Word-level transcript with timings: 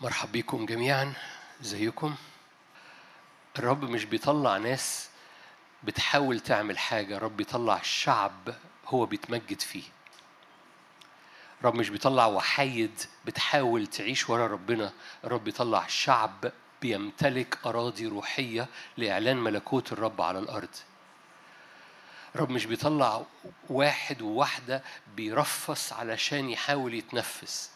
مرحب 0.00 0.32
بكم 0.32 0.66
جميعا. 0.66 1.12
ازيكم 1.62 2.14
الرب 3.58 3.84
مش 3.84 4.04
بيطلع 4.04 4.56
ناس 4.56 5.08
بتحاول 5.82 6.40
تعمل 6.40 6.78
حاجة 6.78 7.16
الرب 7.16 7.36
بيطلع 7.36 7.80
شعب 7.82 8.54
هو 8.86 9.06
بيتمجد 9.06 9.60
فيه. 9.60 9.82
الرب 11.60 11.74
مش 11.74 11.88
بيطلع 11.88 12.26
وحايد 12.26 13.00
بتحاول 13.24 13.86
تعيش 13.86 14.30
ورا 14.30 14.46
ربنا 14.46 14.92
الرب 15.24 15.44
بيطلع 15.44 15.86
شعب 15.86 16.52
بيمتلك 16.82 17.58
أراضي 17.66 18.06
روحية 18.06 18.66
لإعلان 18.96 19.36
ملكوت 19.36 19.92
الرب 19.92 20.20
على 20.22 20.38
الأرض. 20.38 20.74
الرب 22.34 22.50
مش 22.50 22.66
بيطلع 22.66 23.26
واحد 23.70 24.22
وواحدة 24.22 24.82
بيرفص 25.16 25.92
علشان 25.92 26.50
يحاول 26.50 26.94
يتنفس. 26.94 27.70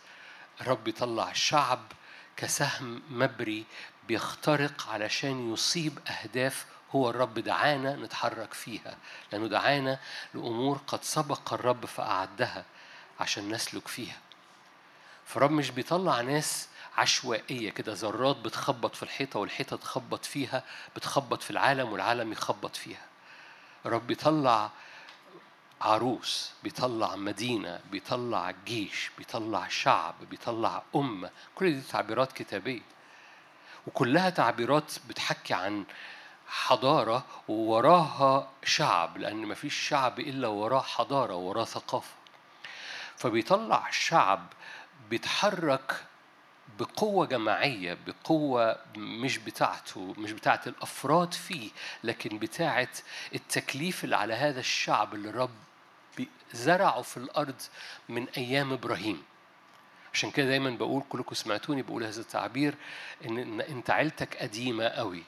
الرب 0.60 0.84
بيطلع 0.84 1.32
شعب 1.32 1.80
كسهم 2.36 3.02
مبري 3.10 3.64
بيخترق 4.08 4.88
علشان 4.90 5.52
يصيب 5.52 5.98
أهداف 6.08 6.66
هو 6.94 7.10
الرب 7.10 7.34
دعانا 7.38 7.96
نتحرك 7.96 8.54
فيها 8.54 8.96
لأنه 9.32 9.46
دعانا 9.46 9.98
لأمور 10.34 10.80
قد 10.86 11.04
سبق 11.04 11.52
الرب 11.52 11.86
فأعدها 11.86 12.64
عشان 13.20 13.48
نسلك 13.48 13.88
فيها. 13.88 14.18
فالرب 15.26 15.50
مش 15.50 15.70
بيطلع 15.70 16.20
ناس 16.20 16.68
عشوائية 16.96 17.70
كده 17.70 17.92
ذرات 17.92 18.36
بتخبط 18.36 18.94
في 18.94 19.02
الحيطة 19.02 19.38
والحيطة 19.40 19.76
تخبط 19.76 20.24
فيها 20.24 20.64
بتخبط 20.96 21.42
في 21.42 21.50
العالم 21.50 21.92
والعالم 21.92 22.32
يخبط 22.32 22.76
فيها. 22.76 23.06
الرب 23.86 24.06
بيطلع 24.06 24.70
عروس 25.84 26.52
بيطلع 26.62 27.16
مدينة 27.16 27.80
بيطلع 27.90 28.50
جيش 28.66 29.10
بيطلع 29.18 29.68
شعب 29.68 30.14
بيطلع 30.30 30.82
أمة. 30.96 31.30
كل 31.54 31.74
دي 31.74 31.80
تعبيرات 31.80 32.32
كتابية. 32.32 32.80
وكلها 33.86 34.30
تعبيرات 34.30 34.92
بتحكي 35.08 35.54
عن 35.54 35.84
حضارة 36.48 37.24
ووراها 37.48 38.50
شعب 38.64 39.18
لأن 39.18 39.36
مفيش 39.36 39.74
شعب 39.74 40.20
إلا 40.20 40.48
وراه 40.48 40.80
حضارة 40.80 41.34
وراه 41.34 41.64
ثقافة. 41.64 42.14
فبيطلع 43.16 43.90
شعب 43.90 44.46
بيتحرك 45.10 46.04
بقوة 46.78 47.26
جماعية 47.26 47.98
بقوة 48.06 48.76
مش 48.96 49.38
بتاعته 49.38 50.14
مش 50.18 50.32
بتاعت 50.32 50.66
الأفراد 50.68 51.34
فيه 51.34 51.70
لكن 52.04 52.38
بتاعت 52.38 52.98
التكليف 53.34 54.04
اللي 54.04 54.16
على 54.16 54.34
هذا 54.34 54.60
الشعب 54.60 55.14
اللي 55.14 55.28
الرب 55.28 55.50
زرعه 56.52 57.02
في 57.02 57.16
الأرض 57.16 57.62
من 58.08 58.28
أيام 58.36 58.72
إبراهيم. 58.72 59.22
عشان 60.14 60.30
كده 60.30 60.46
دايما 60.46 60.70
بقول 60.70 61.02
كلكم 61.08 61.34
سمعتوني 61.34 61.82
بقول 61.82 62.04
هذا 62.04 62.20
التعبير 62.20 62.74
إن, 63.24 63.38
إن 63.38 63.60
أنت 63.60 63.90
عيلتك 63.90 64.36
قديمة 64.36 64.84
قوي. 64.84 65.22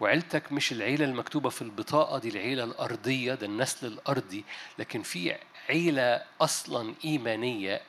وعيلتك 0.00 0.52
مش 0.52 0.72
العيلة 0.72 1.04
المكتوبة 1.04 1.48
في 1.48 1.62
البطاقة 1.62 2.18
دي 2.18 2.28
العيلة 2.28 2.64
الأرضية 2.64 3.34
ده 3.34 3.46
النسل 3.46 3.86
الأرضي. 3.86 4.44
لكن 4.78 5.02
في 5.02 5.36
عيلة 5.68 6.22
أصلا 6.40 6.94
إيمانية 7.04 7.80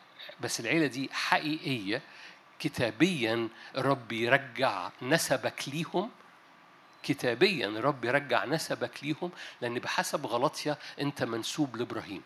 بس 0.42 0.59
العيلة 0.59 0.88
دي 0.88 1.09
حقيقية 1.14 2.02
كتابيا 2.59 3.48
الرب 3.78 4.11
يرجع 4.11 4.89
نسبك 5.02 5.64
ليهم 5.67 6.09
كتابيا 7.06 7.67
الرب 7.67 8.06
يرجع 8.06 8.45
نسبك 8.45 9.03
ليهم 9.03 9.31
لأن 9.61 9.80
بحسب 9.80 10.25
غلطية 10.25 10.78
أنت 11.02 11.23
منسوب 11.23 11.75
لإبراهيم. 11.75 12.22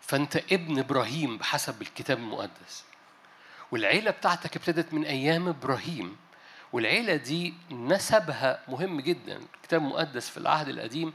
فأنت 0.00 0.36
ابن 0.36 0.78
إبراهيم 0.78 1.38
بحسب 1.38 1.82
الكتاب 1.82 2.18
المقدس. 2.18 2.84
والعيلة 3.70 4.10
بتاعتك 4.10 4.56
ابتدت 4.56 4.94
من 4.94 5.04
أيام 5.04 5.48
إبراهيم. 5.48 6.16
والعيلة 6.72 7.16
دي 7.16 7.54
نسبها 7.70 8.62
مهم 8.68 9.00
جدا. 9.00 9.40
الكتاب 9.54 9.80
المقدس 9.82 10.30
في 10.30 10.36
العهد 10.36 10.68
القديم 10.68 11.12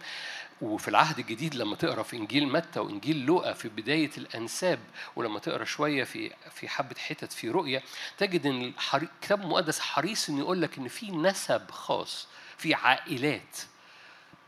وفي 0.61 0.87
العهد 0.87 1.19
الجديد 1.19 1.55
لما 1.55 1.75
تقرأ 1.75 2.03
في 2.03 2.17
إنجيل 2.17 2.47
متى 2.47 2.79
وإنجيل 2.79 3.25
لوقا 3.25 3.53
في 3.53 3.69
بداية 3.69 4.11
الأنساب 4.17 4.79
ولما 5.15 5.39
تقرأ 5.39 5.63
شوية 5.63 6.03
في 6.03 6.31
في 6.51 6.69
حبة 6.69 6.95
حتت 6.99 7.31
في 7.31 7.49
رؤيا 7.49 7.81
تجد 8.17 8.45
إن 8.45 8.73
الكتاب 8.93 9.41
المقدس 9.41 9.79
حريص 9.79 10.29
إنه 10.29 10.39
يقول 10.39 10.61
لك 10.61 10.77
إن 10.77 10.87
في 10.87 11.11
نسب 11.11 11.71
خاص 11.71 12.27
في 12.57 12.73
عائلات. 12.73 13.57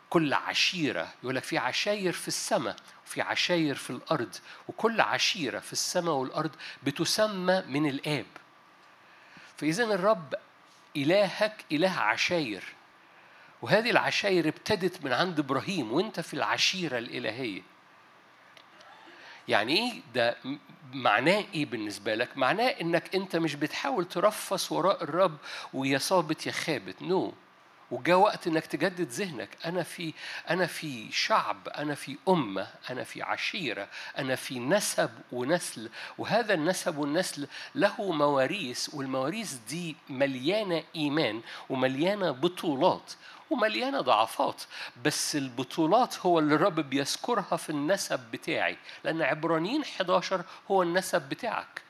كل 0.09 0.33
عشيرة 0.33 1.13
يقول 1.23 1.35
لك 1.35 1.43
في 1.43 1.57
عشاير 1.57 2.11
في 2.13 2.27
السماء 2.27 2.75
وفي 3.05 3.21
عشاير 3.21 3.75
في 3.75 3.89
الأرض 3.89 4.35
وكل 4.67 5.01
عشيرة 5.01 5.59
في 5.59 5.73
السماء 5.73 6.13
والأرض 6.13 6.51
بتسمى 6.83 7.63
من 7.67 7.89
الآب. 7.89 8.25
فاذا 9.57 9.83
الرب 9.83 10.35
إلهك 10.95 11.65
إله 11.71 11.91
عشاير. 11.99 12.63
وهذه 13.61 13.89
العشاير 13.89 14.47
ابتدت 14.47 15.05
من 15.05 15.13
عند 15.13 15.39
إبراهيم 15.39 15.91
وأنت 15.91 16.19
في 16.19 16.33
العشيرة 16.33 16.97
الإلهية. 16.97 17.61
يعني 19.47 19.77
إيه؟ 19.77 20.01
ده 20.15 20.37
معناه 20.93 21.43
إيه 21.53 21.65
بالنسبة 21.65 22.15
لك؟ 22.15 22.37
معناه 22.37 22.67
إنك 22.67 23.15
أنت 23.15 23.35
مش 23.35 23.55
بتحاول 23.55 24.05
ترفس 24.05 24.71
وراء 24.71 25.03
الرب 25.03 25.37
ويا 25.73 25.97
صابت 25.97 26.47
يا 26.47 26.51
خابت. 26.51 27.01
نو. 27.01 27.29
no. 27.31 27.33
وجاء 27.91 28.17
وقت 28.17 28.47
إنك 28.47 28.65
تجدد 28.65 29.09
ذهنك. 29.09 29.49
أنا 29.65 29.83
في 29.83 30.13
أنا 30.49 30.65
في 30.65 31.11
شعب 31.11 31.69
أنا 31.69 31.95
في 31.95 32.17
أمة 32.27 32.67
أنا 32.89 33.03
في 33.03 33.21
عشيرة 33.21 33.87
أنا 34.17 34.35
في 34.35 34.59
نسب 34.59 35.09
ونسل. 35.31 35.89
وهذا 36.17 36.53
النسب 36.53 36.97
والنسل 36.97 37.47
له 37.75 38.11
مواريث 38.11 38.89
والمواريث 38.93 39.53
دي 39.53 39.95
مليانة 40.09 40.83
إيمان 40.95 41.41
ومليانة 41.69 42.31
بطولات. 42.31 43.13
ومليانة 43.49 44.01
ضعفات 44.01 44.61
بس 45.05 45.35
البطولات 45.35 46.19
هو 46.19 46.39
اللي 46.39 46.55
الرب 46.55 46.79
بيذكرها 46.79 47.57
في 47.57 47.69
النسب 47.69 48.19
بتاعي 48.31 48.77
لأن 49.03 49.21
عبرانيين 49.21 49.81
11 49.81 50.43
هو 50.71 50.83
النسب 50.83 51.21
بتاعك. 51.29 51.81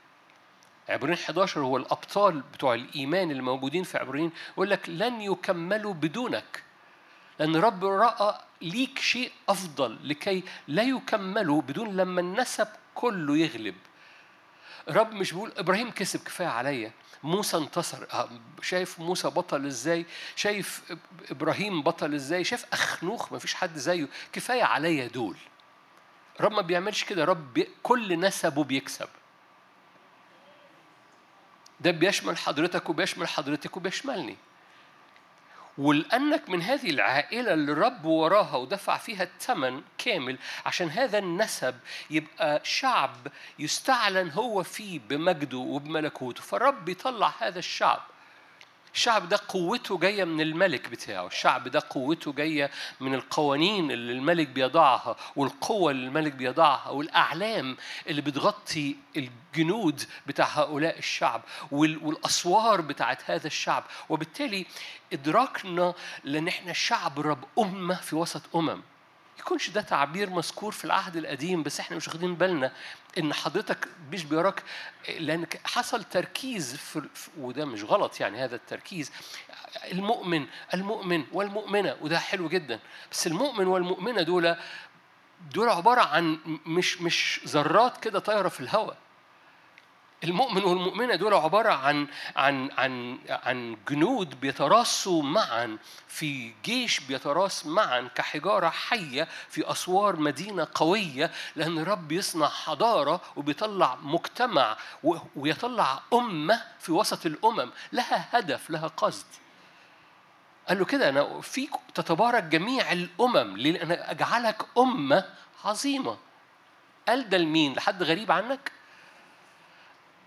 عبرانيين 0.90 1.20
11 1.24 1.62
هو 1.62 1.78
الأبطال 1.78 2.42
بتوع 2.54 2.74
الإيمان 2.74 3.32
الموجودين 3.32 3.84
في 3.84 3.98
عبرانيين 3.98 4.32
يقول 4.54 4.70
لك 4.70 4.90
لن 4.90 5.22
يكملوا 5.22 5.94
بدونك 5.94 6.64
لأن 7.40 7.56
الرب 7.56 7.86
رأى 7.86 8.40
ليك 8.62 9.00
شيء 9.00 9.32
أفضل 9.50 9.98
لكي 10.04 10.44
لا 10.68 10.84
يكملوا 10.84 11.62
بدون 11.62 11.98
لما 11.98 12.22
النسب 12.22 12.68
كله 12.96 13.38
يغلب. 13.38 13.76
الرب 14.90 15.14
مش 15.14 15.32
بيقول 15.34 15.54
إبراهيم 15.58 15.92
كسب 15.92 16.24
كفاية 16.24 16.48
عليا. 16.48 16.92
موسى 17.24 17.58
انتصر. 17.58 18.28
شايف 18.62 19.00
موسى 19.00 19.28
بطل 19.28 19.66
إزاي؟ 19.66 20.06
شايف 20.36 20.82
إبراهيم 21.32 21.82
بطل 21.82 22.14
إزاي؟ 22.14 22.44
شايف 22.44 22.66
أخنوخ 22.74 23.34
ما 23.34 23.40
فيش 23.40 23.54
حد 23.54 23.78
زيه. 23.78 24.08
كفاية 24.34 24.64
عليا 24.64 25.08
دول. 25.08 25.38
رب 26.42 26.52
ما 26.52 26.62
بيعملش 26.62 27.04
كده. 27.04 27.26
رب 27.26 27.68
كل 27.84 28.20
نسبه 28.20 28.64
بيكسب. 28.64 29.10
ده 31.80 31.92
بيشمل 31.92 32.38
حضرتك 32.38 32.90
وبيشمل 32.90 33.28
حضرتك 33.28 33.78
وبيشملني. 33.78 34.38
ولأنك 35.78 36.50
من 36.50 36.62
هذه 36.62 36.90
العائلة 36.90 37.54
اللي 37.54 37.74
رب 37.74 38.06
وراها 38.06 38.56
ودفع 38.56 38.98
فيها 38.98 39.24
الثمن 39.24 39.82
كامل 39.98 40.38
عشان 40.66 40.90
هذا 40.90 41.18
النسب 41.18 41.76
يبقى 42.10 42.62
شعب 42.64 43.28
يستعلن 43.60 44.30
هو 44.32 44.64
فيه 44.64 45.00
بمجده 45.10 45.58
وبملكوته 45.58 46.42
فالرب 46.42 46.90
يطلع 46.90 47.34
هذا 47.40 47.60
الشعب. 47.60 48.02
الشعب 48.98 49.30
ده 49.30 49.40
قوته 49.48 49.98
جاية 49.98 50.24
من 50.24 50.42
الملك 50.42 50.90
بتاعه 50.90 51.28
الشعب 51.28 51.68
ده 51.68 51.84
قوته 51.90 52.34
جاية 52.34 52.72
من 53.00 53.14
القوانين 53.14 53.92
اللي 53.92 54.12
الملك 54.14 54.48
بيضعها 54.48 55.16
والقوة 55.36 55.92
اللي 55.92 56.08
الملك 56.08 56.32
بيضعها 56.34 56.90
والأعلام 56.90 57.78
اللي 58.08 58.22
بتغطي 58.22 58.96
الجنود 59.18 60.04
بتاع 60.28 60.46
هؤلاء 60.46 60.98
الشعب 60.98 61.42
والأسوار 61.72 62.82
بتاعت 62.82 63.32
هذا 63.32 63.48
الشعب. 63.48 63.84
وبالتالي 64.10 64.66
إدراكنا 65.14 65.94
لأن 66.24 66.48
إحنا 66.48 66.74
شعب 66.74 67.20
رب 67.20 67.44
أمة 67.60 67.96
في 67.96 68.16
وسط 68.16 68.56
أمم. 68.56 68.82
يكونش 69.48 69.70
ده 69.70 69.82
تعبير 69.82 70.30
مذكور 70.30 70.72
في 70.72 70.86
العهد 70.86 71.16
القديم 71.16 71.64
بس 71.64 71.80
إحنا 71.80 71.98
مش 71.98 72.08
واخدين 72.08 72.36
بالنا 72.36 72.72
إن 73.18 73.34
حضرتك 73.34 73.88
مش 74.12 74.24
بيراك 74.24 74.64
لأن 75.20 75.46
حصل 75.66 76.04
تركيز 76.04 76.76
في 76.76 77.10
وده 77.38 77.66
مش 77.66 77.84
غلط 77.84 78.20
يعني 78.20 78.44
هذا 78.44 78.56
التركيز. 78.56 79.12
المؤمن 79.92 80.48
المؤمن 80.74 81.26
والمؤمنة 81.32 81.98
وده 82.02 82.20
حلو 82.20 82.50
جدا 82.50 82.80
بس 83.12 83.28
المؤمن 83.28 83.68
والمؤمنة 83.68 84.22
دول 84.22 84.56
دول 85.54 85.70
عبارة 85.70 86.02
عن 86.02 86.40
مش 86.66 87.02
مش 87.02 87.42
ذرات 87.48 87.98
كده 87.98 88.20
طايرة 88.20 88.50
في 88.50 88.60
الهواء 88.60 88.98
المؤمن 90.24 90.64
والمؤمنة 90.64 91.16
دول 91.16 91.34
عبارة 91.34 91.70
عن 91.74 92.08
عن 92.36 92.70
عن 92.78 93.20
عن 93.30 93.78
جنود 93.90 94.40
بيتراصوا 94.40 95.24
معا 95.24 95.78
في 96.08 96.54
جيش 96.66 97.00
بيتراص 97.00 97.66
معا 97.66 98.10
كحجارة 98.16 98.70
حية 98.70 99.28
في 99.50 99.72
أسوار 99.72 100.16
مدينة 100.16 100.68
قوية 100.76 101.32
لأن 101.56 101.78
الرب 101.80 102.12
يصنع 102.12 102.48
حضارة 102.48 103.22
وبيطلع 103.36 103.96
مجتمع 104.02 104.78
ويطلع 105.36 106.00
أمة 106.14 106.62
في 106.80 106.92
وسط 106.92 107.26
الأمم 107.26 107.72
لها 107.92 108.26
هدف 108.32 108.70
لها 108.70 108.88
قصد 108.88 109.26
قال 110.68 110.80
له 110.80 110.86
كده 110.86 111.10
أنا 111.10 111.42
فيك 111.42 111.72
تتبارك 111.96 112.44
جميع 112.44 112.92
الأمم 112.92 113.58
لأن 113.58 113.92
أجعلك 113.92 114.66
أمة 114.78 115.26
عظيمة 115.66 116.18
قال 117.08 117.30
ده 117.30 117.38
لمين؟ 117.38 117.74
لحد 117.74 118.04
غريب 118.04 118.32
عنك؟ 118.32 118.72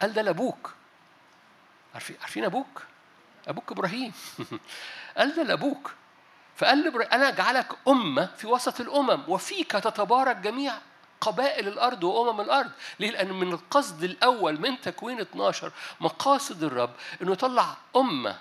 قال 0.03 0.13
ده 0.13 0.23
لأبوك. 0.23 0.75
عارفين 1.95 2.17
عارفين 2.21 2.45
أبوك؟ 2.45 2.83
أبوك 3.49 3.73
إبراهيم. 3.73 4.13
قال 5.19 5.35
ده 5.37 5.43
لأبوك. 5.43 5.91
فقال 6.57 6.85
له 6.85 7.05
أنا 7.05 7.29
أجعلك 7.29 7.73
أمة 7.89 8.27
في 8.37 8.47
وسط 8.47 8.81
الأمم 8.81 9.23
وفيك 9.29 9.73
تتبارك 9.73 10.37
جميع 10.37 10.75
قبائل 11.21 11.69
الأرض 11.69 12.05
وأمم 12.05 12.41
الأرض. 12.41 12.71
ليه؟ 13.01 13.11
لأن 13.11 13.33
من 13.33 13.53
القصد 13.53 14.03
الأول 14.03 14.61
من 14.61 14.81
تكوين 14.81 15.21
12 15.21 15.73
مقاصد 16.01 16.63
الرب 16.63 16.91
إنه 17.23 17.33
يطلع 17.33 17.77
أمة 17.97 18.39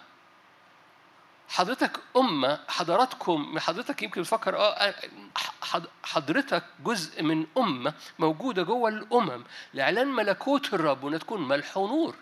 حضرتك 1.49 1.99
أمة 2.17 2.59
حضراتكم 2.67 3.59
حضرتك 3.59 4.03
يمكن 4.03 4.23
تفكر 4.23 4.57
آه 4.57 4.93
حضرتك 6.03 6.63
جزء 6.85 7.23
من 7.23 7.45
أمة 7.57 7.93
موجودة 8.19 8.63
جوه 8.63 8.89
الأمم 8.89 9.43
لإعلان 9.73 10.07
ملكوت 10.07 10.73
الرب 10.73 11.03
وإنها 11.03 11.19
تكون 11.19 11.47
ملح 11.47 11.77
ونور. 11.77 12.15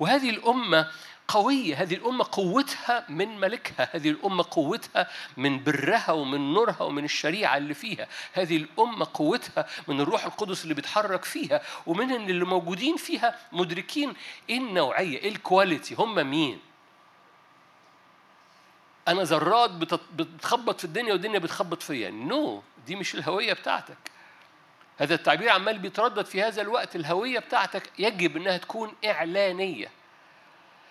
وهذه 0.00 0.30
الأمة 0.30 0.90
قوية 1.28 1.82
هذه 1.82 1.94
الأمة 1.94 2.24
قوتها 2.32 3.04
من 3.08 3.40
ملكها 3.40 3.88
هذه 3.92 4.10
الأمة 4.10 4.44
قوتها 4.50 5.08
من 5.36 5.64
برها 5.64 6.10
ومن 6.12 6.52
نورها 6.52 6.82
ومن 6.82 7.04
الشريعة 7.04 7.56
اللي 7.56 7.74
فيها. 7.74 8.08
هذه 8.32 8.56
الأمة 8.56 9.06
قوتها 9.14 9.66
من 9.88 10.00
الروح 10.00 10.24
القدس 10.24 10.62
اللي 10.62 10.74
بيتحرك 10.74 11.24
فيها 11.24 11.62
ومن 11.86 12.12
اللي 12.30 12.44
موجودين 12.44 12.96
فيها 12.96 13.38
مدركين 13.52 14.12
إيه 14.50 14.58
النوعية 14.58 15.18
إيه 15.18 15.28
ال 15.28 15.36
quality 15.36 15.94
هم 15.94 16.30
مين؟ 16.30 16.67
أنا 19.08 19.22
ذرات 19.22 19.70
بتخبط 20.16 20.78
في 20.78 20.84
الدنيا 20.84 21.12
والدنيا 21.12 21.38
بتخبط 21.38 21.82
فيا. 21.82 22.10
no 22.10 22.58
no. 22.60 22.86
دي 22.86 22.96
مش 22.96 23.14
الهوية 23.14 23.52
بتاعتك. 23.52 23.96
هذا 24.98 25.14
التعبير 25.14 25.48
عمال 25.48 25.78
بيتردد 25.78 26.24
في 26.24 26.42
هذا 26.42 26.62
الوقت. 26.62 26.96
الهوية 26.96 27.38
بتاعتك 27.38 27.90
يجب 27.98 28.36
إنها 28.36 28.56
تكون 28.56 28.92
إعلانية. 29.04 29.88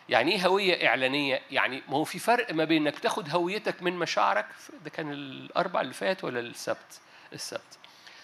يعني 0.09 0.31
إيه 0.31 0.47
هوية 0.47 0.87
إعلانية؟ 0.87 1.41
يعني 1.51 1.83
ما 1.87 1.97
هو 1.97 2.03
في 2.03 2.19
فرق 2.19 2.53
ما 2.53 2.63
بين 2.63 2.87
إنك 2.87 2.99
تاخد 2.99 3.29
هويتك 3.29 3.83
من 3.83 3.93
مشاعرك. 3.93 4.45
ده 4.83 4.89
كان 4.89 5.11
الأربع 5.11 5.81
اللي 5.81 5.93
فات 5.93 6.23
ولا 6.23 6.39
السبت؟ 6.39 7.01
السبت. 7.33 7.77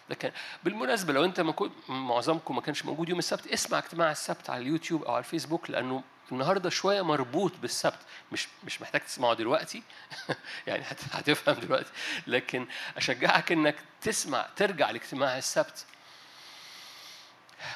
ده 0.09 0.15
كان 0.15 0.31
بالمناسبة 0.63 1.13
لو 1.13 1.25
أنت 1.25 1.39
ما 1.39 1.51
كنت 1.51 1.73
معظمكم 1.89 2.55
ما 2.55 2.61
كانش 2.61 2.85
موجود 2.85 3.09
يوم 3.09 3.19
السبت 3.19 3.47
اسمع 3.47 3.77
اجتماع 3.77 4.11
السبت 4.11 4.49
على 4.49 4.61
اليوتيوب 4.61 5.03
أو 5.03 5.11
على 5.11 5.19
الفيسبوك 5.19 5.69
لأنه 5.69 6.03
النهارده 6.31 6.69
شوية 6.69 7.01
مربوط 7.01 7.51
بالسبت. 7.61 7.99
مش 8.31 8.47
مش 8.63 8.81
محتاج 8.81 9.01
تسمعه 9.01 9.33
دلوقتي. 9.33 9.83
يعني 10.67 10.83
هتفهم 11.11 11.55
دلوقتي. 11.55 11.91
لكن 12.27 12.67
أشجعك 12.97 13.51
إنك 13.51 13.75
تسمع 14.01 14.45
ترجع 14.55 14.91
لاجتماع 14.91 15.37
السبت. 15.37 15.85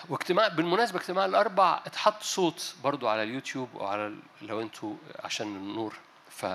واجتماع 0.09 0.47
بالمناسبة 0.47 0.99
اجتماع 0.99 1.25
الأربع 1.25 1.81
اتحط 1.85 2.23
صوت 2.23 2.75
برضو 2.83 3.07
على 3.07 3.23
اليوتيوب 3.23 3.75
وعلى 3.75 4.15
لو 4.41 4.61
أنتوا 4.61 4.95
عشان 5.19 5.47
النور. 5.47 5.95
ف 6.29 6.45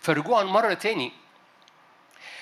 فرجوعا 0.00 0.42
مرة 0.42 0.74
تاني. 0.74 1.12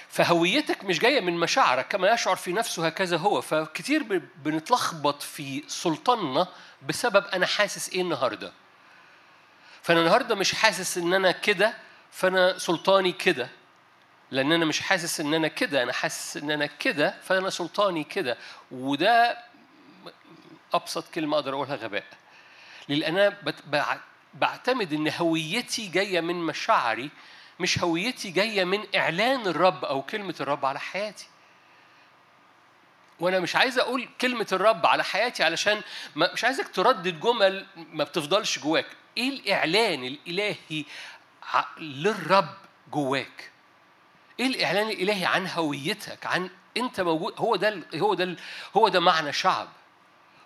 فهويتك 0.09 0.85
مش 0.85 0.99
جاية 0.99 1.21
من 1.21 1.37
مشاعرك 1.37 1.89
كما 1.89 2.11
يشعر 2.13 2.37
في 2.37 2.53
نفسه 2.53 2.87
هكذا 2.87 3.17
هو. 3.17 3.41
فكتير 3.41 4.23
بنتلخبط 4.45 5.23
في 5.23 5.65
سلطاننا 5.69 6.47
بسبب 6.89 7.25
أنا 7.27 7.47
حاسس 7.47 7.91
إيه 7.91 8.01
النهارده. 8.01 8.53
فأنا 9.83 10.01
النهارده 10.01 10.35
مش 10.35 10.55
حاسس 10.55 10.99
إن 10.99 11.15
أنا 11.15 11.31
كده 11.31 11.75
فأنا 12.11 12.59
سلطاني 12.59 13.13
كده. 13.13 13.49
لأن 14.31 14.53
أنا 14.53 14.65
مش 14.65 14.81
حاسس 14.81 15.21
إن 15.21 15.35
أنا 15.35 15.49
كده 15.49 15.83
أنا 15.83 15.93
حاسس 15.93 16.37
إن 16.37 16.51
أنا 16.51 16.67
كده 16.67 17.15
فأنا 17.23 17.51
سلطاني 17.51 18.05
كده. 18.05 18.39
وده 18.71 19.39
أبسط 20.75 21.09
كلمة 21.15 21.37
أقدر 21.37 21.55
أقولها 21.55 21.77
غباء. 21.77 22.05
لأن 22.89 23.19
أنا 23.19 23.37
بعتمد 24.35 24.93
إن 24.93 25.13
هويتي 25.19 25.87
جاية 25.89 26.21
من 26.21 26.35
مشاعري 26.35 27.11
مش 27.61 27.79
هويتي 27.79 28.31
جاية 28.31 28.65
من 28.65 28.85
إعلان 28.97 29.47
الرب 29.47 29.85
أو 29.85 30.03
كلمة 30.03 30.35
الرب 30.41 30.65
على 30.65 30.81
حياتي. 30.81 31.27
وأنا 33.21 33.41
مش 33.41 33.57
عايز 33.57 33.79
أقول 33.79 34.09
كلمة 34.21 34.47
الرب 34.53 34.87
على 34.87 35.05
حياتي 35.05 35.43
علشان 35.45 35.83
مش 36.17 36.45
عايزك 36.45 36.69
تردد 36.69 37.21
جمل 37.21 37.67
ما 37.77 38.05
بتفضلش 38.05 38.59
جواك. 38.59 38.87
إيه 39.17 39.29
الإعلان 39.29 40.05
الإلهي 40.05 40.85
للرب 41.79 42.49
جواك؟ 42.93 43.51
إيه 44.41 44.47
الإعلان 44.47 44.89
الإلهي 44.89 45.25
عن 45.25 45.47
هويتك؟ 45.49 46.27
عن 46.27 46.51
أنت 46.77 47.01
موجود 47.01 47.35
هو 47.39 47.57
ده 47.57 47.83
هو 47.95 48.15
ده 48.15 48.37
هو 48.77 48.89
ده 48.89 49.01
معنى 49.01 49.33
شعب. 49.33 49.69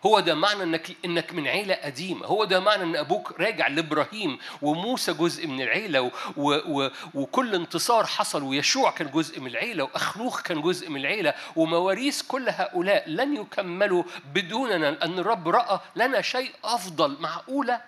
هو 0.07 0.21
ده 0.21 0.35
معنى 0.35 0.63
انك 0.63 0.97
إنك 1.05 1.33
من 1.35 1.49
عيلة 1.49 1.75
قديمة. 1.75 2.27
هو 2.27 2.45
ده 2.45 2.61
معنى 2.61 2.83
إن 2.83 2.97
أبوك 2.97 3.41
راجع 3.41 3.69
لإبراهيم 3.69 4.39
وموسى 4.63 5.13
جزء 5.13 5.47
من 5.47 5.63
العيلة 5.63 6.01
و 6.01 6.11
و 6.37 6.91
وكل 7.15 7.55
انتصار 7.55 8.07
حصل 8.07 8.43
ويشوع 8.43 8.91
كان 8.91 9.11
جزء 9.11 9.41
من 9.41 9.47
العيلة 9.47 9.85
واخنوخ 9.85 10.43
كان 10.43 10.63
جزء 10.63 10.91
من 10.91 11.01
العيلة 11.01 11.35
ومواريث 11.57 12.23
كل 12.23 12.49
هؤلاء 12.49 13.11
لن 13.11 13.37
يكملوا 13.37 14.03
بدوننا 14.35 14.91
لأن 14.91 15.19
الرب 15.19 15.49
رأى 15.49 15.81
لنا 15.97 16.21
شيء 16.21 16.51
أفضل. 16.65 17.17
معقولة؟ 17.21 17.81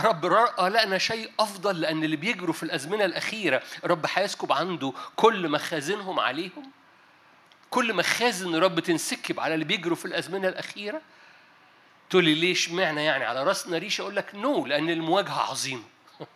رب 0.00 0.26
رأى 0.26 0.70
لنا 0.70 0.98
شيء 0.98 1.30
أفضل 1.40 1.80
لأن 1.80 2.04
اللي 2.04 2.16
بيجروا 2.16 2.54
في 2.54 2.62
الأزمنة 2.62 3.04
الأخيرة 3.04 3.62
رب 3.84 4.06
هيسكب 4.14 4.52
عنده 4.52 4.92
كل 5.16 5.48
مخازنهم 5.48 6.20
عليهم؟ 6.20 6.70
كل 7.70 7.94
مخازن 7.94 8.54
الرب 8.54 8.80
تنسكب 8.80 9.40
على 9.40 9.54
اللي 9.54 9.64
بيجروا 9.64 9.96
في 9.96 10.04
الأزمنة 10.04 10.48
الأخيرة 10.48 11.00
تقول 12.10 12.24
لي 12.24 12.34
ليش 12.34 12.70
معنى 12.70 13.04
يعني 13.04 13.24
على 13.24 13.44
رأسنا 13.44 13.78
ريشة؟ 13.78 14.02
أقول 14.02 14.16
لك 14.16 14.34
نو 14.34 14.66
لأن 14.66 14.90
المواجهة 14.90 15.50
عظيمة. 15.50 15.82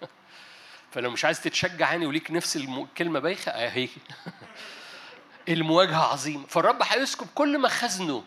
فلو 0.92 1.10
مش 1.10 1.24
عايز 1.24 1.40
تتشجع 1.40 1.90
يعني 1.90 2.06
وليك 2.06 2.30
نفس 2.30 2.56
الكلمة 2.56 3.18
بايخة 3.20 3.52
اهي 3.52 3.88
المواجهة 5.48 6.12
عظيمة. 6.12 6.46
فالرب 6.46 6.82
هيسكب 6.82 7.26
كل 7.34 7.60
مخازنه 7.60 8.24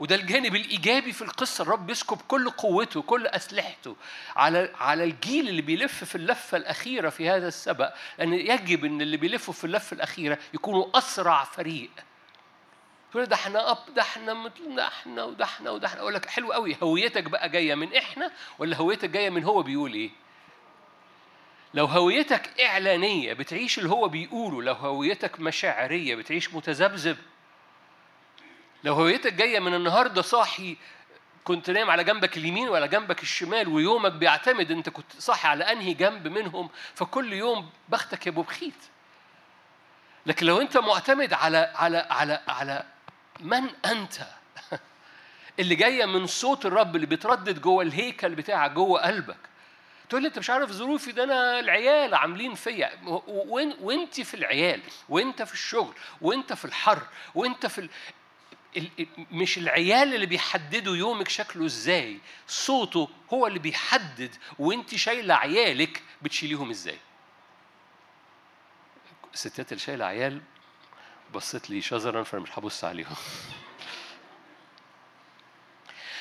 وده 0.00 0.14
الجانب 0.14 0.56
الإيجابي 0.56 1.12
في 1.12 1.22
القصة. 1.22 1.62
الرب 1.62 1.90
يسكب 1.90 2.20
كل 2.28 2.50
قوته 2.50 3.02
كل 3.02 3.26
أسلحته 3.26 3.96
على 4.36 4.72
على 4.80 5.04
الجيل 5.04 5.48
اللي 5.48 5.62
بيلف 5.62 6.04
في 6.04 6.14
اللفة 6.14 6.56
الأخيرة 6.58 7.08
في 7.08 7.28
هذا 7.30 7.48
السبق 7.48 7.94
لأن 8.18 8.32
يجب 8.32 8.84
إن 8.84 9.00
اللي 9.00 9.16
بيلفوا 9.16 9.54
في 9.54 9.64
اللفة 9.64 9.94
الأخيرة 9.94 10.38
يكونوا 10.54 10.98
أسرع 10.98 11.44
فريق. 11.44 11.90
تقول 13.10 13.26
ده 13.26 13.34
إحنا 13.36 13.70
أب 13.70 13.78
ده 13.94 14.02
إحنا 14.02 14.50
ده 14.76 14.86
إحنا 14.86 15.24
وده 15.24 15.44
إحنا 15.44 15.70
وده 15.70 15.86
إحنا. 15.86 16.00
أقول 16.00 16.14
لك 16.14 16.26
حلو 16.30 16.52
قوي 16.52 16.76
هويتك 16.82 17.24
بقى 17.24 17.48
جاية 17.48 17.74
من 17.74 17.94
إحنا 17.96 18.30
ولا 18.58 18.76
هويتك 18.76 19.10
جاية 19.10 19.30
من 19.30 19.44
هو 19.44 19.62
بيقول 19.62 19.92
إيه؟ 19.92 20.10
لو 21.74 21.84
هويتك 21.86 22.60
إعلانية 22.60 23.32
بتعيش 23.32 23.78
اللي 23.78 23.90
هو 23.90 24.08
بيقوله 24.08 24.62
لو 24.62 24.74
هويتك 24.74 25.40
مشاعرية 25.40 26.14
بتعيش 26.14 26.54
متذبذب 26.54 27.16
لو 28.84 28.94
هويتك 28.94 29.32
جاية 29.32 29.58
من 29.60 29.74
النهاردة 29.74 30.22
صاحي 30.22 30.76
كنت 31.44 31.70
نايم 31.70 31.90
على 31.90 32.04
جنبك 32.04 32.36
اليمين 32.36 32.68
ولا 32.68 32.86
جنبك 32.86 33.22
الشمال 33.22 33.68
ويومك 33.68 34.12
بيعتمد 34.12 34.70
أنت 34.70 34.88
كنت 34.88 35.12
صاحي 35.18 35.48
على 35.48 35.64
أنهي 35.72 35.94
جنب 35.94 36.28
منهم 36.28 36.70
فكل 36.94 37.32
يوم 37.32 37.70
بختك 37.88 38.26
يا 38.26 38.32
أبو 38.32 38.42
بخيت. 38.42 38.74
لكن 40.26 40.46
لو 40.46 40.60
أنت 40.60 40.76
معتمد 40.76 41.32
على 41.32 41.72
على 41.76 42.06
على 42.10 42.40
على 42.48 42.84
من 43.40 43.70
أنت 43.84 44.12
اللي 45.60 45.74
جاية 45.74 46.06
من 46.06 46.26
صوت 46.26 46.66
الرب 46.66 46.96
اللي 46.96 47.06
بيتردد 47.06 47.60
جوه 47.60 47.82
الهيكل 47.82 48.34
بتاعك 48.34 48.70
جوه 48.70 49.00
قلبك. 49.00 49.50
تقول 50.08 50.22
لي 50.22 50.28
أنت 50.28 50.38
مش 50.38 50.50
عارف 50.50 50.70
ظروفي 50.70 51.12
ده 51.12 51.24
أنا 51.24 51.60
العيال 51.60 52.14
عاملين 52.14 52.54
فيا. 52.54 52.90
وانت 53.80 54.20
في 54.20 54.34
العيال 54.34 54.80
وإنت 55.08 55.42
في 55.42 55.52
الشغل 55.54 55.94
وإنت 56.20 56.52
في 56.52 56.64
الحر 56.64 57.02
وإنت 57.34 57.66
في 57.66 57.88
مش 59.30 59.58
العيال 59.58 60.14
اللي 60.14 60.26
بيحددوا 60.26 60.96
يومك 60.96 61.28
شكله 61.28 61.66
إزاي 61.66 62.18
صوته 62.46 63.08
هو 63.32 63.46
اللي 63.46 63.58
بيحدد 63.58 64.34
وانت 64.58 64.94
شايلة 64.94 65.34
عيالك 65.34 66.02
بتشيليهم 66.22 66.70
إزاي 66.70 66.98
الستات 69.34 69.72
اللي 69.72 69.82
شايلة 69.82 70.04
عيال 70.04 70.40
بصيت 71.34 71.70
لي 71.70 71.80
شزرا 71.82 72.22
فأنا 72.22 72.42
مش 72.42 72.58
هبص 72.58 72.84
عليهم 72.84 73.16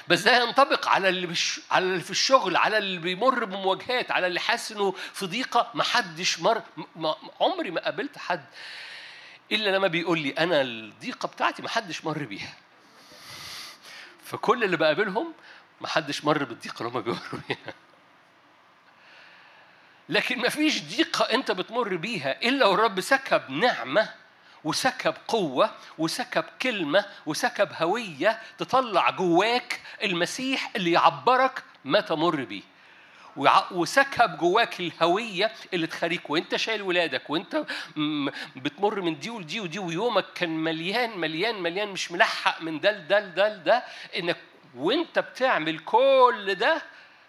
بس 0.08 0.22
ده 0.22 0.44
ينطبق 0.44 0.88
على 0.88 1.10
اللي 1.10 1.28
بش... 1.28 1.62
على 1.72 1.86
اللي 1.86 2.00
في 2.02 2.12
الشغل 2.12 2.58
على 2.58 2.78
اللي 2.78 3.00
بيمر 3.00 3.46
بمواجهات 3.46 4.12
على 4.12 4.28
اللي 4.28 4.40
حاسس 4.40 4.72
إنه 4.72 4.92
في 4.92 5.26
ضيقة 5.26 5.72
ما 5.74 5.84
حدش 5.84 6.40
مر. 6.40 6.62
عمري 7.42 7.72
ما 7.72 7.82
قابلت 7.82 8.18
حد 8.18 8.46
إلا 9.52 9.70
لما 9.70 9.88
بيقول 9.88 10.20
لي 10.20 10.30
أنا 10.30 10.62
الضيقة 10.62 11.28
بتاعتي 11.28 11.62
ما 11.62 11.70
حدش 11.70 12.06
مر 12.06 12.24
بيها. 12.24 12.54
فكل 14.24 14.64
اللي 14.64 14.78
بقابلهم 14.78 15.34
ما 15.82 15.88
حدش 15.88 16.26
مر 16.26 16.44
بالضيقة 16.44 16.86
اللي 16.86 16.98
هم 16.98 17.02
بيمروا 17.02 17.40
بيها. 17.48 17.74
لكن 20.10 20.40
ما 20.40 20.50
فيش 20.50 20.84
ضيقة 20.84 21.26
أنت 21.26 21.52
بتمر 21.52 21.96
بيها 21.96 22.42
إلا 22.42 22.66
والرب 22.66 23.02
سكب 23.02 23.50
نعمة 23.50 24.10
وسكب 24.64 25.14
قوة 25.28 25.76
وسكب 25.98 26.44
كلمة 26.62 27.06
وسكب 27.26 27.70
هوية 27.74 28.42
تطلع 28.58 29.10
جواك 29.10 29.82
المسيح 30.04 30.72
اللي 30.76 30.92
يعبرك 30.92 31.64
ما 31.86 32.02
تمر 32.02 32.44
بيه. 32.44 32.62
وسكب 33.72 34.38
جواك 34.38 34.80
الهوية 34.80 35.52
اللي 35.74 35.88
تخليك 35.88 36.30
وانت 36.30 36.56
شايل 36.56 36.82
ولادك 36.82 37.30
وانت 37.30 37.66
بتمر 38.56 39.02
من 39.02 39.20
دي 39.20 39.30
ولدي 39.30 39.60
ودي 39.60 39.80
ويومك 39.80 40.26
كان 40.36 40.50
مليان 40.50 41.18
مليان 41.18 41.62
مليان 41.62 41.88
مش 41.90 42.12
ملحق 42.12 42.62
من 42.62 42.80
ده 42.80 42.92
لده 42.92 43.20
لده 43.20 43.50
لده 43.56 43.84
إنك 44.18 44.38
وانت 44.76 45.20
بتعمل 45.20 45.80
كل 45.80 46.56
ده 46.60 46.82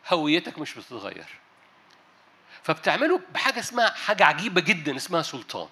هويتك 0.08 0.58
مش 0.58 0.74
بتتغير. 0.74 1.26
فبتعمله 2.62 3.20
بحاجة 3.34 3.58
اسمها 3.60 3.90
حاجة 3.90 4.24
عجيبة 4.24 4.60
جدا 4.60 4.96
اسمها 4.96 5.22
سلطان. 5.22 5.68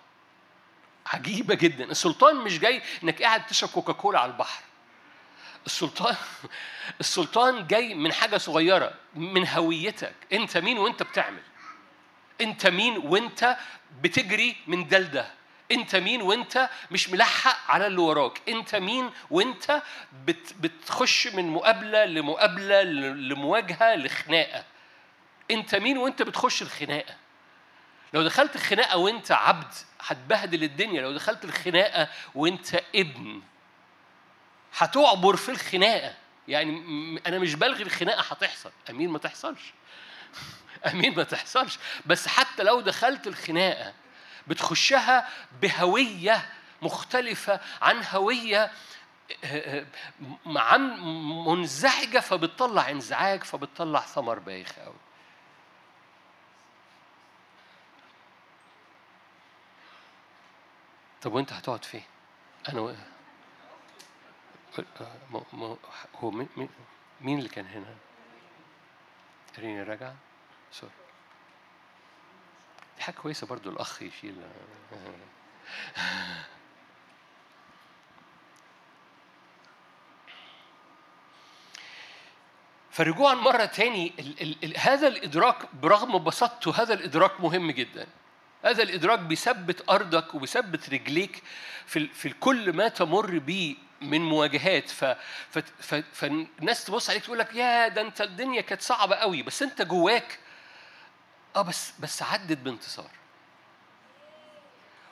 عجيبة 1.06 1.54
جدا. 1.54 1.84
السلطان 1.84 2.36
مش 2.36 2.58
جاي 2.58 2.82
إنك 3.04 3.22
قاعد 3.22 3.46
تشرب 3.46 3.70
كوكاكولا 3.70 4.20
على 4.20 4.32
البحر. 4.32 4.62
السلطان 5.68 6.16
السلطان 7.00 7.66
جاي 7.66 7.94
من 7.94 8.12
حاجة 8.12 8.36
صغيرة 8.36 8.94
من 9.14 9.48
هويتك. 9.48 10.14
انت 10.32 10.56
مين 10.56 10.78
وانت 10.78 11.02
بتعمل؟ 11.02 11.42
انت 12.40 12.66
مين 12.66 12.96
وانت 12.98 13.56
بتجري 14.02 14.56
من 14.66 14.88
ده 14.88 14.98
لده 14.98 15.30
انت 15.72 15.96
مين 15.96 16.22
وانت 16.22 16.70
مش 16.90 17.10
ملحق 17.10 17.70
على 17.70 17.86
اللي 17.86 18.00
وراك؟ 18.00 18.40
انت 18.48 18.74
مين 18.74 19.10
وانت 19.30 19.82
بت 20.24 20.54
بتخش 20.60 21.26
من 21.26 21.48
مقابلة 21.48 22.04
لمقابلة 22.04 22.82
لمواجهة 22.82 23.94
لخناقة؟ 23.94 24.64
انت 25.50 25.74
مين 25.74 25.98
وانت 25.98 26.22
بتخش 26.22 26.62
الخناقة؟ 26.62 27.14
لو 28.14 28.22
دخلت 28.22 28.56
الخناقة 28.56 28.96
وانت 28.98 29.32
عبد 29.32 29.74
هتبهدل 30.00 30.62
الدنيا. 30.64 31.02
لو 31.02 31.12
دخلت 31.12 31.44
الخناقة 31.44 32.08
وانت 32.34 32.80
ابن 32.94 33.42
هتعبر 34.78 35.36
في 35.36 35.48
الخناقة 35.48 36.14
يعني 36.48 36.70
أنا 37.26 37.38
مش 37.38 37.54
بلغي 37.54 37.82
الخناقة 37.82 38.20
هتحصل 38.20 38.70
أمين 38.90 39.10
ما 39.10 39.18
تحصلش 39.18 39.72
أمين 40.92 41.16
ما 41.16 41.22
تحصلش 41.22 41.78
بس 42.06 42.28
حتى 42.28 42.62
لو 42.62 42.80
دخلت 42.80 43.26
الخناقة 43.26 43.94
بتخشها 44.46 45.28
بهوية 45.62 46.48
مختلفة 46.82 47.60
عن 47.82 48.04
هوية 48.04 48.70
عن 50.46 51.00
منزعجة 51.46 52.18
فبتطلع 52.18 52.90
انزعاج 52.90 53.44
فبتطلع 53.44 54.00
ثمر 54.00 54.38
بايخ 54.38 54.72
قوي 54.72 54.94
طب 61.22 61.32
وأنت 61.32 61.52
هتقعد 61.52 61.84
فين؟ 61.84 62.04
أنا. 62.68 62.96
هو 66.14 66.30
مين 67.20 67.38
اللي 67.38 67.48
كان 67.48 67.66
هنا؟ 67.66 67.94
ريني 69.58 69.82
راجع 69.82 70.12
سوري. 70.72 70.92
دي 72.96 73.02
حاجة 73.02 73.14
كويسة 73.14 73.46
برضو 73.46 73.70
الأخ 73.70 74.02
يشيل. 74.02 74.42
فرجوعا 82.90 83.34
مرة 83.34 83.64
تاني 83.64 84.12
ال 84.18 84.42
ال 84.42 84.56
ال 84.64 84.78
هذا 84.78 85.08
الإدراك 85.08 85.74
برغم 85.74 86.24
بساطته 86.24 86.82
هذا 86.82 86.94
الإدراك 86.94 87.40
مهم 87.40 87.70
جدا. 87.70 88.06
هذا 88.64 88.82
الإدراك 88.82 89.18
بيثبت 89.18 89.90
أرضك 89.90 90.34
وبيثبت 90.34 90.90
رجليك 90.90 91.42
في, 91.86 92.06
في 92.06 92.30
كل 92.30 92.72
ما 92.72 92.88
تمر 92.88 93.38
به 93.38 93.76
من 94.00 94.20
مواجهات. 94.20 94.88
ف... 94.90 95.04
ف... 95.50 95.58
ف... 95.58 95.94
فالناس 96.12 96.84
تبص 96.84 97.10
عليك 97.10 97.24
تقول 97.24 97.38
لك 97.38 97.54
يا 97.54 97.88
ده 97.88 98.00
انت 98.00 98.20
الدنيا 98.20 98.60
كانت 98.60 98.82
صعبة 98.82 99.16
قوي. 99.16 99.42
بس 99.42 99.62
انت 99.62 99.82
جواك 99.82 100.38
آه 101.56 101.62
بس 101.62 101.92
بس 102.00 102.22
عدت 102.22 102.58
بانتصار. 102.58 103.10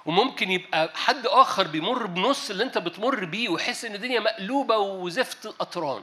وممكن 0.07 0.50
يبقى 0.50 0.93
حد 0.95 1.26
آخر 1.26 1.66
بيمر 1.66 2.07
بنص 2.07 2.50
اللي 2.50 2.64
انت 2.64 2.78
بتمر 2.78 3.25
بيه 3.25 3.49
ويحس 3.49 3.85
إن 3.85 3.95
الدنيا 3.95 4.21
مقلوبة 4.21 4.76
وزفت 4.78 5.47
قطران 5.47 6.02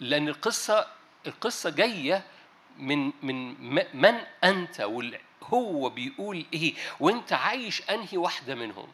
لأن 0.00 0.28
القصة 0.28 0.86
القصة 1.26 1.70
جاية 1.70 2.22
من 2.78 3.12
من 3.22 3.64
من 3.96 4.20
أنت 4.44 4.80
هو 5.42 5.90
بيقول 5.90 6.46
إيه 6.52 6.74
وأنت 7.00 7.32
عايش 7.32 7.82
أنهي 7.90 8.18
واحدة 8.18 8.54
منهم. 8.54 8.88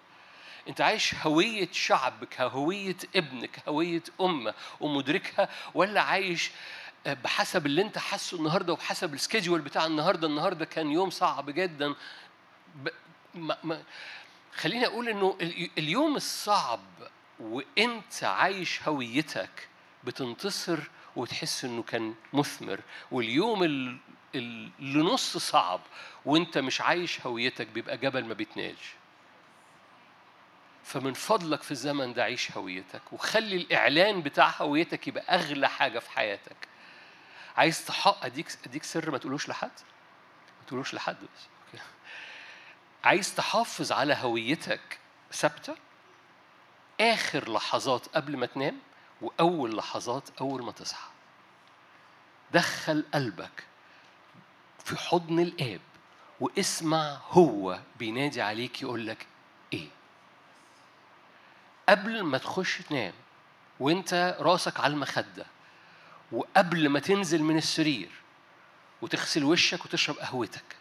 انت 0.69 0.81
عايش 0.81 1.15
هوية 1.15 1.69
شعبك 1.73 2.41
هوية 2.41 2.97
ابنك 3.17 3.63
هوية 3.69 4.03
أمة 4.21 4.55
ومدركها 4.81 5.49
ولا 5.75 6.01
عايش 6.01 6.51
بحسب 7.07 7.67
اللي 7.67 7.83
انت 7.83 7.99
حاسه 7.99 8.37
النهارده 8.37 8.73
وبحسب 8.73 9.15
السكيدجول 9.15 9.61
بتاع 9.61 9.87
النهارده؟ 9.87 10.27
النهارده 10.27 10.65
كان 10.65 10.91
يوم 10.91 11.11
صعب 11.11 11.51
جدا. 11.51 11.95
ب... 12.75 12.89
ما... 13.35 13.57
ما... 13.65 13.83
خليني 14.57 14.87
أقول 14.87 15.09
إنه 15.09 15.37
اليوم 15.79 16.17
الصعب 16.17 16.81
وإنت 17.41 18.25
عايش 18.25 18.81
هويتك 18.89 19.69
بتنتصر 20.05 20.79
وتحس 21.17 21.65
إنه 21.65 21.83
كان 21.83 22.15
مثمر. 22.33 22.81
واليوم 23.11 23.63
اللي 24.35 25.03
نص 25.03 25.37
صعب 25.37 25.81
وإنت 26.25 26.59
مش 26.59 26.81
عايش 26.81 27.27
هويتك 27.27 27.67
بيبقى 27.67 27.97
جبل 27.99 28.25
ما 28.25 28.35
بيتنالش 28.35 29.00
فمن 30.85 31.13
فضلك 31.15 31.63
في 31.63 31.71
الزمن 31.71 32.13
ده 32.15 32.23
عيش 32.25 32.53
هويتك 32.53 33.13
وخلي 33.13 33.57
الإعلان 33.57 34.23
بتاع 34.23 34.55
هويتك 34.59 35.09
يبقى 35.09 35.35
أغلى 35.35 35.69
حاجة 35.69 35.99
في 35.99 36.11
حياتك. 36.11 36.57
عايز 37.57 37.85
تحقق 37.85 38.25
أديك 38.25 38.59
أديك 38.67 38.85
سر 38.85 39.11
ما 39.11 39.19
تقولوش 39.19 39.49
لحد. 39.49 39.71
ما 40.61 40.67
تقولوش 40.67 40.95
لحد 40.95 41.17
بس. 41.17 41.81
عايز 43.05 43.35
تحافظ 43.35 43.93
على 43.93 44.15
هويتك 44.15 44.99
ثابتة؟ 45.33 45.77
آخر 47.01 47.53
لحظات 47.53 48.07
قبل 48.09 48.37
ما 48.37 48.47
تنام 48.47 48.79
وأول 49.23 49.77
لحظات 49.77 50.29
أول 50.41 50.63
ما 50.63 50.73
تصحى. 50.73 51.09
دخل 52.53 53.05
قلبك 53.15 53.65
في 54.85 54.97
حضن 54.97 55.41
الآب 55.41 55.81
واسمع 56.41 57.19
هو 57.31 57.81
بينادي 57.99 58.43
عليك 58.43 58.83
يقول 58.83 59.07
لك 59.07 59.27
قبل 61.91 62.23
ما 62.23 62.39
تخش 62.39 62.79
تنام 62.79 63.13
وانت 63.81 64.37
راسك 64.41 64.81
على 64.81 64.93
المخدة 64.93 65.47
وقبل 66.33 66.89
ما 66.89 67.01
تنزل 67.01 67.43
من 67.43 67.57
السرير 67.57 68.11
وتغسل 69.03 69.45
وشك 69.45 69.85
وتشرب 69.85 70.17
قهوتك 70.17 70.77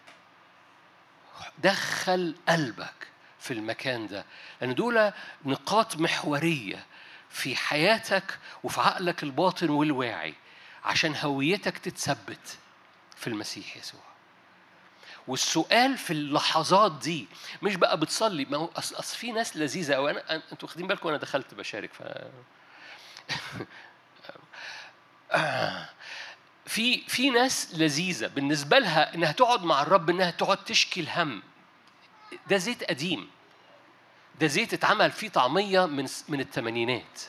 دخل 1.57 2.35
قلبك 2.49 3.07
في 3.39 3.53
المكان 3.53 4.07
ده 4.07 4.25
لأن 4.61 4.75
دول 4.75 5.11
نقاط 5.45 5.97
محورية 5.97 6.85
في 7.29 7.55
حياتك 7.55 8.39
وفي 8.63 8.81
عقلك 8.81 9.23
الباطن 9.23 9.69
والواعي 9.69 10.33
عشان 10.85 11.15
هويتك 11.15 11.77
تتثبت 11.77 12.57
في 13.15 13.27
المسيح 13.27 13.77
يسوع. 13.77 14.08
والسؤال 15.29 15.97
في 15.97 16.13
اللحظات 16.13 16.91
دي 16.91 17.27
مش 17.61 17.75
بقى 17.75 17.99
بتصلي. 17.99 18.45
ما 18.45 18.57
هو 18.57 18.69
اصل 18.75 18.95
أصل 18.95 19.17
في 19.17 19.31
ناس 19.31 19.57
لذيذة 19.57 19.93
قوي 19.93 20.11
أنا 20.11 20.35
أنتوا 20.51 20.69
واخدين 20.69 20.87
بالكم 20.87 21.09
أنا 21.09 21.17
دخلت 21.17 21.53
بشارك 21.53 21.89
ف 21.93 22.03
في 26.65 26.97
في 27.07 27.29
ناس 27.29 27.75
لذيذة 27.75 28.27
بالنسبة 28.27 28.79
لها 28.79 29.15
إنها 29.15 29.31
تقعد 29.31 29.63
مع 29.63 29.81
الرب 29.81 30.09
إنها 30.09 30.31
تقعد 30.31 30.57
تشكي 30.63 30.99
الهم. 30.99 31.43
ده 32.47 32.57
زيت 32.57 32.83
قديم. 32.83 33.29
ده 34.39 34.47
زيت 34.47 34.73
اتعمل 34.73 35.11
فيه 35.11 35.29
طعمية 35.29 35.85
من 35.85 36.07
من 36.27 36.39
الثمانينات 36.39 37.21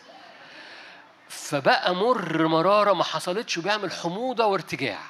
فبقى 1.28 1.94
مر 1.94 2.46
مرارة 2.46 2.92
ما 2.92 3.04
حصلتش 3.04 3.58
وبيعمل 3.58 3.92
حموضة 3.92 4.46
وارتجاع. 4.46 5.00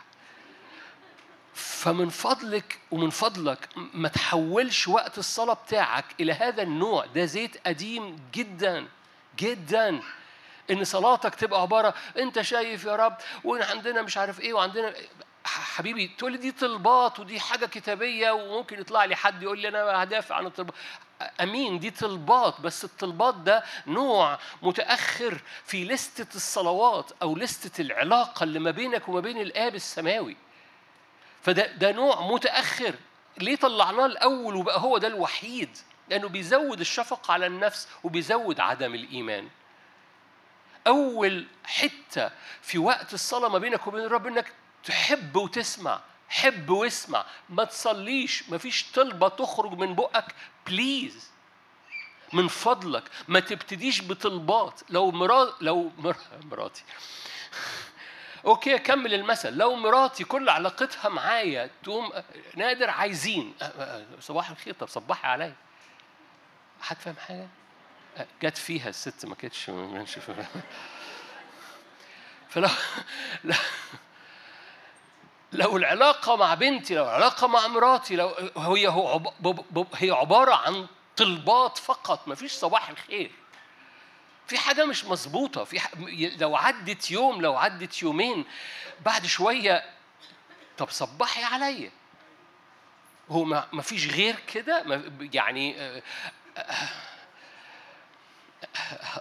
فمن 1.55 2.09
فضلك 2.09 2.79
ومن 2.91 3.11
فضلك 3.11 3.69
ما 3.95 4.09
تحولش 4.09 4.89
وقت 4.89 5.19
الصلاة 5.19 5.55
بتاعك 5.55 6.05
إلى 6.21 6.33
هذا 6.33 6.63
النوع. 6.63 7.07
ده 7.07 7.25
زيت 7.25 7.67
قديم 7.67 8.17
جدا 8.35 8.87
جدا. 9.39 10.01
إن 10.71 10.85
صلاتك 10.85 11.35
تبقى 11.35 11.61
عبارة 11.61 11.95
أنت 12.19 12.41
شايف 12.41 12.85
يا 12.85 12.97
رب 12.97 13.17
وان 13.45 13.63
عندنا 13.63 14.03
مش 14.03 14.17
عارف 14.17 14.41
إيه 14.41 14.53
وعندنا 14.55 14.95
حبيبي 15.45 16.09
تقول 16.19 16.33
لي 16.33 16.39
دي 16.39 16.53
طلبات 16.53 17.21
ودي 17.21 17.41
حاجة 17.41 17.67
كتابية 17.67 18.31
وممكن 18.31 18.81
يطلع 18.81 19.05
لي 19.05 19.17
حد 19.17 19.43
يقول 19.43 19.59
لي 19.59 19.69
أنا 19.69 20.03
هدافع 20.03 20.35
عن 20.35 20.47
الطلبات 20.47 20.75
أمين 21.41 21.79
دي 21.79 21.91
طلبات. 21.91 22.61
بس 22.61 22.85
الطلبات 22.85 23.35
ده 23.35 23.65
نوع 23.87 24.39
متأخر 24.63 25.41
في 25.65 25.85
لستة 25.85 26.37
الصلوات 26.37 27.11
أو 27.23 27.37
لستة 27.37 27.81
العلاقة 27.83 28.45
اللي 28.45 28.59
ما 28.59 28.71
بينك 28.71 29.09
وما 29.09 29.21
بين 29.21 29.41
الآب 29.41 29.75
السماوي. 29.75 30.37
فده 31.43 31.67
ده 31.67 31.93
نوع 31.93 32.21
متأخر. 32.33 32.95
ليه 33.39 33.57
طلعناه 33.57 34.07
الأول 34.07 34.57
وبقى 34.57 34.81
هو 34.81 34.99
ده 34.99 35.09
الوحيد؟ 35.09 35.79
لأنه 36.09 36.29
بيزود 36.29 36.81
الشفقة 36.81 37.33
على 37.33 37.47
النفس 37.47 37.89
وبيزود 38.05 38.61
عدم 38.61 38.95
الإيمان. 38.95 39.49
أول 40.87 41.47
حتة 41.65 42.31
في 42.63 42.79
وقت 42.79 43.15
الصلاة 43.15 43.49
ما 43.49 43.59
بينك 43.59 43.87
وبين 43.87 44.01
الرب 44.05 44.27
إنك 44.27 44.53
تحب 44.85 45.37
وتسمع 45.37 46.01
حب 46.29 46.71
واسمع. 46.71 47.25
ما 47.49 47.65
تصليش 47.65 48.49
ما 48.49 48.59
فيش 48.59 48.93
طلبة 48.93 49.29
تخرج 49.29 49.73
من 49.73 49.95
بقك. 49.95 50.35
please 50.67 51.31
من 52.33 52.49
فضلك. 52.49 53.05
ما 53.29 53.41
تبتديش 53.41 54.03
بطلبات. 54.03 54.81
لو 54.91 55.11
مرات 55.11 55.55
لو 55.61 55.91
مر... 55.99 56.17
مراتي. 56.51 56.83
okay 58.45 58.75
اكمل 58.75 59.15
المثل. 59.15 59.57
لو 59.57 59.75
مراتي 59.75 60.25
كل 60.25 60.49
علاقتها 60.49 61.09
معايا 61.09 61.71
تقوم 61.83 62.13
نادر 62.57 62.91
عايزين. 62.91 63.55
صباح 64.21 64.51
الخير. 64.51 64.75
طب 64.75 64.89
صبحي 64.89 65.29
عليا. 65.29 65.55
حد 66.81 66.97
فاهم 66.97 67.17
حاجة؟ 67.17 67.49
جت 68.43 68.57
فيها 68.59 68.89
الست 68.89 69.27
ما 69.27 69.35
كانتش 69.35 69.71
فلو 72.49 72.69
لا 73.45 73.55
لو 75.53 75.77
العلاقة 75.77 76.37
مع 76.37 76.55
بنتي 76.55 76.95
لو 76.95 77.05
العلاقة 77.05 77.47
مع 77.47 77.67
مراتي 77.67 78.17
لو 78.17 78.29
هي 78.57 78.89
هو 78.89 79.33
هي 79.95 80.11
عبارة 80.11 80.55
عن 80.55 80.87
طلبات 81.17 81.79
فقط. 81.79 82.29
ما 82.29 82.35
فيش 82.35 82.53
صباح 82.53 82.91
الخير. 82.91 83.31
في 84.51 84.59
حاجة 84.59 84.85
مش 84.85 85.05
مظبوطة 85.05 85.65
في 85.65 85.81
ح... 85.81 85.91
لو 86.39 86.57
عدت 86.57 87.11
يوم 87.11 87.43
لو 87.43 87.57
عدت 87.57 88.03
يومين 88.03 88.45
بعد 89.05 89.27
شوية 89.27 89.85
طب 90.79 90.91
صبحي 90.91 91.43
عليا. 91.45 91.91
هو 93.29 93.45
ما 93.45 93.83
فيش 93.83 94.07
غير 94.15 94.37
كده؟ 94.53 95.03
يعني 95.21 95.77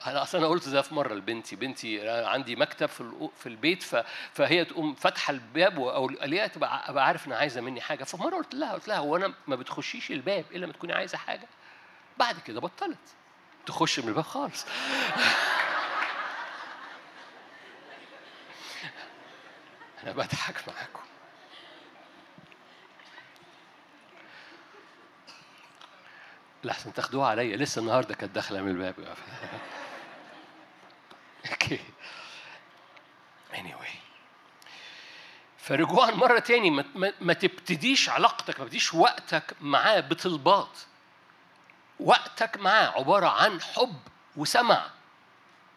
أنا 0.08 0.22
أصلا 0.22 0.42
أنا 0.42 0.48
قلت 0.50 0.70
ده 0.70 0.82
في 0.82 0.96
مرة 0.96 1.14
لبنتي 1.14 1.56
بنتي 1.56 2.10
عندي 2.10 2.56
مكتب 2.56 2.86
في 2.86 3.30
في 3.40 3.50
البيت 3.50 3.84
فهي 4.34 4.66
تقوم 4.66 4.96
فاتحة 4.96 5.32
الباب 5.32 5.80
أو 5.80 6.10
ليها 6.10 6.48
تبقى 6.48 6.90
أبقى 6.90 7.06
عارف 7.06 7.28
إنها 7.28 7.38
عايزة 7.38 7.62
مني 7.62 7.82
حاجة. 7.82 8.04
فمرة 8.04 8.36
قلت 8.36 8.56
لها 8.56 8.74
قلت 8.74 8.88
لها 8.88 8.98
هو 8.98 9.16
أنا 9.16 9.34
ما 9.48 9.56
بتخشيش 9.56 10.12
الباب 10.12 10.46
إلا 10.52 10.66
لما 10.66 10.74
تكوني 10.74 10.94
عايزة 10.94 11.18
حاجة؟ 11.18 11.48
بعد 12.18 12.40
كده 12.40 12.62
بطلت. 12.62 12.98
تخش 13.66 14.00
من 14.00 14.08
الباب 14.08 14.24
خالص. 14.24 14.66
أنا 20.04 20.12
بضحك 20.12 20.68
معاكم. 20.68 21.04
لحسن 26.64 26.94
تاخدوها 26.94 27.28
عليا. 27.28 27.58
لسه 27.58 27.82
النهارده 27.82 28.16
كانت 28.16 28.36
داخلة 28.36 28.62
من 28.62 28.72
الباب. 28.72 28.96
أوكي. 31.52 31.80
Anyway. 33.54 33.96
فرجوعا 35.58 36.12
مرة 36.12 36.40
تاني 36.40 36.70
ما, 36.70 37.14
ما 37.22 37.34
تبتديش 37.34 38.10
علاقتك 38.10 38.60
ما 38.60 38.66
تبتديش 38.66 38.94
وقتك 38.94 39.56
معاه 39.62 40.00
بطلبات. 40.00 40.78
وقتك 42.00 42.58
معاه 42.58 42.88
عبارة 43.00 43.28
عن 43.28 43.62
حب 43.62 44.00
وسمع. 44.38 44.90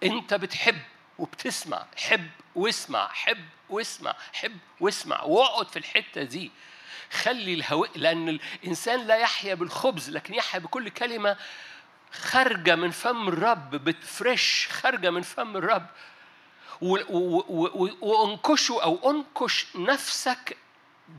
انت 0.02 0.35
بتحب 0.35 0.79
وبتسمع 1.19 1.87
حب 1.97 2.31
واسمع 2.55 3.09
حب 3.09 3.45
واسمع 3.71 4.14
حب 4.33 4.59
واسمع. 4.81 5.23
واقعد 5.23 5.68
في 5.68 5.79
الحتة 5.79 6.23
دي. 6.23 6.51
خلي 7.12 7.55
الهواء 7.55 7.90
لأن 7.99 8.29
الإنسان 8.29 9.07
لا 9.07 9.16
يحيا 9.16 9.55
بالخبز 9.55 10.11
لكن 10.11 10.35
يحيا 10.35 10.61
بكل 10.61 10.88
كلمة 10.88 11.37
خارجة 12.12 12.75
من 12.75 12.90
فم 12.90 13.29
الرب 13.29 13.70
بتفرش 13.70 14.68
خارجة 14.70 15.11
من 15.11 15.23
فم 15.23 15.57
الرب. 15.57 15.87
وانكشوا 18.01 18.83
أو 18.83 19.11
انكش 19.11 19.66
نفسك 19.77 20.57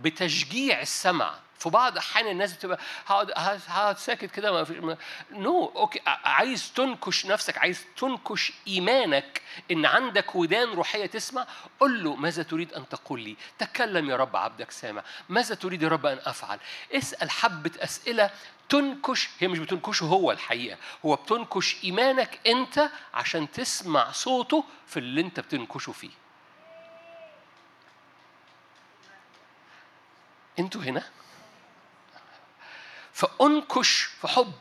بتشجيع 0.02 0.82
السمع. 0.82 1.36
في 1.64 1.70
بعض 1.70 1.98
أحيان 1.98 2.28
الناس 2.28 2.54
بتبقى 2.54 2.80
هقعد 3.06 3.32
هقعد 3.68 3.98
ساكت 3.98 4.32
كده 4.32 4.52
ما 4.52 4.64
في 4.64 4.98
no 5.32 5.72
okay 5.76 6.00
عايز 6.08 6.74
تنكش 6.74 7.26
نفسك 7.26 7.58
عايز 7.58 7.86
تنكش 7.98 8.54
إيمانك 8.68 9.42
إن 9.72 9.86
عندك 9.86 10.36
ودان 10.36 10.70
روحية 10.74 11.06
تسمع 11.06 11.48
قل 11.80 12.04
له 12.04 12.16
ماذا 12.16 12.44
تريد 12.44 12.74
أن 12.74 12.90
تقول 12.90 13.20
لي؟ 13.20 13.36
تكلم 13.60 14.10
يا 14.10 14.16
رب 14.16 14.36
عبدك 14.36 14.72
سامع. 14.72 15.04
ماذا 15.30 15.56
تريد 15.56 15.82
يا 15.82 15.88
رب 15.88 16.06
أن 16.06 16.20
أفعل؟ 16.26 16.60
اسأل 16.92 17.32
حبة 17.32 17.72
أسئلة 17.80 18.30
تنكش 18.70 19.30
هي 19.40 19.48
مش 19.48 19.60
بتنكشه 19.60 20.04
هو 20.04 20.32
الحقيقة 20.32 20.78
هو 21.06 21.16
بتنكش 21.16 21.84
إيمانك 21.84 22.40
أنت 22.48 22.90
عشان 23.14 23.52
تسمع 23.52 24.12
صوته 24.12 24.64
في 24.88 24.98
اللي 25.00 25.22
أنت 25.22 25.40
بتنكشه 25.40 25.92
فيه. 25.92 26.10
أنتوا 30.60 30.82
هنا؟ 30.82 31.04
فأنكش 33.24 34.04
في 34.22 34.28
حب. 34.28 34.54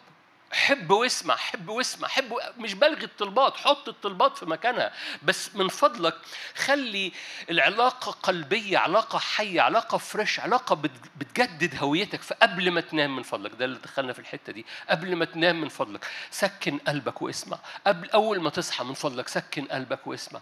حب 0.53 0.91
واسمع 0.91 1.37
حب 1.37 1.69
واسمع. 1.69 2.09
حب 2.09 2.33
مش 2.59 2.75
بلغي 2.75 3.05
الطلبات 3.05 3.57
حط 3.57 3.89
الطلبات 3.89 4.39
في 4.39 4.47
مكانها. 4.47 4.93
بس 5.23 5.57
من 5.57 5.69
فضلك 5.69 6.15
خلي 6.57 7.13
العلاقة 7.51 8.11
قلبية 8.13 8.79
علاقة 8.79 9.19
حية 9.19 9.61
علاقة 9.61 9.99
فريش 9.99 10.41
علاقة 10.41 10.75
بتجدد 11.17 11.77
هويتك. 11.83 12.23
فقبل 12.23 12.71
ما 12.71 12.81
تنام 12.81 13.17
من 13.17 13.23
فضلك 13.23 13.53
ده 13.55 13.65
اللي 13.65 13.79
دخلنا 13.79 14.13
في 14.13 14.19
الحتة 14.19 14.53
دي. 14.53 14.67
قبل 14.89 15.17
ما 15.17 15.25
تنام 15.25 15.61
من 15.61 15.69
فضلك 15.69 16.07
سكن 16.31 16.79
قلبك 16.79 17.23
واسمع. 17.23 17.59
قبل 17.87 18.11
أول 18.11 18.41
ما 18.41 18.51
تصحى 18.51 18.85
من 18.85 18.95
فضلك 18.95 19.29
سكن 19.29 19.65
قلبك 19.65 20.07
واسمع. 20.07 20.41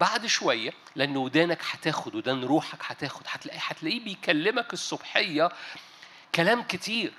بعد 0.00 0.26
شوية 0.26 0.70
لأن 0.96 1.16
ودانك 1.16 1.62
هتاخد 1.70 2.14
ودان 2.14 2.44
روحك 2.44 2.78
هتاخد. 2.86 3.22
هتلاقي 3.28 3.58
هتلاقيه 3.62 4.04
بيكلمك 4.04 4.72
الصبحية 4.72 5.48
كلام 6.34 6.62
كتير. 6.62 7.12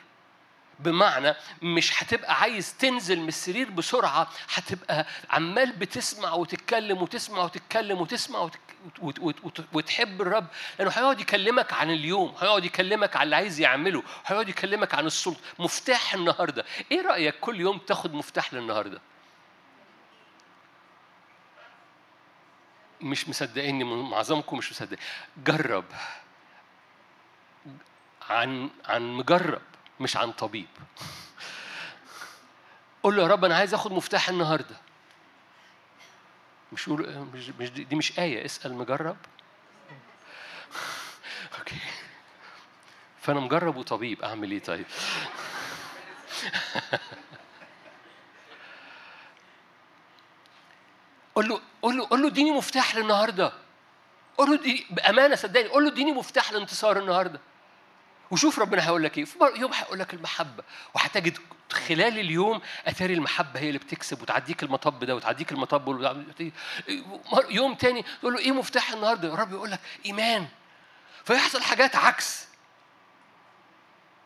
بمعنى 0.79 1.33
مش 1.61 2.03
هتبقى 2.03 2.39
عايز 2.41 2.77
تنزل 2.77 3.19
من 3.19 3.27
السرير 3.27 3.69
بسرعة 3.69 4.29
هتبقى 4.53 5.05
عمال 5.29 5.71
بتسمع 5.71 6.33
وتتكلم 6.33 7.01
وتسمع 7.01 7.43
وتتكلم 7.43 8.01
وتسمع 8.01 8.49
وتحب 9.73 10.21
الرب. 10.21 10.47
لأنه 10.79 10.91
هيقعد 10.91 11.19
يكلمك 11.19 11.73
عن 11.73 11.91
اليوم 11.91 12.35
هيقعد 12.39 12.65
يكلمك 12.65 13.15
عن 13.15 13.23
اللي 13.23 13.35
عايز 13.35 13.59
يعمله 13.59 14.03
هيقعد 14.25 14.49
يكلمك 14.49 14.93
عن 14.93 15.05
السلطة 15.05 15.39
مفتاح 15.59 16.13
النهاردة. 16.13 16.65
إيه 16.91 17.01
رأيك 17.01 17.39
كل 17.39 17.59
يوم 17.61 17.77
تاخد 17.77 18.13
مفتاح 18.13 18.53
للنهاردة؟ 18.53 19.01
مش 23.01 23.29
مصدقيني 23.29 23.83
معظمكم 23.83 24.57
مش 24.57 24.71
مصدق. 24.71 24.97
جرب. 25.45 25.85
عن 28.29 28.69
عن 28.85 29.01
مجرب. 29.13 29.61
مش 29.99 30.17
عن 30.17 30.31
طبيب. 30.31 30.67
قول 33.03 33.15
له 33.15 33.23
يا 33.23 33.27
رب 33.27 33.45
أنا 33.45 33.55
عايز 33.55 33.73
آخد 33.73 33.91
مفتاح 33.91 34.29
النهارده. 34.29 34.75
مش 36.73 36.89
مش, 36.89 37.69
دي 37.69 37.95
مش 37.95 38.19
آية 38.19 38.45
اسأل 38.45 38.73
مجرب. 38.73 39.17
أوكي. 41.59 41.75
فأنا 43.21 43.39
مجرب 43.39 43.75
وطبيب 43.75 44.21
أعمل 44.21 44.51
إيه 44.51 44.59
طيب؟ 44.59 44.85
قول 51.35 51.49
له 51.49 51.61
قول 51.81 51.97
له 51.97 52.07
قول 52.09 52.21
له 52.21 52.27
اديني 52.27 52.51
مفتاح 52.51 52.95
للنهاردة. 52.95 53.53
قول 54.37 54.49
له 54.49 54.57
دي 54.57 54.85
بأمانة 54.89 55.35
صدقني 55.35 55.67
قول 55.67 55.83
له 55.83 55.91
اديني 55.91 56.11
مفتاح 56.11 56.51
لانتصار 56.51 56.99
النهارده. 56.99 57.39
وشوف 58.31 58.59
ربنا 58.59 58.85
هيقول 58.85 59.03
لك 59.03 59.17
إيه. 59.17 59.25
في 59.25 59.37
يوم 59.55 59.73
هيقول 59.73 59.99
لك 59.99 60.13
المحبة. 60.13 60.63
وهتجد 60.93 61.37
خلال 61.71 62.19
اليوم 62.19 62.61
اتاري 62.85 63.13
المحبة 63.13 63.59
هي 63.59 63.67
اللي 63.67 63.79
بتكسب 63.79 64.21
وتعديك 64.21 64.63
المطب 64.63 65.03
ده 65.03 65.15
وتعديك 65.15 65.51
المطب 65.51 65.89
يوم 67.49 67.75
تاني 67.75 68.05
تقول 68.19 68.33
له 68.33 68.39
إيه 68.39 68.51
مفتاح 68.51 68.91
النهارده؟ 68.91 69.33
الرب 69.33 69.51
يقول 69.51 69.71
لك 69.71 69.79
إيمان. 70.05 70.47
فيحصل 71.25 71.61
حاجات 71.61 71.95
عكس. 71.95 72.47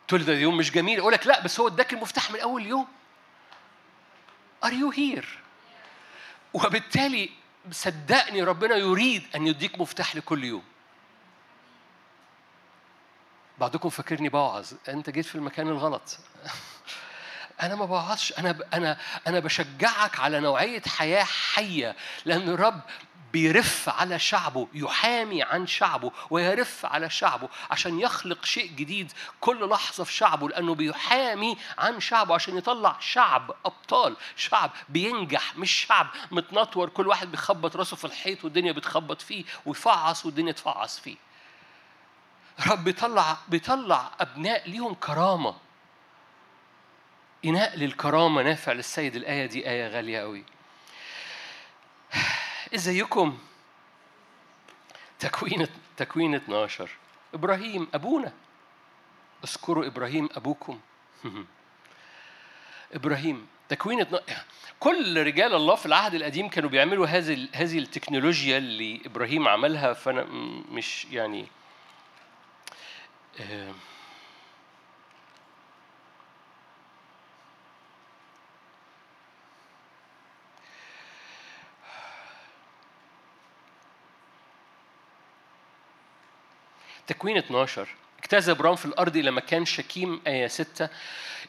تقول 0.08 0.24
ده 0.24 0.32
يوم 0.32 0.56
مش 0.56 0.70
جميل. 0.70 0.98
يقول 0.98 1.12
لك 1.12 1.26
لا 1.26 1.40
بس 1.40 1.60
هو 1.60 1.68
اداك 1.68 1.92
المفتاح 1.92 2.30
من 2.30 2.40
أول 2.40 2.66
يوم. 2.66 2.86
Are 4.64 4.68
you 4.72 4.96
here؟ 4.96 5.26
وبالتالي 6.54 7.30
صدقني 7.70 8.42
ربنا 8.42 8.76
يريد 8.76 9.22
أن 9.34 9.46
يديك 9.46 9.80
مفتاح 9.80 10.16
لكل 10.16 10.44
يوم. 10.44 10.62
بعضكم 13.60 13.88
فاكرني 13.88 14.28
بوعظ. 14.28 14.72
انت 14.88 15.10
جيت 15.10 15.26
في 15.26 15.34
المكان 15.34 15.68
الغلط. 15.68 16.18
أنا 17.62 17.74
ما 17.74 17.84
بوعظش. 17.84 18.32
أنا 18.38 18.52
ب... 18.52 18.62
أنا 18.74 18.98
أنا 19.26 19.40
بشجعك 19.40 20.20
على 20.20 20.40
نوعية 20.40 20.82
حياة 20.86 21.24
حية 21.24 21.96
لأن 22.24 22.48
الرب 22.48 22.80
بيرف 23.32 23.88
على 23.88 24.18
شعبه 24.18 24.68
يحامي 24.74 25.42
عن 25.42 25.66
شعبه 25.66 26.12
ويرف 26.30 26.86
على 26.86 27.10
شعبه 27.10 27.48
عشان 27.70 28.00
يخلق 28.00 28.44
شيء 28.44 28.70
جديد 28.72 29.12
كل 29.40 29.68
لحظة 29.68 30.04
في 30.04 30.12
شعبه 30.12 30.48
لأنه 30.48 30.74
بيحامي 30.74 31.56
عن 31.78 32.00
شعبه 32.00 32.34
عشان 32.34 32.58
يطلع 32.58 32.96
شعب 33.00 33.50
أبطال 33.64 34.16
شعب 34.36 34.70
بينجح 34.88 35.56
مش 35.56 35.70
شعب 35.70 36.06
متنطور. 36.30 36.88
كل 36.88 37.08
واحد 37.08 37.30
بيخبط 37.30 37.76
راسه 37.76 37.96
في 37.96 38.04
الحيط 38.04 38.44
والدنيا 38.44 38.72
بتخبط 38.72 39.22
فيه 39.22 39.44
ويفعص 39.66 40.26
والدنيا 40.26 40.52
تفعص 40.52 41.00
فيه. 41.00 41.29
رب 42.66 42.84
بيطلع 42.84 43.36
بيطلع 43.48 44.10
أبناء 44.20 44.70
ليهم 44.70 44.94
كرامة. 44.94 45.54
إناء 47.44 47.76
للكرامة 47.76 48.42
نافع 48.42 48.72
للسيد. 48.72 49.16
الآية 49.16 49.46
دي 49.46 49.70
آية 49.70 49.88
غالية 49.88 50.22
أوي. 50.22 50.44
إزيكم؟ 52.74 53.38
تكوين 55.18 55.66
تكوين 55.96 56.34
12 56.34 56.90
إبراهيم 57.34 57.88
أبونا. 57.94 58.32
اذكروا 59.44 59.86
إبراهيم 59.86 60.28
أبوكم. 60.36 60.80
إبراهيم 62.92 63.46
تكوين 63.68 64.00
12 64.00 64.44
كل 64.80 65.26
رجال 65.26 65.54
الله 65.54 65.74
في 65.74 65.86
العهد 65.86 66.14
القديم 66.14 66.48
كانوا 66.48 66.70
بيعملوا 66.70 67.06
هذه 67.06 67.48
هذه 67.52 67.78
التكنولوجيا 67.78 68.58
اللي 68.58 69.00
إبراهيم 69.06 69.48
عملها 69.48 69.92
فأنا 69.92 70.24
مش 70.70 71.04
يعني 71.04 71.46
آه 73.38 73.74
تكوين 87.06 87.36
12 87.36 87.88
اجتاز 88.18 88.48
ابرام 88.48 88.76
في 88.76 88.84
الأرض 88.86 89.16
إلى 89.16 89.30
مكان 89.30 89.64
شكيم 89.64 90.20
آية 90.26 90.46
6 90.46 90.88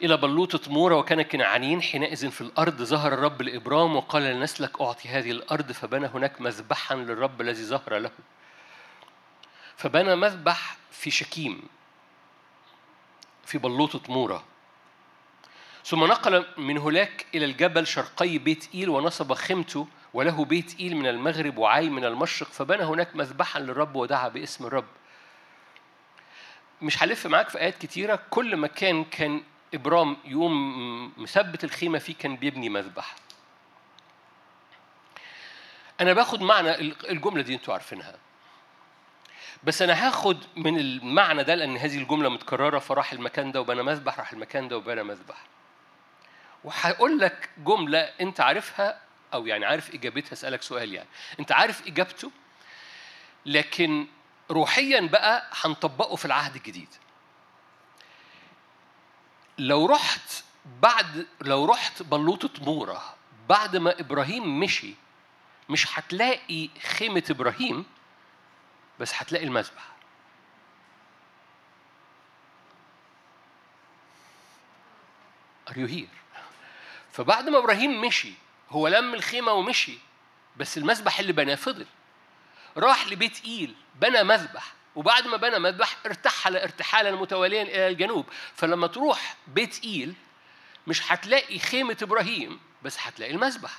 إلى 0.03 0.17
بلوطه 0.17 0.71
مورا 0.71 0.95
وكان 0.95 1.21
كنعانيين. 1.21 1.81
حينئذ 1.81 2.29
في 2.29 2.41
الأرض 2.41 2.83
ظهر 2.83 3.13
الرب 3.13 3.41
لإبرام 3.41 3.95
وقال 3.95 4.23
لنسلك 4.23 4.81
أعطي 4.81 5.09
هذه 5.09 5.31
الأرض 5.31 5.71
فبنى 5.71 6.07
هناك 6.07 6.41
مذبحا 6.41 6.95
للرب 6.95 7.41
الذي 7.41 7.63
ظهر 7.63 7.97
له. 7.97 8.11
فبنى 9.81 10.15
مذبح 10.15 10.77
في 10.91 11.11
شكيم 11.11 11.61
في 13.45 13.57
بلوطة 13.57 14.13
مورا. 14.13 14.43
ثم 15.85 16.03
نقل 16.03 16.45
من 16.57 16.77
هناك 16.77 17.25
إلى 17.35 17.45
الجبل 17.45 17.87
شرقي 17.87 18.37
بيت 18.37 18.69
إيل 18.75 18.89
ونصب 18.89 19.33
خيمته 19.33 19.87
وله 20.13 20.45
بيت 20.45 20.79
إيل 20.79 20.95
من 20.95 21.07
المغرب 21.07 21.57
وعاي 21.57 21.89
من 21.89 22.05
المشرق 22.05 22.47
فبنى 22.47 22.83
هناك 22.83 23.15
مذبحا 23.15 23.59
للرب 23.59 23.95
ودعا 23.95 24.27
باسم 24.27 24.65
الرب. 24.65 24.87
مش 26.81 27.03
هلف 27.03 27.27
معاك 27.27 27.49
في 27.49 27.59
آيات 27.59 27.77
كتيرة 27.77 28.19
كل 28.29 28.57
مكان 28.57 29.03
كان 29.03 29.43
إبرام 29.73 30.17
يقوم 30.25 31.13
مثبت 31.17 31.63
الخيمة 31.63 31.99
فيه 31.99 32.15
كان 32.15 32.35
بيبني 32.35 32.69
مذبح. 32.69 33.15
أنا 36.01 36.13
باخد 36.13 36.41
معنى 36.41 36.75
الجملة 37.09 37.41
دي 37.41 37.53
أنتوا 37.53 37.73
عارفينها. 37.73 38.30
بس 39.63 39.81
أنا 39.81 40.07
هاخد 40.07 40.37
من 40.55 40.79
المعنى 40.79 41.43
ده 41.43 41.55
لأن 41.55 41.77
هذه 41.77 41.97
الجملة 41.97 42.29
متكررة 42.29 42.79
فراح 42.79 43.13
المكان 43.13 43.51
ده 43.51 43.61
وبنى 43.61 43.83
مذبح 43.83 44.19
راح 44.19 44.31
المكان 44.33 44.67
ده 44.67 44.77
وبنى 44.77 45.03
مذبح. 45.03 45.37
وهقول 46.63 47.19
لك 47.19 47.49
جملة 47.57 47.99
أنت 47.99 48.39
عارفها 48.41 48.99
أو 49.33 49.47
يعني 49.47 49.65
عارف 49.65 49.93
إجابتها 49.93 50.33
أسألك 50.33 50.61
سؤال 50.61 50.93
يعني. 50.93 51.07
أنت 51.39 51.51
عارف 51.51 51.87
إجابته 51.87 52.31
لكن 53.45 54.07
روحيا 54.51 55.01
بقى 55.01 55.49
هنطبقه 55.61 56.15
في 56.15 56.25
العهد 56.25 56.55
الجديد. 56.55 56.89
لو 59.57 59.85
رحت 59.85 60.43
بعد 60.81 61.25
لو 61.41 61.65
رحت 61.65 62.03
بلوطة 62.03 62.63
مورة 62.65 63.15
بعد 63.49 63.77
ما 63.77 63.99
إبراهيم 63.99 64.59
مشي 64.59 64.93
مش 65.69 65.99
هتلاقي 65.99 66.69
خيمة 66.83 67.23
إبراهيم 67.29 67.85
بس 68.99 69.13
هتلاقي 69.15 69.45
المذبح. 69.45 69.91
Are؟ 75.69 76.07
فبعد 77.11 77.49
ما 77.49 77.57
إبراهيم 77.57 78.01
مشي 78.01 78.33
هو 78.69 78.87
لم 78.87 79.13
الخيمة 79.13 79.51
ومشي 79.51 79.97
بس 80.57 80.77
المذبح 80.77 81.19
اللي 81.19 81.33
بناه 81.33 81.55
فضل. 81.55 81.87
راح 82.77 83.07
لبيت 83.07 83.45
إيل 83.45 83.75
بنى 83.95 84.23
مذبح. 84.23 84.73
وبعد 84.95 85.27
ما 85.27 85.37
بنى 85.37 85.59
مذبح 85.59 85.97
ارتحل 86.05 86.57
ارتحالا 86.57 87.11
متواليا 87.11 87.61
إلى 87.63 87.87
الجنوب. 87.87 88.25
فلما 88.55 88.87
تروح 88.87 89.35
بيت 89.47 89.83
إيل 89.83 90.13
مش 90.87 91.11
هتلاقي 91.11 91.59
خيمة 91.59 91.97
إبراهيم 92.01 92.59
بس 92.83 92.97
هتلاقي 92.99 93.31
المذبح. 93.31 93.77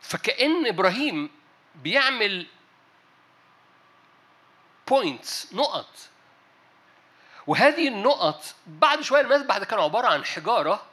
فكأن 0.00 0.66
إبراهيم 0.66 1.30
بيعمل 1.74 2.46
بوينتس 4.88 5.52
نقط 5.54 5.88
وهذه 7.46 7.88
النقط 7.88 8.54
بعد 8.66 9.00
شوية 9.00 9.20
المذبح 9.20 9.58
ده 9.58 9.64
كان 9.64 9.78
عبارة 9.80 10.06
عن 10.08 10.24
حجارة 10.24 10.86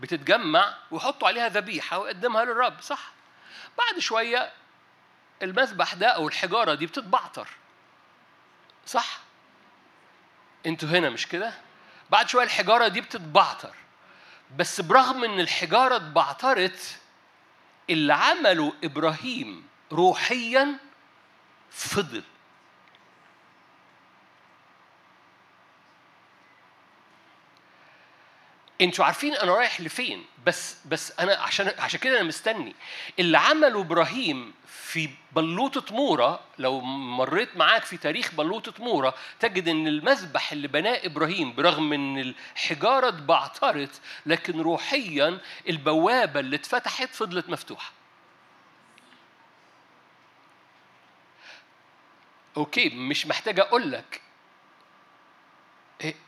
بتتجمع 0.00 0.74
ويحطوا 0.90 1.28
عليها 1.28 1.48
ذبيحة 1.48 1.98
ويقدمها 1.98 2.44
للرب 2.44 2.80
صح 2.80 3.12
بعد 3.78 3.98
شوية 3.98 4.52
المذبح 5.42 5.94
ده 5.94 6.08
أو 6.08 6.28
الحجارة 6.28 6.74
دي 6.74 6.86
بتتبعتر 6.86 7.48
صح؟ 8.86 9.18
أنتوا 10.66 10.88
هنا 10.88 11.10
مش 11.10 11.26
كده؟ 11.26 11.54
بعد 12.10 12.28
شوية 12.28 12.44
الحجارة 12.44 12.88
دي 12.88 13.00
بتتبعتر 13.00 13.74
بس 14.56 14.80
برغم 14.80 15.24
إن 15.24 15.40
الحجارة 15.40 15.96
اتبعترت 15.96 16.98
اللي 17.90 18.14
عمله 18.14 18.72
إبراهيم 18.84 19.68
روحيا 19.92 20.78
فضل. 21.70 22.22
أنتوا 28.80 29.04
عارفين 29.04 29.34
أنا 29.34 29.54
رايح 29.54 29.80
لفين 29.80 30.24
بس 30.46 30.76
بس 30.84 31.12
أنا 31.20 31.34
عشان 31.36 31.72
عشان 31.78 32.00
كده 32.00 32.16
أنا 32.20 32.28
مستني. 32.28 32.74
اللي 33.18 33.38
عمله 33.38 33.80
إبراهيم 33.80 34.54
في 34.66 35.08
بلوطة 35.32 35.94
مورا 35.94 36.40
لو 36.58 36.80
مريت 36.80 37.56
معاك 37.56 37.84
في 37.84 37.96
تاريخ 37.96 38.34
بلوطة 38.34 38.84
مورا 38.84 39.14
تجد 39.40 39.68
إن 39.68 39.86
المذبح 39.88 40.52
اللي 40.52 40.68
بناه 40.68 41.00
إبراهيم 41.04 41.54
برغم 41.54 41.92
إن 41.92 42.18
الحجارة 42.18 43.08
اتبعترت 43.08 44.00
لكن 44.26 44.60
روحيا 44.60 45.38
البوابة 45.68 46.40
اللي 46.40 46.56
اتفتحت 46.56 47.14
فضلت 47.14 47.48
مفتوحة. 47.50 47.95
أوكي 52.56 52.88
مش 52.88 53.26
محتاج 53.26 53.60
أقول 53.60 53.92
لك 53.92 54.20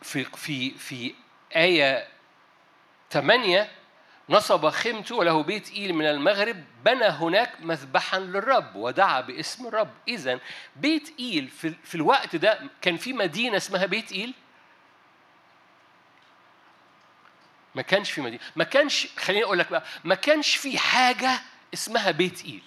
في 0.02 0.24
في 0.24 0.70
في 0.70 1.14
آية 1.56 2.08
ثمانية 3.10 3.70
نصب 4.30 4.68
خيمته 4.68 5.14
وله 5.16 5.42
بيت 5.42 5.70
إيل 5.72 5.94
من 5.94 6.06
المغرب 6.06 6.64
بنى 6.84 7.04
هناك 7.04 7.60
مذبحا 7.60 8.18
للرب 8.18 8.76
ودعا 8.76 9.20
باسم 9.20 9.66
الرب. 9.66 9.90
إذا 10.08 10.40
بيت 10.76 11.14
إيل 11.20 11.48
في, 11.48 11.74
في 11.84 11.94
الوقت 11.94 12.36
ده 12.36 12.60
كان 12.82 12.96
في 12.96 13.12
مدينة 13.12 13.56
اسمها 13.56 13.86
بيت 13.86 14.12
إيل؟ 14.12 14.34
ما 17.74 17.82
كانش 17.82 18.10
في 18.10 18.20
مدينة. 18.20 18.40
ما 18.56 18.64
كانش 18.64 19.08
خليني 19.18 19.44
أقول 19.44 19.58
لك 19.58 19.70
بقى 19.70 19.84
ما 20.04 20.14
كانش 20.14 20.56
في 20.56 20.78
حاجة 20.78 21.40
اسمها 21.74 22.10
بيت 22.10 22.44
إيل. 22.44 22.62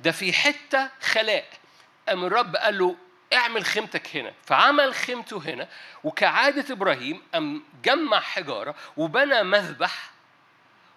ده 0.00 0.12
في 0.12 0.32
حتة 0.32 0.90
خلاء. 1.00 1.48
أم 2.08 2.24
الرب 2.24 2.56
قال 2.56 2.78
له 2.78 2.96
اعمل 3.32 3.64
خيمتك 3.64 4.16
هنا. 4.16 4.32
فعمل 4.44 4.94
خيمته 4.94 5.36
هنا 5.46 5.68
وكعادة 6.04 6.72
إبراهيم 6.74 7.22
أم 7.34 7.62
جمع 7.84 8.20
حجارة 8.20 8.74
وبنى 8.96 9.42
مذبح 9.42 10.10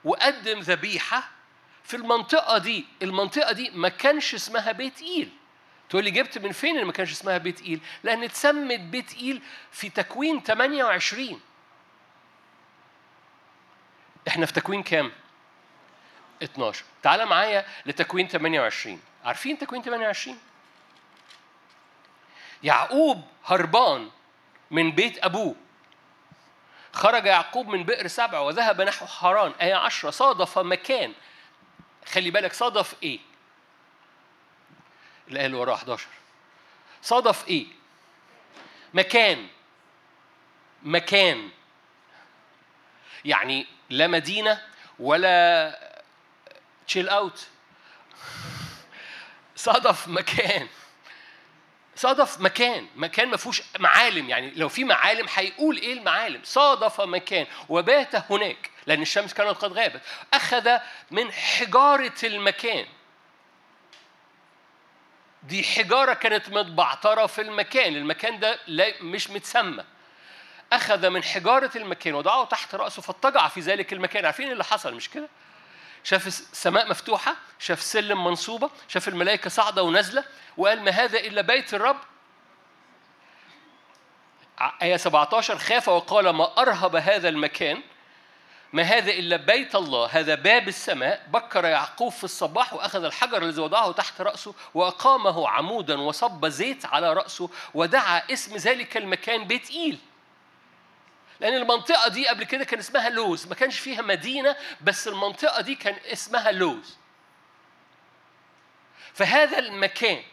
وقدم 0.03 0.59
ذبيحة 0.59 1.29
في 1.83 1.93
المنطقة 1.97 2.57
دي. 2.57 2.85
المنطقة 3.01 3.51
دي 3.51 3.69
ما 3.69 3.89
كانش 3.89 4.33
اسمها 4.33 4.71
بيت 4.71 5.01
إيل 5.01 5.29
تقول 5.89 6.03
لي 6.03 6.11
جبت 6.11 6.37
من 6.37 6.51
فين 6.51 6.75
اللي 6.75 6.85
ما 6.85 6.91
كانش 6.91 7.11
اسمها 7.11 7.37
بيت 7.37 7.61
إيل 7.61 7.79
لأن 8.03 8.23
اتسمت 8.23 8.79
بيت 8.79 9.13
إيل 9.13 9.41
في 9.71 9.89
تكوين 9.89 10.43
28 10.43 11.41
إحنا 14.27 14.45
في 14.45 14.53
تكوين 14.53 14.83
كام؟ 14.83 15.11
12 16.43 16.83
تعال 17.03 17.25
معايا 17.25 17.65
لتكوين 17.85 18.27
28 18.27 19.01
عارفين 19.25 19.57
تكوين 19.57 19.81
28 19.81 20.37
يعقوب 22.63 23.23
هربان 23.45 24.09
من 24.71 24.91
بيت 24.91 25.23
أبوه. 25.23 25.55
خرج 26.93 27.25
يعقوب 27.25 27.67
من 27.67 27.83
بئر 27.83 28.07
سبع 28.07 28.39
وذهب 28.39 28.81
نحو 28.81 29.05
حران. 29.05 29.51
آية 29.51 29.75
عشرة؟ 29.75 30.09
صادف 30.09 30.57
مكان. 30.57 31.13
خلي 32.05 32.31
بالك 32.31 32.53
صادف 32.53 32.95
إيه؟ 33.03 33.19
الآية 35.27 35.45
اللي 35.45 35.57
وراها 35.57 35.75
11 35.75 36.07
صادف 37.01 37.47
إيه؟ 37.47 37.65
مكان. 38.93 39.47
مكان. 40.83 41.49
يعني 43.25 43.67
لا 43.89 44.07
مدينة 44.07 44.61
ولا 44.99 45.93
تشيل 46.87 47.09
اوت 47.09 47.47
صادف 49.55 50.07
مكان. 50.07 50.67
صادف 51.99 52.41
مكان 52.41 52.87
مكان 52.95 53.27
ما 53.27 53.37
فيهوش 53.37 53.61
معالم 53.79 54.29
يعني 54.29 54.51
لو 54.55 54.69
في 54.69 54.83
معالم 54.83 55.25
هيقول 55.35 55.77
إيه 55.77 55.93
المعالم؟ 55.93 56.41
صادف 56.43 57.01
مكان 57.01 57.47
وبات 57.69 58.31
هناك 58.31 58.69
لأن 58.87 59.01
الشمس 59.01 59.33
كانت 59.33 59.57
قد 59.57 59.73
غابت 59.73 60.01
أخذ 60.33 60.77
من 61.11 61.31
حجارة 61.31 62.13
المكان. 62.23 62.85
دي 65.43 65.63
حجارة 65.63 66.13
كانت 66.13 66.49
متبعترة 66.49 67.25
في 67.25 67.41
المكان 67.41 67.95
المكان 67.95 68.39
ده 68.39 68.59
لا 68.67 68.93
مش 69.01 69.29
متسمى. 69.29 69.83
أخذ 70.73 71.09
من 71.09 71.23
حجارة 71.23 71.71
المكان 71.75 72.13
وضعه 72.13 72.45
تحت 72.45 72.75
رأسه 72.75 73.01
فاضطجع 73.01 73.47
في 73.47 73.59
ذلك 73.59 73.93
المكان. 73.93 74.25
عارفين 74.25 74.51
اللي 74.51 74.63
حصل 74.63 74.93
مش 74.93 75.09
كده؟ 75.09 75.29
شاف 76.03 76.27
السماء 76.27 76.89
مفتوحة 76.89 77.35
شاف 77.59 77.81
سلم 77.81 78.23
منصوبة 78.23 78.69
شاف 78.87 79.07
الملائكة 79.07 79.49
صاعدة 79.49 79.83
ونازلة 79.83 80.23
وقال 80.57 80.81
ما 80.81 80.91
هذا 80.91 81.19
إلا 81.19 81.41
بيت 81.41 81.73
الرب؟ 81.73 81.97
آية 84.81 84.97
17 84.97 85.57
خاف 85.57 85.89
وقال 85.89 86.29
ما 86.29 86.61
أرهب 86.61 86.95
هذا 86.95 87.29
المكان؟ 87.29 87.81
ما 88.73 88.83
هذا 88.83 89.11
إلا 89.11 89.37
بيت 89.37 89.75
الله 89.75 90.05
هذا 90.11 90.35
باب 90.35 90.67
السماء 90.67 91.27
بكر 91.27 91.65
يعقوب 91.65 92.11
في 92.11 92.23
الصباح 92.23 92.73
وأخذ 92.73 93.03
الحجر 93.03 93.43
الذي 93.43 93.61
وضعه 93.61 93.91
تحت 93.91 94.21
رأسه 94.21 94.53
وأقامه 94.73 95.49
عمودا 95.49 96.01
وصب 96.01 96.45
زيت 96.47 96.85
على 96.85 97.13
رأسه 97.13 97.49
ودعا 97.73 98.21
اسم 98.33 98.55
ذلك 98.55 98.97
المكان 98.97 99.43
بيت 99.43 99.69
إيل 99.69 99.99
لأن 101.39 101.53
المنطقة 101.53 102.07
دي 102.07 102.27
قبل 102.27 102.43
كده 102.43 102.63
كان 102.63 102.79
اسمها 102.79 103.09
لوز 103.09 103.47
ما 103.47 103.55
كانش 103.55 103.79
فيها 103.79 104.01
مدينة 104.01 104.55
بس 104.81 105.07
المنطقة 105.07 105.61
دي 105.61 105.75
كان 105.75 105.95
اسمها 106.13 106.51
لوز. 106.51 106.97
فهذا 109.13 109.59
المكان 109.59 110.23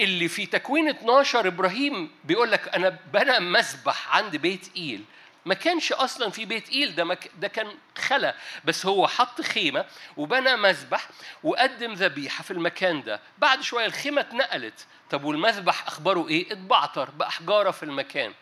اللي 0.00 0.28
في 0.28 0.46
تكوين 0.46 0.88
12 0.88 1.46
إبراهيم 1.46 2.10
بيقول 2.24 2.52
لك 2.52 2.74
أنا 2.74 2.88
بنى 3.12 3.40
مسبح 3.40 4.16
عند 4.16 4.36
بيت 4.36 4.70
إيل. 4.76 5.04
ما 5.44 5.54
كانش 5.54 5.92
أصلا 5.92 6.30
في 6.30 6.44
بيت 6.44 6.68
إيل 6.68 6.94
ده 6.94 7.04
مك... 7.04 7.30
ده 7.38 7.48
كان 7.48 7.72
خلا 7.98 8.34
بس 8.64 8.86
هو 8.86 9.06
حط 9.08 9.40
خيمة 9.40 9.84
وبنى 10.16 10.56
مذبح 10.56 11.08
وقدم 11.42 11.92
ذبيحة 11.92 12.42
في 12.42 12.50
المكان 12.50 13.02
ده. 13.02 13.20
بعد 13.38 13.60
شوية 13.60 13.86
الخيمة 13.86 14.20
اتنقلت. 14.20 14.86
طب 15.10 15.24
والمذبح 15.24 15.86
أخباره 15.86 16.28
إيه؟ 16.28 16.52
اتبعتر 16.52 17.10
بأحجاره 17.10 17.70
في 17.70 17.82
المكان. 17.82 18.32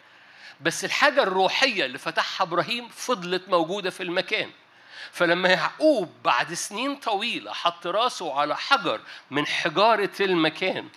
بس 0.60 0.84
الحاجة 0.84 1.22
الروحية 1.22 1.84
اللي 1.84 1.98
فتحها 1.98 2.44
إبراهيم 2.46 2.88
فضلت 2.88 3.48
موجودة 3.48 3.90
في 3.90 4.02
المكان. 4.02 4.50
فلما 5.12 5.48
يعقوب 5.48 6.12
بعد 6.24 6.54
سنين 6.54 6.96
طويلة 6.96 7.52
حط 7.52 7.86
راسه 7.86 8.40
على 8.40 8.56
حجر 8.56 9.00
من 9.30 9.46
حجارة 9.46 10.10
المكان 10.20 10.88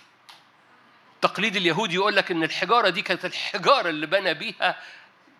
التقليد 1.14 1.56
اليهودي 1.56 1.94
يقول 1.94 2.16
لك 2.16 2.30
إن 2.30 2.42
الحجارة 2.42 2.88
دي 2.88 3.02
كانت 3.02 3.24
الحجارة 3.24 3.88
اللي 3.88 4.06
بنى 4.06 4.34
بيها 4.34 4.80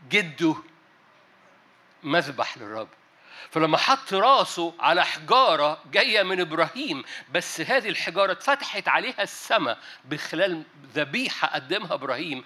جده 0.09 0.57
مذبح 2.03 2.59
للرب. 2.59 2.89
فلما 3.51 3.79
حط 3.79 4.15
راسه 4.15 4.75
على 4.81 5.05
حجارة 5.05 5.83
جاية 5.93 6.23
من 6.23 6.41
إبراهيم 6.41 7.05
بس 7.33 7.61
هذه 7.61 7.89
الحجارة 7.89 8.33
اتفتحت 8.33 8.89
عليها 8.89 9.23
السماء 9.23 9.79
بخلال 10.05 10.63
ذبيحة 10.95 11.49
قدمها 11.49 11.95
إبراهيم 11.95 12.45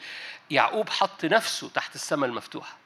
يعقوب 0.50 0.88
حط 0.88 1.24
نفسه 1.24 1.68
تحت 1.68 1.94
السماء 1.94 2.28
المفتوحة. 2.28 2.76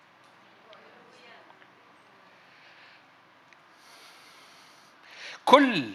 كل 5.44 5.94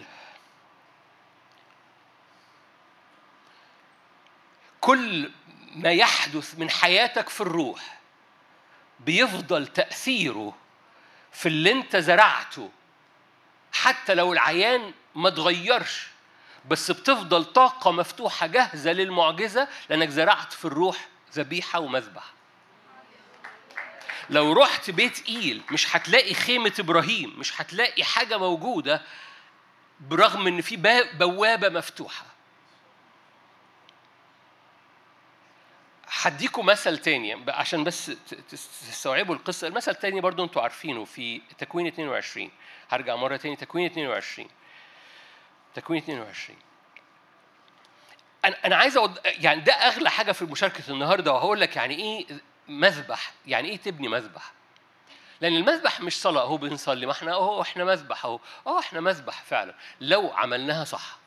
كل 4.80 5.30
ما 5.74 5.92
يحدث 5.92 6.58
من 6.58 6.70
حياتك 6.70 7.28
في 7.28 7.40
الروح 7.40 7.98
بيفضل 9.00 9.66
تأثيره 9.66 10.54
في 11.32 11.46
اللي 11.46 11.72
انت 11.72 11.96
زرعته. 11.96 12.70
حتى 13.72 14.14
لو 14.14 14.32
العيان 14.32 14.92
ما 15.14 15.28
اتغيرش 15.28 16.06
بس 16.68 16.90
بتفضل 16.90 17.44
طاقة 17.44 17.90
مفتوحة 17.92 18.46
جاهزة 18.46 18.92
للمعجزة 18.92 19.68
لأنك 19.90 20.08
زرعت 20.08 20.52
في 20.52 20.64
الروح 20.64 21.08
ذبيحة 21.34 21.80
ومذبح. 21.80 22.24
لو 24.30 24.52
رحت 24.52 24.90
بيت 24.90 25.28
إيل 25.28 25.62
مش 25.70 25.96
هتلاقي 25.96 26.34
خيمة 26.34 26.72
إبراهيم 26.78 27.34
مش 27.38 27.60
هتلاقي 27.60 28.04
حاجة 28.04 28.38
موجودة 28.38 29.02
برغم 30.00 30.46
إن 30.46 30.60
في 30.60 30.76
بوابة 31.14 31.68
مفتوحة. 31.68 32.24
هديكم 36.10 36.66
مثل 36.66 36.98
تاني 36.98 37.44
عشان 37.48 37.84
بس 37.84 38.12
تستوعبوا 38.50 39.34
القصة. 39.34 39.66
المثل 39.66 39.90
التاني 39.90 40.20
برضو 40.20 40.44
أنتوا 40.44 40.62
عارفينه 40.62 41.04
في 41.04 41.42
تكوين 41.58 41.86
22 41.86 42.50
هرجع 42.90 43.16
مرة 43.16 43.36
تاني 43.36 43.56
تكوين 43.56 43.86
22 43.86 44.48
تكوين 45.74 46.02
22 46.02 46.58
أنا 48.44 48.56
أنا 48.64 48.76
عايز 48.76 48.96
أود... 48.96 49.18
يعني 49.24 49.60
ده 49.60 49.72
أغلى 49.72 50.10
حاجة 50.10 50.32
في 50.32 50.44
مشاركة 50.44 50.90
النهارده 50.90 51.32
وهقول 51.32 51.60
لك 51.60 51.76
يعني 51.76 51.94
إيه 51.94 52.26
مذبح 52.68 53.32
يعني 53.46 53.68
إيه 53.68 53.76
تبني 53.76 54.08
مذبح. 54.08 54.52
لأن 55.40 55.56
المذبح 55.56 56.00
مش 56.00 56.20
صلاة 56.20 56.42
أهو 56.42 56.56
بنصلي 56.56 57.06
ما 57.06 57.12
إحنا 57.12 57.32
أهو 57.32 57.62
إحنا 57.62 57.84
مذبح 57.84 58.24
اهو 58.24 58.40
آه 58.66 58.78
إحنا 58.78 59.00
مذبح 59.00 59.42
فعلا 59.42 59.74
لو 60.00 60.30
عملناها 60.34 60.84
صح. 60.84 61.18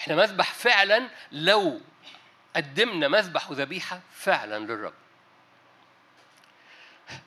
إحنا 0.00 0.14
مذبح 0.14 0.52
فعلا 0.52 1.08
لو 1.32 1.80
قدمنا 2.56 3.08
مذبح 3.08 3.50
وذبيحة 3.50 4.00
فعلا 4.12 4.58
للرب. 4.58 4.92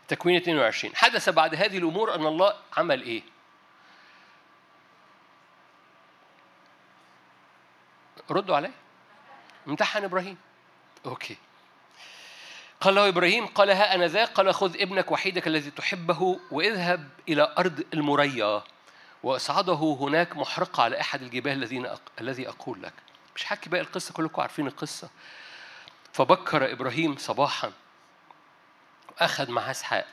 تكوين 0.07 0.35
22 0.35 0.95
حدث 0.95 1.29
بعد 1.29 1.55
هذه 1.55 1.77
الأمور 1.77 2.15
أن 2.15 2.25
الله 2.25 2.53
عمل 2.77 3.01
إيه؟ 3.01 3.23
ردوا 8.31 8.55
عليه 8.55 8.71
امتحن 9.67 10.03
إبراهيم. 10.03 10.37
okay. 11.05 11.37
قال 12.81 12.95
له 12.95 13.07
إبراهيم 13.07 13.45
قال 13.45 13.69
ها 13.69 13.95
أنا 13.95 14.07
ذا 14.07 14.25
قال 14.25 14.53
خذ 14.53 14.81
ابنك 14.81 15.11
وحيدك 15.11 15.47
الذي 15.47 15.71
تحبه 15.71 16.39
واذهب 16.51 17.09
إلى 17.29 17.55
أرض 17.57 17.83
المريا 17.93 18.63
وأصعده 19.23 19.97
هناك 19.99 20.35
محرقة 20.35 20.83
على 20.83 21.01
أحد 21.01 21.21
الجبال 21.21 21.51
الذين. 21.51 21.87
الذي 22.21 22.49
أقول 22.49 22.83
لك. 22.83 22.93
مش 23.35 23.43
حكي 23.45 23.69
باقي 23.69 23.81
القصة 23.81 24.13
كلكم 24.13 24.41
عارفين 24.41 24.67
القصة. 24.67 25.09
فبكر 26.13 26.71
إبراهيم 26.71 27.17
صباحا 27.17 27.71
واخذ 29.21 29.51
معاه 29.51 29.71
إسحاق. 29.71 30.07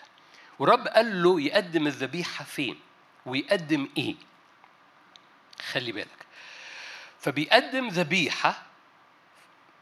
ورب 0.59 0.89
قال 0.89 1.23
له 1.23 1.41
يقدم 1.41 1.87
الذبيحة 1.87 2.45
فين؟ 2.45 2.81
ويقدم 3.27 3.89
إيه؟ 3.97 4.15
خلي 5.73 5.93
بالك. 5.93 6.27
فبيقدم 7.21 7.89
ذبيحة 7.89 8.63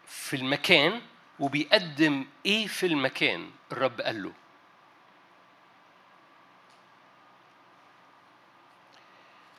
في 0.07 0.37
المكان 0.37 1.03
وبيقدم 1.41 2.27
إيه 2.47 2.67
في 2.67 2.87
المكان؟ 2.87 3.51
الرب 3.73 4.01
قال 4.01 4.23
له. 4.23 4.33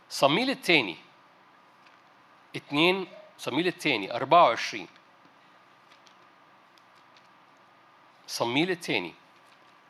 صميل 0.09 0.49
التاني 0.49 0.97
اتنين 2.55 3.07
صميل 3.37 3.67
أربعة 4.11 4.43
وعشرين. 4.43 4.87
صميل 8.27 8.71
التاني 8.71 9.13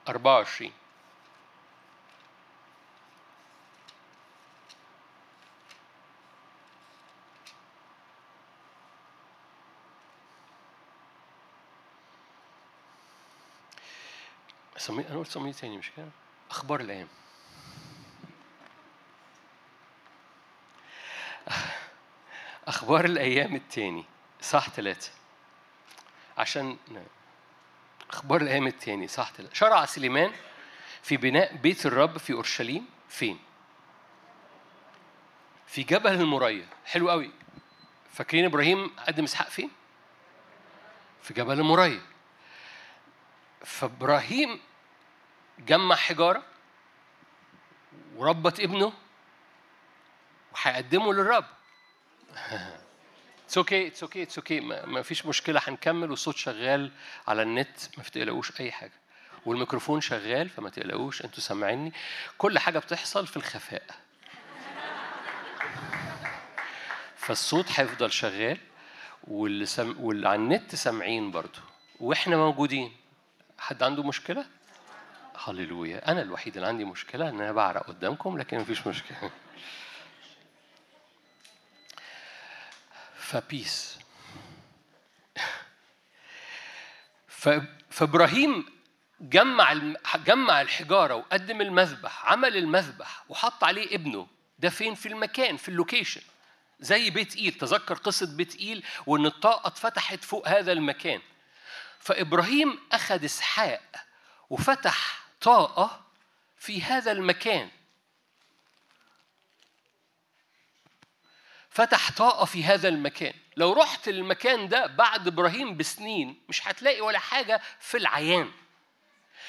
أربعة 0.08 0.36
وعشرين. 0.36 0.74
صميل 14.78 15.06
أنا 15.08 15.20
قلت 15.20 15.30
صميل 15.30 15.54
تاني 15.54 15.78
مش 15.78 15.92
كده؟ 15.98 16.10
أخبار 16.52 16.80
الأيام. 16.80 17.08
أخبار 22.68 23.06
الأيام 23.06 23.56
التاني. 23.56 24.06
صح 24.42 24.70
ثلاثة 24.70 25.12
عشان 26.38 26.78
أخبار 28.10 28.42
الأيام 28.42 28.68
التاني 28.68 29.08
صح 29.08 29.32
ثلاثة 29.32 29.54
شرع 29.54 29.86
سليمان 29.86 30.32
في 31.04 31.18
بناء 31.18 31.56
بيت 31.56 31.86
الرب 31.86 32.18
في 32.18 32.34
أورشليم 32.34 32.90
فين؟ 33.10 33.40
في 35.68 35.84
جبل 35.84 36.14
المريا. 36.14 36.68
حلو 36.86 37.10
قوي 37.10 37.32
فاكرين 38.14 38.46
إبراهيم 38.46 38.96
قدم 39.08 39.24
إسحاق 39.24 39.50
فين؟ 39.50 39.72
في 41.22 41.34
جبل 41.34 41.60
المريا. 41.60 42.02
فإبراهيم 43.66 44.60
جمع 45.60 45.96
حجارة 45.96 46.44
وربط 48.16 48.60
ابنه 48.60 48.94
وهيقدمه 50.54 51.14
للرب. 51.14 51.46
it's 53.46 53.58
okay 53.58 53.88
it's 53.88 54.04
okay 54.04 54.24
it's 54.24 54.38
okay 54.38 54.60
ما 54.60 55.02
فيش 55.02 55.26
مشكلة 55.26 55.62
هنكمل 55.68 56.10
والصوت 56.10 56.36
شغال 56.38 56.92
على 57.28 57.42
النت 57.42 57.78
ما 57.98 58.04
تقلقوش 58.04 58.62
أي 58.62 58.72
حاجة. 58.72 58.92
والميكروفون 59.46 60.02
شغال 60.02 60.50
فما 60.50 60.70
تقلقوش 60.70 61.22
أنتوا 61.22 61.40
سامعيني. 61.40 61.94
كل 62.38 62.60
حاجة 62.60 62.80
بتحصل 62.80 63.28
في 63.28 63.38
الخفاء. 63.38 63.84
فالصوت 67.16 67.80
هيفضل 67.80 68.12
شغال 68.12 68.58
واللي, 69.24 69.66
سم... 69.66 69.96
واللي 70.00 70.30
على 70.30 70.36
النت 70.36 70.76
سامعين 70.76 71.32
برضو 71.32 71.60
وإحنا 72.00 72.38
موجودين. 72.38 72.96
حد 73.60 73.84
عنده 73.84 74.04
مشكلة؟ 74.04 74.46
هللويا. 75.46 76.12
أنا 76.12 76.22
الوحيد 76.22 76.56
اللي 76.56 76.68
عندي 76.68 76.86
مشكلة 76.86 77.30
إن 77.30 77.42
أنا 77.42 77.52
بعرق 77.52 77.88
قدامكم 77.88 78.38
لكن 78.38 78.60
مفيش 78.60 78.88
مشكلة. 78.88 79.32
فبيس 83.28 84.00
فإبراهيم 87.90 88.66
جمع 89.22 89.74
جمع 90.26 90.62
الحجارة 90.62 91.16
وقدم 91.16 91.62
المذبح 91.62 92.26
عمل 92.26 92.58
المذبح 92.58 93.24
وحط 93.30 93.64
عليه 93.64 93.96
ابنه. 93.96 94.28
ده 94.60 94.70
فين؟ 94.70 94.96
في 94.96 95.08
المكان 95.08 95.58
في 95.58 95.70
ال 95.70 95.75
location. 95.75 96.22
زي 96.80 97.10
بيت 97.10 97.36
إيل. 97.36 97.54
تذكر 97.54 97.94
قصة 97.94 98.36
بيت 98.36 98.56
إيل؟ 98.56 98.84
وإن 99.06 99.26
الطاقة 99.26 99.68
اتفتحت 99.68 100.24
فوق 100.24 100.48
هذا 100.48 100.72
المكان. 100.72 101.22
فإبراهيم 102.00 102.80
أخذ 102.92 103.24
إسحاق 103.24 103.96
وفتح 104.50 105.26
طاقة 105.42 106.06
في 106.58 106.82
هذا 106.82 107.12
المكان. 107.12 107.70
فتح 111.78 112.12
طاقة 112.12 112.46
في 112.46 112.64
هذا 112.64 112.88
المكان. 112.88 113.34
لو 113.58 113.74
رحت 113.74 114.08
المكان 114.08 114.68
ده 114.68 114.86
بعد 114.86 115.28
إبراهيم 115.28 115.78
بسنين 115.78 116.42
مش 116.50 116.68
هتلاقي 116.68 117.02
ولا 117.02 117.20
حاجة 117.20 117.62
في 117.80 117.98
العيان. 117.98 118.52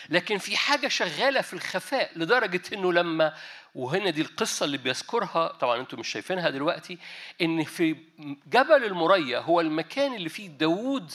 لكن 0.08 0.38
في 0.38 0.56
حاجة 0.56 0.88
شغالة 0.88 1.40
في 1.40 1.52
الخفاء 1.52 2.18
لدرجة 2.18 2.62
إنه 2.72 2.92
لما 2.92 3.34
وهنا 3.74 4.10
دي 4.10 4.20
القصة 4.22 4.64
اللي 4.64 4.78
بيذكرها 4.78 5.48
طبعا 5.48 5.80
أنتم 5.80 6.00
مش 6.00 6.08
شايفينها 6.08 6.50
دلوقتي 6.50 6.98
إن 7.40 7.64
في 7.64 7.96
جبل 8.46 8.84
المريا 8.84 9.38
هو 9.38 9.60
المكان 9.60 10.14
اللي 10.14 10.28
فيه 10.28 10.48
داوود 10.48 11.12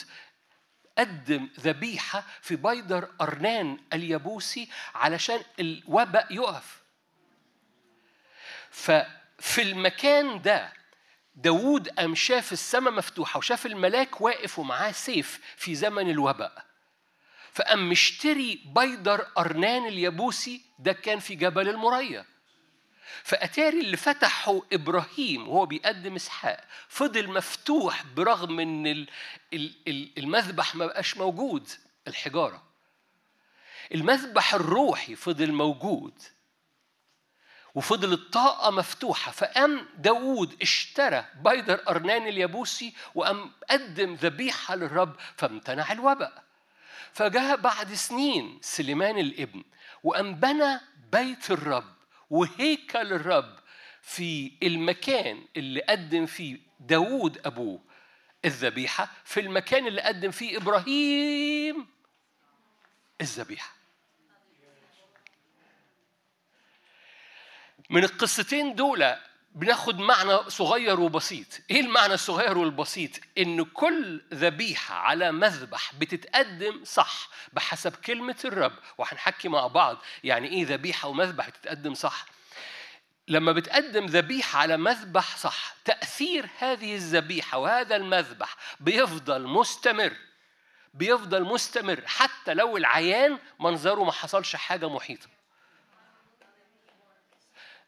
قدم 0.98 1.48
ذبيحة 1.60 2.24
في 2.40 2.56
بيدر 2.56 3.08
أرنان 3.20 3.78
اليابوسي 3.92 4.68
علشان 4.94 5.40
الوباء 5.60 6.34
يقف. 6.34 6.82
ففي 8.70 9.62
المكان 9.62 10.42
ده 10.42 10.83
داوود 11.34 11.88
قام 11.88 12.14
شاف 12.14 12.52
السماء 12.52 12.92
مفتوحة 12.92 13.38
وشاف 13.38 13.66
الملاك 13.66 14.20
واقف 14.20 14.58
ومعاه 14.58 14.92
سيف 14.92 15.40
في 15.56 15.74
زمن 15.74 16.10
الوباء 16.10 16.64
فقام 17.52 17.88
مشتري 17.90 18.60
بيدر 18.66 19.26
أرنان 19.38 19.86
اليابوسي 19.86 20.60
ده 20.78 20.92
كان 20.92 21.18
في 21.18 21.34
جبل 21.34 21.68
المريا. 21.68 22.24
فأتاري 23.24 23.80
اللي 23.80 23.96
فتحه 23.96 24.62
إبراهيم 24.72 25.48
وهو 25.48 25.66
بيقدم 25.66 26.14
إسحاق 26.14 26.64
فضل 26.88 27.30
مفتوح 27.30 28.04
برغم 28.16 28.60
إن 28.60 29.06
المذبح 30.18 30.74
ما 30.74 30.86
بقاش 30.86 31.16
موجود 31.16 31.68
الحجارة. 32.08 32.62
المذبح 33.94 34.54
الروحي 34.54 35.14
فضل 35.14 35.52
موجود. 35.52 36.14
وفضل 37.74 38.12
الطاقة 38.12 38.70
مفتوحة. 38.70 39.32
فقام 39.32 39.86
داوود 39.98 40.56
اشترى 40.62 41.24
بيدر 41.44 41.80
أرنان 41.88 42.26
اليابوسي 42.26 42.94
وقام 43.14 43.52
قدم 43.70 44.14
ذبيحة 44.14 44.74
للرب 44.74 45.16
فامتنع 45.36 45.92
الوباء. 45.92 46.44
فجاء 47.12 47.56
بعد 47.56 47.94
سنين 47.94 48.58
سليمان 48.62 49.18
الابن 49.18 49.64
وقام 50.02 50.34
بنى 50.34 50.80
بيت 51.12 51.50
الرب 51.50 51.94
وهيكل 52.30 53.12
الرب 53.12 53.58
في 54.02 54.52
المكان 54.62 55.44
اللي 55.56 55.80
قدم 55.80 56.26
فيه 56.26 56.58
داوود 56.80 57.40
أبوه. 57.46 57.80
الذبيحة 58.44 59.08
في 59.24 59.40
المكان 59.40 59.86
اللي 59.86 60.00
قدم 60.00 60.30
فيه 60.30 60.56
إبراهيم. 60.56 61.86
الذبيحة. 63.20 63.83
من 67.90 68.04
القصتين 68.04 68.74
دول 68.74 69.14
بناخد 69.54 69.98
معنى 69.98 70.50
صغير 70.50 71.00
وبسيط. 71.00 71.46
إيه 71.70 71.80
المعنى 71.80 72.14
الصغير 72.14 72.58
والبسيط؟ 72.58 73.10
إن 73.38 73.64
كل 73.64 74.22
ذبيحة 74.34 74.94
على 74.94 75.32
مذبح 75.32 75.94
بتتقدم 75.94 76.84
صح 76.84 77.28
بحسب 77.52 77.96
كلمة 77.96 78.36
الرب 78.44 78.72
وهنحكي 78.98 79.48
مع 79.48 79.66
بعض 79.66 79.98
يعني 80.24 80.48
إيه 80.48 80.66
ذبيحة 80.66 81.08
ومذبح 81.08 81.48
بتتقدم 81.48 81.94
صح. 81.94 82.26
لما 83.28 83.52
بتقدم 83.52 84.06
ذبيحة 84.06 84.58
على 84.58 84.76
مذبح 84.76 85.36
صح 85.36 85.74
تأثير 85.84 86.46
هذه 86.58 86.94
الذبيحة 86.94 87.58
وهذا 87.58 87.96
المذبح 87.96 88.56
بيفضل 88.80 89.46
مستمر 89.46 90.12
بيفضل 90.94 91.42
مستمر 91.44 92.00
حتى 92.06 92.54
لو 92.54 92.76
العيان 92.76 93.38
منظره 93.60 94.04
ما 94.04 94.12
حصلش 94.12 94.56
حاجة 94.56 94.88
محيطة. 94.88 95.26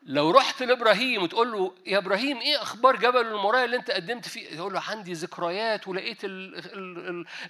لو 0.09 0.31
رحت 0.31 0.63
لإبراهيم 0.63 1.23
وتقول 1.23 1.53
له 1.53 1.75
يا 1.87 1.99
إبراهيم 1.99 2.39
إيه 2.39 2.63
أخبار 2.63 2.97
جبل 2.97 3.27
المرايا 3.27 3.65
اللي 3.65 3.77
أنت 3.77 3.91
قدمت 3.91 4.29
فيه؟ 4.29 4.55
يقول 4.55 4.73
له 4.73 4.83
عندي 4.89 5.13
ذكريات 5.13 5.89
ولقيت 5.89 6.21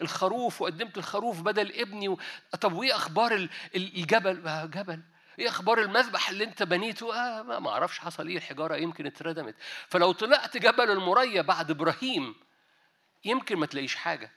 الخروف 0.03 0.63
وقدمت 0.63 0.99
الخروف 0.99 1.41
بدل 1.41 1.73
ابني 1.73 2.09
و... 2.09 2.19
طب 2.61 2.73
وإيه 2.73 2.97
أخبار 2.97 3.49
الجبل؟ 3.75 4.49
آه، 4.49 4.65
جبل. 4.65 5.01
إيه 5.39 5.49
أخبار 5.49 5.79
المذبح 5.81 6.29
اللي 6.29 6.45
أنت 6.45 6.63
بنيته؟ 6.63 7.15
آه 7.15 7.43
ما 7.43 7.71
أعرفش 7.71 7.99
حصل 7.99 8.29
إيه 8.29 8.37
الحجاره 8.37 8.77
يمكن 8.77 9.07
اتردمت. 9.07 9.55
فلو 9.89 10.13
طلعت 10.13 10.57
جبل 10.57 10.91
المريا 10.91 11.43
بعد 11.43 11.71
إبراهيم 11.71 12.35
يمكن 13.25 13.57
ما 13.57 13.67
تلاقيش 13.67 13.95
حاجة. 13.97 14.33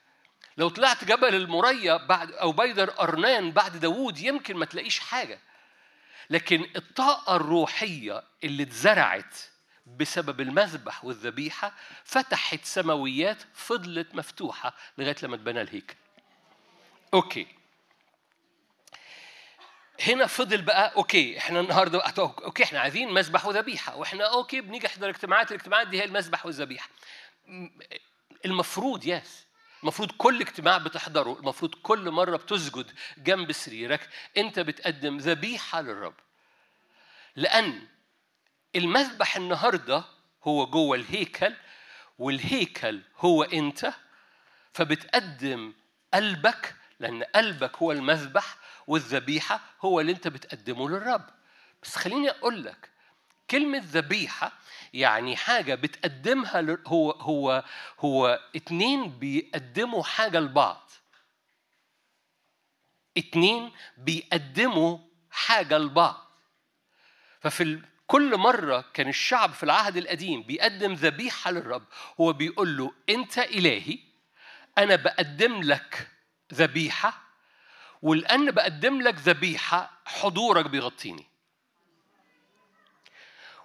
لو 0.58 0.70
طلعت 0.70 1.04
جبل 1.06 1.36
المريا 1.36 1.98
بعد 1.98 2.32
أو 2.32 2.52
بيدر 2.52 2.94
أرنان 3.02 3.52
بعد 3.52 3.78
داوود 3.78 4.18
يمكن 4.20 4.58
ما 4.58 4.66
تلاقيش 4.66 5.00
حاجة. 5.00 5.40
لكن 6.30 6.68
الطاقة 6.76 7.36
الروحية 7.36 8.24
اللي 8.44 8.64
اتزرعت 8.64 9.36
بسبب 9.98 10.42
المذبح 10.42 11.06
والذبيحة 11.06 11.74
فتحت 12.04 12.66
سماويات 12.66 13.38
فضلت 13.54 14.16
مفتوحة 14.16 14.76
لغاية 14.98 15.16
لما 15.24 15.36
اتبنى 15.36 15.62
الهيكل. 15.62 15.96
okay. 17.14 17.48
هنا 20.08 20.28
فضل 20.28 20.62
بقى 20.62 20.94
okay 20.96 21.38
إحنا 21.38 21.60
النهارده 21.60 22.04
okay 22.20 22.64
إحنا 22.64 22.80
عايزين 22.80 23.14
مذبح 23.14 23.46
وذبيحة 23.46 23.96
وإحنا 23.96 24.24
okay 24.34 24.62
بنيجي 24.62 24.88
نحضر 24.88 25.10
اجتماعات 25.10 25.52
الاجتماعات 25.52 25.88
دي 25.88 26.00
هي 26.02 26.06
المذبح 26.06 26.46
والذبيحة 26.46 26.90
المفروض 28.46 29.06
yes 29.06 29.46
المفروض 29.84 30.12
كل 30.12 30.42
اجتماع 30.42 30.78
بتحضره 30.78 31.40
المفروض 31.40 31.76
كل 31.76 32.12
مرة 32.12 32.38
بتسجد 32.38 32.92
جنب 33.18 33.52
سريرك 33.52 34.10
أنت 34.38 34.60
بتقدم 34.60 35.18
ذبيحة 35.18 35.82
للرب. 35.82 36.16
لأن 37.36 37.88
المذبح 38.76 39.36
النهاردة 39.36 40.04
هو 40.44 40.66
جوه 40.66 40.98
الهيكل 40.98 41.54
والهيكل 42.18 43.02
هو 43.18 43.44
أنت 43.44 43.94
فبتقدم 44.74 45.74
قلبك 46.14 46.76
لأن 47.00 47.24
قلبك 47.24 47.78
هو 47.78 47.92
المذبح 47.92 48.56
والذبيحة 48.88 49.62
هو 49.82 50.00
اللي 50.00 50.12
أنت 50.12 50.28
بتقدمه 50.28 50.90
للرب. 50.90 51.30
بس 51.84 51.96
خليني 51.96 52.30
أقول 52.30 52.64
لك 52.64 52.90
كلمة 53.50 53.82
ذبيحة 53.86 54.52
يعني 54.94 55.36
حاجة 55.36 55.76
بتقدمها 55.76 56.78
هو 56.88 57.12
هو 57.12 57.64
هو 58.00 58.40
اتنين 58.56 59.20
بيقدموا 59.20 60.04
حاجة 60.04 60.40
لبعض. 60.40 60.92
اتنين 63.18 63.72
بيقدموا 63.98 64.98
حاجة 65.32 65.78
لبعض. 65.78 66.30
ففي 67.42 67.82
كل 68.08 68.38
مرة 68.38 68.86
كان 68.94 69.08
الشعب 69.08 69.54
في 69.54 69.64
العهد 69.64 69.98
القديم 69.98 70.44
بيقدم 70.44 70.94
ذبيحة 70.94 71.52
للرب 71.52 71.84
هو 72.22 72.34
بيقول 72.34 72.78
له 72.78 72.92
أنت 73.10 73.38
إلهي 73.38 74.00
أنا 74.78 74.96
بقدم 74.96 75.62
لك 75.62 76.08
ذبيحة 76.54 77.22
ولأن 78.02 78.52
بقدم 78.52 79.02
لك 79.02 79.16
ذبيحة 79.16 79.92
حضورك 80.06 80.66
بيغطيني. 80.66 81.29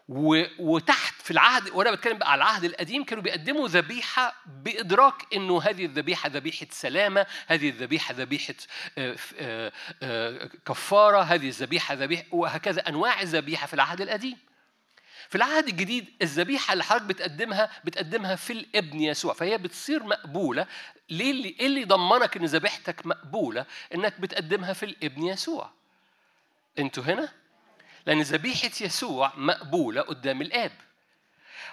وتحت 0.09 1.23
في 1.23 1.31
العهد 1.31 1.71
وأنا 1.71 1.91
بتكلم 1.91 2.19
بقى 2.19 2.33
على 2.33 2.39
العهد 2.39 2.65
القديم 2.65 3.05
كانوا 3.05 3.23
بيقدموا 3.23 3.69
ذبيحة 3.69 4.35
بإدراك 4.47 5.35
إنه 5.35 5.63
هذه 5.63 5.85
الذبيحة 5.85 6.29
ذبيحة 6.29 6.67
سلامة، 6.71 7.27
هذه 7.47 7.69
الذبيحة 7.69 8.15
ذبيحة 8.15 8.55
آه، 8.99 9.17
آه، 9.39 9.73
آه، 10.03 10.51
كفارة، 10.67 11.21
هذه 11.23 11.49
الذبيحة 11.49 11.95
ذبيحة 11.95 12.25
وهكذا 12.31 12.89
أنواع 12.89 13.21
الذبيحة 13.21 13.67
في 13.67 13.75
العهد 13.75 14.01
القديم. 14.01 14.37
في 15.29 15.35
العهد 15.35 15.69
الجديد 15.69 16.07
الذبيحة 16.23 16.73
اللي 16.73 16.85
حضرتك 16.85 17.05
بتقدمها 17.07 17.71
بتقدمها 17.85 18.37
في 18.37 18.53
الابن 18.53 19.01
يسوع 19.01 19.33
فهي 19.33 19.59
بتصير 19.59 20.03
مقبولة. 20.03 20.67
ليه 21.11 21.31
اللي 21.31 21.57
إيه 21.61 21.67
اللي 21.67 21.81
يضمنك 21.81 22.37
إن 22.37 22.45
ذبيحتك 22.45 23.07
مقبولة؟ 23.07 23.67
إنك 23.95 24.21
بتقدمها 24.21 24.73
في 24.73 24.83
الابن 24.83 25.23
يسوع. 25.23 25.71
أنتوا 26.79 27.05
هنا؟ 27.05 27.43
لأن 28.07 28.23
ذبيحة 28.23 28.71
يسوع 28.81 29.33
مقبولة 29.37 30.01
قدام 30.01 30.43
الآب. 30.43 30.73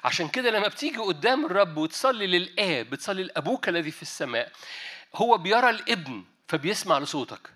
عشان 0.03 0.27
كده 0.27 0.49
لما 0.49 0.67
بتيجي 0.67 0.97
قدام 0.97 1.45
الرب 1.45 1.77
وتصلي 1.77 2.27
للآب 2.27 2.89
بتصلي 2.89 3.23
لأبوك 3.23 3.69
الذي 3.69 3.91
في 3.91 4.01
السماء 4.01 4.51
هو 5.15 5.37
بيرى 5.37 5.69
الابن 5.69 6.25
فبيسمع 6.47 6.99
لصوتك. 6.99 7.49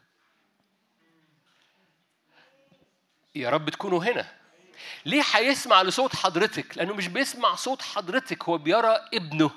يا 3.35 3.49
رب 3.49 3.69
تكونوا 3.69 4.03
هنا. 4.03 4.31
ليه 5.05 5.23
هيسمع 5.33 5.81
لصوت 5.81 6.15
حضرتك؟ 6.15 6.77
لأنه 6.77 6.93
مش 6.93 7.07
بيسمع 7.07 7.55
صوت 7.55 7.81
حضرتك 7.81 8.43
هو 8.43 8.57
بيرى 8.57 9.09
ابنه 9.13 9.51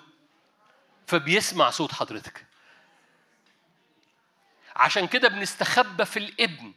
فبيسمع 1.06 1.70
صوت 1.70 1.92
حضرتك. 1.92 2.44
عشان 4.76 5.06
كده 5.06 5.28
بنستخبى 5.28 6.04
في 6.04 6.18
الابن. 6.18 6.72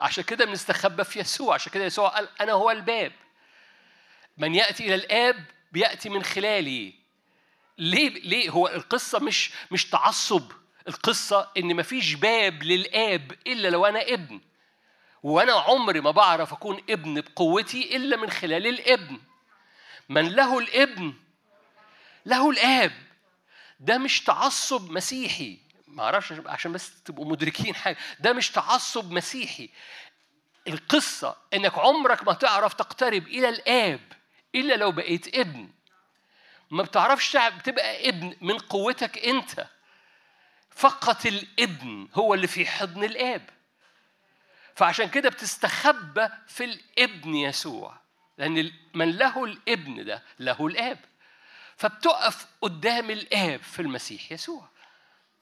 عشان 0.00 0.24
كده 0.24 0.44
بنستخبى 0.44 1.04
في 1.04 1.18
يسوع. 1.18 1.54
عشان 1.54 1.72
كده 1.72 1.84
يسوع 1.84 2.08
قال 2.08 2.28
أنا 2.40 2.52
هو 2.52 2.70
الباب. 2.70 3.12
من 4.38 4.54
يأتي 4.54 4.84
إلى 4.86 4.94
الآب 4.94 5.44
بيأتي 5.72 6.08
من 6.08 6.22
خلالي 6.22 6.94
ليه؟ 7.78 8.08
ليه؟ 8.08 8.50
هو 8.50 8.68
القصة 8.68 9.18
مش 9.18 9.50
مش 9.70 9.84
تعصب. 9.90 10.52
القصة 10.88 11.50
إن 11.56 11.76
مفيش 11.76 12.14
باب 12.14 12.62
للآب 12.62 13.32
إلا 13.46 13.68
لو 13.68 13.86
أنا 13.86 14.02
ابن. 14.02 14.40
وأنا 15.22 15.52
عمري 15.52 16.00
ما 16.00 16.10
بعرف 16.10 16.52
أكون 16.52 16.82
ابن 16.90 17.20
بقوتي 17.20 17.96
إلا 17.96 18.16
من 18.16 18.30
خلال 18.30 18.66
الابن. 18.66 19.20
من 20.08 20.28
له 20.28 20.58
الابن 20.58 21.14
له 22.26 22.50
الآب. 22.50 22.92
ده 23.80 23.98
مش 23.98 24.20
تعصب 24.24 24.90
مسيحي. 24.90 25.58
ما 25.98 26.04
أعرفش 26.04 26.32
عشان 26.46 26.72
بس 26.72 27.02
تبقوا 27.02 27.26
مدركين 27.26 27.74
حاجة. 27.74 27.96
ده 28.20 28.32
مش 28.32 28.50
تعصب 28.50 29.12
مسيحي. 29.12 29.70
القصة 30.68 31.36
إنك 31.54 31.78
عمرك 31.78 32.24
ما 32.24 32.32
تعرف 32.32 32.74
تقترب 32.74 33.26
إلى 33.26 33.48
الآب 33.48 34.00
إلا 34.54 34.74
لو 34.74 34.92
بقيت 34.92 35.36
ابن. 35.38 35.68
ما 36.70 36.82
بتعرفش 36.82 37.38
تبقى 37.64 38.08
ابن 38.08 38.36
من 38.40 38.58
قوتك 38.58 39.18
أنت. 39.18 39.66
فقط 40.70 41.26
الابن 41.26 42.08
هو 42.14 42.34
اللي 42.34 42.46
في 42.46 42.66
حضن 42.66 43.04
الآب. 43.04 43.50
فعشان 44.74 45.08
كده 45.08 45.28
بتستخبى 45.28 46.28
في 46.46 46.64
الابن 46.64 47.34
يسوع. 47.34 48.00
لأن 48.38 48.72
من 48.94 49.16
له 49.16 49.44
الابن 49.44 50.04
ده 50.04 50.22
له 50.38 50.66
الآب. 50.66 50.98
فبتقف 51.76 52.46
قدام 52.62 53.10
الآب 53.10 53.62
في 53.62 53.82
المسيح 53.82 54.32
يسوع. 54.32 54.68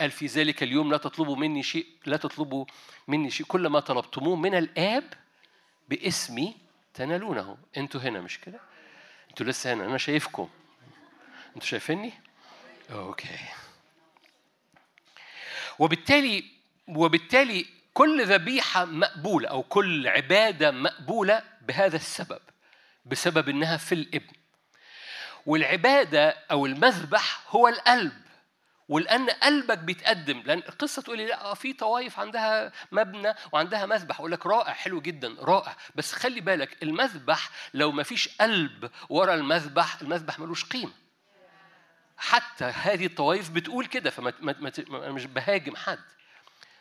قال 0.01 0.11
في 0.11 0.26
ذلك 0.26 0.62
اليوم 0.62 0.90
لا 0.92 0.97
تطلبوا 0.99 1.36
مني 1.36 1.62
شيء 1.62 1.86
لا 2.07 2.16
تطلبوا 2.16 2.64
مني 3.09 3.30
شيء. 3.30 3.47
كل 3.47 3.66
ما 3.66 3.80
طلبتموه 3.80 4.36
من 4.36 4.55
الآب 4.55 5.12
باسمي 5.88 6.57
تنالونه. 6.94 7.57
أنتوا 7.76 8.01
هنا 8.01 8.20
مش 8.20 8.40
كده؟ 8.40 8.61
أنتوا 9.30 9.47
لسه 9.47 9.72
هنا. 9.72 9.84
أنا 9.84 9.99
شايفكم. 9.99 10.49
أنتوا 11.49 11.68
شايفيني؟ 11.68 12.12
أوكي. 12.90 13.38
وبالتالي 15.78 16.44
وبالتالي 16.88 17.66
كل 17.94 18.26
ذبيحة 18.26 18.84
مقبولة 18.84 19.49
أو 19.49 19.62
كل 19.62 20.09
عبادة 20.09 20.70
مقبولة 20.70 21.42
بهذا 21.62 21.97
السبب 21.97 22.40
بسبب 23.07 23.49
إنها 23.49 23.76
في 23.76 23.94
الإبن. 23.94 24.32
والعبادة 25.47 26.28
أو 26.51 26.66
المذبح 26.66 27.42
هو 27.49 27.68
القلب. 27.68 28.25
ولأن 28.89 29.30
قلبك 29.30 29.78
بيتقدم 29.78 30.43
لأن 30.45 30.59
القصة 30.59 31.03
تقول 31.03 31.18
لي 31.18 31.26
لأ 31.26 31.45
آه، 31.45 31.55
في 31.55 31.72
طوائف 31.72 32.18
عندها 32.18 32.72
مبنى 32.93 33.34
وعندها 33.53 33.87
مذبح. 33.87 34.18
أقول 34.18 34.32
لك 34.32 34.47
رائع 34.47 34.72
حلو 34.72 35.01
جدا 35.01 35.37
رائع. 35.39 35.76
بس 35.95 36.12
خلي 36.12 36.41
بالك 36.41 36.82
المذبح 36.82 37.51
لو 37.74 37.93
ما 37.93 38.03
فيش 38.03 38.28
قلب 38.41 38.91
ورا 39.09 39.34
المذبح 39.34 40.01
المذبح 40.03 40.39
ملوش 40.39 40.64
قيمة. 40.64 40.93
حتى 42.16 42.64
هذه 42.64 43.07
الطوائف 43.07 43.51
بتقول 43.51 43.87
كده 43.87 44.11
فما 44.11 44.32
ما 44.41 44.55
ما 44.89 45.11
مش 45.12 45.26
بهاجم 45.26 45.76
حد. 45.76 45.99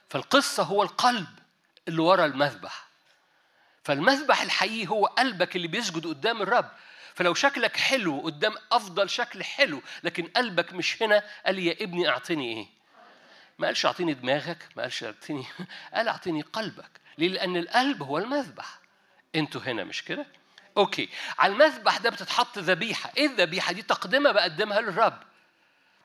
فالقصة 0.10 0.64
هو 0.64 0.84
القلب 0.84 1.28
اللي 1.88 2.01
ورا 2.01 2.26
المذبح. 2.26 2.86
فالمذبح 3.84 4.41
الحقيقي 4.41 4.88
هو 4.88 5.06
قلبك 5.06 5.56
اللي 5.56 5.68
بيسجد 5.68 6.08
قدام 6.08 6.41
الرب. 6.41 6.72
فلو 7.16 7.34
شكلك 7.34 7.78
حلو 7.78 8.20
قدام 8.20 8.53
أفضل 8.72 9.09
شكل 9.09 9.43
حلو 9.43 9.82
لكن 10.03 10.28
قلبك 10.28 10.74
مش 10.74 11.03
هنا 11.03 11.24
قال 11.45 11.59
يا 11.59 11.84
ابني 11.84 12.09
اعطني 12.09 12.57
إيه؟ 12.57 12.68
ما 13.59 13.68
قالش 13.68 13.86
أعطيني 13.86 14.13
دماغك 14.13 14.68
ما 14.76 14.84
قالش 14.84 15.03
أعطيني 15.03 15.45
قال 15.93 16.07
أعطيني 16.07 16.41
قلبك. 16.41 16.91
ليه؟ 17.18 17.28
لأن 17.28 17.57
القلب 17.57 18.03
هو 18.03 18.18
المذبح. 18.18 18.80
أنتوا 19.36 19.61
هنا 19.61 19.84
مش 19.84 20.03
كده؟ 20.03 20.26
أوكي. 20.78 21.09
على 21.39 21.53
المذبح 21.53 21.97
ده 21.97 22.09
بتتحط 22.09 22.57
ذبيحة. 22.57 23.11
إيه 23.18 23.26
الذبيحة 23.26 23.74
دي؟ 23.74 23.82
تقدمة 23.82 24.32
بقدمها 24.32 24.82
للرب. 24.82 25.20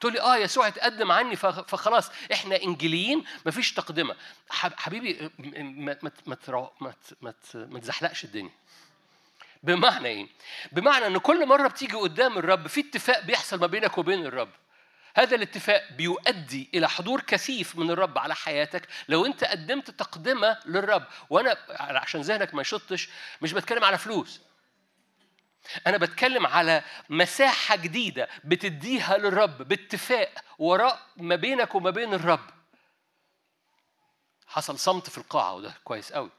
تقول 0.00 0.12
لي 0.12 0.20
آه 0.20 0.36
يسوع 0.36 0.68
اتقدم 0.68 1.12
عني 1.12 1.36
فخلاص. 1.36 2.10
إحنا 2.32 2.62
إنجيليين 2.62 3.24
مفيش 3.46 3.72
تقدمة. 3.74 4.16
حبيبي 4.50 5.30
ما 5.38 5.96
ما 6.02 6.34
ما 7.54 7.78
تزحلقش 7.80 8.24
الدنيا. 8.24 8.50
بمعنى 9.62 10.08
إيه؟ 10.08 10.26
بمعنى 10.72 11.06
إن 11.06 11.18
كل 11.18 11.46
مرة 11.46 11.68
بتيجي 11.68 11.96
قدام 11.96 12.38
الرب 12.38 12.66
في 12.66 12.80
اتفاق 12.80 13.20
بيحصل 13.20 13.60
ما 13.60 13.66
بينك 13.66 13.98
وبين 13.98 14.26
الرب. 14.26 14.50
هذا 15.16 15.36
الاتفاق 15.36 15.92
بيؤدي 15.92 16.70
إلى 16.74 16.88
حضور 16.88 17.20
كثيف 17.20 17.76
من 17.76 17.90
الرب 17.90 18.18
على 18.18 18.34
حياتك 18.34 18.88
لو 19.08 19.26
أنت 19.26 19.44
قدمت 19.44 19.90
تقدمة 19.90 20.58
للرب 20.66 21.04
وأنا 21.30 21.56
عشان 21.78 22.20
ذهنك 22.20 22.54
ما 22.54 22.60
يشطش 22.60 23.08
مش 23.42 23.52
بتكلم 23.52 23.84
على 23.84 23.98
فلوس 23.98 24.40
أنا 25.86 25.96
بتكلم 25.96 26.46
على 26.46 26.82
مساحة 27.08 27.76
جديدة 27.76 28.28
بتديها 28.44 29.18
للرب 29.18 29.68
باتفاق 29.68 30.34
وراء 30.58 31.00
ما 31.16 31.36
بينك 31.36 31.74
وما 31.74 31.90
بين 31.90 32.14
الرب 32.14 32.50
حصل 34.46 34.78
صمت 34.78 35.10
في 35.10 35.18
القاعة 35.18 35.54
وده 35.54 35.74
كويس 35.84 36.12
قوي 36.12 36.30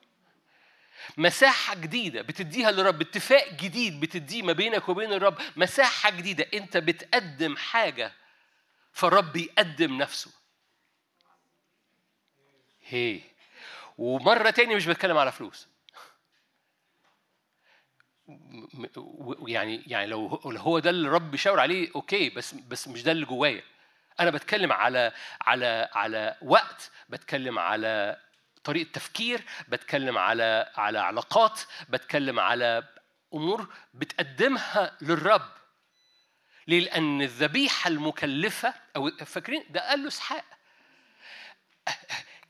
مساحة 1.17 1.75
جديدة 1.75 2.21
بتديها 2.21 2.71
للرب 2.71 3.01
اتفاق 3.01 3.53
جديد 3.53 3.99
بتديه 3.99 4.41
ما 4.43 4.53
بينك 4.53 4.89
وبين 4.89 5.13
الرب 5.13 5.37
مساحة 5.55 6.09
جديدة. 6.09 6.45
أنت 6.53 6.77
بتقدم 6.77 7.57
حاجة 7.57 8.11
فالرب 8.93 9.35
يقدم 9.35 9.97
نفسه. 9.97 10.31
هي. 12.87 13.19
ومرة 13.97 14.49
تاني 14.49 14.75
مش 14.75 14.85
بتكلم 14.85 15.17
على 15.17 15.31
فلوس. 15.31 15.67
يعني 19.47 19.83
يعني 19.87 20.05
لو 20.07 20.27
هو 20.43 20.79
ده 20.79 20.89
اللي 20.89 21.07
الرب 21.07 21.31
بيشاور 21.31 21.59
عليه 21.59 21.89
أوكي 21.95 22.29
بس 22.29 22.53
بس 22.53 22.87
مش 22.87 23.03
ده 23.03 23.11
اللي 23.11 23.25
جوايا. 23.25 23.63
أنا 24.19 24.31
بتكلم 24.31 24.71
على 24.71 25.11
على 25.41 25.89
على 25.93 26.37
وقت 26.41 26.91
بتكلم 27.09 27.59
على 27.59 28.17
طريقة 28.63 28.91
تفكير 28.91 29.41
بتكلم 29.67 30.17
على 30.17 30.71
على 30.75 30.99
علاقات 30.99 31.59
بتكلم 31.89 32.39
على 32.39 32.83
أمور 33.33 33.73
بتقدمها 33.93 34.97
للرب 35.01 35.51
ليه؟ 36.67 36.79
لأن 36.79 37.21
الذبيحة 37.21 37.87
المكلفة 37.87 38.73
أو 38.95 39.11
فاكرين 39.25 39.63
ده 39.69 39.89
قال 39.89 40.01
له 40.01 40.07
إسحاق 40.07 40.45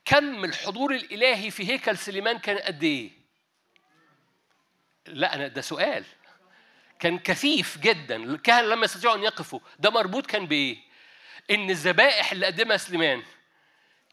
كم 0.06 0.46
الحضور 0.46 0.96
الإلهي 0.96 1.52
في 1.52 1.70
هيكل 1.72 1.98
سليمان 1.98 2.40
كان 2.40 2.58
قد 2.58 2.84
إيه؟ 2.84 3.12
لا 5.08 5.36
أنا 5.36 5.48
ده 5.48 5.62
سؤال 5.62 6.06
كان 7.00 7.20
كثيف 7.20 7.78
جدا 7.78 8.16
الكهنة 8.16 8.68
لما 8.68 8.86
يستطيعوا 8.86 9.16
أن 9.16 9.24
يقفوا 9.24 9.60
ده 9.80 9.90
مربوط 9.90 10.26
كان 10.26 10.46
بإيه؟ 10.46 10.78
إن 11.52 11.70
الذبائح 11.70 12.32
اللي 12.32 12.46
قدمها 12.46 12.78
سليمان 12.78 13.24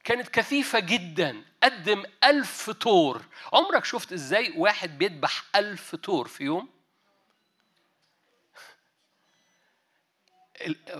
كانت 0.09 0.29
كثيفة 0.29 0.79
جدا. 0.79 1.45
قدم 1.63 2.05
ألف 2.25 2.71
طور 2.71 3.23
عمرك 3.53 3.85
شفت 3.85 4.13
إزاي 4.13 4.53
واحد 4.57 4.99
بيذبح 4.99 5.43
ألف 5.57 5.95
طور 5.95 6.29
في 6.29 6.45
يوم؟ 6.45 6.69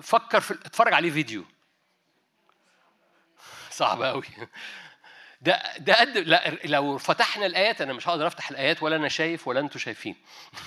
فكر 0.03 0.41
في 0.41 0.55
اتفرج 0.55 0.93
عليه 0.93 1.11
فيديو. 1.11 1.45
صعب 3.71 4.03
قوي 4.03 4.25
ده 5.41 5.77
ده 5.79 6.01
قد 6.01 6.19
لا 6.19 6.51
لو 6.65 6.99
فتحنا 6.99 7.47
الآيات 7.47 7.81
أنا 7.81 7.93
مش 7.93 8.09
هقدر 8.09 8.27
أفتح 8.27 8.51
الآيات 8.51 8.83
ولا 8.83 8.97
أنا 8.97 9.09
شايف 9.09 9.49
ولا 9.49 9.61
أنتوا 9.61 9.81
شايفين. 9.81 10.17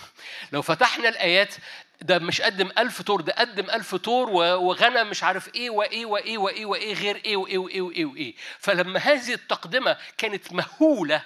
لو 0.54 0.62
فتحنا 0.62 1.10
الآيات 1.10 1.56
ده 2.02 2.20
مش 2.20 2.42
قدم 2.42 2.70
ألف 2.78 3.02
طور 3.02 3.22
ده 3.22 3.34
قدم 3.34 3.70
ألف 3.70 3.96
طور 3.96 4.30
وغنم 4.30 5.10
مش 5.10 5.24
عارف 5.24 5.56
إيه 5.56 5.70
وإيه 5.70 6.06
وإيه 6.06 6.38
وإيه 6.38 6.66
وإيه 6.66 6.94
غير 6.94 7.16
إيه 7.26 7.38
وإيه 7.38 7.58
وإيه 7.58 7.82
وإيه 7.82 8.06
وإيه 8.06 8.34
فلما 8.60 9.00
هذه 9.00 9.34
التقدمة 9.34 9.98
كانت 10.18 10.54
مهولة 10.54 11.24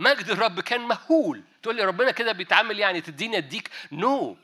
مجد 0.00 0.30
الرب 0.30 0.60
كان 0.60 0.80
مهول. 0.80 1.42
تقول 1.62 1.76
لي 1.76 1.84
ربنا 1.84 2.10
كده 2.10 2.32
بيتعامل 2.32 2.78
يعني 2.78 3.00
تديني 3.00 3.36
أديك؟ 3.36 3.70
نو 3.92 4.34
no. 4.34 4.36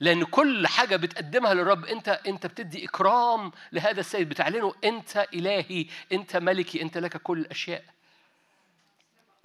لأن 0.00 0.24
كل 0.24 0.66
حاجة 0.66 0.96
بتقدمها 0.96 1.54
للرب. 1.54 1.84
أنت 1.84 2.08
أنت 2.08 2.46
بتدي 2.46 2.84
إكرام 2.84 3.52
لهذا 3.72 4.00
السيد 4.00 4.28
بتعلنه 4.28 4.74
أنت 4.84 5.26
إلهي 5.34 5.86
أنت 6.12 6.36
ملكي 6.36 6.82
أنت 6.82 6.98
لك 6.98 7.16
كل 7.16 7.38
الأشياء. 7.38 7.84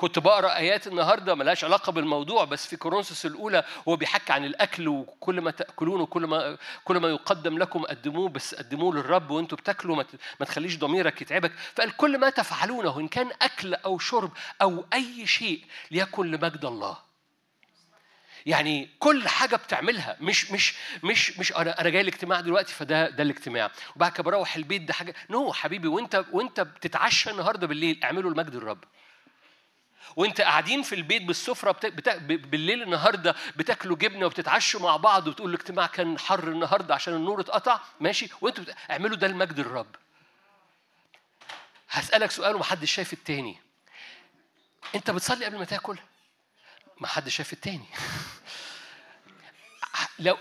كنت 0.04 0.20
بقرأ 0.20 0.56
آيات 0.58 0.88
النهارده 0.88 1.36
ملهاش 1.36 1.64
علاقة 1.64 1.92
بالموضوع 1.92 2.44
بس 2.46 2.68
في 2.68 2.76
كورنثوس 2.76 3.26
الأولى 3.26 3.64
هو 3.88 3.96
بيحكي 3.96 4.34
عن 4.34 4.46
الأكل 4.46 4.88
وكل 4.88 5.42
ما 5.42 5.52
تأكلون 5.52 6.02
وكل 6.02 6.26
ما 6.26 6.58
كل 6.84 6.98
ما 6.98 7.10
يقدم 7.10 7.58
لكم 7.58 7.84
قدموه 7.86 8.30
بس 8.30 8.56
قدموه 8.56 8.96
للرب 8.96 9.32
وأنتم 9.32 9.56
بتاكلوا 9.56 10.04
ما 10.40 10.46
تخليش 10.46 10.78
ضميرك 10.78 11.22
يتعبك. 11.22 11.52
فقال 11.76 11.98
كل 11.98 12.18
ما 12.18 12.30
تفعلونه 12.30 13.00
إن 13.00 13.08
كان 13.08 13.32
أكل 13.42 13.74
أو 13.74 14.00
شرب 14.00 14.32
أو 14.62 14.86
أي 14.94 15.28
شيء 15.28 15.66
ليكن 15.92 16.32
لمجد 16.32 16.66
الله. 16.66 16.98
يعني 18.46 18.90
كل 19.00 19.28
حاجة 19.28 19.56
بتعملها 19.56 20.18
مش 20.22 20.52
مش 20.52 20.76
مش 21.04 21.40
مش 21.40 21.54
أنا 21.54 21.82
أنا 21.82 21.90
جاي 21.90 22.02
الاجتماع 22.02 22.42
دلوقتي 22.42 22.74
فده 22.74 23.10
ده 23.10 23.24
الاجتماع. 23.24 23.72
وبعد 23.96 24.12
كده 24.12 24.24
بروح 24.24 24.56
البيت 24.56 24.82
ده 24.82 24.94
حاجة 24.94 25.16
نو 25.30 25.54
حبيبي 25.54 25.88
وأنت 25.88 26.26
وأنت 26.32 26.60
بتتعشى 26.62 27.32
النهارده 27.32 27.68
بالليل 27.68 28.04
اعملوا 28.04 28.32
المجد 28.32 28.56
الرب. 28.56 28.84
وانت 30.16 30.42
قاعدين 30.42 30.82
في 30.82 30.96
البيت 30.96 31.22
بالسفرة 31.22 31.72
بتا... 31.72 31.90
بتا... 31.90 32.18
بالليل 32.18 32.82
النهارده 32.84 33.36
بتاكلوا 33.56 33.98
جبنة 33.98 34.26
وبتتعشوا 34.26 34.80
مع 34.80 34.98
بعض 34.98 35.28
وتقول 35.28 35.50
الاجتماع 35.50 35.88
كان 35.88 36.20
حر 36.20 36.48
النهارده 36.48 36.96
عشان 36.96 37.14
النور 37.14 37.40
اتقطع 37.42 37.80
ماشي؟ 38.00 38.30
وانتوا 38.42 38.64
بت... 38.64 38.76
اعملوا 38.92 39.18
ده 39.18 39.28
لمجد 39.28 39.60
الرب. 39.60 39.96
هسألك 41.90 42.32
سؤال 42.32 42.56
ومحدش 42.56 42.92
شايف 42.92 43.14
التاني. 43.14 43.58
انت 44.96 45.12
بتصلي 45.12 45.46
قبل 45.46 45.58
ما 45.58 45.66
تاكل؟ 45.66 45.98
محدش 47.02 47.36
شاف 47.36 47.54
التاني. 47.54 47.86
لو 50.20 50.38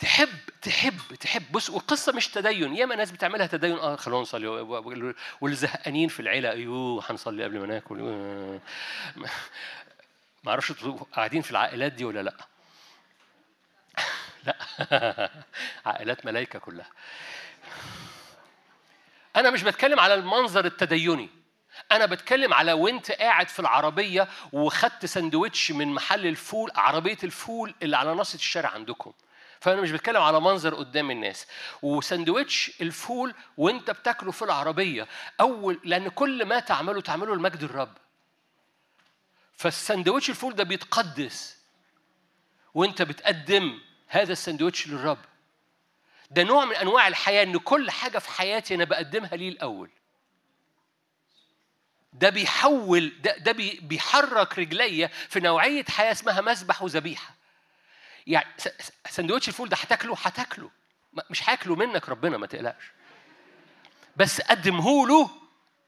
تحب 0.00 0.28
تحب 0.62 0.98
تحب. 1.20 1.42
بص 1.52 1.70
والقصة 1.70 2.12
مش 2.12 2.28
تدين. 2.28 2.76
ياما 2.76 2.94
ناس 2.96 3.10
بتعملها 3.10 3.46
تدين. 3.46 3.78
آه 3.78 3.96
خلونا 3.96 4.22
نصلي. 4.22 4.46
واللي 5.40 5.56
زهقانين 5.56 6.08
في 6.08 6.20
العيلة. 6.20 6.50
أيوه 6.50 7.04
هنصلي 7.10 7.44
قبل 7.44 7.58
ما 7.58 7.66
ناكل. 7.66 7.96
ما 10.44 10.50
أعرفش 10.50 10.72
قاعدين 11.12 11.42
في 11.42 11.50
العائلات 11.50 11.92
دي 11.92 12.04
ولا 12.04 12.22
لأ. 12.22 12.36
لأ. 14.46 15.30
عائلات 15.86 16.26
ملايكة 16.26 16.58
كلها. 16.58 16.90
أنا 19.36 19.50
مش 19.50 19.62
بتكلم 19.62 20.00
على 20.00 20.14
المنظر 20.14 20.64
التديني. 20.64 21.35
أنا 21.92 22.06
بتكلم 22.06 22.54
على 22.54 22.72
وأنت 22.72 23.12
قاعد 23.12 23.48
في 23.48 23.60
العربية 23.60 24.28
وخدت 24.52 25.06
سندوتش 25.06 25.72
من 25.72 25.88
محل 25.88 26.26
الفول 26.26 26.70
عربية 26.74 27.18
الفول 27.24 27.74
اللي 27.82 27.96
على 27.96 28.14
نص 28.14 28.34
الشارع 28.34 28.68
عندكم. 28.68 29.12
فأنا 29.60 29.80
مش 29.80 29.90
بتكلم 29.90 30.22
على 30.22 30.40
منظر 30.40 30.74
قدام 30.74 31.10
الناس. 31.10 31.46
وسندوتش 31.82 32.72
الفول 32.80 33.34
وأنت 33.56 33.90
بتاكله 33.90 34.30
في 34.32 34.42
العربية 34.42 35.08
أول 35.40 35.80
لأن 35.84 36.08
كل 36.08 36.44
ما 36.44 36.60
تعمله 36.60 37.00
تعمله 37.00 37.36
لمجد 37.36 37.62
الرب. 37.62 37.96
فالسندوتش 39.56 40.30
الفول 40.30 40.54
ده 40.54 40.64
بيتقدس. 40.64 41.56
وأنت 42.74 43.02
بتقدم 43.02 43.80
هذا 44.06 44.32
السندوتش 44.32 44.88
للرب. 44.88 45.18
ده 46.30 46.42
نوع 46.42 46.64
من 46.64 46.74
أنواع 46.74 47.08
الحياة 47.08 47.42
إن 47.42 47.58
كل 47.58 47.90
حاجة 47.90 48.18
في 48.18 48.30
حياتي 48.30 48.74
أنا 48.74 48.84
بقدمها 48.84 49.36
ليه 49.36 49.48
الأول. 49.48 49.90
ده 52.20 52.30
بيحول 52.30 53.12
ده, 53.20 53.36
ده 53.36 53.52
بيحرك 53.82 54.58
رجليا 54.58 55.06
في 55.06 55.40
نوعية 55.40 55.84
حياة 55.84 56.12
اسمها 56.12 56.40
مسبح 56.40 56.82
وذبيحة. 56.82 57.34
يعني 58.26 58.48
سندوتش 59.08 59.48
الفول 59.48 59.68
ده 59.68 59.76
هتاكله؟ 59.76 60.16
هتاكله. 60.22 60.70
مش 61.30 61.48
هاكله 61.50 61.76
منك 61.76 62.08
ربنا 62.08 62.36
ما 62.36 62.46
تقلقش. 62.46 62.84
بس 64.16 64.40
قدمه 64.40 65.06
له 65.08 65.30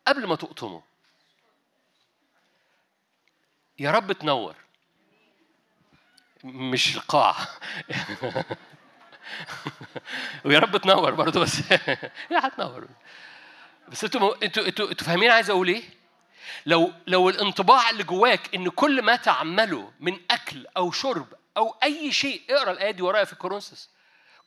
قبل 0.06 0.26
ما 0.26 0.36
تقطمه. 0.36 0.82
يا 3.78 3.90
رب 3.90 4.12
تنور. 4.12 4.54
مش 6.44 6.96
القاع. 6.96 7.36
ويا 10.44 10.58
رب 10.58 10.76
تنور 10.76 11.10
برضه 11.10 11.40
بس 11.40 11.72
هي 12.30 12.38
هتنور. 12.38 12.88
بس 13.88 14.04
أنتوا 14.04 14.44
أنتوا 14.44 14.66
أنتوا 14.66 15.06
فاهمين 15.06 15.30
عايز 15.30 15.50
أقول 15.50 15.68
إيه؟ 15.68 15.97
لو 16.66 16.92
لو 17.06 17.28
الانطباع 17.28 17.90
اللي 17.90 18.04
جواك 18.04 18.54
إن 18.54 18.68
كل 18.68 19.02
ما 19.02 19.16
تعمله 19.16 19.92
من 20.00 20.20
أكل 20.30 20.66
أو 20.76 20.90
شرب 20.90 21.26
أو 21.56 21.76
أي 21.82 22.12
شيء 22.12 22.42
اقرأ 22.50 22.70
الايه 22.70 22.90
دي 22.90 23.02
ورايا 23.02 23.24
في 23.24 23.36
كورنثوس. 23.36 23.90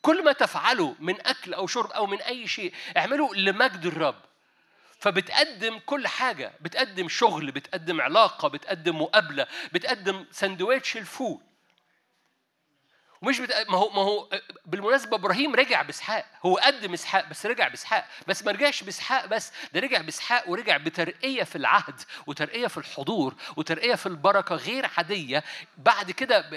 كل 0.02 0.24
ما 0.24 0.32
تفعله 0.32 0.96
من 1.00 1.28
أكل 1.28 1.54
أو 1.54 1.68
شرب 1.68 1.92
أو 1.92 2.06
من 2.06 2.22
أي 2.22 2.48
شيء 2.48 2.74
اعمله 2.98 3.36
لمجد 3.36 3.86
الرب. 3.86 4.16
فبتقدم 5.00 5.80
كل 5.86 6.08
حاجة 6.08 6.52
بتقدم 6.62 7.10
شغل 7.10 7.52
بتقدم 7.52 8.02
علاقة 8.02 8.48
بتقدم 8.48 9.02
مقابلة 9.02 9.48
بتقدم 9.74 10.26
سندويتش 10.32 10.98
الفول. 10.98 11.42
ومش 13.22 13.40
بت... 13.40 13.54
ما 13.70 13.78
هو 13.78 13.90
ما 13.90 14.02
هو 14.02 14.30
بالمناسبة 14.66 15.16
إبراهيم 15.18 15.56
رجع 15.56 15.82
بإسحاق. 15.82 16.26
هو 16.46 16.58
قدم 16.58 16.94
اسحاق 16.94 17.30
بس 17.30 17.46
رجع 17.46 17.68
بإسحاق. 17.68 18.08
بس 18.28 18.44
ما 18.44 18.52
رجعش 18.52 18.84
بإسحاق 18.84 19.26
بس 19.26 19.52
ده 19.74 19.80
رجع 19.80 20.02
بإسحاق 20.02 20.50
ورجع 20.50 20.78
بترقية 20.78 21.44
في 21.44 21.56
العهد 21.56 22.02
وترقية 22.28 22.68
في 22.68 22.78
الحضور 22.78 23.36
وترقية 23.58 23.96
في 23.96 24.06
البركة 24.06 24.56
غير 24.56 24.90
عادية. 24.98 25.44
بعد 25.78 26.12
كده 26.12 26.50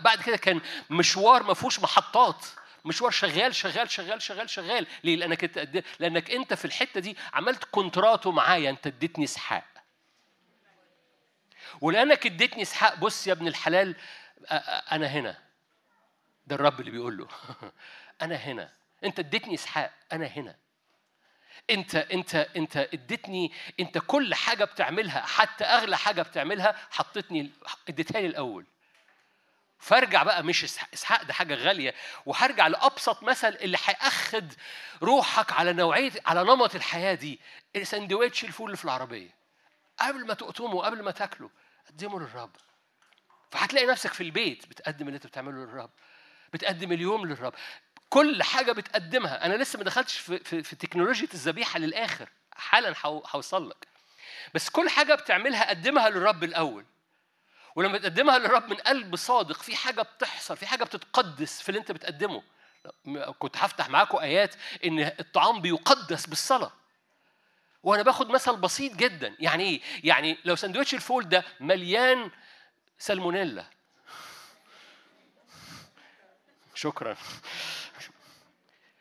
بعد 0.00 0.22
كده 0.22 0.36
كان 0.36 0.60
مشوار 0.90 1.42
ما 1.42 1.54
فيهوش 1.54 1.80
محطات. 1.80 2.46
مشوار 2.84 3.10
شغال 3.10 3.54
شغال 3.54 3.90
شغال 3.90 4.22
شغال 4.22 4.50
شغال. 4.50 4.86
ليه؟ 5.04 5.16
لأنك 5.16 5.44
أنت 5.44 5.84
لأنك 6.00 6.30
أنت 6.30 6.54
في 6.54 6.64
الحتة 6.64 7.00
دي 7.00 7.16
عملت 7.32 7.64
كونتراتو 7.64 8.30
معايا. 8.32 8.70
أنت 8.70 8.86
اديتني 8.86 9.24
إسحاق. 9.24 9.64
ولأنك 11.80 12.26
اديتني 12.26 12.62
إسحاق 12.62 12.94
بص 12.94 13.26
يا 13.26 13.32
ابن 13.32 13.46
الحلال 13.46 13.96
أنا 14.92 15.06
هنا. 15.06 15.51
ده 16.52 16.56
الرب 16.56 16.80
اللي 16.80 16.90
بيقول 16.90 17.16
له. 17.16 17.28
أنا 18.22 18.36
هنا. 18.36 18.72
أنت 19.04 19.18
اديتني 19.18 19.54
إسحاق. 19.54 19.92
أنا 20.12 20.26
هنا. 20.26 20.56
أنت 21.70 21.94
أنت 21.94 22.34
أنت 22.34 22.76
اديتني 22.76 23.52
أنت 23.80 23.98
كل 23.98 24.34
حاجة 24.34 24.64
بتعملها 24.64 25.20
حتى 25.20 25.64
أغلى 25.64 25.98
حاجة 25.98 26.22
بتعملها 26.22 26.76
حطيتني 26.90 27.50
اديتها 27.88 28.20
لي 28.20 28.26
الأول. 28.26 28.66
فارجع 29.78 30.22
بقى 30.22 30.44
مش 30.44 30.64
إسحاق. 30.64 31.22
ده 31.22 31.32
حاجة 31.32 31.54
غالية. 31.54 31.94
وهرجع 32.26 32.66
لأبسط 32.66 33.22
مثل 33.22 33.48
اللي 33.48 33.78
هياخد 33.84 34.52
روحك 35.02 35.52
على 35.52 35.72
نوعية 35.72 36.12
على 36.26 36.42
نمط 36.42 36.74
الحياة 36.74 37.14
دي. 37.14 37.40
سندوتش 37.82 38.44
الفول 38.44 38.66
اللي 38.66 38.76
في 38.76 38.84
العربية. 38.84 39.30
قبل 40.00 40.26
ما 40.26 40.34
تقطمه 40.34 40.82
قبل 40.82 41.02
ما 41.02 41.10
تاكله. 41.10 41.50
قدمه 41.88 42.20
للرب. 42.20 42.56
فهتلاقي 43.50 43.86
نفسك 43.86 44.12
في 44.12 44.22
البيت 44.22 44.66
بتقدم 44.66 45.06
اللي 45.06 45.16
أنت 45.16 45.26
بتعمله 45.26 45.56
للرب. 45.56 45.90
بتقدم 46.52 46.92
اليوم 46.92 47.26
للرب. 47.26 47.54
كل 48.08 48.42
حاجة 48.42 48.72
بتقدمها. 48.72 49.46
أنا 49.46 49.54
لسه 49.54 49.78
ما 49.78 49.84
دخلتش 49.84 50.18
في, 50.18 50.38
في, 50.38 50.62
في 50.62 50.76
تكنولوجيا 50.76 51.28
الذبيحة 51.34 51.78
للآخر. 51.78 52.28
حالا 52.52 52.94
هوصل 53.04 53.70
لك 53.70 53.88
بس 54.54 54.68
كل 54.70 54.88
حاجة 54.88 55.14
بتعملها 55.14 55.68
قدمها 55.70 56.10
للرب 56.10 56.44
الأول. 56.44 56.84
ولما 57.76 57.98
تقدمها 57.98 58.38
للرب 58.38 58.70
من 58.70 58.76
قلب 58.76 59.16
صادق 59.16 59.62
في 59.62 59.76
حاجة 59.76 60.02
بتحصل 60.02 60.56
في 60.56 60.66
حاجة 60.66 60.84
بتتقدس 60.84 61.62
في 61.62 61.68
اللي 61.68 61.80
أنت 61.80 61.92
بتقدمه. 61.92 62.42
كنت 63.38 63.56
هفتح 63.56 63.88
معاكم 63.88 64.18
آيات 64.18 64.54
إن 64.84 65.00
الطعام 65.00 65.60
بيقدس 65.60 66.26
بالصلاة. 66.26 66.72
وأنا 67.82 68.02
باخد 68.02 68.30
مثل 68.30 68.56
بسيط 68.56 68.96
جدا. 68.96 69.36
يعني 69.38 69.64
إيه؟ 69.64 69.80
يعني 70.04 70.38
لو 70.44 70.56
سندوتش 70.56 70.94
الفول 70.94 71.28
ده 71.28 71.44
مليان 71.60 72.30
سالمونيلا 72.98 73.64
شكرا. 76.82 77.16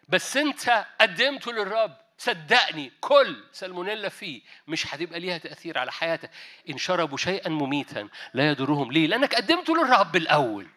بس 0.10 0.38
انت 0.38 0.86
قدمته 1.02 1.52
للرب. 1.52 1.98
صدقني 2.18 2.92
كل 3.02 3.44
سالمونيلا 3.52 4.10
فيه 4.10 4.42
مش 4.68 4.94
هتبقى 4.94 5.20
ليها 5.20 5.38
تأثير 5.38 5.78
على 5.78 5.92
حياتك. 5.92 6.32
إن 6.70 6.78
شربوا 6.78 7.18
شيئا 7.18 7.50
مميتا 7.50 8.10
لا 8.34 8.50
يضرهم. 8.50 8.92
ليه؟ 8.92 9.08
لأنك 9.08 9.36
قدمته 9.36 9.78
للرب 9.78 10.16
الأول. 10.16 10.68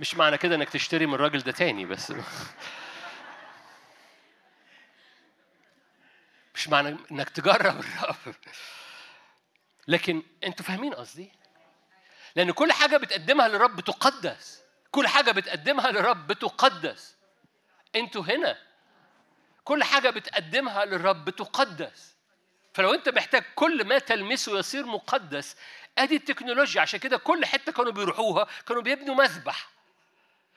مش 0.00 0.14
معنى 0.14 0.38
كده 0.38 0.54
إنك 0.54 0.68
تشتري 0.68 1.06
من 1.06 1.14
الراجل 1.14 1.38
ده 1.38 1.52
تاني 1.52 1.84
بس. 1.84 2.12
مش 6.54 6.68
معنى 6.68 6.96
إنك 7.12 7.30
تجرب 7.30 7.80
الرب. 7.80 8.34
لكن 9.88 10.22
أنتوا 10.44 10.64
فاهمين 10.66 10.94
قصدي؟ 10.94 11.32
لأن 12.36 12.50
كل 12.50 12.72
حاجة 12.72 12.96
بتقدمها 12.96 13.48
للرب 13.48 13.80
تقدس. 13.80 14.65
كل 14.96 15.06
حاجة 15.08 15.30
بتقدمها 15.30 15.90
للرب 15.90 16.26
بتقدس. 16.26 17.16
أنتوا 17.96 18.22
هنا. 18.22 18.58
كل 19.64 19.84
حاجة 19.84 20.10
بتقدمها 20.10 20.84
للرب 20.84 21.24
بتقدس. 21.24 22.14
فلو 22.74 22.94
انت 22.94 23.08
محتاج 23.08 23.44
كل 23.54 23.84
ما 23.84 23.98
تلمسه 23.98 24.58
يصير 24.58 24.86
مقدس 24.86 25.56
ادي 25.98 26.16
التكنولوجيا. 26.16 26.80
عشان 26.80 27.00
كده 27.00 27.16
كل 27.16 27.44
حتة 27.44 27.72
كانوا 27.72 27.92
بيروحوها 27.92 28.46
كانوا 28.66 28.82
بيبنوا 28.82 29.14
مذبح 29.14 29.68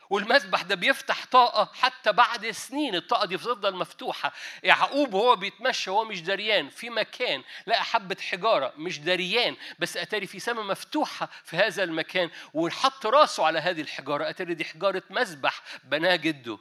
والمذبح 0.09 0.61
ده 0.61 0.75
بيفتح 0.75 1.25
طاقة 1.25 1.69
حتى 1.73 2.11
بعد 2.11 2.51
سنين 2.51 2.95
الطاقة 2.95 3.25
دي 3.25 3.37
بتفضل 3.37 3.75
مفتوحة. 3.75 4.33
يعقوب 4.63 5.13
وهو 5.13 5.35
بيتمشى 5.35 5.89
وهو 5.89 6.05
مش 6.05 6.21
دريان 6.21 6.69
في 6.69 6.89
مكان 6.89 7.43
لقى 7.67 7.83
حبة 7.83 8.17
حجارة 8.21 8.73
مش 8.77 8.99
دريان 8.99 9.55
بس 9.79 9.97
أتاري 9.97 10.27
في 10.27 10.39
سماء 10.39 10.63
مفتوحة 10.63 11.29
في 11.43 11.57
هذا 11.57 11.83
المكان 11.83 12.29
وحط 12.53 13.05
راسه 13.05 13.45
على 13.45 13.59
هذه 13.59 13.81
الحجارة. 13.81 14.29
أتاري 14.29 14.53
دي 14.53 14.65
حجارة 14.65 15.03
مذبح 15.09 15.61
بناه 15.83 16.15
جده. 16.15 16.59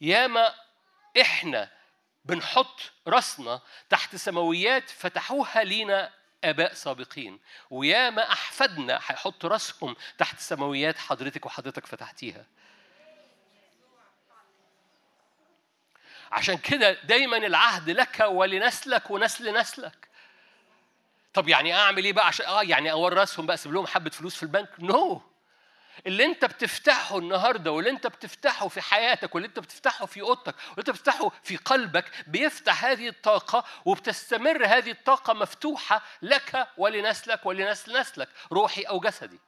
ياما 0.00 0.54
إحنا 1.20 1.70
بنحط 2.24 2.92
راسنا 3.06 3.60
تحت 3.90 4.16
سماويات 4.16 4.90
فتحوها 4.90 5.64
لينا 5.64 6.17
آباء 6.44 6.74
سابقين. 6.74 7.40
وياما 7.70 8.32
أحفادنا 8.32 8.94
هيحطوا 8.94 9.50
راسهم 9.50 9.96
تحت 10.18 10.38
سماويات 10.40 10.98
حضرتك 10.98 11.46
وحضرتك 11.46 11.86
فتحتيها. 11.86 12.46
عشان 16.32 16.58
كده 16.58 16.92
دايما 16.92 17.36
العهد 17.36 17.90
لك 17.90 18.20
ولنسلك 18.28 19.10
ونسل 19.10 19.60
نسلك. 19.60 20.08
طب 21.34 21.48
يعني 21.48 21.74
أعمل 21.74 22.04
إيه 22.04 22.12
بقى 22.12 22.26
عشان 22.26 22.46
آه 22.46 22.62
يعني 22.62 22.90
أورثهم 22.90 23.46
بقى 23.46 23.54
أسيب 23.54 23.72
لهم 23.72 23.86
حبة 23.86 24.10
فلوس 24.10 24.36
في 24.36 24.42
البنك؟ 24.42 24.68
نو 24.78 25.18
no. 25.18 25.27
اللي 26.06 26.24
انت 26.24 26.44
بتفتحه 26.44 27.18
النهارده 27.18 27.72
واللي 27.72 27.90
انت 27.90 28.06
بتفتحه 28.06 28.68
في 28.68 28.80
حياتك 28.80 29.34
واللي 29.34 29.48
انت 29.48 29.58
بتفتحه 29.58 30.06
في 30.06 30.20
اوضتك 30.20 30.54
واللي 30.54 30.78
انت 30.78 30.90
بتفتحه 30.90 31.32
في 31.42 31.56
قلبك 31.56 32.04
بيفتح 32.26 32.84
هذه 32.84 33.08
الطاقة 33.08 33.64
وبتستمر 33.84 34.66
هذه 34.66 34.90
الطاقة 34.90 35.32
مفتوحة 35.34 36.02
لك 36.22 36.68
ولنسلك 36.76 37.46
ولنسل 37.46 38.00
نسلك 38.00 38.28
روحي 38.52 38.82
أو 38.82 39.00
جسدي. 39.00 39.38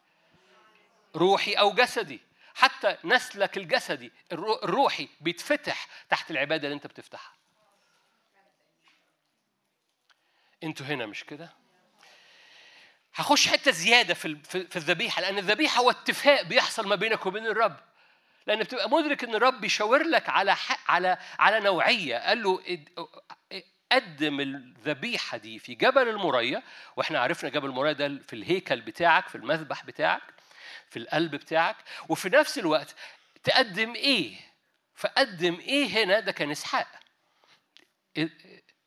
روحي 1.17 1.53
أو 1.53 1.73
جسدي. 1.73 2.21
حتى 2.55 2.97
نسلك 3.05 3.57
الجسدي 3.57 4.13
الروحي 4.33 5.09
بيتفتح 5.21 5.87
تحت 6.09 6.31
العبادة 6.31 6.65
اللي 6.65 6.75
انت 6.75 6.87
بتفتحها. 6.87 7.35
أنتوا 10.63 10.87
هنا 10.87 11.07
مش 11.07 11.25
كده؟ 11.25 11.60
هخش 13.15 13.49
حتة 13.49 13.71
زيادة 13.71 14.15
في 14.15 14.37
في 14.45 14.77
الذبيحة 14.77 15.23
لأن 15.23 15.39
الذبيحة 15.39 15.81
هو 15.81 15.91
اتفاق 15.91 16.43
بيحصل 16.43 16.89
ما 16.89 16.95
بينك 16.95 17.27
وبين 17.27 17.47
الرب. 17.47 17.77
لأن 18.47 18.59
بتبقى 18.59 18.91
مدرك 18.91 19.25
إن 19.25 19.35
الرب 19.35 19.61
بيشاور 19.61 20.03
لك 20.03 20.29
على 20.29 20.57
على 20.89 21.19
على 21.39 21.61
نوعية. 21.61 22.17
قال 22.19 22.43
له 22.43 22.63
قدم 23.93 24.41
الذبيحة 24.41 25.37
دي 25.39 25.59
في 25.59 25.75
جبل 25.75 26.09
المريا 26.09 26.63
وإحنا 26.97 27.21
عرفنا 27.21 27.51
جبل 27.51 27.69
المريا 27.69 27.93
ده 27.93 28.09
في 28.29 28.33
الهيكل 28.33 28.81
بتاعك 28.81 29.29
في 29.29 29.35
المذبح 29.35 29.85
بتاعك 29.85 30.23
في 30.91 30.99
القلب 30.99 31.31
بتاعك. 31.35 31.77
وفي 32.09 32.29
نفس 32.29 32.59
الوقت 32.59 32.95
تقدم 33.45 33.95
إيه؟ 33.95 34.37
فقدم 34.95 35.61
إيه 35.61 36.05
هنا؟ 36.05 36.21
ده 36.21 36.33
كان 36.33 36.51
إسحاق. 36.51 36.87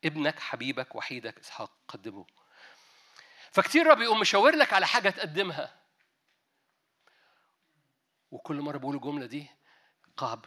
ابنك 0.04 0.38
حبيبك 0.40 0.94
وحيدك 0.94 1.38
إسحاق 1.38 1.70
قدمه 1.88 2.26
فكتير 3.54 3.86
رب 3.86 4.00
يقوم 4.00 4.20
مشاور 4.20 4.56
لك 4.56 4.72
على 4.72 4.86
حاجة 4.86 5.10
تقدمها. 5.10 5.74
وكل 8.30 8.60
مرة 8.60 8.78
بقول 8.78 8.94
الجملة 8.96 9.26
دي 9.26 9.46
قعب 10.16 10.44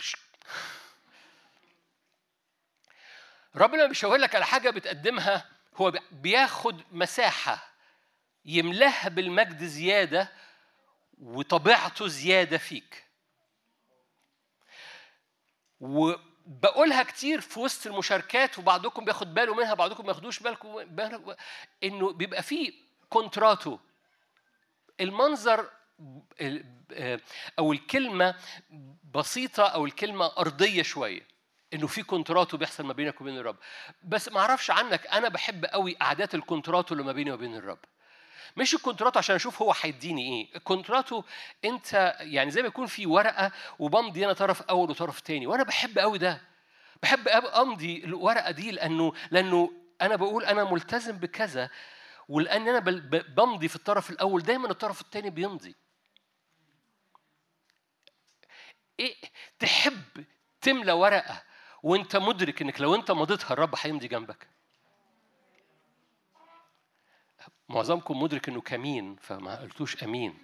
رب 3.56 3.76
لما 3.76 3.86
بيشاور 3.86 4.18
لك 4.18 4.36
على 4.36 4.46
حاجة 4.46 4.70
بتقدمها 4.70 5.50
هو 5.76 5.94
بياخد 6.12 6.84
مساحة 6.92 7.74
يملاها 8.46 9.10
بالمجد 9.10 9.64
زيادة 9.64 10.32
وطبيعته 11.22 12.08
زيادة 12.08 12.58
فيك. 12.58 13.06
وبقولها 15.80 17.04
كتير 17.04 17.42
في 17.42 17.60
وسط 17.60 17.88
المشاركات 17.88 18.60
وبعضكم 18.60 19.06
بياخد 19.06 19.34
باله 19.34 19.56
منها 19.56 19.74
بعضكم 19.74 20.04
ما 20.06 20.10
ياخدوش 20.10 20.40
بالكم 20.40 20.86
إنه 21.84 22.14
بيبقى 22.14 22.44
فيه 22.44 22.87
كونتراتو. 23.10 23.78
المنظر 25.02 25.70
أو 27.60 27.74
الكلمة 27.74 28.36
بسيطة 29.16 29.64
أو 29.64 29.86
الكلمة 29.86 30.32
أرضية 30.38 30.82
شوية 30.82 31.22
إنه 31.74 31.88
في 31.88 32.04
كونتراتو 32.04 32.58
بيحصل 32.58 32.86
ما 32.86 32.94
بينك 32.94 33.22
وبين 33.22 33.38
الرب. 33.38 33.56
بس 34.04 34.30
ما 34.30 34.40
أعرفش 34.40 34.72
عنك 34.72 35.08
أنا 35.08 35.30
بحب 35.30 35.66
قوي 35.66 35.96
قعدات 35.96 36.36
الكونتراتو 36.36 36.94
اللي 36.94 37.06
ما 37.06 37.12
بيني 37.12 37.32
وبين 37.32 37.56
الرب. 37.56 37.80
مش 38.58 38.74
الكونتراتو 38.74 39.20
عشان 39.20 39.36
أشوف 39.36 39.62
هو 39.62 39.74
هيديني 39.82 40.22
إيه. 40.22 40.56
الكونتراتو 40.56 41.24
أنت 41.66 42.16
يعني 42.20 42.52
زي 42.52 42.62
ما 42.62 42.68
يكون 42.68 42.86
في 42.86 43.06
ورقة 43.06 43.52
وبمضي 43.80 44.26
أنا 44.26 44.34
طرف 44.34 44.62
أول 44.62 44.90
وطرف 44.90 45.20
تاني 45.20 45.48
وأنا 45.48 45.64
بحب 45.64 46.00
قوي 46.00 46.18
ده. 46.18 46.42
بحب 47.04 47.28
أمضي 47.28 48.04
الورقة 48.04 48.52
دي 48.52 48.72
لأنه 48.72 49.14
لأنه 49.32 49.72
أنا 50.02 50.16
بقول 50.16 50.46
أنا 50.46 50.64
ملتزم 50.64 51.18
بكذا 51.18 51.70
ولأن 52.30 52.68
أنا 52.68 52.80
بمضي 53.10 53.68
في 53.68 53.76
الطرف 53.76 54.10
الأول. 54.10 54.42
دايما 54.42 54.70
الطرف 54.72 55.02
الثاني 55.02 55.30
بيمضي. 55.30 55.76
إيه 59.00 59.16
تحب 59.60 60.26
تملى 60.62 60.92
ورقة 60.92 61.44
وأنت 61.84 62.16
مدرك 62.16 62.62
إنك 62.62 62.82
لو 62.82 62.96
أنت 62.96 63.12
مضيتها 63.12 63.54
الرب 63.54 63.76
هيمضي 63.78 64.08
جنبك. 64.08 64.48
معظمكم 67.70 68.22
مدرك 68.22 68.50
إنه 68.50 68.62
كمين 68.62 69.16
فما 69.16 69.56
قلتوش 69.56 70.04
أمين. 70.04 70.44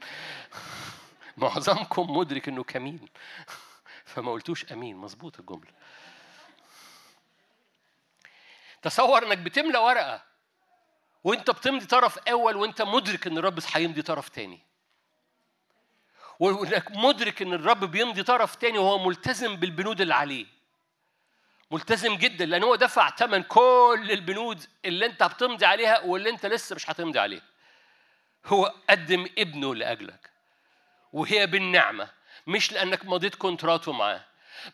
معظمكم 1.38 2.18
مدرك 2.18 2.48
إنه 2.48 2.64
كمين. 2.64 3.10
فما 4.06 4.32
قلتوش 4.32 4.72
أمين. 4.72 4.98
مظبوط 4.98 5.40
الجملة. 5.40 5.72
تصور 8.82 9.28
إنك 9.28 9.38
بتملى 9.38 9.78
ورقة 9.78 10.33
وانت 11.24 11.52
بتمضي 11.52 11.86
طرف 11.86 12.18
اول 12.18 12.56
وانت 12.56 12.82
مدرك 12.82 13.28
ان 13.28 13.38
الرب 13.38 13.60
هيمضي 13.74 14.02
طرف 14.02 14.30
تاني. 14.30 14.60
وانك 16.40 16.92
مدرك 16.92 17.42
ان 17.42 17.54
الرب 17.54 17.86
بيمضي 17.86 18.24
طرف 18.24 18.56
تاني 18.56 18.78
وهو 18.78 19.08
ملتزم 19.08 19.56
بالبنود 19.56 20.02
اللي 20.02 20.14
عليه. 20.14 20.46
ملتزم 21.72 22.16
جدا 22.16 22.46
لأن 22.46 22.64
هو 22.64 22.76
دفع 22.76 23.10
ثمن 23.16 23.44
كل 23.44 24.08
البنود 24.12 24.66
اللي 24.86 25.06
انت 25.06 25.24
بتمضي 25.24 25.66
عليها 25.66 26.00
واللي 26.00 26.30
انت 26.30 26.46
لسه 26.46 26.76
مش 26.76 26.90
هتمضي 26.90 27.20
عليها. 27.20 27.42
هو 28.46 28.74
قدم 28.90 29.28
ابنه 29.38 29.76
لأجلك 29.76 30.30
وهي 31.14 31.48
بالنعمة 31.48 32.10
مش 32.48 32.72
لأنك 32.72 33.06
مضيت 33.06 33.36
كونتراتو 33.36 33.92
معاه. 33.92 34.26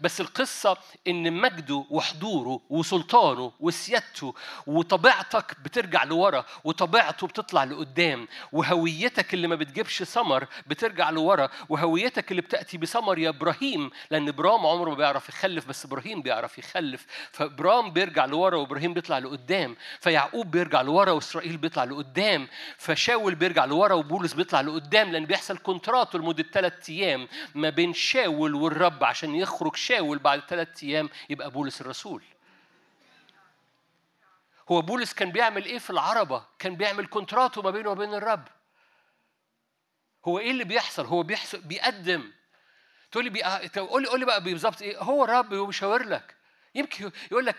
بس 0.02 0.22
القصة 0.22 0.78
إن 1.08 1.34
مجده 1.34 1.86
وحضوره 1.90 2.62
وسلطانه 2.70 3.52
وسيادته 3.60 4.36
وطبيعتك 4.68 5.56
بترجع 5.64 6.04
لورا 6.04 6.46
وطبيعته 6.64 7.28
بتطلع 7.28 7.64
لقدام 7.64 8.28
وهويتك 8.52 9.34
اللي 9.34 9.48
ما 9.48 9.56
بتجيبش 9.56 10.04
ثمر 10.04 10.48
بترجع 10.68 11.10
لورا 11.10 11.50
وهويتك 11.70 12.32
اللي 12.32 12.42
بتأتي 12.42 12.78
بثمر 12.78 13.18
يا 13.20 13.30
إبراهيم 13.30 13.90
لأن 14.12 14.28
إبراهيم 14.28 14.66
عمره 14.66 14.90
ما 14.90 14.96
بيعرف 14.96 15.30
يخلف 15.30 15.68
بس 15.68 15.86
إبراهيم 15.86 16.22
بيعرف 16.22 16.58
يخلف. 16.58 17.06
فإبراهيم 17.32 17.92
بيرجع 17.94 18.26
لورا 18.26 18.58
وإبراهيم 18.58 18.94
بيطلع 18.94 19.18
لقدام. 19.20 19.76
فيعقوب 20.00 20.52
بيرجع 20.52 20.82
لورا 20.82 21.12
وإسرائيل 21.12 21.58
بيطلع 21.58 21.84
لقدام. 21.84 22.48
فشاول 22.78 23.36
بيرجع 23.36 23.66
لورا 23.66 23.94
وبولس 23.94 24.34
بيطلع 24.34 24.62
لقدام 24.62 25.12
لأن 25.12 25.26
بيحصل 25.26 25.58
كونترات 25.58 26.16
لمدة 26.16 26.46
ثلاث 26.54 26.90
أيام 26.90 27.28
ما 27.56 27.70
بين 27.70 27.94
شاول 27.94 28.56
والرب 28.56 29.04
عشان 29.04 29.36
يخرج 29.36 29.76
شاول 29.80 30.20
بعد 30.20 30.40
ثلاثة 30.40 30.88
أيام 30.88 31.10
يبقى 31.30 31.52
بولس 31.52 31.82
الرسول. 31.82 32.24
هو 34.72 34.82
بولس 34.82 35.14
كان 35.14 35.32
بيعمل 35.32 35.66
إيه 35.66 35.80
في 35.80 35.90
العربة؟ 35.90 36.46
كان 36.60 36.76
بيعمل 36.76 37.06
كونتراتو 37.06 37.62
ما 37.62 37.72
بينه 37.72 37.90
وبين 37.90 38.14
الرب. 38.14 38.48
هو 40.26 40.40
إيه 40.40 40.52
اللي 40.52 40.64
بيحصل؟ 40.64 41.06
هو 41.06 41.24
بيحصل 41.24 41.62
بيقدم. 41.62 42.32
تقول 43.12 43.24
لي 43.24 43.30
بي... 43.30 43.44
قول 43.80 44.02
لي 44.02 44.08
قول 44.10 44.20
لي 44.20 44.26
بقى 44.26 44.44
بالظبط 44.44 44.82
إيه؟ 44.82 45.00
هو 45.00 45.24
الرب 45.24 45.54
بيشاور 45.54 46.04
لك. 46.04 46.36
يمكن 46.76 47.12
يقول 47.32 47.46
لك 47.46 47.56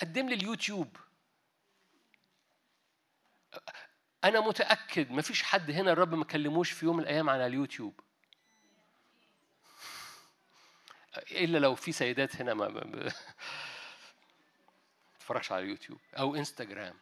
قدم 0.00 0.28
لي 0.28 0.34
اليوتيوب. 0.34 0.96
أنا 4.24 4.40
متأكد 4.40 5.10
ما 5.10 5.22
فيش 5.22 5.42
حد 5.42 5.70
هنا 5.70 5.92
الرب 5.92 6.14
ما 6.14 6.24
كلموش 6.24 6.70
في 6.70 6.86
يوم 6.86 6.96
من 6.96 7.02
الأيام 7.02 7.30
على 7.30 7.46
اليوتيوب. 7.46 8.00
إلا 11.18 11.58
لو 11.58 11.74
في 11.74 11.92
سيدات 11.92 12.36
هنا 12.36 12.54
ما 12.54 13.10
تتفرجش 15.18 15.52
على 15.52 15.66
يوتيوب 15.66 15.98
أو 16.18 16.36
إنستجرام. 16.36 16.94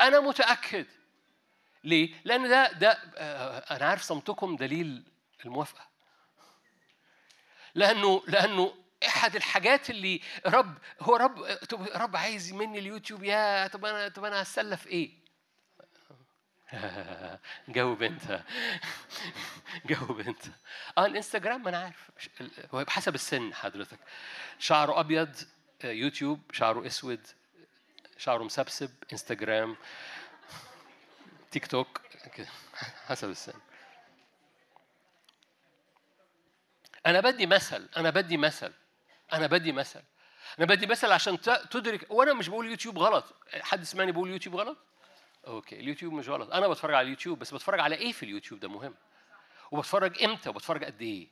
أنا 0.00 0.20
متأكد. 0.20 0.86
ليه؟ 1.84 2.14
لأن 2.24 2.48
ده 2.48 2.72
ده 2.72 2.90
آه، 3.16 3.58
أنا 3.76 3.86
عارف 3.86 4.02
صمتكم 4.02 4.56
دليل 4.56 5.02
الموافقة. 5.44 5.86
لأنه 7.74 8.22
لأنه 8.26 8.74
أحد 9.06 9.36
الحاجات 9.36 9.90
اللي 9.90 10.20
رب 10.46 10.78
هو 11.00 11.16
رب 11.16 11.58
رب 11.94 12.16
عايز 12.16 12.52
مني 12.52 12.78
اليوتيوب 12.78 13.24
يا 13.24 13.66
طب 13.66 13.84
أنا 13.84 14.08
طب 14.08 14.24
أنا 14.24 14.42
هتسلى 14.42 14.76
في 14.76 14.88
إيه؟ 14.88 15.25
جاوب 17.68 18.02
انت. 18.02 18.40
جاوب 19.90 20.20
انت. 20.20 20.42
آه 20.98 21.06
الإنستجرام 21.06 21.62
ما 21.62 21.68
أنا 21.68 21.78
عارف. 21.78 22.10
هو 22.74 22.84
بحسب 22.84 23.14
السن 23.14 23.54
حضرتك. 23.54 23.98
شعره 24.58 25.00
أبيض 25.00 25.36
آه، 25.84 25.90
يوتيوب 25.90 26.40
شعره 26.52 26.86
أسود 26.86 27.26
شعره 28.18 28.44
مسبسب 28.44 28.90
إنستجرام 29.12 29.76
تيك 31.50 31.66
توك 31.66 32.00
حسب 33.06 33.30
السن. 33.30 33.52
أنا 37.06 37.20
بدي 37.20 37.46
مثل 37.46 37.88
أنا 37.96 38.10
بدي 38.10 38.36
مثل 38.36 38.72
أنا 39.32 39.46
بدي 39.46 39.72
مثل. 39.72 40.02
أنا 40.58 40.66
بدي 40.66 40.86
مثل 40.86 41.12
عشان 41.12 41.40
تدرك 41.70 42.10
وأنا 42.10 42.32
مش 42.32 42.48
بقول 42.48 42.66
يوتيوب 42.66 42.98
غلط. 42.98 43.24
حد 43.60 43.82
سمعني 43.84 44.12
بقول 44.12 44.30
يوتيوب 44.30 44.56
غلط؟ 44.56 44.78
okay 45.46 45.80
اليوتيوب 45.80 46.12
مش 46.12 46.28
غلط. 46.28 46.52
أنا 46.52 46.68
بتفرج 46.68 46.94
على 46.94 47.04
اليوتيوب 47.04 47.38
بس 47.38 47.54
بتفرج 47.54 47.80
على 47.80 47.94
إيه 47.94 48.12
في 48.12 48.22
اليوتيوب؟ 48.22 48.60
ده 48.60 48.68
مهم. 48.68 48.94
وبتفرج 49.70 50.22
إمتى؟ 50.22 50.48
وبتفرج 50.48 50.84
قد 50.84 51.02
إيه؟ 51.02 51.28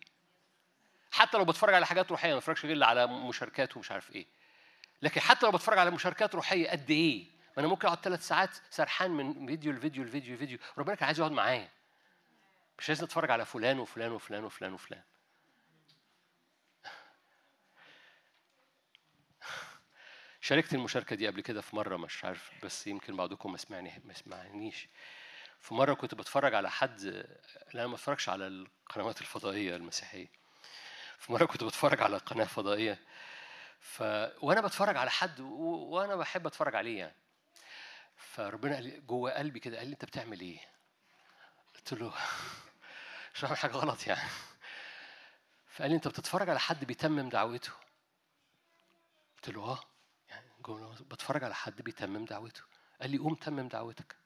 حتى 1.13 1.39
لو 1.39 1.45
بتفرج 1.45 1.75
على 1.75 1.87
حاجات 1.87 2.11
روحية 2.11 2.33
ما 2.33 2.39
بتفرجش 2.39 2.67
غير 2.67 2.85
على 2.85 3.07
مشاركات 3.07 3.77
ومش 3.77 3.91
عارف 3.91 4.13
إيه. 4.13 4.27
لكن 5.03 5.21
حتى 5.21 5.47
لو 5.47 5.53
بتفرج 5.53 5.79
على 5.79 5.91
مشاركات 5.91 6.35
روحية 6.35 6.71
قد 6.71 6.91
إيه؟ 6.91 7.25
ما 7.25 7.61
أنا 7.61 7.69
ممكن 7.69 7.87
أقعد 7.87 7.99
ثلاث 7.99 8.27
ساعات 8.29 8.51
سرحان 8.71 9.11
من 9.11 9.47
فيديو 9.47 9.73
لفيديو 9.73 10.05
لفيديو 10.05 10.35
لفيديو. 10.35 10.59
ربنا 10.79 10.95
كان 10.95 11.07
عايز 11.07 11.19
يقعد 11.19 11.33
معايا. 11.33 11.69
مش 12.79 12.89
عايز 12.91 13.03
أتفرج 13.03 13.31
على 13.31 13.45
فلان 13.45 13.79
وفلان 13.79 14.13
وفلان 14.13 14.45
وفلان 14.45 14.73
وفلان. 14.73 15.03
شاركت 20.45 20.75
المشاركة 20.75 21.17
دي 21.17 21.27
قبل 21.27 21.41
كده 21.41 21.61
في 21.61 21.77
مرة 21.77 21.97
مش 21.97 22.25
عارف 22.25 22.51
بس 22.63 22.87
يمكن 22.87 23.17
بعضكم 23.17 23.53
ما 23.53 23.59
سمعني 23.59 24.03
ما 24.05 24.13
سمعنيش 24.15 24.89
في 25.61 25.75
مرة 25.75 25.95
كنت 25.95 26.15
بتفرج 26.15 26.55
على 26.55 26.71
حد 26.71 27.05
لا 27.75 27.81
أنا 27.81 27.87
ما 27.87 27.95
بتفرجش 27.95 28.29
على 28.29 28.47
القنوات 28.47 29.21
الفضائية 29.21 29.77
المسيحية. 29.77 30.29
في 31.19 31.33
مرة 31.33 31.45
كنت 31.45 31.65
بتفرج 31.65 32.03
على 32.03 32.17
قناة 32.17 32.45
فضائية. 32.45 32.99
ف... 33.81 34.03
وأنا 34.43 34.61
بتفرج 34.61 34.97
على 34.97 35.11
حد 35.11 35.41
و... 35.41 35.47
وأنا 35.67 36.17
بحب 36.17 36.47
أتفرج 36.47 36.75
عليه 36.75 36.99
يعني. 36.99 37.17
فربنا 38.17 38.75
قال 38.75 39.07
جوه 39.07 39.31
قلبي 39.33 39.61
كده 39.61 39.79
قال 39.79 39.87
لي 39.87 39.93
أنت 39.93 40.05
بتعمل 40.05 40.41
إيه؟ 40.41 40.59
قلت 41.75 41.93
له 41.95 42.15
مش 43.35 43.43
بعمل 43.43 43.57
حاجة 43.57 43.73
غلط 43.73 44.07
يعني. 44.07 44.31
فقال 45.69 45.91
لي 45.91 45.97
أنت 45.97 46.09
بتتفرج 46.09 46.51
على 46.51 46.61
حد 46.61 46.85
بيتمم 46.85 47.29
دعوته؟ 47.29 47.73
قلت 49.37 49.57
له 49.57 49.94
آه 50.69 50.95
بتفرج 51.11 51.45
على 51.45 51.55
حد 51.55 51.83
بيتمم 51.83 52.25
دعوته. 52.25 52.63
قال 53.01 53.11
لي 53.11 53.19
قوم 53.19 53.35
تمم 53.35 53.69
دعوتك. 53.69 54.17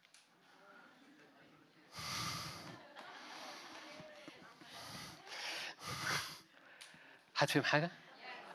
حد 7.35 7.51
فهم 7.51 7.65
حاجة؟ 7.65 7.91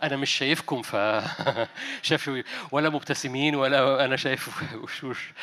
أنا 0.03 0.15
مش 0.15 0.29
شايفكم 0.29 0.81
ف 0.81 0.95
شايف 2.07 2.31
ولا 2.71 2.89
مبتسمين 2.89 3.55
ولا 3.55 4.05
أنا 4.05 4.15
شايف 4.15 4.63
وشوش 4.83 5.33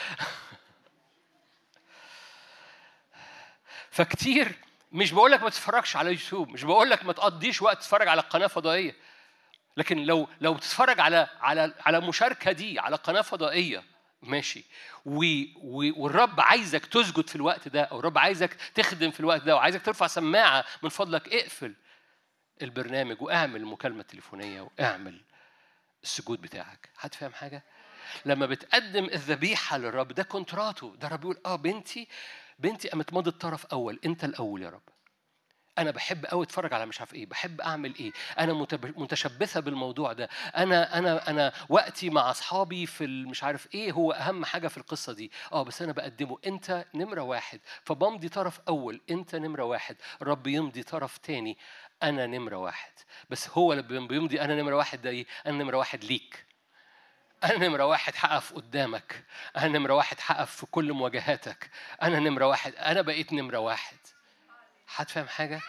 فكتير 3.90 4.54
مش 4.92 5.12
بقول 5.12 5.30
لك 5.30 5.42
ما 5.42 5.50
تتفرجش 5.50 5.96
على 5.96 6.10
يوتيوب 6.10 6.48
مش 6.48 6.64
بقول 6.64 6.90
لك 6.90 7.04
ما 7.04 7.12
تقضيش 7.12 7.62
وقت 7.62 7.78
تتفرج 7.78 8.08
على 8.08 8.20
القناة 8.20 8.46
فضائية. 8.46 8.96
لكن 9.76 9.98
لو 9.98 10.28
لو 10.40 10.54
بتتفرج 10.54 11.00
على 11.00 11.28
على 11.40 11.74
على 11.80 12.00
مشاركة 12.00 12.52
دي 12.52 12.78
على 12.78 12.96
قناة 12.96 13.20
فضائية 13.20 13.82
ماشي. 14.22 14.64
و 15.04 15.24
و 15.56 16.02
والرب 16.02 16.40
عايزك 16.40 16.86
تسجد 16.86 17.28
في 17.28 17.36
الوقت 17.36 17.68
ده 17.68 17.82
أو 17.82 17.98
الرب 18.00 18.18
عايزك 18.18 18.54
تخدم 18.74 19.10
في 19.10 19.20
الوقت 19.20 19.42
ده 19.42 19.56
وعايزك 19.56 19.82
ترفع 19.82 20.06
سماعة 20.06 20.64
من 20.82 20.88
فضلك 20.88 21.28
اقفل 21.34 21.74
البرنامج 22.62 23.22
واعمل 23.22 23.64
مكالمة 23.64 24.02
تليفونية 24.02 24.60
واعمل 24.78 25.20
السجود 26.02 26.40
بتاعك. 26.40 26.88
حد 26.96 27.14
فاهم 27.14 27.32
حاجة؟ 27.32 27.62
لما 28.26 28.46
بتقدم 28.46 29.04
الذبيحة 29.04 29.78
للرب 29.78 30.08
ده 30.08 30.22
كونتراتو. 30.22 30.94
ده 30.94 31.06
الرب 31.06 31.20
يقول 31.20 31.38
آه 31.46 31.56
بنتي 31.56 32.08
بنتي 32.58 32.88
قامت 32.88 33.12
مضت 33.12 33.40
طرف 33.40 33.66
أول. 33.66 34.00
أنت 34.04 34.24
الأول 34.24 34.62
يا 34.62 34.70
رب. 34.70 34.82
أنا 35.80 35.90
بحب 35.90 36.26
قوي 36.26 36.44
أتفرج 36.44 36.74
على 36.74 36.86
مش 36.86 37.00
عارف 37.00 37.14
إيه 37.14 37.26
بحب 37.26 37.60
أعمل 37.60 37.94
إيه 38.00 38.12
أنا 38.38 38.52
متشبثة 38.82 39.60
بالموضوع 39.60 40.12
ده 40.12 40.28
أنا 40.56 40.98
أنا 40.98 41.30
أنا 41.30 41.52
وقتي 41.68 42.10
مع 42.10 42.30
أصحابي 42.30 42.86
في 42.86 43.06
مش 43.06 43.44
عارف 43.44 43.74
إيه 43.74 43.92
هو 43.92 44.12
أهم 44.12 44.44
حاجة 44.44 44.68
في 44.68 44.78
القصة 44.78 45.12
دي. 45.12 45.32
آه 45.52 45.62
بس 45.62 45.82
أنا 45.82 45.92
بقدمه. 45.92 46.38
أنت 46.46 46.84
نمرة 46.94 47.22
واحد 47.22 47.60
فبمضي 47.84 48.28
طرف 48.28 48.60
أول 48.68 49.00
أنت 49.10 49.34
نمرة 49.34 49.64
واحد 49.64 49.96
رب 50.22 50.46
يمضي 50.46 50.82
طرف 50.82 51.18
تاني 51.18 51.58
أنا 52.02 52.26
نمرة 52.26 52.56
واحد. 52.56 52.92
بس 53.30 53.48
هو 53.48 53.72
اللي 53.72 53.82
بيمضي 54.06 54.40
أنا 54.40 54.54
نمرة 54.62 54.76
واحد 54.76 55.02
ده 55.02 55.10
إيه؟ 55.10 55.26
أنا 55.46 55.58
نمرة 55.58 55.76
واحد 55.76 56.04
ليك. 56.04 56.46
أنا 57.44 57.68
نمرة 57.68 57.86
واحد 57.86 58.14
حقف 58.14 58.52
قدامك. 58.52 59.24
أنا 59.56 59.68
نمرة 59.78 59.94
واحد 59.94 60.20
حقف 60.20 60.56
في 60.56 60.66
كل 60.66 60.92
مواجهاتك. 60.92 61.70
أنا 62.02 62.18
نمرة 62.18 62.46
واحد 62.46 62.74
أنا 62.74 63.00
بقيت 63.02 63.32
نمرة 63.32 63.58
واحد. 63.58 63.96
حد 64.90 65.08
فاهم 65.08 65.28
حاجة؟ 65.28 65.60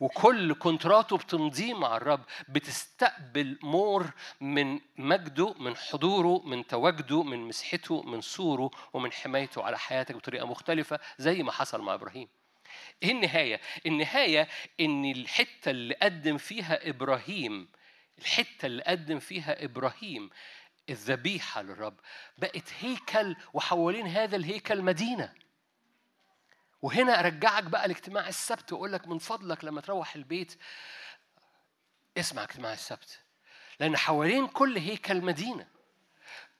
وكل 0.00 0.54
كونتراته 0.54 1.16
بتمضيه 1.16 1.74
مع 1.74 1.96
الرب 1.96 2.24
بتستقبل 2.48 3.58
مور 3.62 4.10
من 4.40 4.80
مجده 4.96 5.54
من 5.54 5.76
حضوره 5.76 6.42
من 6.46 6.66
تواجده 6.66 7.22
من 7.22 7.38
مسحته 7.38 8.02
من 8.02 8.20
سوره 8.20 8.70
ومن 8.92 9.12
حمايته 9.12 9.62
على 9.62 9.78
حياتك 9.78 10.14
بطريقة 10.14 10.46
مختلفة 10.46 10.98
زي 11.18 11.42
ما 11.42 11.52
حصل 11.52 11.82
مع 11.82 11.94
إبراهيم. 11.94 12.28
إيه 13.02 13.10
النهاية؟ 13.10 13.60
النهاية 13.86 14.48
إن 14.80 15.04
الحتة 15.04 15.70
اللي 15.70 15.94
قدم 15.94 16.38
فيها 16.38 16.88
إبراهيم 16.88 17.68
الحتة 18.18 18.66
اللي 18.66 18.82
قدم 18.82 19.18
فيها 19.18 19.64
إبراهيم 19.64 20.30
الذبيحة 20.90 21.62
للرب 21.62 22.00
بقت 22.38 22.72
هيكل 22.80 23.36
وحوالين 23.54 24.06
هذا 24.06 24.36
الهيكل 24.36 24.82
مدينة. 24.82 25.32
وهنا 26.82 27.20
أرجعك 27.20 27.64
بقى 27.64 27.88
لاجتماع 27.88 28.28
السبت 28.28 28.72
وأقول 28.72 28.92
لك 28.92 29.08
من 29.08 29.18
فضلك 29.18 29.64
لما 29.64 29.80
تروح 29.80 30.14
البيت 30.14 30.58
اسمع 32.18 32.42
اجتماع 32.42 32.72
السبت. 32.72 33.20
لأن 33.80 33.96
حوالين 33.96 34.46
كل 34.46 34.78
هيكل 34.78 35.20
مدينة 35.20 35.66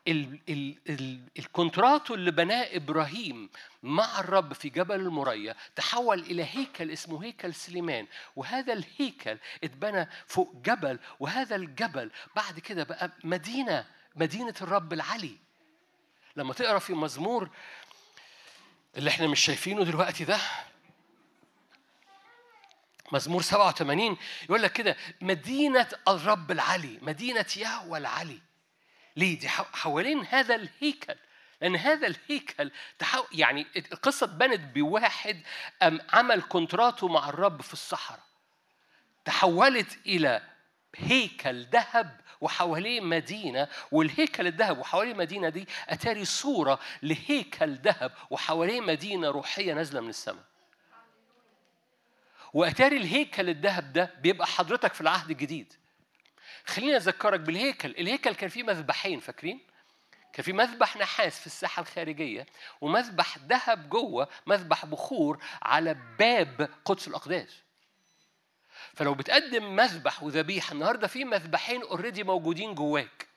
ال 0.08 0.40
ال 0.48 0.78
ال 0.88 1.20
الكونتراتو 1.38 2.14
اللي 2.14 2.30
بناه 2.30 2.76
إبراهيم 2.76 3.50
مع 3.82 4.20
الرب 4.20 4.52
في 4.52 4.68
جبل 4.68 4.94
المريا 5.00 5.54
تحول 5.76 6.20
إلى 6.20 6.44
هيكل 6.44 6.90
اسمه 6.90 7.24
هيكل 7.24 7.54
سليمان. 7.54 8.06
وهذا 8.36 8.72
الهيكل 8.72 9.38
اتبنى 9.64 10.08
فوق 10.26 10.54
جبل 10.56 10.98
وهذا 11.20 11.56
الجبل 11.56 12.10
بعد 12.36 12.58
كده 12.58 12.84
بقى 12.84 13.10
مدينة 13.24 13.86
مدينة 14.16 14.54
الرب 14.62 14.92
العلي. 14.92 15.36
لما 16.36 16.54
تقرأ 16.54 16.78
في 16.78 16.94
مزمور 16.94 17.50
اللي 18.96 19.10
إحنا 19.10 19.26
مش 19.26 19.40
شايفينه 19.40 19.84
دلوقتي 19.84 20.24
ده. 20.24 20.38
مزمور 23.12 23.42
87 23.42 24.16
يقول 24.44 24.62
لك 24.62 24.72
كده 24.72 24.96
مدينة 25.20 25.88
الرب 26.08 26.50
العلي 26.50 26.98
مدينة 27.02 27.46
يهوى 27.56 27.98
العلي. 27.98 28.40
ليه؟ 29.16 29.38
دي 29.38 29.48
حوالين 29.48 30.26
هذا 30.26 30.54
الهيكل. 30.54 31.14
لأن 31.60 31.76
هذا 31.76 32.06
الهيكل 32.06 32.70
تحو... 32.98 33.24
يعني 33.32 33.66
القصة 33.76 34.24
اتبنت 34.24 34.60
بواحد 34.74 35.42
عمل 36.12 36.42
كونتراته 36.42 37.08
مع 37.08 37.28
الرب 37.28 37.62
في 37.62 37.72
الصحراء. 37.72 38.20
تحولت 39.24 39.98
إلى 40.06 40.42
هيكل 40.96 41.64
ذهب 41.64 42.20
وحواليه 42.40 43.00
مدينة 43.00 43.68
والهيكل 43.92 44.46
الذهب 44.46 44.78
وحواليه 44.78 45.12
المدينة 45.12 45.48
دي 45.48 45.68
أتاري 45.88 46.24
صورة 46.24 46.80
لهيكل 47.02 47.74
ذهب 47.74 48.12
وحواليه 48.30 48.80
مدينة 48.80 49.28
روحية 49.30 49.74
نازلة 49.74 50.00
من 50.00 50.08
السماء. 50.08 50.44
وأتاري 52.54 52.96
الهيكل 52.96 53.48
الذهب 53.48 53.92
ده 53.92 54.14
بيبقى 54.20 54.46
حضرتك 54.46 54.94
في 54.94 55.00
العهد 55.00 55.30
الجديد. 55.30 55.72
خليني 56.66 56.96
أذكرك 56.96 57.40
بالهيكل. 57.40 57.90
الهيكل 57.90 58.34
كان 58.34 58.48
فيه 58.50 58.62
مذبحين 58.62 59.20
فاكرين؟ 59.20 59.60
كان 60.32 60.44
في 60.44 60.52
مذبح 60.52 60.96
نحاس 60.96 61.40
في 61.40 61.46
الساحة 61.46 61.80
الخارجية 61.82 62.46
ومذبح 62.80 63.38
ذهب 63.38 63.88
جوه 63.90 64.28
مذبح 64.46 64.86
بخور 64.86 65.44
على 65.62 65.96
باب 66.18 66.70
قدس 66.84 67.08
الأقداس. 67.08 67.62
فلو 68.94 69.14
بتقدم 69.14 69.76
مذبح 69.76 70.22
وذبيحة 70.22 70.72
النهارده 70.72 71.06
في 71.06 71.24
مذبحين 71.24 71.82
اوريدي 71.82 72.24
موجودين 72.24 72.74
جواك. 72.74 73.30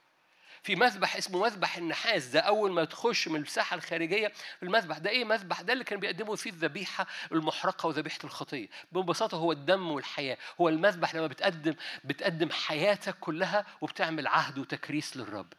في 0.63 0.75
مذبح 0.75 1.15
اسمه 1.15 1.39
مذبح 1.43 1.77
النحاس 1.77 2.25
ده 2.25 2.39
أول 2.39 2.71
ما 2.71 2.85
تخش 2.85 3.27
من 3.27 3.35
المساحة 3.35 3.75
الخارجية 3.75 4.31
المذبح 4.63 4.97
ده 4.97 5.09
إيه؟ 5.09 5.25
مذبح 5.25 5.61
ده 5.61 5.73
اللي 5.73 5.83
كان 5.83 5.99
بيقدموا 5.99 6.35
فيه 6.35 6.49
الذبيحة 6.49 7.07
المحرقة 7.31 7.87
وذبيحة 7.87 8.19
الخطية. 8.23 8.67
ببساطة 8.91 9.37
هو 9.37 9.51
الدم 9.51 9.91
والحياة. 9.91 10.37
هو 10.61 10.69
المذبح 10.69 11.15
لما 11.15 11.27
بتقدم 11.27 11.73
بتقدم 12.03 12.49
حياتك 12.51 13.15
كلها 13.19 13.65
وبتعمل 13.81 14.27
عهد 14.27 14.57
وتكريس 14.57 15.17
للرب. 15.17 15.53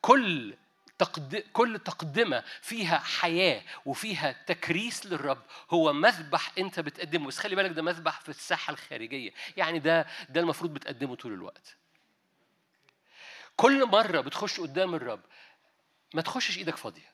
كل 0.00 0.54
تقد... 0.98 1.36
كل 1.52 1.78
تقدمة 1.78 2.44
فيها 2.62 2.98
حياة 2.98 3.62
وفيها 3.86 4.32
تكريس 4.46 5.06
للرب 5.06 5.42
هو 5.70 5.92
مذبح 5.92 6.52
أنت 6.58 6.80
بتقدمه. 6.80 7.26
بس 7.26 7.38
خلي 7.38 7.56
بالك 7.56 7.70
ده 7.70 7.82
مذبح 7.82 8.20
في 8.20 8.28
الساحة 8.28 8.70
الخارجية. 8.70 9.30
يعني 9.56 9.78
ده 9.78 10.06
ده 10.28 10.40
المفروض 10.40 10.74
بتقدمه 10.74 11.14
طول 11.14 11.32
الوقت. 11.32 11.76
كل 13.56 13.86
مرة 13.86 14.20
بتخش 14.20 14.60
قدام 14.60 14.94
الرب 14.94 15.20
ما 16.14 16.22
تخشش 16.22 16.58
إيدك 16.58 16.76
فاضية. 16.76 17.12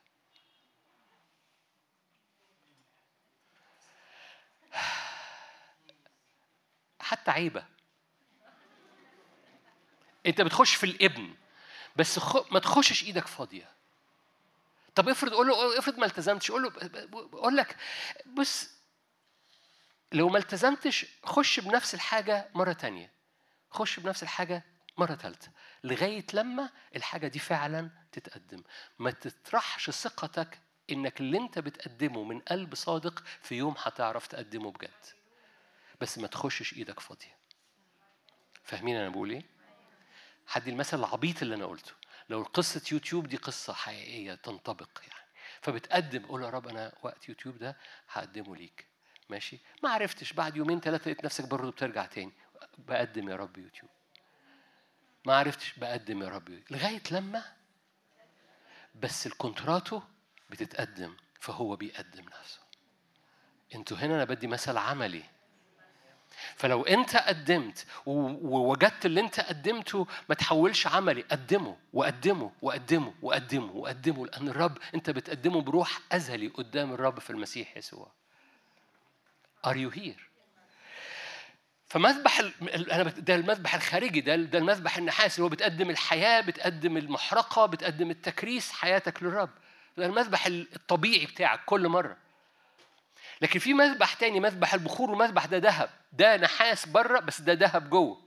حتى 7.00 7.30
عيبة. 7.30 7.64
أنت 10.26 10.40
بتخش 10.40 10.74
في 10.74 10.84
الابن 10.86 11.34
بس 11.96 12.18
خ... 12.18 12.52
ما 12.52 12.58
تخشش 12.58 13.04
إيدك 13.04 13.26
فاضية. 13.26 13.73
طب 14.94 15.08
افرض 15.08 15.32
قول 15.34 15.48
له 15.48 15.78
افرض 15.78 15.98
ما 15.98 16.06
التزمتش 16.06 16.50
قول 16.50 16.62
له 16.62 16.72
أقول 17.14 17.56
لك 17.56 17.76
بص 18.26 18.70
لو 20.12 20.28
ما 20.28 20.38
التزمتش 20.38 21.06
خش 21.24 21.60
بنفس 21.60 21.94
الحاجة 21.94 22.48
مرة 22.54 22.72
تانية. 22.72 23.12
خش 23.70 24.00
بنفس 24.00 24.22
الحاجة 24.22 24.64
مرة 24.98 25.14
ثالثة 25.14 25.50
لغاية 25.84 26.26
لما 26.34 26.70
الحاجة 26.96 27.28
دي 27.28 27.38
فعلا 27.38 27.90
تتقدم. 28.12 28.62
ما 28.98 29.10
تطرحش 29.10 29.90
ثقتك 29.90 30.58
إنك 30.90 31.20
اللي 31.20 31.38
أنت 31.38 31.58
بتقدمه 31.58 32.22
من 32.22 32.40
قلب 32.40 32.74
صادق 32.74 33.22
في 33.42 33.54
يوم 33.54 33.74
هتعرف 33.78 34.26
تقدمه 34.26 34.70
بجد. 34.70 35.04
بس 36.00 36.18
ما 36.18 36.26
تخشش 36.26 36.72
إيدك 36.72 37.00
فاضية. 37.00 37.36
فاهمين 38.64 38.96
أنا 38.96 39.08
بقول 39.08 39.30
إيه؟ 39.30 39.42
خد 40.46 40.68
المثل 40.68 40.98
العبيط 40.98 41.42
اللي 41.42 41.54
أنا 41.54 41.66
قلته. 41.66 41.92
لو 42.28 42.42
قصة 42.42 42.82
يوتيوب 42.92 43.26
دي 43.26 43.36
قصة 43.36 43.72
حقيقية 43.72 44.34
تنطبق 44.34 45.00
يعني. 45.02 45.24
فبتقدم 45.60 46.26
قول 46.26 46.42
يا 46.42 46.50
رب 46.50 46.68
أنا 46.68 46.92
وقت 47.02 47.28
يوتيوب 47.28 47.58
ده 47.58 47.76
هقدمه 48.08 48.56
ليك. 48.56 48.86
ماشي؟ 49.28 49.60
ما 49.82 49.90
عرفتش. 49.90 50.32
بعد 50.32 50.56
يومين 50.56 50.80
ثلاثة 50.80 51.04
لقيت 51.10 51.24
نفسك 51.24 51.48
برضه 51.48 51.70
بترجع 51.70 52.06
تاني. 52.06 52.32
بقدم 52.78 53.28
يا 53.28 53.36
رب 53.36 53.58
يوتيوب. 53.58 53.90
ما 55.26 55.36
عرفتش. 55.36 55.78
بقدم 55.78 56.22
يا 56.22 56.28
رب 56.28 56.62
لغاية 56.70 57.02
لما؟ 57.10 57.44
بس 58.94 59.26
الكونتراتو 59.26 60.00
بتتقدم 60.50 61.16
فهو 61.40 61.76
بيقدم 61.76 62.24
نفسه. 62.24 62.60
أنتوا 63.74 63.96
هنا 63.96 64.14
أنا 64.14 64.24
بدي 64.24 64.46
مثل 64.46 64.76
عملي. 64.76 65.24
فلو 66.56 66.82
انت 66.82 67.16
قدمت 67.16 67.86
ووجدت 68.06 69.06
اللي 69.06 69.20
انت 69.20 69.40
قدمته 69.40 70.06
ما 70.28 70.34
تحولش 70.34 70.86
عملي. 70.86 71.22
قدمه 71.22 71.76
وقدمه 71.92 72.50
وقدمه 72.62 73.14
وقدمه 73.22 73.72
وقدمه 73.72 74.26
لأن 74.26 74.48
الرب 74.48 74.78
انت 74.94 75.10
بتقدمه 75.10 75.60
بروح 75.60 76.00
أزلي 76.12 76.46
قدام 76.48 76.92
الرب 76.92 77.20
في 77.20 77.30
المسيح 77.30 77.76
يسوع. 77.76 78.10
Are 79.66 79.76
you 79.76 79.90
here؟ 79.96 80.20
فمذبح 81.88 82.40
أنا 82.92 83.02
ده 83.02 83.34
المذبح 83.34 83.74
الخارجي 83.74 84.20
ده 84.20 84.36
ده 84.36 84.58
المذبح 84.58 84.96
النحاسي 84.98 85.36
اللي 85.36 85.44
هو 85.44 85.48
بتقدم 85.48 85.90
الحياة 85.90 86.40
بتقدم 86.40 86.96
المحرقة 86.96 87.66
بتقدم 87.66 88.10
التكريس 88.10 88.72
حياتك 88.72 89.22
للرب. 89.22 89.50
ده 89.96 90.06
المذبح 90.06 90.46
الطبيعي 90.46 91.26
بتاعك 91.26 91.60
كل 91.66 91.88
مرة. 91.88 92.16
لكن 93.44 93.58
في 93.58 93.74
مذبح 93.74 94.14
تاني 94.14 94.40
مذبح 94.40 94.74
البخور 94.74 95.10
والمذبح 95.10 95.46
ده 95.46 95.58
ذهب. 95.58 95.90
ده 96.12 96.36
نحاس 96.36 96.86
بره 96.86 97.20
بس 97.20 97.40
ده 97.40 97.52
ذهب 97.52 97.90
جوه. 97.90 98.20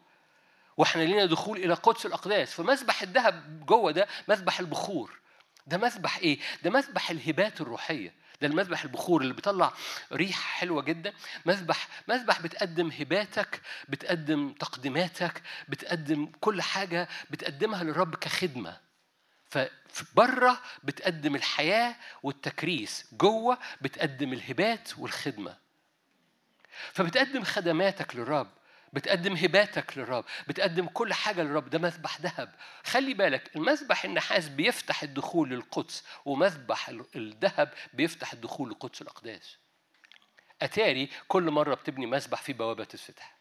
وإحنا 0.77 1.01
لينا 1.01 1.25
دخول 1.25 1.57
إلى 1.57 1.73
قدس 1.73 2.05
الأقداس. 2.05 2.53
فمذبح 2.53 3.01
الذهب 3.01 3.65
جوه 3.65 3.91
ده 3.91 4.07
مذبح 4.27 4.59
البخور. 4.59 5.19
ده 5.67 5.77
مذبح 5.77 6.17
إيه؟ 6.17 6.39
ده 6.63 6.69
مذبح 6.69 7.09
الهبات 7.09 7.61
الروحية. 7.61 8.13
ده 8.41 8.47
المذبح 8.47 8.83
البخور 8.83 9.21
اللي 9.21 9.33
بيطلع 9.33 9.73
ريحة 10.13 10.41
حلوة 10.41 10.81
جدا. 10.81 11.13
مذبح 11.45 11.87
مذبح 12.07 12.41
بتقدم 12.41 12.91
هباتك 12.99 13.61
بتقدم 13.89 14.53
تقديماتك 14.53 15.41
بتقدم 15.69 16.31
كل 16.41 16.61
حاجة 16.61 17.07
بتقدمها 17.29 17.83
للرب 17.83 18.15
كخدمة. 18.15 18.77
فبره 19.49 20.61
بتقدم 20.83 21.35
الحياة 21.35 21.95
والتكريس 22.23 23.05
جوه 23.13 23.57
بتقدم 23.81 24.33
الهبات 24.33 24.99
والخدمة. 24.99 25.57
فبتقدم 26.93 27.43
خدماتك 27.43 28.15
للرب 28.15 28.49
بتقدم 28.93 29.33
هباتك 29.35 29.97
للرب 29.97 30.25
بتقدم 30.47 30.87
كل 30.87 31.13
حاجة 31.13 31.41
للرب 31.43 31.69
ده 31.69 31.79
مذبح 31.79 32.21
ذهب. 32.21 32.55
خلي 32.83 33.13
بالك 33.13 33.55
المذبح 33.55 34.05
النحاس 34.05 34.49
بيفتح 34.49 35.03
الدخول 35.03 35.49
للقدس 35.49 36.03
ومذبح 36.25 36.89
الذهب 37.15 37.73
بيفتح 37.93 38.33
الدخول 38.33 38.69
لقدس 38.69 39.01
الأقداس. 39.01 39.57
أتاري 40.61 41.09
كل 41.27 41.51
مرة 41.51 41.75
بتبني 41.75 42.05
مذبح 42.05 42.41
في 42.41 42.53
بوابة 42.53 42.83
تتفتح 42.83 43.37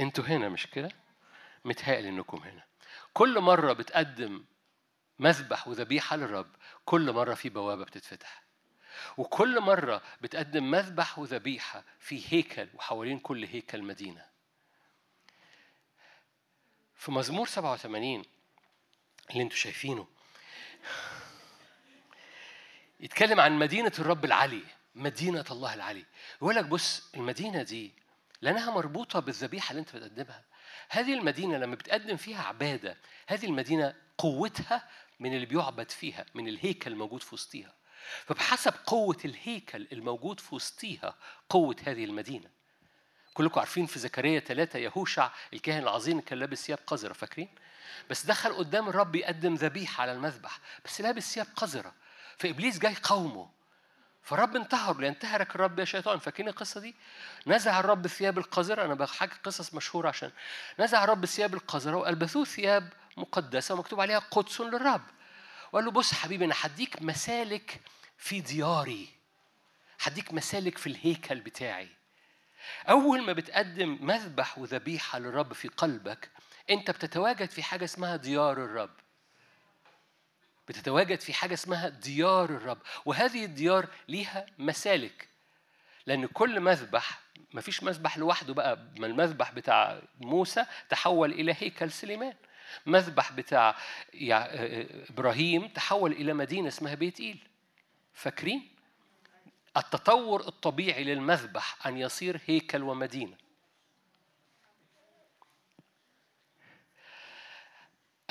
أنتوا 0.00 0.24
هنا 0.24 0.48
مش 0.48 0.66
كده؟ 0.66 0.88
متهيألي 1.64 2.08
إنكم 2.08 2.36
هنا. 2.38 2.64
كل 3.12 3.40
مرة 3.40 3.72
بتقدم 3.72 4.44
مذبح 5.18 5.68
وذبيحة 5.68 6.16
للرب 6.16 6.50
كل 6.84 7.12
مرة 7.12 7.34
في 7.34 7.48
بوابة 7.48 7.84
بتتفتح. 7.84 8.42
وكل 9.16 9.60
مرة 9.60 10.02
بتقدم 10.20 10.70
مذبح 10.70 11.18
وذبيحة 11.18 11.84
في 12.00 12.22
هيكل 12.28 12.68
وحوالين 12.74 13.18
كل 13.18 13.44
هيكل 13.44 13.82
مدينة. 13.82 14.26
في 16.96 17.12
مزمور 17.12 17.46
87 17.46 18.24
اللي 19.30 19.42
أنتوا 19.42 19.56
شايفينه 19.56 20.08
يتكلم 23.00 23.40
عن 23.40 23.58
مدينة 23.58 23.92
الرب 23.98 24.24
العلي 24.24 24.62
مدينة 24.94 25.44
الله 25.50 25.74
العلي. 25.74 26.04
يقول 26.36 26.54
لك 26.54 26.64
بص 26.64 27.14
المدينة 27.14 27.62
دي 27.62 27.94
لأنها 28.40 28.70
مربوطة 28.70 29.20
بالذبيحة 29.20 29.70
اللي 29.70 29.80
أنت 29.80 29.96
بتقدمها. 29.96 30.44
هذه 30.92 31.14
المدينة 31.14 31.56
لما 31.56 31.74
بتقدم 31.74 32.16
فيها 32.16 32.42
عبادة 32.42 32.96
هذه 33.26 33.46
المدينة 33.46 33.94
قوتها 34.18 34.88
من 35.20 35.34
اللي 35.34 35.46
بيعبد 35.46 35.90
فيها 35.90 36.26
من 36.34 36.48
الهيكل 36.48 36.92
الموجود 36.92 37.22
في 37.22 37.34
وسطيها. 37.34 37.74
فبحسب 38.26 38.74
قوة 38.86 39.16
الهيكل 39.24 39.86
الموجود 39.92 40.40
في 40.40 40.54
وسطيها 40.54 41.14
قوة 41.48 41.76
هذه 41.86 42.04
المدينة. 42.04 42.48
كلكم 43.34 43.60
عارفين 43.60 43.86
في 43.86 43.98
زكريا 43.98 44.40
ثلاثة 44.40 44.78
يهوشع 44.78 45.30
الكاهن 45.52 45.82
العظيم 45.82 46.20
كان 46.20 46.38
لابس 46.38 46.66
ثياب 46.66 46.78
قذرة 46.86 47.12
فاكرين؟ 47.12 47.48
بس 48.10 48.26
دخل 48.26 48.52
قدام 48.52 48.88
الرب 48.88 49.14
يقدم 49.14 49.54
ذبيحة 49.54 50.02
على 50.02 50.12
المذبح 50.12 50.60
بس 50.84 51.00
لابس 51.00 51.34
ثياب 51.34 51.46
قذرة. 51.56 51.94
فإبليس 52.38 52.78
جاي 52.78 52.94
قومه 53.02 53.50
فالرب 54.22 54.56
انتهر 54.56 55.00
لينتهرك 55.00 55.54
الرب 55.54 55.78
يا 55.78 55.84
شيطان. 55.84 56.18
فاكرين 56.18 56.48
القصة 56.48 56.80
دي؟ 56.80 56.94
نزع 57.46 57.80
الرب 57.80 58.06
ثياب 58.06 58.38
القذرة. 58.38 58.84
أنا 58.84 58.94
بحكي 58.94 59.38
قصص 59.44 59.74
مشهورة 59.74 60.08
عشان 60.08 60.30
نزع 60.78 61.04
الرب 61.04 61.26
ثياب 61.26 61.54
القذرة 61.54 61.96
وألبثوه 61.96 62.44
ثياب 62.44 62.92
مقدسة 63.16 63.74
ومكتوب 63.74 64.00
عليها 64.00 64.18
قدس 64.18 64.60
للرب. 64.60 65.02
وقال 65.72 65.84
له 65.84 65.90
بص 65.90 66.14
حبيبي 66.14 66.44
أنا 66.44 66.54
هديك 66.60 67.02
مسالك 67.02 67.80
في 68.18 68.40
دياري. 68.40 69.08
هديك 70.00 70.32
مسالك 70.32 70.78
في 70.78 70.86
الهيكل 70.86 71.40
بتاعي. 71.40 71.88
أول 72.88 73.22
ما 73.22 73.32
بتقدم 73.32 73.98
مذبح 74.00 74.58
وذبيحة 74.58 75.18
للرب 75.18 75.52
في 75.52 75.68
قلبك 75.68 76.30
أنت 76.70 76.90
بتتواجد 76.90 77.50
في 77.50 77.62
حاجة 77.62 77.84
اسمها 77.84 78.16
ديار 78.16 78.64
الرب. 78.64 79.01
بتتواجد 80.72 81.20
في 81.20 81.32
حاجة 81.32 81.54
اسمها 81.54 81.88
ديار 81.88 82.44
الرب 82.44 82.78
وهذه 83.04 83.44
الديار 83.44 83.88
ليها 84.08 84.46
مسالك. 84.58 85.28
لأن 86.06 86.26
كل 86.26 86.60
مذبح 86.60 87.20
ما 87.52 87.60
فيش 87.60 87.82
مذبح 87.82 88.18
لوحده 88.18 88.54
بقى 88.54 88.78
ما 88.98 89.06
المذبح 89.06 89.52
بتاع 89.52 90.02
موسى 90.20 90.64
تحول 90.88 91.32
إلى 91.32 91.56
هيكل 91.58 91.90
سليمان. 91.90 92.34
مذبح 92.86 93.32
بتاع 93.32 93.76
إبراهيم 95.10 95.68
تحول 95.68 96.12
إلى 96.12 96.32
مدينة 96.32 96.68
اسمها 96.68 96.94
بيت 96.94 97.20
إيل. 97.20 97.38
فاكرين؟ 98.14 98.68
التطور 99.76 100.48
الطبيعي 100.48 101.04
للمذبح 101.04 101.86
أن 101.86 101.96
يصير 101.96 102.40
هيكل 102.46 102.82
ومدينة. 102.82 103.41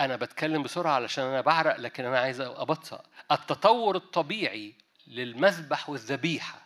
أنا 0.05 0.15
بتكلم 0.15 0.63
بسرعة 0.63 0.91
علشان 0.93 1.23
أنا 1.23 1.41
بعرق 1.41 1.77
لكن 1.79 2.05
أنا 2.05 2.19
عايز 2.19 2.41
أبطأ 2.41 3.03
التطور 3.31 3.95
الطبيعي 3.95 4.73
للمذبح 5.07 5.89
والذبيحة 5.89 6.61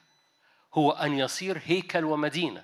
هو 0.74 0.92
أن 0.92 1.14
يصير 1.20 1.62
هيكل 1.66 2.04
ومدينة. 2.04 2.64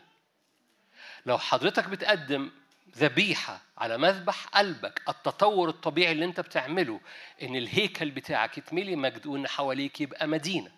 لو 1.26 1.38
حضرتك 1.38 1.88
بتقدم 1.88 2.52
ذبيحة 2.98 3.62
على 3.78 3.98
مذبح 3.98 4.46
قلبك 4.48 5.02
التطور 5.10 5.70
الطبيعي 5.70 6.12
اللي 6.12 6.26
أنت 6.26 6.40
بتعمله 6.40 7.00
إن 7.42 7.56
الهيكل 7.56 8.12
بتاعك 8.12 8.58
يتملي 8.58 8.96
مجد 8.96 9.28
وإن 9.28 9.48
حواليك 9.48 10.02
يبقى 10.02 10.28
مدينة. 10.28 10.72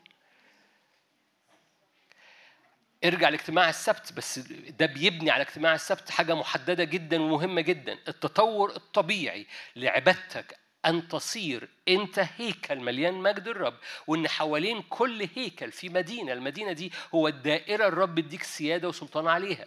ارجع 3.06 3.30
لاجتماع 3.30 3.70
السبت 3.70 4.14
بس 4.14 4.39
ده 4.80 4.86
بيبني 4.86 5.32
على 5.32 5.41
اجتماع 5.43 5.74
السبت 5.76 6.10
حاجة 6.10 6.36
محددة 6.36 6.84
جدا 6.84 7.22
ومهمة 7.22 7.62
جدا. 7.62 7.97
التطور 8.08 8.76
الطبيعي 8.76 9.47
لعبادتك 9.76 10.58
أن 10.86 11.08
تصير 11.08 11.70
أنت 11.88 12.20
هيكل 12.38 12.80
مليان 12.80 13.14
مجد 13.14 13.47
الرب 13.47 13.78
وإن 14.08 14.28
حوالين 14.28 14.82
كل 14.82 15.30
هيكل 15.36 15.72
في 15.72 15.89
مدينة 15.89 16.34
المدينة 16.34 16.72
دي 16.72 16.91
هو 17.16 17.28
الدائرة 17.28 17.88
الرب 17.88 18.20
يديك 18.20 18.43
سيادة 18.43 18.88
وسلطان 18.88 19.28
عليها. 19.28 19.66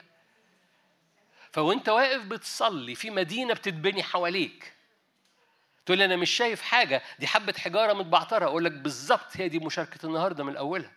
فوأنت 1.52 1.88
واقف 1.88 2.22
بتصلي 2.24 2.94
في 2.94 3.10
مدينة 3.10 3.54
بتتبني 3.54 4.02
حواليك 4.02 4.72
تقول 5.86 5.98
لي 5.98 6.04
أنا 6.04 6.16
مش 6.16 6.30
شايف 6.30 6.62
حاجة 6.62 7.02
دي 7.18 7.26
حبة 7.26 7.54
حجارة 7.58 7.92
متبعترة 7.92 8.44
أقول 8.44 8.64
لك 8.64 8.72
بالظبط 8.72 9.36
هي 9.36 9.48
دي 9.48 9.58
مشاركة 9.58 10.06
النهاردة 10.06 10.44
من 10.44 10.56
أولها. 10.56 10.95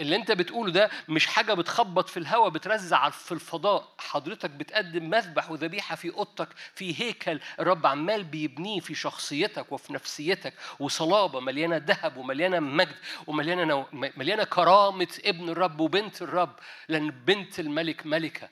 اللي 0.00 0.16
انت 0.16 0.32
بتقوله 0.32 0.72
ده 0.72 0.90
مش 1.08 1.26
حاجة 1.26 1.54
بتخبط 1.54 2.08
في 2.08 2.16
الهواء 2.16 2.48
بترزع 2.48 3.10
في 3.10 3.32
الفضاء. 3.32 3.94
حضرتك 3.98 4.50
بتقدم 4.50 5.10
مذبح 5.10 5.50
وذبيحة 5.50 5.96
في 5.96 6.10
أوضتك 6.10 6.48
في 6.74 7.00
هيكل 7.02 7.40
الرب 7.60 7.86
عمال 7.86 8.24
بيبنيه 8.24 8.80
في 8.80 8.94
شخصيتك 8.94 9.72
وفي 9.72 9.92
نفسيتك 9.92 10.54
وصلابة 10.80 11.40
مليانة 11.40 11.76
ذهب 11.76 12.16
ومليانة 12.16 12.60
مجد 12.60 12.96
ومليانة 13.26 13.64
نو... 13.64 13.86
مليانة 13.92 14.44
كرامة 14.44 15.18
ابن 15.24 15.48
الرب 15.48 15.80
وبنت 15.80 16.22
الرب 16.22 16.56
لأن 16.88 17.10
بنت 17.10 17.60
الملك 17.60 18.06
ملكة. 18.06 18.48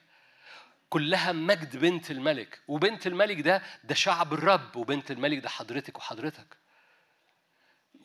كلها 0.91 1.33
مجد 1.33 1.77
بنت 1.77 2.11
الملك. 2.11 2.61
وبنت 2.69 3.07
الملك 3.07 3.41
ده 3.41 3.63
ده 3.85 3.95
شعب 3.95 4.33
الرب 4.33 4.77
وبنت 4.77 5.11
الملك 5.11 5.39
ده 5.39 5.49
حضرتك 5.49 5.99
وحضرتك. 5.99 6.57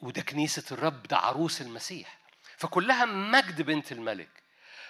وده 0.02 0.22
كنيسة 0.22 0.64
الرب 0.72 1.04
ده 1.04 1.18
عروس 1.18 1.62
المسيح. 1.62 2.18
فكلها 2.58 3.06
مجد 3.06 3.62
بنت 3.62 3.92
الملك. 3.92 4.30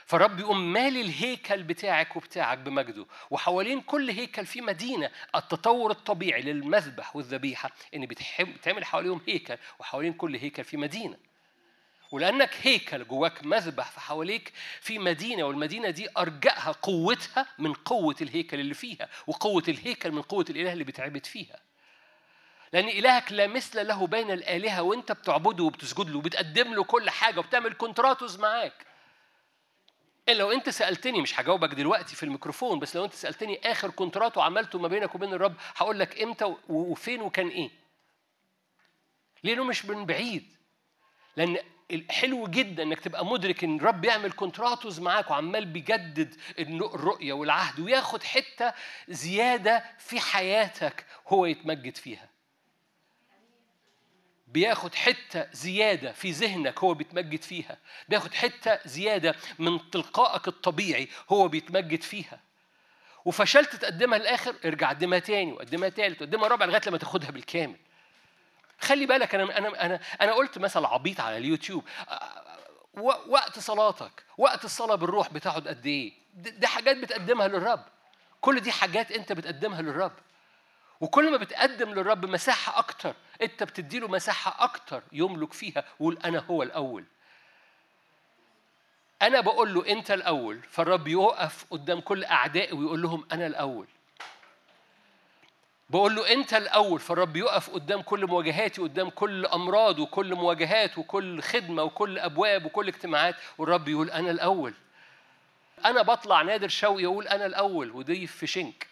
فرب 0.06 0.40
يقوم 0.40 0.74
مالي 0.74 1.02
الهيكل 1.02 1.64
بتاعك 1.64 2.16
وبتاعك 2.16 2.58
بمجده 2.58 3.06
وحوالين 3.30 3.82
كل 3.82 4.10
هيكل 4.10 4.46
في 4.46 4.62
مدينة 4.62 5.12
التطور 5.36 5.92
الطبيعي 5.92 6.42
للمذبح 6.42 7.16
والذبيحة 7.16 7.72
إن 7.96 8.06
بتعمل 8.40 8.86
حواليهم 8.86 9.22
هيكل 9.28 9.58
وحوالين 9.80 10.14
كل 10.14 10.36
هيكل 10.36 10.64
في 10.64 10.78
مدينة. 10.78 11.18
ولأنك 12.12 12.56
هيكل 12.62 13.08
جواك 13.08 13.44
مذبح 13.44 13.92
فحواليك 13.92 14.54
في 14.82 15.00
مدينة 15.00 15.44
والمدينة 15.44 15.90
دي 15.90 16.08
أرجأها 16.18 16.72
قوتها 16.72 17.48
من 17.60 17.74
قوة 17.74 18.16
الهيكل 18.22 18.60
اللي 18.60 18.74
فيها 18.74 19.10
وقوة 19.28 19.64
الهيكل 19.68 20.12
من 20.12 20.22
قوة 20.22 20.46
الإله 20.50 20.74
اللي 20.74 20.84
بيتعبد 20.84 21.26
فيها. 21.26 21.67
لأن 22.74 22.88
إلهك 22.88 23.32
لا 23.32 23.48
مثل 23.48 23.88
له 23.88 24.08
بين 24.08 24.32
الآلهة 24.32 24.82
وأنت 24.82 25.12
بتعبده 25.12 25.64
وبتسجد 25.64 26.10
له 26.10 26.18
وبتقدم 26.18 26.74
له 26.74 26.84
كل 26.84 27.10
حاجة 27.10 27.40
وبتعمل 27.40 27.74
كونتراتوس 27.74 28.40
معاك. 28.40 28.86
إلا 30.30 30.38
لو 30.38 30.52
أنت 30.52 30.70
سألتني 30.70 31.22
مش 31.22 31.40
هجاوبك 31.40 31.70
دلوقتي 31.74 32.16
في 32.16 32.24
الميكروفون 32.24 32.80
بس 32.80 32.96
لو 32.96 33.06
أنت 33.06 33.14
سألتني 33.14 33.72
آخر 33.72 33.90
كونتراتو 33.90 34.42
عملته 34.42 34.80
ما 34.80 34.88
بينك 34.88 35.16
وبين 35.16 35.34
الرب 35.34 35.56
هقول 35.76 36.00
لك 36.00 36.22
إمتى 36.22 36.56
وفين 36.70 37.22
وكان 37.22 37.48
إيه. 37.48 37.70
لأنه 39.44 39.64
مش 39.64 39.86
من 39.86 40.06
بعيد. 40.06 40.58
لأن 41.38 41.58
الحلو 41.92 42.48
جدا 42.48 42.84
إنك 42.84 43.00
تبقى 43.00 43.26
مدرك 43.26 43.64
إن 43.64 43.76
الرب 43.76 44.06
يعمل 44.06 44.32
كونتراتوز 44.32 45.00
معاك 45.00 45.32
وعمال 45.32 45.66
بيجدد 45.66 46.36
الرؤية 46.60 47.34
والعهد 47.34 47.80
وياخد 47.80 48.24
حتة 48.24 48.74
زيادة 49.10 49.84
في 50.00 50.20
حياتك 50.20 51.06
هو 51.28 51.46
يتمجد 51.46 51.98
فيها. 51.98 52.30
بياخد 54.48 54.96
حتة 54.96 55.48
زيادة 55.52 56.12
في 56.12 56.32
ذهنك 56.32 56.80
هو 56.80 56.94
بيتمجد 56.94 57.42
فيها. 57.42 57.78
بياخد 58.10 58.34
حتة 58.34 58.80
زيادة 58.86 59.36
من 59.60 59.90
تلقائك 59.90 60.48
الطبيعي 60.48 61.08
هو 61.30 61.48
بيتمجد 61.48 62.02
فيها. 62.04 62.40
وفشلت 63.26 63.76
تقدمها 63.76 64.18
للآخر 64.18 64.56
ارجع 64.66 64.90
قدمها 64.90 65.20
تاني 65.20 65.52
وقدمها 65.54 65.90
تالت 65.90 66.22
وقدمها 66.22 66.48
رابع 66.48 66.66
لغاية 66.66 66.82
لما 66.88 66.98
تاخدها 66.98 67.32
بالكامل. 67.32 67.78
خلي 68.80 69.06
بالك 69.06 69.36
أنا 69.36 69.58
أنا 69.58 69.86
أنا 69.86 70.00
أنا 70.22 70.34
قلت 70.34 70.58
مثل 70.58 70.86
عبيط 70.86 71.20
على 71.22 71.38
اليوتيوب 71.38 71.84
وقت 73.28 73.60
صلاتك 73.60 74.24
وقت 74.38 74.66
الصلاة 74.66 74.96
بالروح 74.96 75.34
بتاخد 75.34 75.68
قد 75.68 75.86
إيه؟ 75.86 76.14
دي 76.34 76.68
حاجات 76.68 76.98
بتقدمها 76.98 77.48
للرب. 77.48 77.86
كل 78.42 78.60
دي 78.60 78.72
حاجات 78.72 79.12
أنت 79.12 79.34
بتقدمها 79.34 79.82
للرب. 79.82 80.14
وكل 81.02 81.32
ما 81.32 81.38
بتقدم 81.38 81.90
للرب 81.90 82.26
مساحة 82.26 82.80
أكتر 82.80 83.16
أنت 83.42 83.64
بتديله 83.64 84.08
مساحة 84.08 84.64
أكتر 84.64 85.04
يملك 85.12 85.54
فيها 85.54 85.84
ويقول 86.00 86.18
أنا 86.26 86.40
هو 86.40 86.64
الأول. 86.64 87.04
أنا 89.22 89.42
بقول 89.42 89.74
له 89.74 89.88
أنت 89.92 90.12
الأول 90.12 90.60
فالرب 90.70 91.08
يقف 91.08 91.66
قدام 91.70 92.00
كل 92.02 92.24
أعدائي 92.24 92.74
ويقول 92.74 93.02
لهم 93.02 93.28
أنا 93.32 93.48
الأول. 93.48 93.88
بقول 95.90 96.16
له 96.16 96.34
أنت 96.34 96.54
الأول 96.54 97.00
فالرب 97.00 97.36
يقف 97.36 97.70
قدام 97.70 98.02
كل 98.02 98.28
مواجهاتي 98.28 98.82
قدام 98.82 99.10
كل 99.10 99.46
أمراض 99.46 100.00
وكل 100.00 100.36
مواجهات 100.36 100.98
وكل 100.98 101.42
خدمة 101.42 101.84
وكل 101.84 102.20
أبواب 102.20 102.66
وكل 102.66 102.88
اجتماعات 102.88 103.36
والرب 103.58 103.88
يقول 103.88 104.10
أنا 104.10 104.32
الأول. 104.32 104.74
أنا 105.86 106.02
بطلع 106.02 106.42
نادر 106.42 106.68
شوقي 106.68 107.04
يقول 107.04 107.28
أنا 107.28 107.46
الأول 107.46 107.92
وضيف 107.92 108.36
في 108.36 108.48
شنك. 108.48 108.87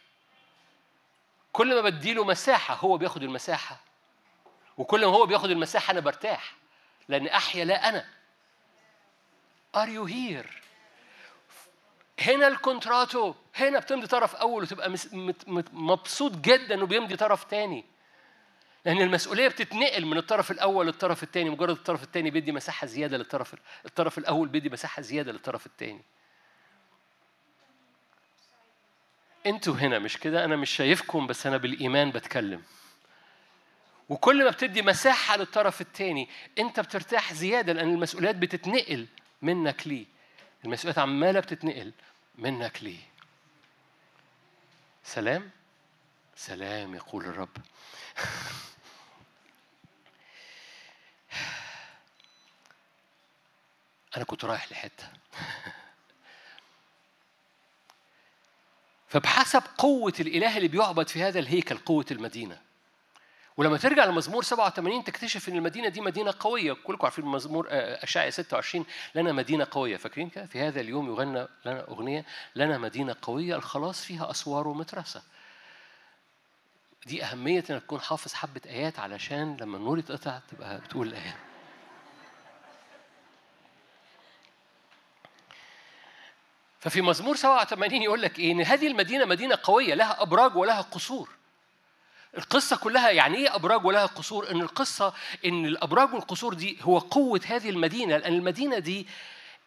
كل 1.56 1.76
ما 1.76 1.82
بديله 1.82 2.24
مساحة 2.24 2.76
هو 2.76 2.97
بياخد 2.97 3.24
المساحة. 3.24 3.80
وكل 4.78 5.06
ما 5.06 5.12
هو 5.12 5.26
بياخد 5.26 5.51
المساحة 5.51 5.91
أنا 5.91 5.99
برتاح. 5.99 6.56
لأن 7.08 7.28
أحيا 7.28 7.66
لا 7.66 7.89
أنا. 7.89 8.06
Are 9.78 9.89
you 9.89 10.12
here؟ 10.12 10.47
هنا 12.22 12.47
الكونتراتو. 12.47 13.34
هنا 13.56 13.80
بتمضي 13.80 14.08
طرف 14.08 14.36
أول 14.36 14.64
وتبقى 14.64 14.95
مبسوط 15.74 16.32
جدا 16.32 16.76
إنه 16.76 16.86
بيمضي 16.86 17.16
طرف 17.16 17.43
تاني. 17.43 17.86
لأن 18.86 19.01
المسؤولية 19.01 19.47
بتتنقل 19.47 20.06
من 20.06 20.18
الطرف 20.18 20.51
الأول 20.51 20.86
للطرف 20.86 21.24
الثاني 21.24 21.49
مجرد 21.49 21.70
الطرف 21.70 22.03
الثاني 22.03 22.30
بيدي 22.30 22.51
مساحة 22.51 22.88
زيادة 22.88 23.18
للطرف 23.18 23.56
الطرف 23.86 24.18
الأول 24.18 24.47
بيدي 24.47 24.70
مساحة 24.70 25.01
زيادة 25.01 25.32
للطرف 25.32 25.66
الثاني 25.66 26.01
أنتوا 29.45 29.73
هنا 29.73 29.99
مش 29.99 30.17
كده؟ 30.17 30.45
أنا 30.45 30.55
مش 30.55 30.69
شايفكم 30.69 31.27
بس 31.27 31.47
أنا 31.47 31.57
بالإيمان 31.57 32.11
بتكلم. 32.11 32.63
وكل 34.09 34.43
ما 34.43 34.49
بتدي 34.49 34.81
مساحة 34.81 35.37
للطرف 35.37 35.81
الثاني 35.81 36.29
أنت 36.59 36.79
بترتاح 36.79 37.33
زيادة 37.33 37.73
لأن 37.73 37.93
المسؤوليات 37.93 38.35
بتتنقل 38.35 39.07
منك 39.41 39.87
ليه؟ 39.87 40.05
المسؤوليات 40.65 40.99
عمالة 40.99 41.39
بتتنقل 41.39 41.91
منك 42.35 42.83
ليه؟ 42.83 42.99
سلام؟ 45.03 45.49
سلام 46.35 46.95
يقول 46.95 47.25
الرب. 47.25 47.57
أنا 54.17 54.23
كنت 54.23 54.45
رايح 54.45 54.71
لحتة. 54.71 55.07
فبحسب 59.08 59.64
قوة 59.78 60.14
الإله 60.20 60.58
اللي 60.58 60.68
بيعبد 60.68 61.08
في 61.08 61.24
هذا 61.24 61.39
الهيكل 61.39 61.78
قوة 61.78 62.06
المدينة. 62.12 62.58
ولما 63.58 63.78
ترجع 63.78 64.06
لمزمور 64.06 64.43
87 64.43 65.03
تكتشف 65.03 65.49
إن 65.49 65.56
المدينة 65.56 65.89
دي 65.89 66.01
مدينة 66.01 66.34
قوية. 66.39 66.74
كلكم 66.74 67.06
عارفين 67.06 67.26
مزمور 67.26 67.68
آه، 67.70 68.03
اشعياء 68.03 68.30
26 68.30 68.86
لنا 69.16 69.32
مدينة 69.32 69.68
قوية. 69.72 69.97
فاكرين 69.97 70.30
كده؟ 70.30 70.45
في 70.45 70.60
هذا 70.62 70.82
اليوم 70.82 71.08
يغنى 71.10 71.47
لنا 71.66 71.88
أغنية 71.88 72.26
لنا 72.56 72.78
مدينة 72.78 73.16
قوية 73.22 73.56
الخلاص 73.56 74.03
فيها 74.06 74.32
أسوار 74.32 74.68
ومترسه 74.68 75.22
دي 77.06 77.24
أهمية 77.24 77.64
إنك 77.70 77.82
تكون 77.84 77.99
حافظ 77.99 78.34
حبة 78.34 78.62
آيات 78.66 78.99
علشان 78.99 79.58
لما 79.62 79.78
النور 79.78 79.99
يتقطع 79.99 80.39
تبقى 80.51 80.80
بتقول 80.82 81.08
الآيات. 81.08 81.36
ففي 86.86 87.01
مزمور 87.01 87.36
87 87.36 88.01
يقول 88.01 88.21
لك 88.21 88.39
إيه؟ 88.39 88.51
إن 88.51 88.61
هذه 88.61 88.88
المدينة 88.88 89.25
مدينة 89.25 89.59
قوية 89.63 89.93
لها 89.93 90.21
أبراج 90.21 90.55
ولها 90.55 90.81
قصور. 90.81 91.29
القصة 92.38 92.75
كلها 92.75 93.09
يعني 93.09 93.38
إيه 93.38 93.55
أبراج 93.55 93.86
ولها 93.86 94.05
قصور؟ 94.05 94.51
إن 94.51 94.61
القصة 94.61 95.13
إن 95.45 95.65
الأبراج 95.65 96.13
والقصور 96.13 96.53
دي 96.53 96.77
هو 96.81 96.97
قوة 96.99 97.41
هذه 97.45 97.69
المدينة 97.69 98.17
لأن 98.17 98.33
المدينة 98.33 98.79
دي 98.79 99.07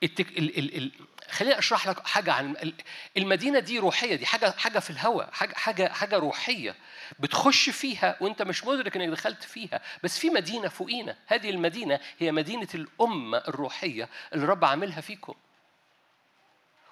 التك... 0.03 0.39
ال... 0.39 0.59
ال... 0.59 0.77
ال... 0.77 0.91
خليني 1.31 1.59
أشرح 1.59 1.89
لك 1.89 2.07
حاجة 2.07 2.33
عن 2.33 2.73
المدينة 3.17 3.59
دي 3.59 3.79
روحية 3.79 4.15
دي 4.15 4.27
حاجة 4.27 4.51
حاجة 4.51 4.79
في 4.79 4.91
الهواء 4.91 5.29
حاجة 5.33 5.55
حاجة 5.55 5.89
حاجة 5.93 6.17
روحية 6.17 6.75
بتخش 7.19 7.71
فيها 7.71 8.17
وأنت 8.21 8.43
مش 8.43 8.65
مدرك 8.65 8.97
إنك 8.97 9.09
دخلت 9.09 9.43
فيها. 9.43 9.81
بس 10.03 10.19
في 10.19 10.31
مدينة 10.31 10.69
فوقينا 10.69 11.17
هذه 11.27 11.51
المدينة 11.51 12.01
هي 12.19 12.33
مدينة 12.33 12.69
الأمة 12.75 13.39
الروحية 13.39 14.09
اللي 14.33 14.45
الرب 14.45 14.65
عاملها 14.65 15.01
فيكم. 15.01 15.35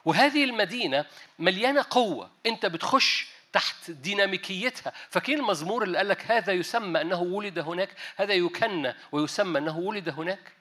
وهذه 0.07 0.45
المدينة 0.45 1.05
مليانة 1.39 1.85
قوة. 1.91 2.31
أنت 2.47 2.67
بتخش 2.67 3.29
تحت 3.53 3.91
ديناميكيتها. 3.91 4.93
فاكرين 5.11 5.39
المزمور 5.39 5.83
اللي 5.83 5.99
قال 5.99 6.09
لك 6.09 6.31
هذا 6.31 6.53
يسمى 6.53 7.01
أنه 7.01 7.23
ولد 7.23 7.59
هناك 7.59 7.89
هذا 8.17 8.35
يكنى 8.35 8.95
ويسمى 9.13 9.59
أنه 9.59 9.79
ولد 9.79 10.09
هناك؟ 10.09 10.53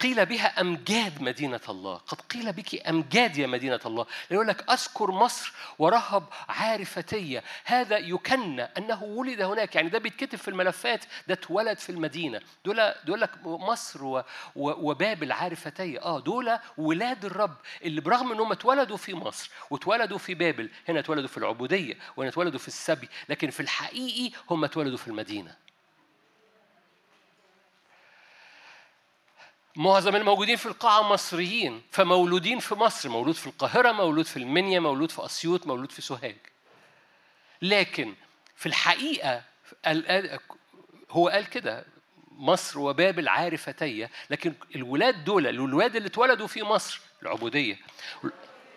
قيل 0.00 0.26
بها 0.26 0.60
أمجاد 0.60 1.22
مدينة 1.22 1.60
الله. 1.68 1.96
قد 1.96 2.20
قيل 2.20 2.52
بك 2.52 2.88
أمجاد 2.88 3.36
يا 3.36 3.46
مدينة 3.46 3.80
الله. 3.86 4.06
يقول 4.30 4.48
لك 4.48 4.70
أذكر 4.70 5.10
مصر 5.10 5.52
ورهب 5.78 6.24
عارفتية 6.48 7.42
هذا 7.64 7.98
يكنى 7.98 8.62
أنه 8.62 9.02
ولد 9.04 9.40
هناك. 9.42 9.74
يعني 9.74 9.88
ده 9.88 9.98
بيتكتب 9.98 10.38
في 10.38 10.48
الملفات. 10.48 11.04
ده 11.28 11.34
اتولد 11.34 11.78
في 11.78 11.90
المدينة. 11.90 12.40
دول 12.64 12.92
دول 13.04 13.20
لك 13.20 13.30
مصر 13.46 14.22
وبابل 14.56 15.32
عارفتية 15.32 16.02
آه 16.02 16.20
دول 16.20 16.58
ولاد 16.78 17.24
الرب. 17.24 17.56
اللي 17.84 18.00
برغم 18.00 18.32
إنهم 18.32 18.52
اتولدوا 18.52 18.96
في 18.96 19.14
مصر 19.14 19.50
واتولدوا 19.70 20.18
في 20.18 20.34
بابل 20.34 20.70
هنا 20.88 21.00
اتولدوا 21.00 21.28
في 21.28 21.38
العبودية 21.38 21.94
وهنا 22.16 22.30
اتولدوا 22.30 22.58
في 22.58 22.68
السبي 22.68 23.08
لكن 23.28 23.50
في 23.50 23.60
الحقيقي 23.60 24.32
هم 24.50 24.64
اتولدوا 24.64 24.96
في 24.98 25.08
المدينة. 25.08 25.69
معظم 29.76 30.16
الموجودين 30.16 30.56
في 30.56 30.66
القاعة 30.66 31.02
مصريين 31.12 31.82
فمولودين 31.90 32.58
في 32.58 32.74
مصر 32.74 33.08
مولود 33.08 33.34
في 33.34 33.46
القاهرة 33.46 33.92
مولود 33.92 34.24
في 34.26 34.36
المنيا 34.36 34.80
مولود 34.80 35.10
في 35.10 35.24
أسيوط 35.24 35.66
مولود 35.66 35.92
في 35.92 36.02
سوهاج. 36.02 36.36
لكن 37.62 38.14
في 38.56 38.66
الحقيقة 38.66 39.42
هو 41.10 41.28
قال 41.28 41.46
كده 41.48 41.84
مصر 42.32 42.78
وبابل 42.78 43.28
عارفتي 43.28 44.10
لكن 44.30 44.54
الولاد 44.76 45.24
دول 45.24 45.46
الولاد 45.46 45.96
اللي 45.96 46.06
اتولدوا 46.08 46.46
في 46.46 46.62
مصر 46.62 47.00
العبودية. 47.22 47.78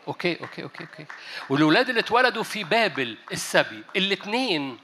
okay 0.07 0.41
okay 0.41 0.63
okay 0.63 0.83
okay. 0.83 1.05
والولاد 1.49 1.89
اللي 1.89 2.01
اتولدوا 2.01 2.43
في 2.43 2.63
بابل 2.63 3.17
السبي 3.31 3.83
الاثنين 3.95 4.79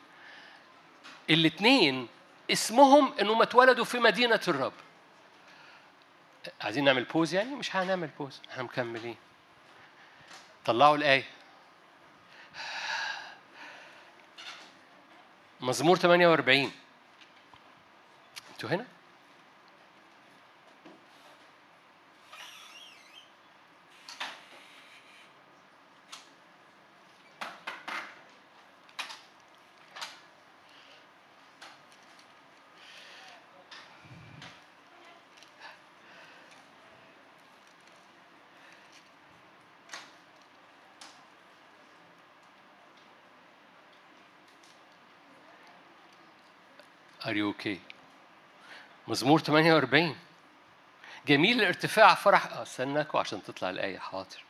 الاثنين 1.30 2.08
اسمهم 2.52 3.14
إنهم 3.22 3.42
اتولدوا 3.42 3.86
في 3.86 4.00
مدينة 4.00 4.40
الرب. 4.48 4.74
عايزين 6.62 6.84
نعمل 6.86 7.04
بوز 7.04 7.34
يعني؟ 7.34 7.56
مش 7.56 7.76
هنعمل 7.76 8.08
بوز 8.20 8.42
إحنا 8.52 8.64
مكملين. 8.64 9.16
طلعوا 10.66 10.96
الآية. 10.96 11.24
مزمور 15.62 15.98
48 15.98 16.72
أنتوا 18.52 18.70
هنا؟ 18.70 18.86
Are 47.26 47.34
you 47.34 47.50
okay? 47.50 47.80
مزمور 49.10 49.40
48 49.40 50.16
جميل 51.28 51.62
الارتفاع 51.62 52.16
فرح 52.16 52.54
استناكوا 52.54 53.20
عشان 53.20 53.44
تطلع 53.44 53.70
الآية 53.70 53.98
حاضر. 53.98 54.44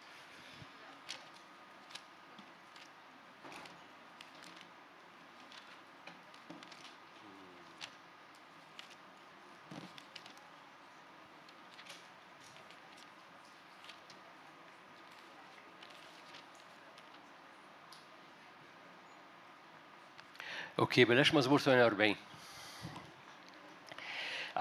okay 20.79 21.05
بلاش 21.05 21.33
مزمور 21.33 21.59
48 21.59 22.15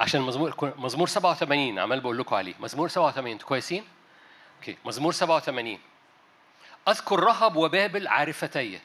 عشان 0.08 0.20
مزمور 0.20 0.74
مزمور 0.78 1.08
87 1.08 1.78
عمال 1.78 2.00
بقول 2.00 2.18
لكم 2.18 2.36
عليه. 2.36 2.54
مزمور 2.60 2.88
87 2.88 3.32
أنتوا 3.32 3.48
كويسين؟ 3.48 3.84
okay 4.56 4.76
مزمور 4.84 5.12
87 5.12 5.78
أذكر 6.88 7.20
رهب 7.20 7.56
وبابل 7.56 8.08
عارفتي. 8.08 8.80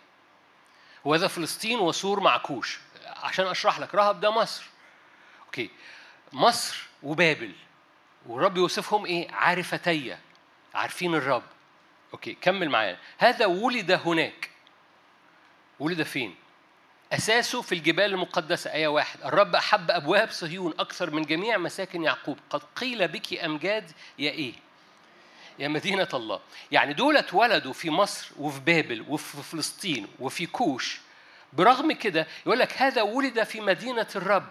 هوذا 1.05 1.27
فلسطين 1.27 1.79
وصور 1.79 2.19
مع 2.19 2.39
كوش 2.39 2.79
عشان 3.05 3.45
أشرح 3.45 3.79
لك 3.79 3.95
رهب 3.95 4.19
ده 4.19 4.31
مصر. 4.31 4.65
okay 5.45 5.69
مصر 6.33 6.87
وبابل. 7.03 7.51
والرب 8.25 8.57
يوصفهم 8.57 9.05
إيه؟ 9.05 9.31
عارفتي. 9.31 10.17
عارفين 10.73 11.15
الرب. 11.15 11.43
okay 12.13 12.33
كمل 12.33 12.69
معايا. 12.69 12.97
هذا 13.17 13.45
ولد 13.45 13.91
هناك. 13.91 14.49
ولد 15.79 16.03
فين؟ 16.03 16.35
أساسه 17.13 17.61
في 17.61 17.75
الجبال 17.75 18.05
المقدسة. 18.05 18.73
آية 18.73 18.87
واحد. 18.87 19.21
الرب 19.25 19.55
أحب 19.55 19.91
أبواب 19.91 20.31
صهيون 20.31 20.73
أكثر 20.79 21.11
من 21.11 21.21
جميع 21.21 21.57
مساكن 21.57 22.03
يعقوب. 22.03 22.37
قد 22.49 22.61
قيل 22.75 23.07
بك 23.07 23.33
أمجاد 23.33 23.91
يا 24.19 24.31
إيه؟ 24.31 24.53
يا 25.59 25.67
مدينة 25.67 26.07
الله. 26.13 26.39
يعني 26.71 26.93
دول 26.93 27.17
اتولدوا 27.17 27.73
في 27.73 27.89
مصر 27.89 28.31
وفي 28.39 28.59
بابل 28.59 29.05
وفي 29.09 29.43
فلسطين 29.43 30.07
وفي 30.19 30.45
كوش. 30.45 31.01
برغم 31.53 31.91
كده 31.91 32.27
يقول 32.45 32.59
لك 32.59 32.81
هذا 32.81 33.01
ولد 33.01 33.43
في 33.43 33.61
مدينة 33.61 34.07
الرب. 34.15 34.47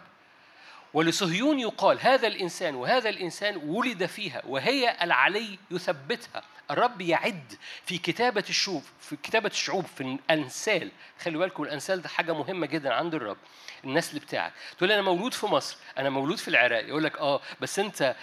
ولصهيون 0.94 1.60
يقال 1.60 1.98
هذا 2.00 2.26
الإنسان 2.28 2.74
وهذا 2.74 3.08
الإنسان 3.08 3.56
ولد 3.56 4.06
فيها 4.06 4.42
وهي 4.46 4.96
العلي 5.02 5.58
يثبتها. 5.70 6.42
الرب 6.70 7.00
يعد 7.00 7.54
في 7.84 7.98
كتابة 7.98 8.44
الشعوب 8.48 8.82
في 9.00 9.16
كتابة 9.16 9.48
الشعوب 9.48 9.84
في 9.96 10.00
الأنسال 10.00 10.90
خلي 11.20 11.38
بالكم 11.38 11.62
الأنسال 11.62 12.02
ده 12.02 12.08
حاجة 12.08 12.32
مهمة 12.32 12.66
جدا 12.66 12.94
عند 12.94 13.14
الرب 13.14 13.36
النسل 13.84 14.18
بتاعك. 14.18 14.52
تقول 14.78 14.92
أنا 14.92 15.02
مولود 15.02 15.34
في 15.34 15.46
مصر 15.46 15.76
أنا 15.98 16.10
مولود 16.10 16.38
في 16.38 16.48
العراق. 16.48 16.84
يقول 16.84 17.04
لك 17.04 17.18
آه 17.18 17.40
بس 17.60 17.78
أنت 17.78 18.16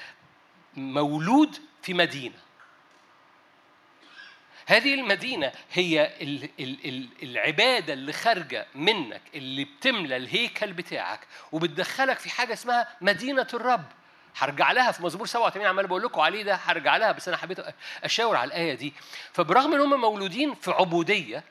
مولود 0.76 1.56
في 1.82 1.94
مدينة. 1.94 2.36
هذه 4.70 4.94
المدينة 4.94 5.52
هي 5.72 6.12
العبادة 7.24 7.94
اللي 7.94 8.14
خارجة 8.14 8.68
منك 8.76 9.22
اللي 9.36 9.66
بتملى 9.66 10.18
الهيكل 10.18 10.74
بتاعك 10.74 11.20
وبتدخلك 11.52 12.20
في 12.20 12.30
حاجة 12.30 12.54
اسمها 12.54 12.88
مدينة 13.02 13.48
الرب. 13.54 13.86
هرجع 14.38 14.72
لها 14.72 14.92
في 14.92 15.04
مزمور 15.04 15.26
87 15.28 15.68
عمال 15.68 15.88
بقول 15.88 16.04
لكم 16.04 16.22
عليه 16.22 16.44
ده 16.44 16.56
هرجع 16.56 16.98
لها 16.98 17.12
بس 17.12 17.28
أنا 17.28 17.38
حبيت 17.38 17.60
أشاور 18.04 18.36
على 18.36 18.48
الآية 18.48 18.74
دي. 18.74 18.94
فبرغم 19.34 19.74
إن 19.74 19.80
هم 19.82 20.02
مولودين 20.02 20.54
في 20.56 20.72
عبودية 20.72 21.44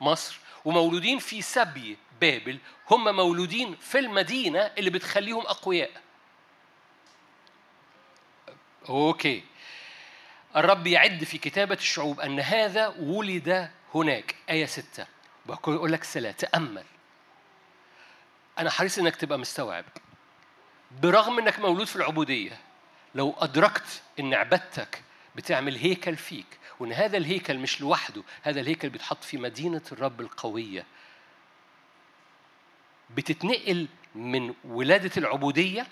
مصر 0.00 0.38
ومولودين 0.64 1.18
في 1.18 1.42
سبي 1.42 1.96
بابل 2.20 2.58
هم 2.90 3.16
مولودين 3.16 3.76
في 3.76 3.98
المدينة 3.98 4.60
اللي 4.78 4.90
بتخليهم 4.90 5.46
أقوياء. 5.46 5.90
okay. 8.88 9.44
الرب 10.56 10.86
يعد 10.86 11.24
في 11.24 11.38
كتابة 11.38 11.74
الشعوب 11.74 12.20
أن 12.20 12.40
هذا 12.40 12.88
ولد 12.98 13.70
هناك. 13.94 14.34
آية 14.50 14.66
ستة. 14.66 15.06
بقول 15.46 15.92
لك 15.92 16.04
سلاه 16.04 16.32
تأمل. 16.32 16.84
أنا 18.58 18.70
حريص 18.70 18.98
إنك 18.98 19.16
تبقى 19.16 19.38
مستوعب. 19.38 19.84
برغم 21.02 21.38
إنك 21.38 21.58
مولود 21.58 21.86
في 21.86 21.96
العبودية 21.96 22.60
لو 23.14 23.34
أدركت 23.38 24.02
إن 24.20 24.34
عبادتك 24.34 25.02
بتعمل 25.36 25.76
هيكل 25.76 26.16
فيك 26.16 26.46
وإن 26.80 26.92
هذا 26.92 27.16
الهيكل 27.16 27.58
مش 27.58 27.80
لوحده 27.80 28.22
هذا 28.42 28.60
الهيكل 28.60 28.88
بيتحط 28.90 29.24
في 29.24 29.36
مدينة 29.36 29.82
الرب 29.92 30.20
القوية 30.20 30.86
بتتنقل 33.10 33.88
من 34.14 34.54
ولادة 34.64 35.10
العبودية 35.16 35.86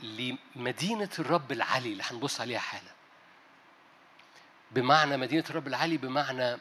لمدينة 0.00 1.10
الرب 1.18 1.52
العلي 1.52 1.92
اللي 1.92 2.02
هنبص 2.06 2.40
عليها 2.40 2.58
حالا. 2.58 2.97
بمعنى 4.70 5.16
مدينة 5.16 5.44
الرب 5.50 5.66
العلي 5.66 5.96
بمعنى 5.96 6.56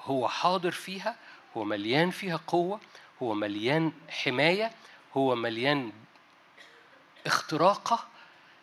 هو 0.00 0.28
حاضر 0.28 0.70
فيها 0.70 1.16
هو 1.56 1.64
مليان 1.64 2.10
فيها 2.10 2.40
قوة 2.46 2.80
هو 3.22 3.34
مليان 3.34 3.92
حماية 4.08 4.72
هو 5.16 5.34
مليان 5.34 5.92
اختراقة 7.26 8.08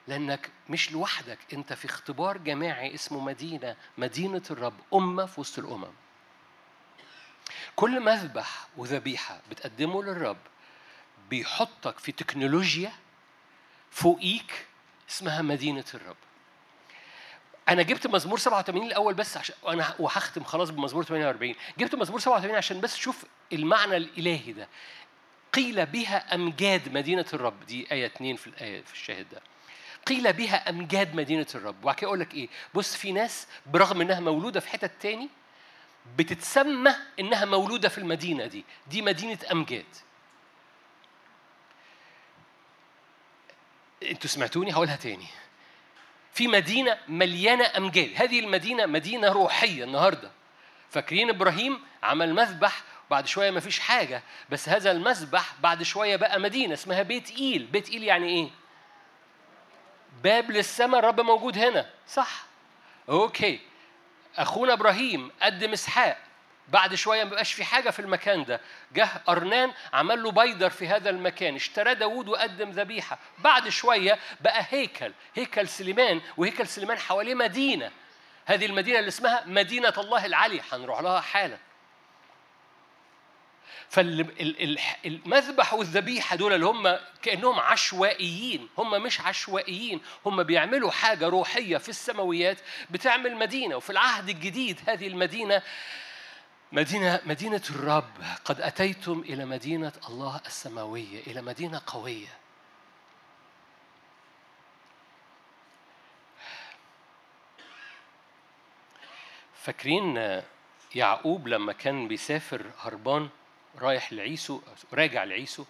لأنك 0.07 0.49
مش 0.69 0.91
لوحدك 0.91 1.39
أنت 1.53 1.73
في 1.73 1.85
اختبار 1.85 2.37
جماعي 2.37 2.93
اسمه 2.95 3.19
مدينة 3.19 3.75
مدينة 3.97 4.41
الرب 4.51 4.73
أمة 4.93 5.25
في 5.25 5.41
وسط 5.41 5.59
الأمم. 5.59 5.93
كل 7.75 7.99
مذبح 7.99 8.67
وذبيحة 8.77 9.41
بتقدمه 9.49 10.03
للرب 10.03 10.37
بيحطك 11.29 11.99
في 11.99 12.11
تكنولوجيا 12.11 12.91
فوقيك 13.91 14.65
اسمها 15.09 15.41
مدينة 15.41 15.85
الرب. 15.93 16.15
أنا 17.71 17.81
جبت 17.81 18.07
مزمور 18.07 18.39
87 18.39 18.87
الأول 18.87 19.13
بس 19.13 19.37
عشان 19.37 19.55
أنا 19.67 19.95
وهختم 19.99 20.43
خلاص 20.43 20.69
بمزمور 20.69 21.03
48 21.03 21.55
جبت 21.77 21.95
مزمور 21.95 22.19
87 22.19 22.55
عشان 22.55 22.81
بس 22.81 22.95
شوف 22.95 23.23
المعنى 23.53 23.97
الإلهي 23.97 24.51
ده. 24.51 24.67
قيل 25.53 25.85
بها 25.85 26.35
أمجاد 26.35 26.93
مدينة 26.93 27.25
الرب. 27.33 27.65
دي 27.65 27.91
آية 27.91 28.05
2 28.05 28.35
في 28.35 28.47
الايه 28.47 28.81
في 28.81 28.93
الشاهد 28.93 29.29
ده. 29.31 29.41
قيل 30.07 30.33
بها 30.33 30.69
أمجاد 30.69 31.15
مدينة 31.15 31.47
الرب. 31.55 31.75
وبعد 31.83 31.95
كده 31.95 32.07
أقول 32.07 32.19
لك 32.19 32.33
إيه؟ 32.33 32.49
بص 32.73 32.95
في 32.95 33.11
ناس 33.11 33.47
برغم 33.65 34.01
إنها 34.01 34.19
مولودة 34.19 34.59
في 34.59 34.69
حتت 34.69 34.91
تاني 35.01 35.29
بتتسمى 36.17 36.95
إنها 37.19 37.45
مولودة 37.45 37.89
في 37.89 37.97
المدينة 37.97 38.45
دي. 38.45 38.65
دي 38.87 39.01
مدينة 39.01 39.37
أمجاد. 39.51 39.85
أنتوا 44.03 44.29
سمعتوني؟ 44.29 44.73
هقولها 44.73 44.95
تاني. 44.95 45.27
في 46.33 46.47
مدينة 46.47 46.97
مليانة 47.07 47.71
أمجاد. 47.77 48.11
هذه 48.15 48.39
المدينة 48.39 48.85
مدينة 48.85 49.27
روحية 49.27 49.83
النهاردة. 49.83 50.31
فاكرين 50.89 51.29
إبراهيم 51.29 51.79
عمل 52.03 52.33
مذبح 52.33 52.83
بعد 53.09 53.27
شوية 53.27 53.51
ما 53.51 53.59
فيش 53.59 53.79
حاجة 53.79 54.23
بس 54.49 54.69
هذا 54.69 54.91
المذبح 54.91 55.53
بعد 55.59 55.83
شوية 55.83 56.15
بقى 56.15 56.39
مدينة 56.39 56.73
اسمها 56.73 57.01
بيت 57.01 57.31
إيل. 57.31 57.63
بيت 57.65 57.89
إيل 57.89 58.03
يعني 58.03 58.27
إيه؟ 58.27 58.49
باب 60.23 60.51
للسماء 60.51 60.99
الرب 60.99 61.21
موجود 61.21 61.57
هنا. 61.57 61.89
صح. 62.07 62.43
okay. 63.09 63.59
أخونا 64.37 64.73
إبراهيم 64.73 65.31
قدم 65.41 65.71
إسحاق. 65.73 66.17
بعد 66.71 66.95
شوية 66.95 67.23
ما 67.23 67.29
بقاش 67.29 67.53
في 67.53 67.63
حاجة 67.63 67.89
في 67.89 67.99
المكان 67.99 68.43
ده. 68.45 68.61
جه 68.93 69.09
أرنان 69.29 69.71
عمل 69.93 70.23
له 70.23 70.31
بيدر 70.31 70.69
في 70.69 70.87
هذا 70.87 71.09
المكان 71.09 71.55
اشترى 71.55 71.95
داوود 71.95 72.29
وقدم 72.29 72.69
ذبيحة. 72.69 73.19
بعد 73.37 73.69
شوية 73.69 74.19
بقى 74.41 74.65
هيكل 74.69 75.13
هيكل 75.35 75.67
سليمان 75.67 76.21
وهيكل 76.37 76.67
سليمان 76.67 76.99
حواليه 76.99 77.35
مدينة. 77.35 77.91
هذه 78.45 78.65
المدينة 78.65 78.99
اللي 78.99 79.07
اسمها 79.07 79.43
مدينة 79.45 79.93
الله 79.97 80.25
العلي 80.25 80.61
هنروح 80.71 80.99
لها 81.01 81.21
حالا. 81.21 81.57
فالمذبح 83.89 85.73
والذبيحة 85.73 86.35
دول 86.35 86.53
اللي 86.53 86.65
هم 86.65 86.97
كأنهم 87.21 87.59
عشوائيين 87.59 88.69
هم 88.77 89.03
مش 89.03 89.21
عشوائيين 89.21 90.01
هم 90.25 90.43
بيعملوا 90.43 90.91
حاجة 90.91 91.27
روحية 91.27 91.77
في 91.77 91.89
السماويات 91.89 92.57
بتعمل 92.89 93.35
مدينة. 93.35 93.75
وفي 93.75 93.89
العهد 93.89 94.29
الجديد 94.29 94.79
هذه 94.87 95.07
المدينة 95.07 95.61
مدينة 96.73 97.21
مدينة 97.25 97.61
الرب 97.69 98.11
قد 98.45 98.61
أتيتم 98.61 99.19
إلى 99.19 99.45
مدينة 99.45 99.93
الله 100.09 100.41
السماوية 100.45 101.19
إلى 101.27 101.41
مدينة 101.41 101.81
قوية. 101.87 102.37
فاكرين 109.53 110.41
يعقوب 110.95 111.47
لما 111.47 111.73
كان 111.73 112.07
بيسافر 112.07 112.71
هربان 112.79 113.29
رايح 113.77 114.13
لعيسو 114.13 114.61
راجع 114.93 115.23
لعيسو 115.23 115.65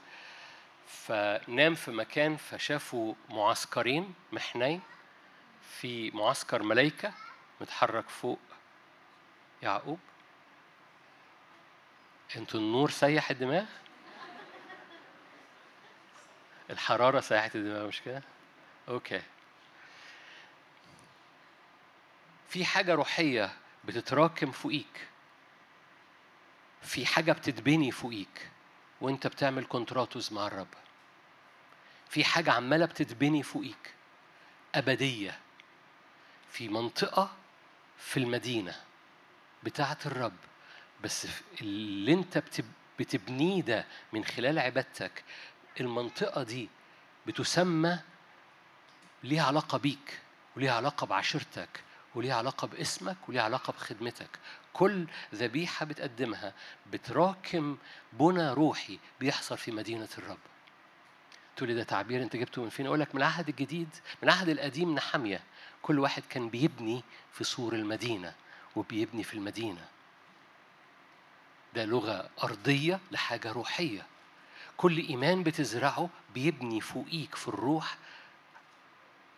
فنام 0.87 1.75
في 1.75 1.91
مكان 1.91 2.37
فشافوا 2.37 3.13
معسكرين 3.29 4.13
محنين 4.31 4.81
في 5.61 6.11
معسكر 6.11 6.63
ملايكة 6.63 7.13
متحرك 7.61 8.09
فوق 8.09 8.39
يعقوب. 9.61 9.99
أنتوا 12.35 12.59
النور 12.59 12.89
سيح 12.89 13.29
الدماغ؟ 13.29 13.65
الحرارة 16.69 17.19
سيحت 17.19 17.55
الدماغ 17.55 17.87
مش 17.87 18.01
كده؟ 18.01 18.21
okay. 18.89 19.21
في 22.49 22.65
حاجة 22.65 22.93
روحية 22.93 23.53
بتتراكم 23.85 24.51
فوقيك. 24.51 25.07
في 26.81 27.05
حاجة 27.05 27.31
بتتبني 27.31 27.91
فوقيك 27.91 28.49
وانت 29.01 29.27
بتعمل 29.27 29.65
كونتراتوز 29.65 30.33
مع 30.33 30.47
الرب 30.47 30.67
في 32.09 32.23
حاجة 32.23 32.51
عمالة 32.51 32.85
بتتبني 32.85 33.43
فوقيك 33.43 33.93
أبدية. 34.75 35.39
في 36.51 36.67
منطقة 36.69 37.35
في 37.97 38.17
المدينة 38.17 38.75
بتاعة 39.63 39.97
الرب. 40.05 40.37
بس 41.03 41.27
اللي 41.61 42.13
انت 42.13 42.43
بتبنيه 42.99 43.61
ده 43.61 43.85
من 44.13 44.25
خلال 44.25 44.59
عبادتك 44.59 45.23
المنطقة 45.79 46.43
دي 46.43 46.69
بتسمى 47.27 47.99
ليها 49.23 49.43
علاقة 49.43 49.77
بيك 49.77 50.19
وليها 50.55 50.73
علاقة 50.73 51.07
بعشيرتك 51.07 51.83
وليها 52.15 52.35
علاقة 52.35 52.67
باسمك 52.67 53.17
وليها 53.29 53.41
علاقة 53.43 53.73
بخدمتك. 53.73 54.29
كل 54.73 55.07
ذبيحة 55.35 55.85
بتقدمها 55.85 56.53
بتراكم 56.91 57.77
بنى 58.13 58.49
روحي 58.53 58.99
بيحصل 59.19 59.57
في 59.57 59.71
مدينة 59.71 60.07
الرب. 60.17 60.37
تقول 61.55 61.69
لي 61.69 61.75
ده 61.75 61.83
تعبير 61.83 62.21
انت 62.23 62.35
جبته 62.35 62.63
من 62.63 62.69
فين؟ 62.69 62.85
أقول 62.85 62.99
لك 62.99 63.15
من 63.15 63.21
العهد 63.21 63.49
الجديد 63.49 63.89
من 64.21 64.29
العهد 64.29 64.49
القديم 64.49 64.95
نحمية. 64.95 65.41
كل 65.81 65.99
واحد 65.99 66.23
كان 66.29 66.49
بيبني 66.49 67.03
في 67.33 67.43
سور 67.43 67.73
المدينة 67.73 68.33
وبيبني 68.75 69.23
في 69.23 69.33
المدينة. 69.33 69.85
ده 71.75 71.85
لغة 71.85 72.29
أرضية 72.43 72.99
لحاجة 73.11 73.51
روحية. 73.51 74.05
كل 74.77 74.97
إيمان 74.97 75.43
بتزرعه 75.43 76.09
بيبني 76.33 76.81
فوقيك 76.81 77.35
في 77.35 77.47
الروح 77.47 77.97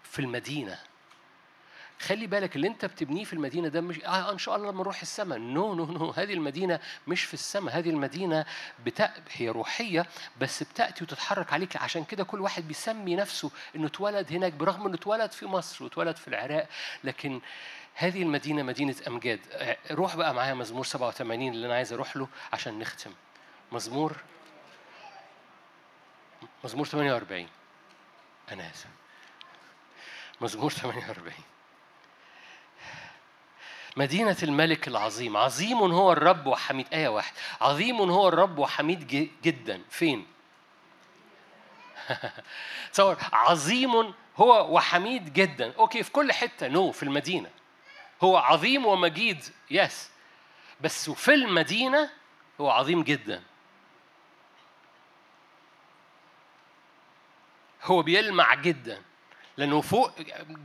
في 0.04 0.20
المدينة. 0.20 0.80
خلي 2.00 2.28
بالك 2.28 2.56
اللي 2.56 2.68
انت 2.68 2.86
بتبنيه 2.86 3.24
في 3.24 3.34
المدينة 3.34 3.68
ده 3.68 3.82
مش 3.82 4.04
آه 4.04 4.32
إن 4.32 4.38
شاء 4.38 4.56
الله 4.56 4.72
لما 4.72 4.80
نروح 4.82 5.02
السماء 5.02 5.38
no 5.40 5.76
no 5.76 5.86
no 5.86 6.10
هذه 6.12 6.34
المدينة 6.34 6.80
مش 7.08 7.24
في 7.24 7.34
السماء 7.34 7.78
هذه 7.78 7.90
المدينة 7.90 8.46
بتا... 8.86 9.14
هي 9.32 9.50
روحية 9.50 10.06
بس 10.42 10.64
بتأتي 10.64 11.04
وتتحرك 11.04 11.54
عليك. 11.54 11.78
عشان 11.78 12.04
كده 12.04 12.24
كل 12.24 12.42
واحد 12.42 12.68
بيسمي 12.68 13.16
نفسه 13.16 13.52
إنه 13.76 13.88
اتولد 13.88 14.34
هناك 14.34 14.54
برغم 14.54 14.86
إنه 14.86 14.96
اتولد 14.96 15.32
في 15.32 15.46
مصر 15.46 15.84
واتولد 15.84 16.16
في 16.16 16.28
العراق. 16.28 16.70
لكن 17.04 17.42
هذه 17.95 18.22
المدينة 18.22 18.64
مدينة 18.64 18.95
أمجاد. 19.07 19.40
روح 19.91 20.15
بقى 20.15 20.34
معايا 20.34 20.53
مزمور 20.53 20.86
87 20.86 21.49
اللي 21.49 21.65
أنا 21.65 21.76
عايز 21.76 21.94
أروح 21.94 22.18
له 22.18 22.28
عشان 22.53 22.80
نختم. 22.80 23.11
مزمور 23.72 24.18
مزمور 26.64 26.86
48 26.86 27.48
أنا 28.52 28.70
آسف. 28.72 28.88
مزمور 30.41 30.72
48 30.72 31.34
مدينة 33.98 34.38
الملك 34.44 34.88
العظيم. 34.88 35.38
عظيم 35.38 35.78
هو 35.78 36.11
الرب 36.11 36.48
وحميد. 36.48 36.88
آية 36.94 37.07
واحد. 37.07 37.34
عظيم 37.61 37.95
هو 38.02 38.28
الرب 38.28 38.57
وحميد 38.57 39.32
جدا. 39.44 39.82
فين؟ 39.90 40.28
تصور. 42.94 43.18
عظيم 43.34 44.14
هو 44.38 44.76
وحميد 44.76 45.34
جدا. 45.34 45.74
okay 45.78 46.04
في 46.03 46.11
كل 46.11 46.32
حتة. 46.32 46.68
no 46.68 46.91
no, 46.91 46.95
في 46.95 47.03
المدينة. 47.03 47.49
هو 48.24 48.38
عظيم 48.38 48.86
ومجيد 48.86 49.44
yes. 49.72 50.12
بس 50.82 51.10
في 51.10 51.34
المدينة 51.34 52.10
هو 52.62 52.70
عظيم 52.70 53.04
جدا. 53.04 53.44
هو 57.84 58.02
بيلمع 58.02 58.54
جدا. 58.54 59.02
لأنه 59.58 59.82
فوق 59.82 60.12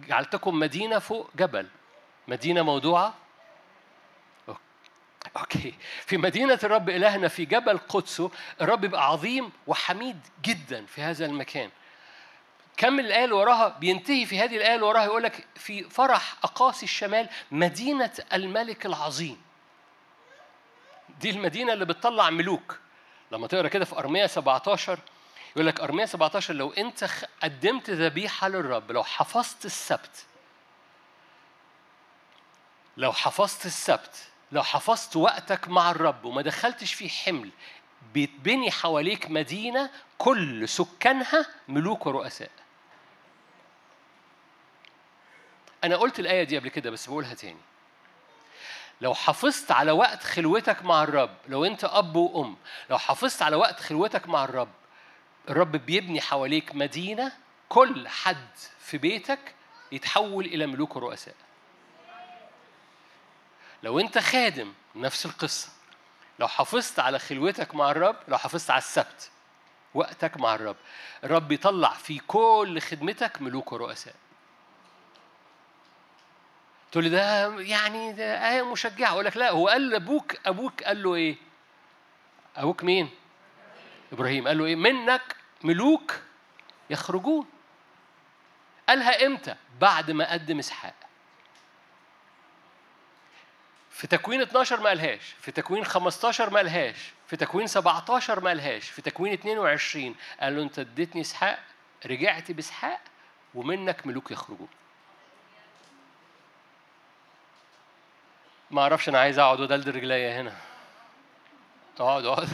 جعلتكم 0.08 0.58
مدينة 0.58 0.98
فوق 0.98 1.30
جبل. 1.36 1.68
مدينة 2.28 2.62
موضوعة؟ 2.62 3.14
okay. 5.36 5.74
في 6.06 6.16
مدينة 6.16 6.58
الرب 6.64 6.88
إلهنا 6.90 7.28
في 7.28 7.44
جبل 7.44 7.78
قدسه 7.78 8.30
الرب 8.60 8.84
يبقى 8.84 9.06
عظيم 9.06 9.52
وحميد 9.66 10.20
جدا 10.42 10.86
في 10.86 11.02
هذا 11.02 11.26
المكان. 11.26 11.70
كمل 12.78 13.06
الآية 13.06 13.24
اللي 13.24 13.34
وراها 13.34 13.68
بينتهي 13.68 14.26
في 14.26 14.38
هذه 14.40 14.56
الآية 14.56 14.74
اللي 14.74 14.86
وراها 14.86 15.04
يقول 15.04 15.22
لك 15.22 15.46
في 15.56 15.82
فرح 15.82 16.34
أقاصي 16.42 16.86
الشمال 16.86 17.28
مدينة 17.50 18.10
الملك 18.32 18.86
العظيم. 18.86 19.42
دي 21.20 21.30
المدينة 21.30 21.72
اللي 21.72 21.84
بتطلع 21.84 22.30
ملوك. 22.30 22.78
لما 23.32 23.46
تقرأ 23.46 23.68
كده 23.68 23.84
في 23.84 23.98
أرمية 23.98 24.26
17 24.26 24.98
يقول 25.56 25.66
لك 25.66 25.80
أرمية 25.80 26.04
17 26.04 26.54
لو 26.54 26.70
أنت 26.72 27.10
قدمت 27.42 27.90
ذبيحة 27.90 28.48
للرب 28.48 28.92
لو 28.92 29.04
حفظت 29.04 29.64
السبت 29.64 30.26
لو 32.96 33.12
حفظت 33.12 33.66
السبت 33.66 34.28
لو 34.52 34.62
حفظت 34.62 35.16
وقتك 35.16 35.68
مع 35.68 35.90
الرب 35.90 36.24
وما 36.24 36.42
دخلتش 36.42 36.94
فيه 36.94 37.08
حمل 37.08 37.50
بيتبني 38.14 38.70
حواليك 38.70 39.30
مدينة 39.30 39.90
كل 40.18 40.68
سكانها 40.68 41.46
ملوك 41.68 42.06
ورؤساء. 42.06 42.50
أنا 45.84 45.96
قلت 45.96 46.18
الآية 46.20 46.44
دي 46.44 46.58
قبل 46.58 46.68
كده 46.68 46.90
بس 46.90 47.06
بقولها 47.06 47.34
تاني. 47.34 47.60
لو 49.00 49.14
حافظت 49.14 49.70
على 49.70 49.92
وقت 49.92 50.22
خلوتك 50.22 50.84
مع 50.84 51.02
الرب 51.02 51.36
لو 51.48 51.64
أنت 51.64 51.84
أب 51.84 52.16
وأم 52.16 52.56
لو 52.90 52.98
حافظت 52.98 53.42
على 53.42 53.56
وقت 53.56 53.80
خلوتك 53.80 54.28
مع 54.28 54.44
الرب 54.44 54.72
الرب 55.48 55.72
بيبني 55.72 56.20
حواليك 56.20 56.74
مدينة 56.74 57.32
كل 57.68 58.08
حد 58.08 58.48
في 58.78 58.98
بيتك 58.98 59.54
يتحول 59.92 60.44
إلى 60.44 60.66
ملوك 60.66 60.96
ورؤساء. 60.96 61.34
لو 63.82 64.00
أنت 64.00 64.18
خادم 64.18 64.72
نفس 64.96 65.26
القصة. 65.26 65.68
لو 66.38 66.48
حافظت 66.48 66.98
على 66.98 67.18
خلوتك 67.18 67.74
مع 67.74 67.90
الرب 67.90 68.16
لو 68.28 68.38
حافظت 68.38 68.70
على 68.70 68.78
السبت 68.78 69.30
وقتك 69.94 70.36
مع 70.36 70.54
الرب. 70.54 70.76
الرب 71.24 71.52
يطلع 71.52 71.90
في 71.90 72.18
كل 72.18 72.80
خدمتك 72.80 73.42
ملوك 73.42 73.72
ورؤساء. 73.72 74.14
تقول 76.92 77.04
لي 77.04 77.10
ده 77.10 77.60
يعني 77.60 78.12
ده 78.12 78.50
آية 78.50 78.72
مشجعة 78.72 79.10
أقول 79.10 79.24
لك 79.24 79.36
لا 79.36 79.50
هو 79.50 79.68
قال 79.68 79.88
لأبوك 79.90 80.36
أبوك 80.46 80.82
قال 80.82 81.02
له 81.02 81.14
إيه؟ 81.14 81.36
أبوك 82.56 82.84
مين؟ 82.84 83.10
إبراهيم 84.12 84.48
قال 84.48 84.58
له 84.58 84.64
إيه؟ 84.64 84.76
منك 84.76 85.36
ملوك 85.62 86.20
يخرجون 86.90 87.46
قالها 88.88 89.26
إمتى؟ 89.26 89.54
بعد 89.80 90.10
ما 90.10 90.32
قدم 90.32 90.58
إسحاق 90.58 90.94
في 93.90 94.06
تكوين 94.06 94.40
12 94.40 94.80
ما 94.80 94.88
قالهاش 94.88 95.34
في 95.40 95.52
تكوين 95.52 95.84
15 95.84 96.50
ما 96.50 96.56
قالهاش 96.56 96.96
في 97.26 97.36
تكوين 97.36 97.66
17 97.66 98.40
ما 98.40 98.48
قالهاش 98.50 98.90
في 98.90 99.02
تكوين 99.02 99.32
22 99.32 100.14
قال 100.40 100.56
له 100.56 100.62
أنت 100.62 100.78
اديتني 100.78 101.20
إسحاق 101.20 101.58
رجعت 102.06 102.50
بإسحاق 102.50 103.00
ومنك 103.54 104.06
ملوك 104.06 104.30
يخرجون 104.30 104.68
ما 108.70 108.82
أعرفش 108.82 109.08
أنا 109.08 109.18
عايز 109.20 109.38
اقعد 109.38 109.60
ودلد 109.60 109.88
رجليا 109.88 110.40
هنا. 110.40 110.56
اقعد 112.00 112.24
اقعد. 112.24 112.48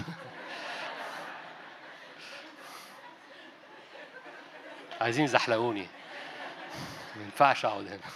عايزين 5.01 5.25
يزحلقوني. 5.25 5.89
ما 7.17 7.23
ينفعش 7.23 7.65
اقعد 7.65 7.87
هنا. 7.87 8.11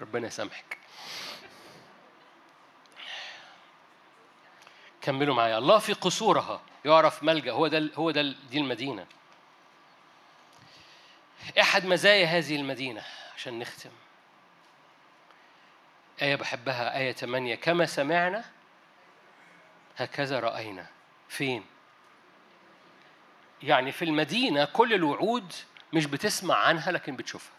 ربنا 0.00 0.26
يسامحك. 0.26 0.78
كملوا 5.00 5.34
معايا. 5.34 5.58
الله 5.58 5.78
في 5.78 5.92
قصورها. 5.92 6.62
يعرف 6.84 7.22
ملجأ. 7.22 7.52
هو 7.52 7.66
ده 7.66 7.90
هو 7.94 8.10
ده 8.10 8.22
دي 8.22 8.58
المدينة. 8.58 9.06
أحد 11.60 11.86
مزايا 11.86 12.26
هذه 12.26 12.56
المدينة 12.56 13.02
عشان 13.36 13.58
نختم. 13.58 13.90
آية 16.22 16.36
بحبها 16.36 16.98
آية 16.98 17.12
8 17.12 17.54
كما 17.54 17.86
سمعنا 17.86 18.44
هكذا 19.96 20.40
رأينا. 20.40 20.86
فين؟ 21.28 21.66
يعني 23.62 23.92
في 23.92 24.04
المدينة 24.04 24.64
كل 24.64 24.94
الوعود 24.94 25.52
مش 25.92 26.06
بتسمع 26.06 26.54
عنها 26.54 26.92
لكن 26.92 27.16
بتشوفها. 27.16 27.56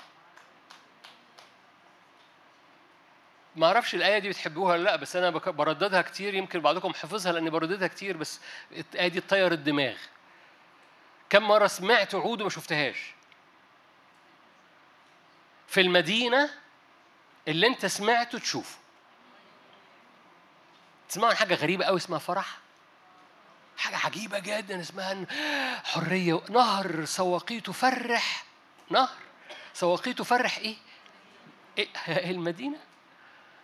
ما 3.55 3.67
أعرفش 3.67 3.95
الآية 3.95 4.19
دي 4.19 4.29
بتحبوها 4.29 4.73
ولا 4.73 4.83
لأ 4.83 4.95
بس 4.95 5.15
أنا 5.15 5.29
برددها 5.29 6.01
كتير 6.01 6.33
يمكن 6.33 6.59
بعضكم 6.59 6.93
حافظها 6.93 7.31
لأني 7.31 7.49
برددها 7.49 7.87
كتير 7.87 8.17
بس 8.17 8.41
الآية 8.93 9.07
دي 9.07 9.21
تطير 9.21 9.51
الدماغ. 9.51 9.97
كم 11.29 11.43
مرة 11.43 11.67
سمعت 11.67 12.15
وعود 12.15 12.41
وما 12.41 12.49
شفتهاش. 12.49 13.16
في 15.67 15.81
المدينة 15.81 16.49
اللي 17.47 17.67
انت 17.67 17.85
سمعته 17.85 18.39
تشوفه. 18.39 18.77
تسمعوا 21.09 21.29
عن 21.29 21.37
حاجة 21.37 21.55
غريبة 21.55 21.85
قوي 21.85 21.97
اسمها 21.97 22.19
فرح؟ 22.19 22.57
حاجة 23.77 23.97
عجيبة 23.97 24.39
جدا 24.39 24.81
اسمها 24.81 25.25
حرية 25.83 26.41
نهر 26.49 27.05
سواقيته 27.05 27.73
فرح. 27.73 28.45
نهر 28.89 29.09
سواقيته 29.73 30.23
فرح 30.23 30.57
إيه, 30.57 30.75
إيه؟ 31.77 31.87
المدينة؟ 32.31 32.77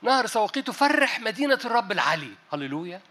نهر 0.02 0.26
سواقيته 0.26 0.74
فرح 0.74 1.20
مدينة 1.20 1.60
الرب 1.66 1.92
العلي 1.92 2.34
هللويا. 2.54 3.02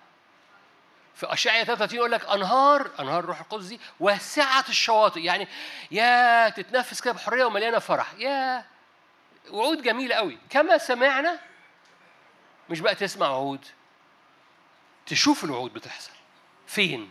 في 1.14 1.32
أشعية 1.32 1.64
33 1.64 1.98
يقول 1.98 2.12
لك 2.12 2.24
أنهار 2.24 2.90
أنهار 3.00 3.24
روح 3.24 3.40
القدس 3.40 3.64
دي 3.66 3.80
واسعة 4.00 4.64
الشواطئ. 4.68 5.20
يعني 5.20 5.48
يا 5.90 6.48
تتنفس 6.48 7.00
كده 7.00 7.12
بحرية 7.12 7.44
ومليانة 7.44 7.78
فرح. 7.78 8.14
يا 8.18 8.64
وعود 9.50 9.82
جميلة 9.82 10.14
قوي. 10.14 10.38
كما 10.50 10.78
سمعنا 10.78 11.38
مش 12.70 12.80
بقى 12.80 12.94
تسمع 12.94 13.28
وعود 13.28 13.64
تشوف 15.06 15.44
الوعود 15.44 15.72
بتحصل. 15.72 16.12
فين؟ 16.66 17.10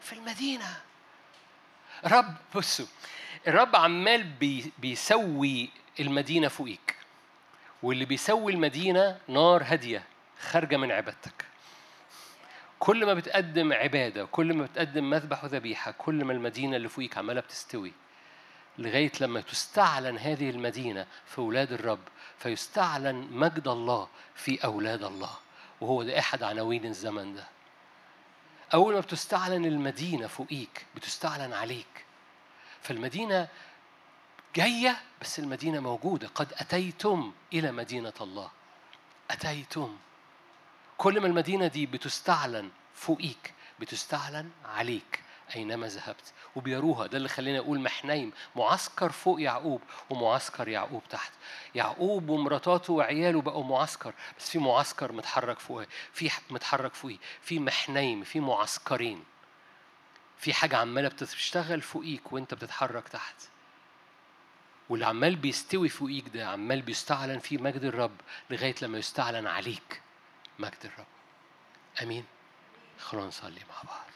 في 0.00 0.12
المدينة. 0.12 0.80
رب 2.04 2.34
بصوا 2.54 2.86
الرب 3.48 3.76
عمال 3.76 4.22
بي 4.24 4.72
بيسوي 4.78 5.70
المدينة 6.00 6.48
فوقيك. 6.48 6.96
واللي 7.82 8.04
بيسوي 8.04 8.52
المدينة 8.52 9.20
نار 9.28 9.62
هادية 9.62 10.02
خارجة 10.40 10.76
من 10.76 10.92
عبادتك. 10.92 11.44
كل 12.78 13.06
ما 13.06 13.14
بتقدم 13.14 13.72
عبادة 13.72 14.24
كل 14.24 14.54
ما 14.54 14.64
بتقدم 14.64 15.10
مذبح 15.10 15.44
وذبيحة 15.44 15.90
كل 15.90 16.24
ما 16.24 16.32
المدينة 16.32 16.76
اللي 16.76 16.88
فوقيك 16.88 17.18
عمالة 17.18 17.40
بتستوي. 17.40 17.92
لغاية 18.78 19.12
لما 19.20 19.40
تستعلن 19.40 20.18
هذه 20.18 20.50
المدينة 20.50 21.06
في 21.26 21.38
أولاد 21.38 21.72
الرب 21.72 22.00
فيستعلن 22.38 23.28
مجد 23.30 23.68
الله 23.68 24.08
في 24.34 24.64
أولاد 24.64 25.02
الله. 25.04 25.38
وهو 25.80 26.02
ده 26.02 26.18
أحد 26.18 26.42
عناوين 26.42 26.84
الزمن 26.84 27.34
ده. 27.34 27.46
أول 28.74 28.94
ما 28.94 29.00
بتستعلن 29.00 29.64
المدينة 29.64 30.26
فوقيك 30.26 30.86
بتستعلن 30.96 31.52
عليك. 31.52 32.04
فالمدينة 32.82 33.48
جاية 34.56 35.00
بس 35.20 35.38
المدينة 35.38 35.80
موجودة. 35.80 36.28
قد 36.28 36.52
أتيتم 36.52 37.32
إلى 37.52 37.72
مدينة 37.72 38.12
الله. 38.20 38.50
أتيتم. 39.30 39.96
كل 40.98 41.20
ما 41.20 41.26
المدينة 41.26 41.66
دي 41.66 41.86
بتستعلن 41.86 42.70
فوقيك 42.94 43.54
بتستعلن 43.80 44.50
عليك. 44.64 45.22
أينما 45.56 45.86
ذهبت. 45.86 46.32
وبيروها. 46.56 47.06
ده 47.06 47.16
اللي 47.16 47.28
خلينا 47.28 47.58
أقول 47.58 47.80
محنيم. 47.80 48.32
معسكر 48.56 49.12
فوق 49.12 49.40
يعقوب 49.40 49.82
ومعسكر 50.10 50.68
يعقوب 50.68 51.02
تحت. 51.10 51.32
يعقوب 51.74 52.28
ومراتاته 52.28 52.92
وعياله 52.92 53.42
بقوا 53.42 53.64
معسكر. 53.64 54.14
بس 54.38 54.50
في 54.50 54.58
معسكر 54.58 55.12
متحرك 55.12 55.58
فوقه 55.58 55.86
في 56.12 56.30
متحرك 56.50 56.94
فوقيه 56.94 57.18
في 57.42 57.58
محنيم. 57.58 58.24
في 58.24 58.40
معسكرين. 58.40 59.24
في 60.38 60.54
حاجة 60.54 60.76
عمالة 60.76 61.08
بتشتغل 61.08 61.82
فوقيك 61.82 62.32
وأنت 62.32 62.54
بتتحرك 62.54 63.08
تحت. 63.08 63.36
واللي 64.88 65.06
عمال 65.06 65.36
بيستوي 65.36 65.88
فوقيك 65.88 66.28
ده 66.28 66.48
عمال 66.48 66.82
بيستعلن 66.82 67.38
فيه 67.38 67.58
مجد 67.58 67.84
الرب 67.84 68.16
لغاية 68.50 68.74
لما 68.82 68.98
يستعلن 68.98 69.46
عليك 69.46 70.02
مجد 70.58 70.84
الرب. 70.84 71.06
أمين. 72.02 72.24
خلونا 72.98 73.26
نصلي 73.26 73.60
مع 73.70 73.82
بعض. 73.90 74.07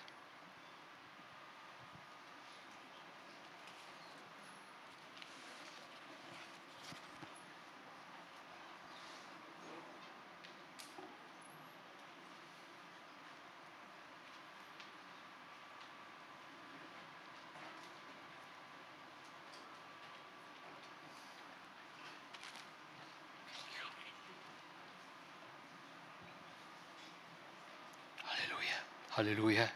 هللويا. 29.23 29.70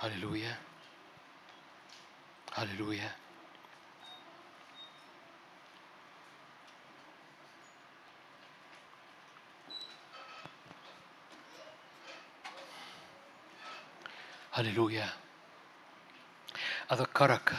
هللويا. 0.00 0.58
هللويا. 2.54 3.16
هللويا. 14.52 15.08
أذكرك 16.92 17.52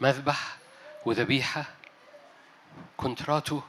مذبح 0.00 0.56
وذبيحة 1.06 1.64
كونتراتو. 2.96 3.62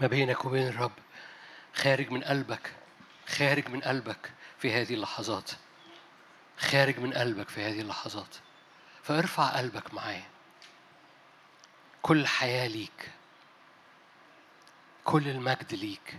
ما 0.00 0.06
بينك 0.06 0.44
وبين 0.44 0.68
الرب 0.68 0.92
خارج 1.74 2.10
من 2.10 2.24
قلبك. 2.24 2.80
خارج 3.30 3.68
من 3.68 3.80
قلبك 3.80 4.32
في 4.58 4.72
هذه 4.72 4.94
اللحظات. 4.94 5.50
خارج 6.58 6.98
من 6.98 7.14
قلبك 7.14 7.48
في 7.48 7.64
هذه 7.64 7.80
اللحظات. 7.80 8.36
فارفع 9.02 9.48
قلبك 9.48 9.94
معايا. 9.94 10.28
كل 12.02 12.26
حياة 12.26 12.66
ليك. 12.66 13.10
كل 15.04 15.28
المجد 15.28 15.74
ليك. 15.74 16.18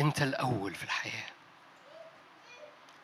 انت 0.00 0.22
الأول 0.22 0.74
في 0.74 0.84
الحياة. 0.84 1.30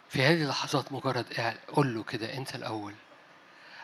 في 0.09 0.23
هذه 0.23 0.43
اللحظات 0.43 0.93
مجرد 0.93 1.57
قول 1.69 1.94
له 1.94 2.02
كده 2.02 2.35
انت 2.35 2.55
الأول. 2.55 2.94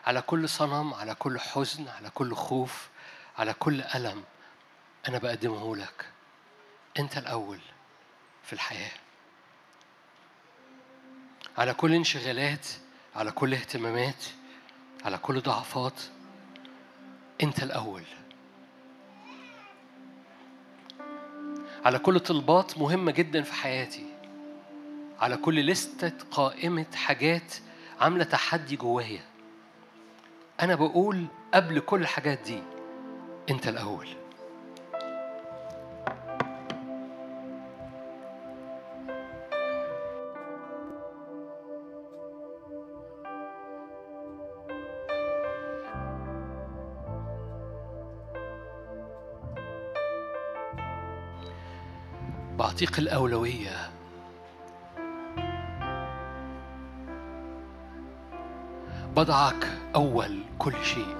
على 0.05 0.21
كل 0.21 0.49
صنم 0.49 0.93
على 0.93 1.15
كل 1.15 1.39
حزن 1.39 1.87
على 1.87 2.09
كل 2.09 2.35
خوف 2.35 2.89
على 3.37 3.53
كل 3.53 3.81
ألم 3.81 4.23
أنا 5.07 5.17
بقدمه 5.17 5.75
لك. 5.75 6.05
أنت 6.99 7.17
الأول. 7.17 7.59
في 8.47 8.53
الحياة. 8.53 8.91
على 11.57 11.73
كل 11.73 11.93
انشغالات 11.93 12.67
على 13.15 13.31
كل 13.31 13.53
اهتمامات 13.53 14.23
على 15.05 15.17
كل 15.17 15.41
ضعفات 15.41 16.01
أنت 17.43 17.63
الأول. 17.63 18.03
على 21.85 21.99
كل 21.99 22.19
طلبات 22.19 22.77
مهمة 22.77 23.11
جدا 23.11 23.41
في 23.41 23.53
حياتي. 23.53 24.05
على 25.19 25.37
كل 25.37 25.65
لستة 25.65 26.13
قائمة 26.31 26.85
حاجات 26.95 27.53
عاملة 27.99 28.23
تحدي 28.23 28.75
جوايا. 28.75 29.25
أنا 30.61 30.75
بقول 30.75 31.27
قبل 31.53 31.79
كل 31.79 32.01
الحاجات 32.01 32.39
دي 32.39 32.63
أنت 33.49 33.67
الأول. 33.67 34.26
بعطيك 52.77 52.99
الأولوية. 52.99 53.89
بضعك 59.15 59.67
أول 59.95 60.43
كل 60.59 60.73
شيء. 60.83 61.17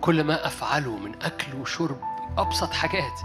كل 0.00 0.24
ما 0.24 0.46
أفعله 0.46 0.96
من 0.96 1.14
أكل 1.22 1.54
وشرب 1.60 2.00
أبسط 2.38 2.72
حاجات. 2.72 3.20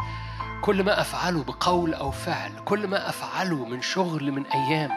كل 0.61 0.84
ما 0.84 1.02
أفعله 1.02 1.44
بقول 1.44 1.94
أو 1.94 2.11
فعل. 2.11 2.52
كل 2.65 2.88
ما 2.88 3.10
أفعله 3.10 3.65
من 3.65 3.81
شغل 3.81 4.31
من 4.31 4.45
أيام. 4.45 4.91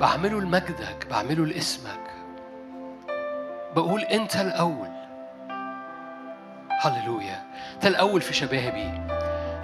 بعمله 0.00 0.40
لمجدك 0.40 1.06
بعمله 1.10 1.46
لاسمك. 1.46 2.10
بقول 3.76 4.00
أنت 4.00 4.36
الأول. 4.36 4.90
هللويا. 6.80 7.44
أنت 7.74 7.86
الأول 7.86 8.20
في 8.20 8.34
شبابي. 8.34 9.09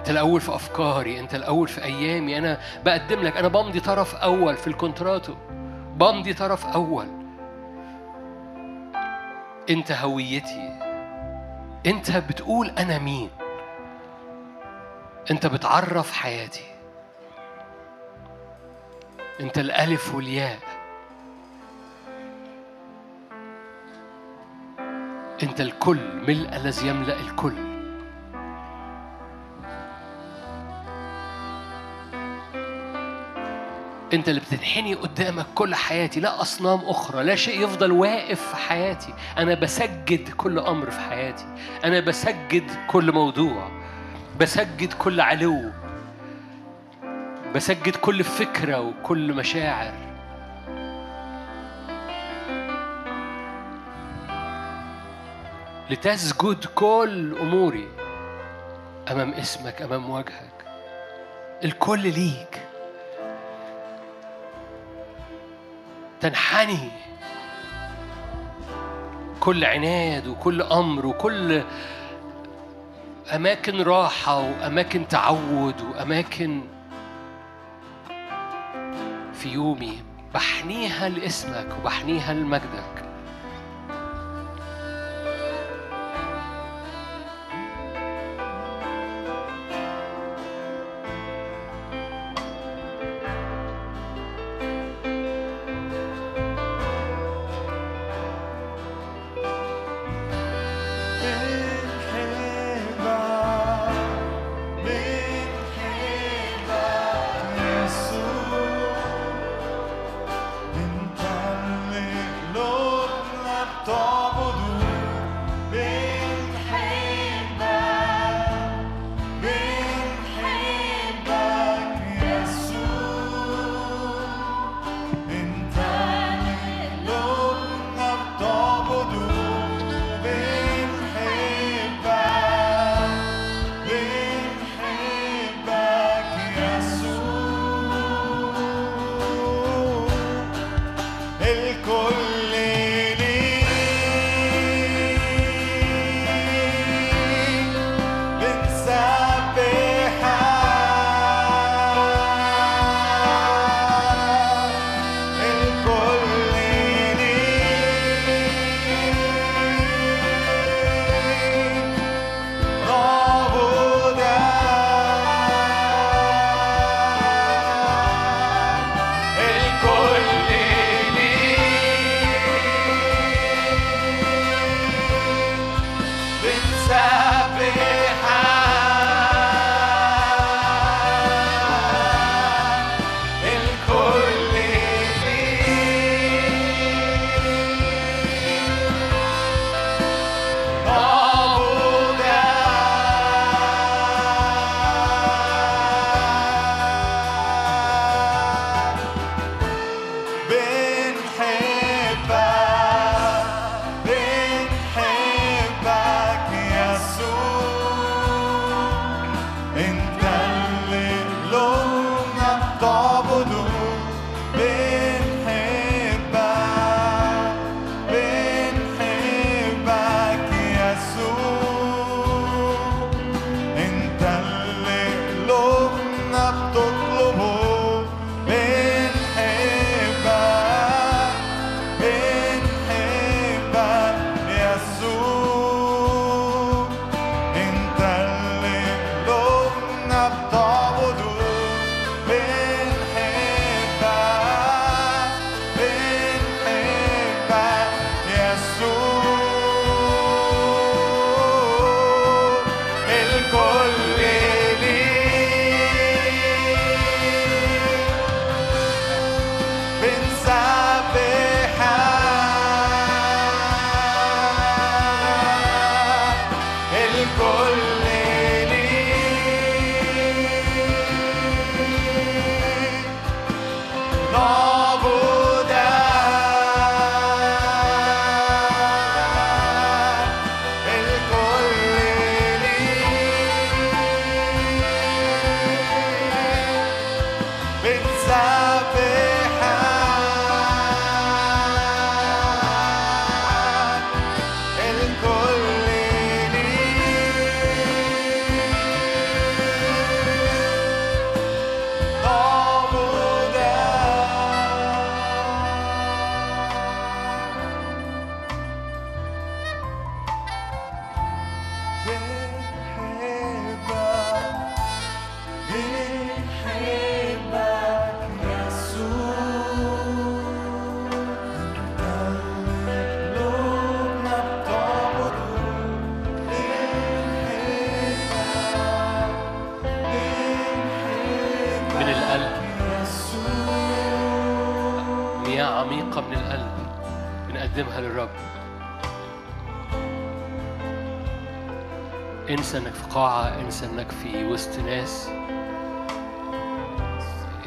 أنت 0.07 0.11
الأول 0.13 0.41
في 0.41 0.55
أفكاري 0.55 1.19
أنت 1.19 1.35
الأول 1.35 1.67
في 1.67 1.83
أيامي. 1.83 2.37
أنا 2.37 2.57
بقدم 2.85 3.19
لك 3.19 3.37
أنا 3.37 3.47
بمضي 3.47 3.79
طرف 3.79 4.15
أول 4.15 4.57
في 4.57 4.67
الكونتراتو. 4.67 5.35
بمضي 5.95 6.33
طرف 6.33 6.65
أول. 6.65 7.07
أنت 9.69 9.91
هويتي. 9.91 10.79
أنت 11.85 12.17
بتقول 12.17 12.69
أنا 12.69 12.97
مين. 12.99 13.29
أنت 15.31 15.47
بتعرف 15.47 16.11
حياتي. 16.11 16.65
أنت 19.39 19.57
الألف 19.57 20.15
والياء. 20.15 20.59
أنت 25.43 25.61
الكل 25.61 25.99
ملء 26.27 26.55
الذي 26.55 26.87
يملأ 26.87 27.19
الكل. 27.19 27.76
انت 34.13 34.29
اللي 34.29 34.39
بتنحني 34.39 34.93
قدامك 34.93 35.45
كل 35.55 35.75
حياتي 35.75 36.19
لا 36.19 36.41
أصنام 36.41 36.79
أخرى 36.85 37.23
لا 37.23 37.35
شيء 37.35 37.63
يفضل 37.63 37.91
واقف 37.91 38.49
في 38.49 38.55
حياتي. 38.55 39.13
أنا 39.37 39.53
بسجد 39.53 40.29
كل 40.29 40.59
أمر 40.59 40.91
في 40.91 40.99
حياتي. 40.99 41.45
أنا 41.83 41.99
بسجد 41.99 42.71
كل 42.87 43.11
موضوع. 43.11 43.71
بسجد 44.39 44.93
كل 44.93 45.21
علو. 45.21 45.71
بسجد 47.55 47.95
كل 47.95 48.23
فكرة 48.23 48.79
وكل 48.81 49.33
مشاعر. 49.33 49.93
لتسجد 55.89 56.65
كل 56.75 57.37
أموري 57.41 57.87
أمام 59.11 59.33
اسمك 59.33 59.81
أمام 59.81 60.09
وجهك. 60.09 60.65
الكل 61.63 61.99
ليك. 62.01 62.66
تنحني. 66.21 66.91
كل 69.39 69.65
عناد 69.65 70.27
وكل 70.27 70.61
أمر 70.61 71.05
وكل 71.05 71.63
أماكن 73.35 73.81
راحة 73.81 74.39
وأماكن 74.39 75.07
تعود 75.07 75.81
وأماكن 75.81 76.61
في 79.33 79.49
يومي. 79.49 80.03
بحنيها 80.33 81.09
لاسمك 81.09 81.67
وبحنيها 81.79 82.33
لمجدك. 82.33 83.06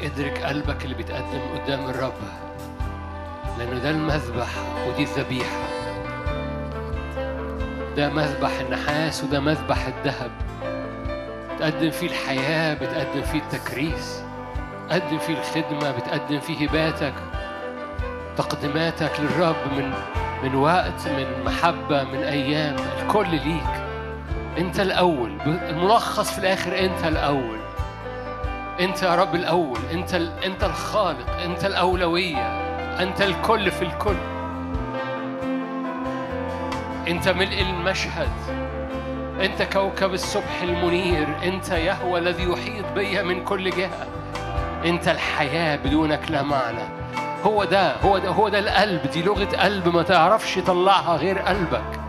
ادرك 0.03 0.43
قلبك 0.43 0.83
اللي 0.85 0.95
بيتقدم 0.95 1.41
قدام 1.55 1.89
الرب 1.89 2.13
لأنه 3.59 3.79
ده 3.79 3.89
المذبح 3.89 4.47
ودي 4.87 5.03
الذبيحة. 5.03 5.61
ده 7.97 8.09
مذبح 8.09 8.51
النحاس 8.59 9.23
وده 9.23 9.39
مذبح 9.39 9.87
الذهب. 9.87 10.31
بتقدم 11.55 11.89
فيه 11.91 12.07
الحياة 12.07 12.73
بتقدم 12.73 13.21
فيه 13.21 13.39
التكريس. 13.39 14.21
بتقدم 14.85 15.17
فيه 15.17 15.33
الخدمة 15.39 15.91
بتقدم 15.91 16.39
فيه 16.39 16.67
هباتك 16.69 17.13
تقديماتك 18.37 19.11
للرب 19.19 19.55
من 19.77 19.93
من 20.43 20.55
وقت 20.55 21.07
من 21.07 21.43
محبة 21.45 22.03
من 22.03 22.19
أيام 22.23 22.75
الكل 23.01 23.29
ليك. 23.29 23.83
أنت 24.57 24.79
الأول 24.79 25.37
الملخص 25.45 26.31
في 26.31 26.39
الآخر 26.39 26.79
أنت 26.79 27.05
الأول. 27.05 27.60
أنت 28.81 29.03
يا 29.03 29.15
رب 29.15 29.35
الأول 29.35 29.79
أنت 29.91 30.13
أنت 30.45 30.63
الخالق 30.63 31.29
أنت 31.43 31.65
الأولوية 31.65 32.47
أنت 32.99 33.21
الكل 33.21 33.71
في 33.71 33.81
الكل. 33.81 34.15
أنت 37.07 37.29
ملء 37.29 37.61
المشهد 37.61 38.29
أنت 39.41 39.61
كوكب 39.61 40.13
الصبح 40.13 40.61
المنير 40.61 41.27
أنت 41.43 41.69
يهوى 41.69 42.19
الذي 42.19 42.43
يحيط 42.43 42.85
بي 42.95 43.23
من 43.23 43.43
كل 43.43 43.69
جهة. 43.69 44.07
أنت 44.85 45.07
الحياة 45.07 45.75
بدونك 45.75 46.31
لا 46.31 46.41
معنى. 46.41 46.89
هو 47.43 47.63
ده 47.63 47.95
هو 47.95 48.17
ده 48.17 48.29
هو 48.29 48.49
ده 48.49 48.59
القلب 48.59 49.11
دي 49.11 49.23
لغة 49.23 49.57
قلب 49.57 49.95
ما 49.95 50.03
تعرفش 50.03 50.55
تطلعها 50.55 51.15
غير 51.15 51.39
قلبك. 51.39 51.99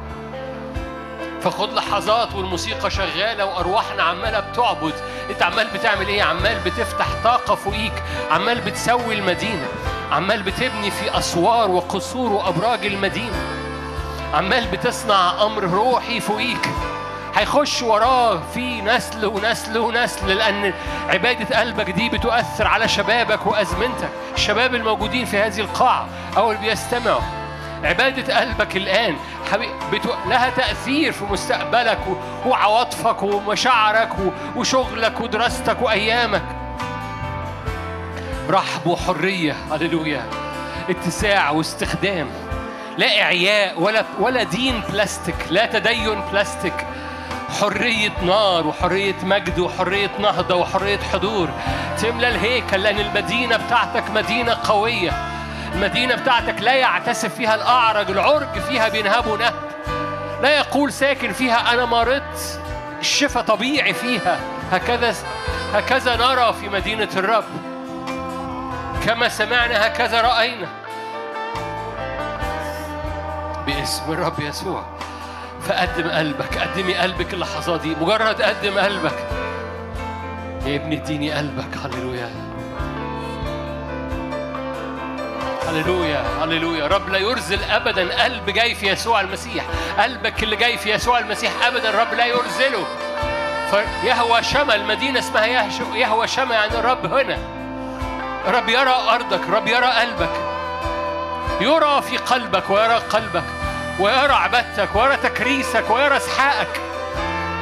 فخد 1.40 1.72
لحظات 1.72 2.34
والموسيقى 2.34 2.90
شغالة 2.90 3.44
وأرواحنا 3.44 4.02
عمالة 4.02 4.40
بتعبد. 4.40 4.94
أنت 5.30 5.42
عمال 5.42 5.68
بتعمل 5.74 6.08
إيه؟ 6.08 6.22
عمال 6.22 6.58
بتفتح 6.64 7.06
طاقة 7.24 7.54
فوقيك 7.54 7.92
عمال 8.30 8.60
بتسوي 8.60 9.14
المدينة 9.14 9.66
عمال 10.12 10.42
بتبني 10.42 10.90
في 10.90 11.18
أسوار 11.18 11.70
وقصور 11.70 12.32
وأبراج 12.32 12.86
المدينة 12.86 13.36
عمال 14.34 14.66
بتصنع 14.66 15.42
أمر 15.46 15.62
روحي 15.64 16.20
فوقيك 16.20 16.68
هيخش 17.34 17.82
وراه 17.82 18.42
في 18.54 18.80
نسل 18.80 19.26
ونسل 19.26 19.78
ونسل 19.78 20.28
لأن 20.28 20.72
عبادة 21.08 21.60
قلبك 21.60 21.90
دي 21.90 22.08
بتؤثر 22.08 22.66
على 22.66 22.88
شبابك 22.88 23.46
وأزمنتك 23.46 24.08
الشباب 24.34 24.74
الموجودين 24.74 25.24
في 25.24 25.38
هذه 25.38 25.60
القاعة 25.60 26.06
أو 26.36 26.52
اللي 26.52 26.68
بيستمعوا 26.68 27.20
عبادة 27.84 28.40
قلبك 28.40 28.76
الآن. 28.76 29.16
بتو... 29.92 30.08
لها 30.28 30.50
تأثير 30.50 31.12
في 31.12 31.24
مستقبلك 31.24 31.98
و... 32.08 32.14
وعواطفك 32.48 33.22
ومشاعرك 33.22 34.18
و... 34.18 34.30
وشغلك 34.56 35.20
ودراستك 35.20 35.82
وأيامك. 35.82 36.44
رحب 38.50 38.86
وحرية. 38.86 39.56
هللويا. 39.72 40.22
اتساع 40.90 41.50
واستخدام. 41.50 42.28
لا 42.98 43.22
إعياء 43.22 43.80
ولا 43.80 44.04
ولا 44.20 44.42
دين 44.42 44.82
بلاستيك. 44.88 45.36
لا 45.50 45.66
تدين 45.66 46.20
بلاستيك. 46.32 46.86
حرية 47.60 48.12
نار 48.22 48.66
وحرية 48.66 49.14
مجد 49.24 49.58
وحرية 49.58 50.10
نهضة 50.18 50.54
وحرية 50.54 50.98
حضور. 51.12 51.48
تملى 52.02 52.28
الهيكل 52.28 52.82
لأن 52.82 52.98
المدينة 52.98 53.56
بتاعتك 53.56 54.10
مدينة 54.10 54.56
قوية. 54.64 55.12
المدينة 55.74 56.14
بتاعتك 56.14 56.60
لا 56.60 56.74
يعتسف 56.74 57.34
فيها 57.34 57.54
الأعرج 57.54 58.10
العرج 58.10 58.58
فيها 58.68 58.88
بينهبوا 58.88 59.38
نهب 59.38 59.54
لا 60.42 60.56
يقول 60.56 60.92
ساكن 60.92 61.32
فيها 61.32 61.74
أنا 61.74 61.84
مرضت 61.84 62.60
الشفاء 63.00 63.42
طبيعي 63.42 63.94
فيها. 63.94 64.38
هكذا 64.72 65.14
هكذا 65.74 66.16
نرى 66.16 66.52
في 66.52 66.68
مدينة 66.68 67.08
الرب. 67.16 67.44
كما 69.06 69.28
سمعنا 69.28 69.86
هكذا 69.86 70.20
رأينا. 70.20 70.68
باسم 73.66 74.12
الرب 74.12 74.40
يسوع. 74.40 74.84
فقدم 75.68 76.10
قلبك 76.10 76.58
قدمي 76.58 76.94
قلبك 76.94 77.34
اللحظات 77.34 77.80
دي. 77.80 77.94
مجرد 78.00 78.42
قدم 78.42 78.78
قلبك. 78.78 79.28
يا 80.66 80.76
ابني 80.76 80.96
اديني 80.96 81.32
قلبك. 81.32 81.76
هللويا. 81.84 82.51
هللويا 85.72 86.24
هللويا. 86.42 86.86
رب 86.86 87.08
لا 87.08 87.18
يرزل 87.18 87.64
ابدا 87.64 88.24
قلب 88.24 88.50
جاي 88.50 88.74
في 88.74 88.86
يسوع 88.86 89.20
المسيح. 89.20 89.64
قلبك 89.98 90.42
اللي 90.42 90.56
جاي 90.56 90.78
في 90.78 90.90
يسوع 90.90 91.18
المسيح 91.18 91.52
ابدا 91.66 91.90
رب 91.90 92.14
لا 92.14 92.26
يرزله. 92.26 92.86
فيهوى 94.02 94.42
شمى 94.42 94.74
المدينة 94.74 95.18
اسمها 95.18 95.46
يهوى 95.94 96.28
شمى 96.28 96.54
يعني 96.54 96.78
الرب 96.78 97.12
هنا. 97.12 97.38
رب 98.46 98.68
يرى 98.68 98.94
أرضك 99.08 99.50
رب 99.50 99.66
يرى 99.66 99.86
قلبك. 99.86 100.32
يرى 101.60 102.02
في 102.02 102.16
قلبك 102.16 102.70
ويرى 102.70 102.94
قلبك. 102.94 103.44
ويرى 104.00 104.32
عبادتك 104.32 104.96
ويرى 104.96 105.16
تكريسك 105.16 105.90
ويرى 105.90 106.16
أسحاقك. 106.16 106.80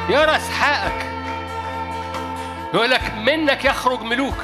يرى 0.09 0.35
أسحاقك. 0.35 1.05
يقول 2.73 2.89
لك 2.91 3.13
منك 3.25 3.65
يخرج 3.65 4.01
ملوك. 4.01 4.37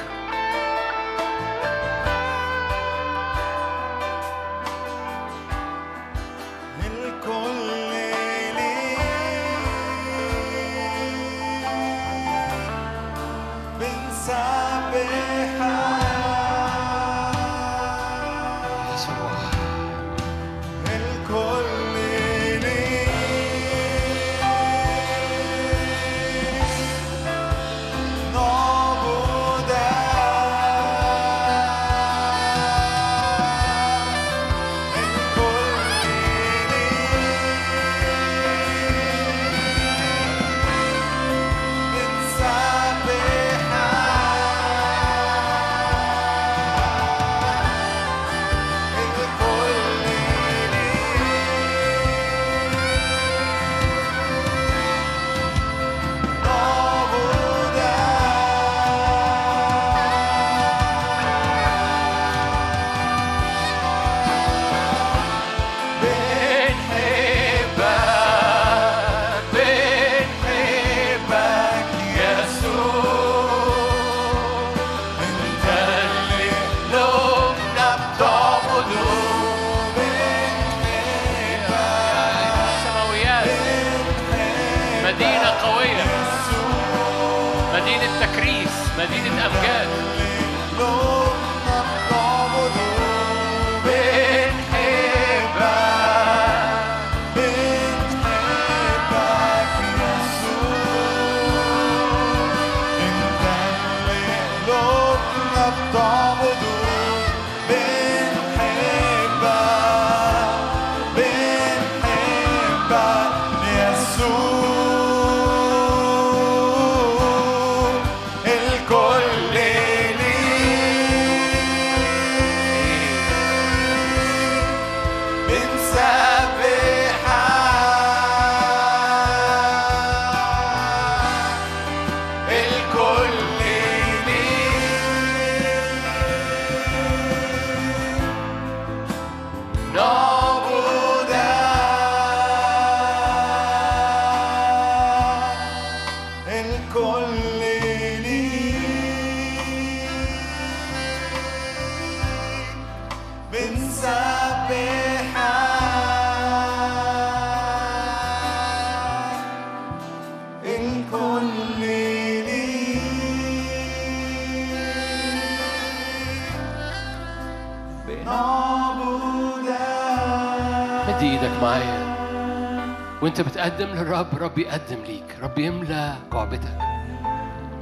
وأنت 173.22 173.42
بتقدم 173.42 173.88
للرب 173.88 174.28
رب 174.40 174.58
يقدم 174.58 175.04
ليك. 175.08 175.38
رب 175.42 175.60
يملى 175.60 176.16
جعبتك 176.34 176.78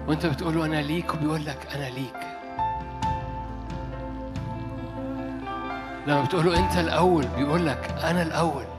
وأنت 0.08 0.26
بتقول 0.26 0.56
له 0.56 0.66
أنا 0.66 0.82
ليك 0.82 1.14
وبيقول 1.14 1.46
لك 1.46 1.68
أنا 1.76 1.90
ليك. 1.90 2.20
لما 6.08 6.22
بتقول 6.22 6.46
له 6.46 6.60
أنت 6.60 6.78
الأول 6.78 7.28
بيقول 7.38 7.66
لك 7.66 7.96
أنا 8.04 8.22
الأول. 8.22 8.75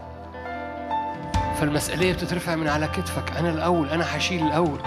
فالمسؤوليه 1.61 2.13
بتترفع 2.13 2.55
من 2.55 2.69
على 2.69 2.87
كتفك. 2.89 3.37
أنا 3.37 3.51
الأول 3.51 3.89
أنا 3.91 4.17
هشيل 4.17 4.47
الأول. 4.47 4.79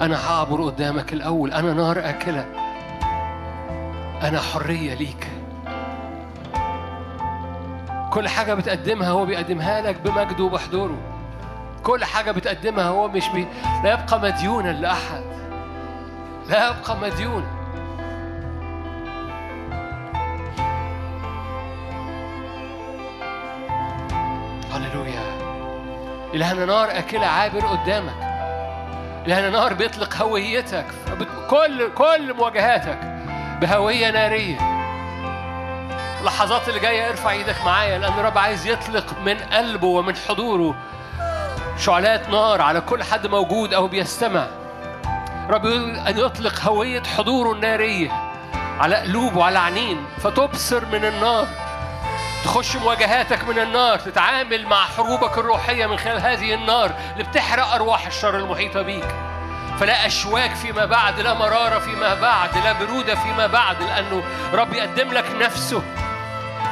أنا 0.00 0.30
هعبر 0.30 0.64
قدامك 0.64 1.12
الأول. 1.12 1.52
أنا 1.52 1.72
نار 1.72 1.98
آكلة. 1.98 2.46
أنا 4.22 4.40
حرية 4.40 4.94
ليك. 4.94 5.28
كل 8.10 8.28
حاجة 8.28 8.54
بتقدمها 8.54 9.08
هو 9.10 9.26
بيقدمها 9.26 9.80
لك 9.80 10.00
بمجده 10.04 10.44
وبحضوره. 10.44 10.96
كل 11.82 12.04
حاجة 12.04 12.30
بتقدمها 12.30 12.84
هو 12.84 13.08
مش 13.08 13.28
بي... 13.28 13.46
لا 13.84 13.92
يبقى 13.92 14.20
مديونا 14.20 14.72
لأحد. 14.72 15.22
لا 16.48 16.68
يبقى 16.68 16.96
مديون 16.96 17.59
إلهنا 26.34 26.64
نار 26.64 26.98
أكلة 26.98 27.26
عابر 27.26 27.66
قدامك. 27.66 28.14
إلهنا 29.26 29.50
نار 29.50 29.74
بيطلق 29.74 30.16
هويتك 30.16 30.86
كل 31.50 31.90
كل 31.94 32.34
مواجهاتك 32.34 32.98
بهوية 33.60 34.10
نارية. 34.10 34.58
اللحظات 36.20 36.68
اللي 36.68 36.80
جاية 36.80 37.08
ارفع 37.08 37.30
إيدك 37.30 37.56
معايا 37.64 37.98
لأن 37.98 38.12
الرب 38.12 38.38
عايز 38.38 38.66
يطلق 38.66 39.18
من 39.24 39.36
قلبه 39.38 39.86
ومن 39.86 40.16
حضوره 40.16 40.74
شعلات 41.78 42.28
نار 42.28 42.62
على 42.62 42.80
كل 42.80 43.02
حد 43.02 43.26
موجود 43.26 43.74
أو 43.74 43.88
بيستمع. 43.88 44.46
رب 45.50 45.66
أن 45.66 46.18
يطلق 46.18 46.60
هوية 46.60 47.02
حضوره 47.02 47.52
النارية 47.52 48.10
على 48.80 48.96
قلوب 48.96 49.36
وعلى 49.36 49.58
عنين 49.58 50.06
فتبصر 50.18 50.84
من 50.84 51.04
النار. 51.04 51.46
تخش 52.44 52.76
مواجهاتك 52.76 53.44
من 53.44 53.58
النار 53.58 53.98
تتعامل 53.98 54.66
مع 54.66 54.84
حروبك 54.84 55.38
الروحية 55.38 55.86
من 55.86 55.96
خلال 55.98 56.20
هذه 56.20 56.54
النار 56.54 56.92
اللي 57.12 57.24
بتحرق 57.24 57.74
أرواح 57.74 58.06
الشر 58.06 58.36
المحيطة 58.36 58.82
بيك. 58.82 59.14
فلا 59.80 60.06
أشواك 60.06 60.54
فيما 60.54 60.84
بعد 60.84 61.20
لا 61.20 61.34
مرارة 61.34 61.78
فيما 61.78 62.14
بعد 62.14 62.58
لا 62.58 62.72
برودة 62.72 63.14
فيما 63.14 63.46
بعد 63.46 63.82
لأنه 63.82 64.22
رب 64.52 64.72
يقدم 64.72 65.12
لك 65.12 65.24
نفسه. 65.40 65.82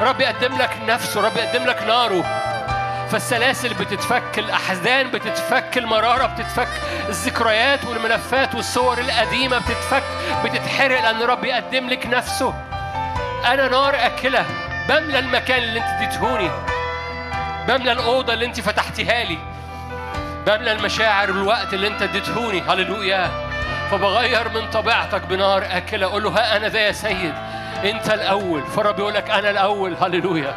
رب 0.01 0.21
يقدم 0.21 0.57
لك 0.57 0.71
نفسه 0.87 1.21
رب 1.21 1.37
يقدم 1.37 1.65
لك 1.65 1.83
ناره. 1.83 2.25
فالسلاسل 3.11 3.75
بتتفك 3.75 4.39
الأحزان 4.39 5.11
بتتفك 5.11 5.79
المرارة 5.79 6.27
بتتفك 6.27 6.69
الذكريات 7.09 7.85
والملفات 7.85 8.55
والصور 8.55 8.99
القديمة 8.99 9.59
بتتفك 9.59 10.03
بتتحرق 10.45 11.01
لأن 11.01 11.23
رب 11.23 11.45
يقدم 11.45 11.89
لك 11.89 12.07
نفسه. 12.07 12.55
أنا 13.47 13.69
نار 13.69 13.95
أكلة. 13.95 14.47
بملى 14.89 15.19
المكان 15.19 15.63
اللي 15.63 15.79
أنت 15.79 15.87
اديتهوني؟ 15.87 16.51
بملى 17.69 17.93
الأوضة 17.93 18.33
اللي 18.33 18.45
أنت 18.45 18.61
فتحتها 18.61 19.25
لي؟ 19.25 19.39
بملى 20.47 20.73
المشاعر 20.73 21.31
والوقت 21.31 21.75
اللي 21.75 21.87
أنت 21.87 22.03
اديتهوني؟ 22.03 22.61
هللويا. 22.61 23.31
فبغير 23.91 24.49
من 24.49 24.71
طبيعتك 24.71 25.23
بنار 25.23 25.65
أكلة. 25.71 26.07
أقول 26.07 26.23
له 26.23 26.31
ها 26.31 26.57
أنا 26.57 26.69
ذا 26.69 26.81
يا 26.81 26.93
سيد. 26.93 27.35
أنت 27.85 28.11
الأول. 28.11 28.63
فالرب 28.63 28.99
يقول 28.99 29.15
لك 29.15 29.31
أنا 29.31 29.51
الأول. 29.51 29.97
هللويا. 30.01 30.55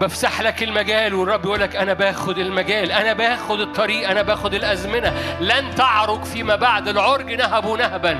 بفسح 0.00 0.40
لك 0.40 0.62
المجال 0.62 1.14
والرب 1.14 1.44
يقول 1.44 1.60
لك 1.60 1.76
أنا 1.76 1.92
باخد 1.92 2.38
المجال. 2.38 2.92
أنا 2.92 3.12
باخد 3.12 3.60
الطريق. 3.60 4.10
أنا 4.10 4.22
باخد 4.22 4.54
الأزمنة. 4.54 5.12
لن 5.40 5.74
تعرج 5.74 6.24
فيما 6.24 6.56
بعد. 6.56 6.88
العرج 6.88 7.32
نهب 7.32 7.66
نهبا. 7.66 8.18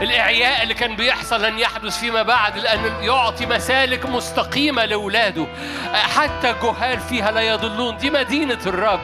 الإعياء 0.00 0.62
اللي 0.62 0.74
كان 0.74 0.96
بيحصل 0.96 1.42
لن 1.42 1.58
يحدث 1.58 1.98
فيما 1.98 2.22
بعد 2.22 2.58
لأن 2.58 3.02
يعطي 3.02 3.46
مسالك 3.46 4.06
مستقيمة 4.06 4.84
لأولاده. 4.84 5.46
حتى 5.92 6.50
الجهال 6.50 7.00
فيها 7.00 7.30
لا 7.30 7.40
يضلون. 7.40 7.96
دي 7.96 8.10
مدينة 8.10 8.58
الرب. 8.66 9.00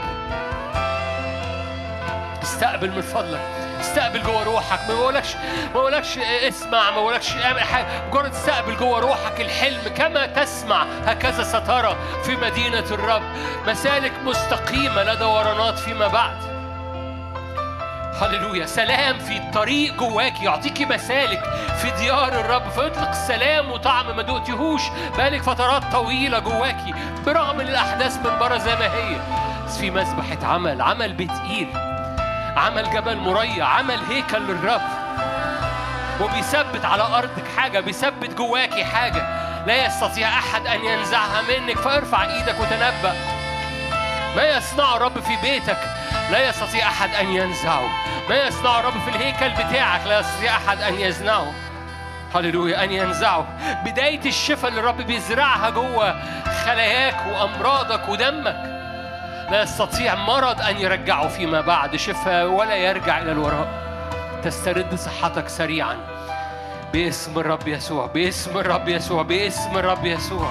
استقبل 2.43 2.91
من 2.91 3.01
فضلك. 3.03 3.41
استقبل 3.81 4.23
جوه 4.23 4.45
روحك. 4.45 4.81
ما 4.89 4.95
بقولكش 4.95 5.35
ما 5.35 5.73
بقولكش 5.75 6.19
اسمع. 6.19 6.91
ما 6.91 6.97
بقولكش 6.97 7.37
اعمل 7.37 7.61
حاجة 7.61 7.87
مجرد 8.11 8.33
استقبل 8.33 8.77
جوه 8.77 8.99
روحك 8.99 9.41
الحلم. 9.41 9.83
كما 9.97 10.27
تسمع 10.27 10.87
هكذا 11.07 11.43
سترى 11.43 11.97
في 12.25 12.37
مدينة 12.37 12.85
الرب. 12.91 13.23
مسالك 13.67 14.13
مستقيمة 14.25 15.03
لا 15.03 15.15
دورانات 15.15 15.79
فيما 15.79 16.07
بعد. 16.09 16.50
هللويا. 18.21 18.67
سلام 18.67 19.19
في 19.19 19.37
الطريق 19.37 19.95
جواك 19.95 20.43
يعطيكي 20.43 20.85
مسالك. 20.85 21.43
في 21.83 21.91
ديار 21.91 22.29
الرب 22.29 22.71
فيطلق 22.71 23.13
سلام 23.13 23.71
وطعم 23.71 24.17
ما 24.17 24.23
دقتيهوش. 24.23 24.83
بقالك 25.17 25.43
فترات 25.43 25.83
طويلة 25.93 26.39
جواكي 26.39 26.95
برغم 27.27 27.61
الأحداث 27.61 28.17
من 28.17 28.39
بره 28.39 28.59
زي 28.59 28.75
ما 28.75 28.95
هي 28.95 29.17
بس 29.67 29.79
في 29.79 29.91
مسبحة 29.91 30.55
عمل 30.55 30.83
عمل 30.83 31.13
بتقيل. 31.13 31.69
عمل 32.57 32.91
جبل 32.91 33.17
مريع 33.17 33.67
عمل 33.67 33.99
هيكل 34.11 34.43
للرب. 34.43 34.83
وبيثبت 36.21 36.85
على 36.85 37.03
أرضك 37.03 37.45
حاجة 37.57 37.81
بيثبت 37.81 38.35
جواكي 38.35 38.85
حاجة. 38.85 39.23
لا 39.67 39.87
يستطيع 39.87 40.29
أحد 40.29 40.67
أن 40.67 40.85
ينزعها 40.85 41.43
منك 41.43 41.79
فارفع 41.79 42.25
إيدك 42.25 42.61
وتنبأ. 42.61 43.15
ما 44.37 44.57
يصنع 44.57 44.97
الرب 44.97 45.21
في 45.21 45.37
بيتك. 45.43 46.00
لا 46.31 46.49
يستطيع 46.49 46.89
أحد 46.89 47.15
أن 47.15 47.29
ينزعه. 47.29 47.89
ما 48.29 48.47
يصنع 48.47 48.81
الرب 48.81 49.01
في 49.05 49.11
الهيكل 49.11 49.51
بتاعك 49.51 50.07
لا 50.07 50.21
يستطيع 50.21 50.57
أحد 50.57 50.83
أن 50.83 50.95
يزنعه. 50.95 51.53
هللويا 52.35 52.85
أن 52.85 52.93
ينزعه. 52.93 53.47
بداية 53.85 54.21
الشفاء 54.27 54.71
اللي 54.71 54.81
الرب 54.81 54.97
بيزرعها 54.97 55.71
جوه 55.71 56.23
خلاياك 56.65 57.17
وأمراضك 57.27 58.09
ودمك. 58.09 58.57
لا 59.51 59.63
يستطيع 59.63 60.15
مرض 60.15 60.61
أن 60.61 60.77
يرجعه 60.77 61.29
فيما 61.29 61.61
بعد 61.61 61.97
شفاء 61.97 62.47
ولا 62.47 62.77
يرجع 62.77 63.19
إلى 63.19 63.33
الوراء. 63.33 63.69
تسترد 64.45 64.95
صحتك 64.95 65.49
سريعا. 65.49 65.97
باسم 66.93 67.39
الرب 67.39 67.69
يسوع 67.69 68.07
باسم 68.07 68.59
الرب 68.59 68.89
يسوع 68.89 69.23
باسم 69.23 69.79
الرب 69.79 70.07
يسوع. 70.07 70.51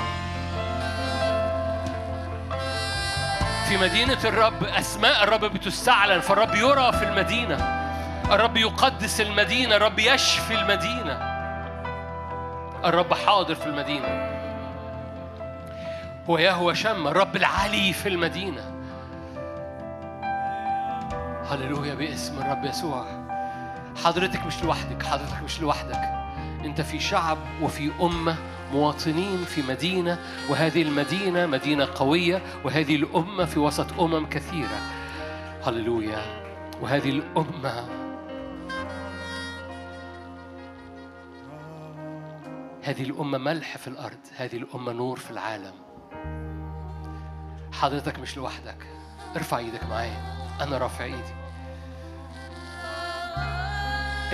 في 3.70 3.78
مدينة 3.78 4.18
الرب 4.24 4.64
أسماء 4.64 5.24
الرب 5.24 5.46
بتستعلن 5.46 6.20
فالرب 6.20 6.56
يرى 6.56 6.91
في 6.91 7.04
المدينة. 7.04 7.56
الرب 8.32 8.58
يقدس 8.58 9.22
المدينة 9.22 9.76
الرب 9.76 10.00
يشفي 10.00 10.54
المدينة. 10.54 11.14
الرب 12.86 13.14
حاضر 13.14 13.56
في 13.56 13.66
المدينة. 13.66 14.08
هو 16.30 16.38
يهوى 16.38 16.76
شم 16.76 17.08
الرب 17.08 17.36
العلي 17.36 17.94
في 17.94 18.10
المدينة. 18.10 18.62
هللويا 21.52 21.96
باسم 21.96 22.40
الرب 22.41 22.66
يسوع. 22.66 23.06
حضرتك 24.06 24.46
مش 24.46 24.64
لوحدك 24.64 25.04
حضرتك 25.06 25.44
مش 25.44 25.62
لوحدك. 25.62 26.19
انت 26.65 26.81
في 26.81 26.99
شعب 26.99 27.38
وفي 27.61 27.91
أمة 28.02 28.38
مواطنين 28.73 29.45
في 29.45 29.61
مدينة 29.61 30.19
وهذه 30.49 30.81
المدينة 30.81 31.45
مدينة 31.45 31.88
قوية 31.95 32.41
وهذه 32.65 32.95
الأمة 32.95 33.45
في 33.45 33.60
وسط 33.60 33.99
أمم 33.99 34.26
كثيرة. 34.30 34.80
هللويا. 35.64 36.22
وهذه 36.81 37.10
الأمة. 37.10 37.86
هذه 42.84 43.03
الأمة 43.03 43.38
ملح 43.38 43.77
في 43.77 43.88
الأرض 43.88 44.19
هذه 44.38 44.57
الأمة 44.57 44.91
نور 44.91 45.19
في 45.19 45.31
العالم. 45.31 45.73
حضرتك 47.73 48.19
مش 48.19 48.38
لوحدك. 48.38 48.88
ارفع 49.36 49.57
إيدك 49.57 49.84
معايا. 49.90 50.22
أنا 50.61 50.77
رافع 50.77 51.03
ايدي. 51.03 51.40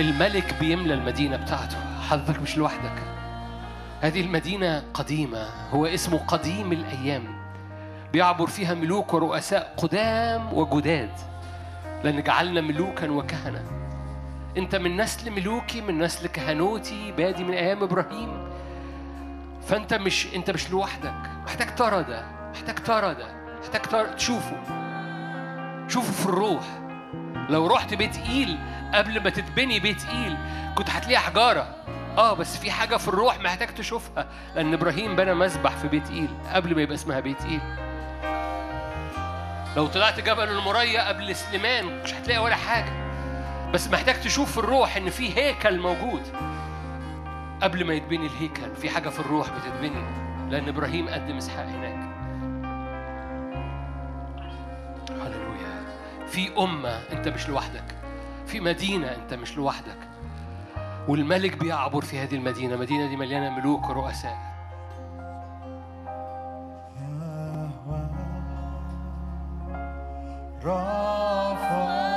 الملك 0.00 0.54
بيملى 0.60 0.94
المدينة 0.94 1.36
بتاعته. 1.36 1.85
حضرتك 2.06 2.42
مش 2.42 2.56
لوحدك. 2.58 3.02
هذه 4.00 4.20
المدينة 4.20 4.84
قديمة 4.94 5.48
هو 5.70 5.86
اسمه 5.86 6.18
قديم 6.18 6.72
الأيام. 6.72 7.24
بيعبر 8.12 8.46
فيها 8.46 8.74
ملوك 8.74 9.14
ورؤساء 9.14 9.74
قدام 9.76 10.52
وجداد. 10.52 11.10
لأن 12.04 12.22
جعلنا 12.22 12.60
ملوكا 12.60 13.10
وكهنة. 13.10 13.62
أنت 14.56 14.76
من 14.76 14.96
نسل 14.96 15.30
ملوكي 15.30 15.80
من 15.80 15.98
نسل 15.98 16.26
كهنوتي 16.26 17.12
بادي 17.12 17.44
من 17.44 17.54
أيام 17.54 17.82
إبراهيم. 17.82 18.48
فأنت 19.68 19.94
مش 19.94 20.26
أنت 20.34 20.50
مش 20.50 20.70
لوحدك. 20.70 21.30
محتاج 21.46 21.74
ترى 21.74 22.02
ده 22.02 22.24
محتاج 22.54 22.74
ترى 22.74 23.14
ده 23.14 23.26
محتاج 23.60 23.82
ترى 23.82 24.14
تشوفه. 24.14 24.56
شوفه 25.88 26.12
في 26.12 26.26
الروح. 26.26 26.64
لو 27.48 27.66
رحت 27.66 27.94
بيت 27.94 28.16
إيل 28.18 28.58
قبل 28.94 29.22
ما 29.22 29.30
تتبني 29.30 29.80
بيت 29.80 30.06
إيل 30.08 30.36
كنت 30.74 30.90
هتلاقي 30.90 31.18
حجارة. 31.18 31.66
آه 32.18 32.34
بس 32.34 32.56
في 32.56 32.70
حاجة 32.70 32.96
في 32.96 33.08
الروح 33.08 33.40
محتاج 33.40 33.68
تشوفها 33.74 34.26
لأن 34.54 34.72
إبراهيم 34.72 35.16
بنى 35.16 35.34
مسبح 35.34 35.70
في 35.76 35.88
بيت 35.88 36.10
إيل 36.10 36.28
قبل 36.54 36.74
ما 36.76 36.82
يبقى 36.82 36.94
اسمها 36.94 37.20
بيت 37.20 37.44
إيل 37.44 37.60
لو 39.76 39.86
طلعت 39.86 40.20
جبل 40.20 40.48
المريا 40.48 41.08
قبل 41.08 41.36
سليمان 41.36 42.02
مش 42.02 42.14
هتلاقي 42.14 42.38
ولا 42.38 42.56
حاجة. 42.56 43.06
بس 43.72 43.88
محتاج 43.88 44.20
تشوف 44.20 44.52
في 44.52 44.58
الروح 44.58 44.96
إن 44.96 45.10
في 45.10 45.36
هيكل 45.38 45.78
موجود 45.80 46.22
قبل 47.62 47.84
ما 47.84 47.94
يتبني 47.94 48.26
الهيكل. 48.26 48.76
في 48.76 48.90
حاجة 48.90 49.08
في 49.08 49.20
الروح 49.20 49.46
بتتبني 49.50 50.04
لأن 50.50 50.68
إبراهيم 50.68 51.08
قدم 51.08 51.36
إسحاق 51.36 51.66
هناك. 51.66 51.98
هللويا. 55.10 55.84
في 56.28 56.58
أمة 56.58 57.00
أنت 57.12 57.28
مش 57.28 57.48
لوحدك 57.48 57.84
في 58.46 58.60
مدينة 58.60 59.06
أنت 59.14 59.34
مش 59.34 59.56
لوحدك. 59.56 60.05
والملك 61.08 61.56
بيعبر 61.58 62.00
في 62.00 62.18
هذه 62.18 62.34
المدينة 62.34 62.74
المدينة 62.74 63.06
دي 63.08 63.16
مليانة 63.16 63.50
ملوك 63.58 63.88
ورؤساء. 63.88 64.56
رافع 70.64 72.15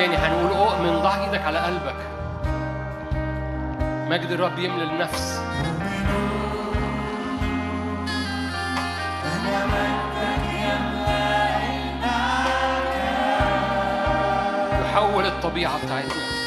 تاني 0.00 0.16
هنقول 0.16 0.50
أؤمن 0.50 1.02
ضع 1.02 1.24
إيدك 1.24 1.42
على 1.42 1.58
قلبك. 1.58 1.94
مجد 4.08 4.30
الرب 4.30 4.58
يملى 4.58 4.84
النفس. 4.84 5.40
يحول 14.84 15.26
الطبيعة 15.26 15.84
بتاعتنا. 15.84 16.39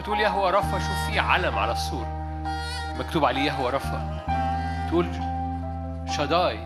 بتقول 0.00 0.20
يهوى 0.20 0.50
رفا 0.50 0.78
شوف 0.78 1.10
في 1.10 1.18
علم 1.18 1.58
على 1.58 1.72
السور 1.72 2.06
مكتوب 2.98 3.24
عليه 3.24 3.40
يهوى 3.42 3.70
رفا. 3.70 4.20
تقول 4.88 5.06
شداي. 6.16 6.58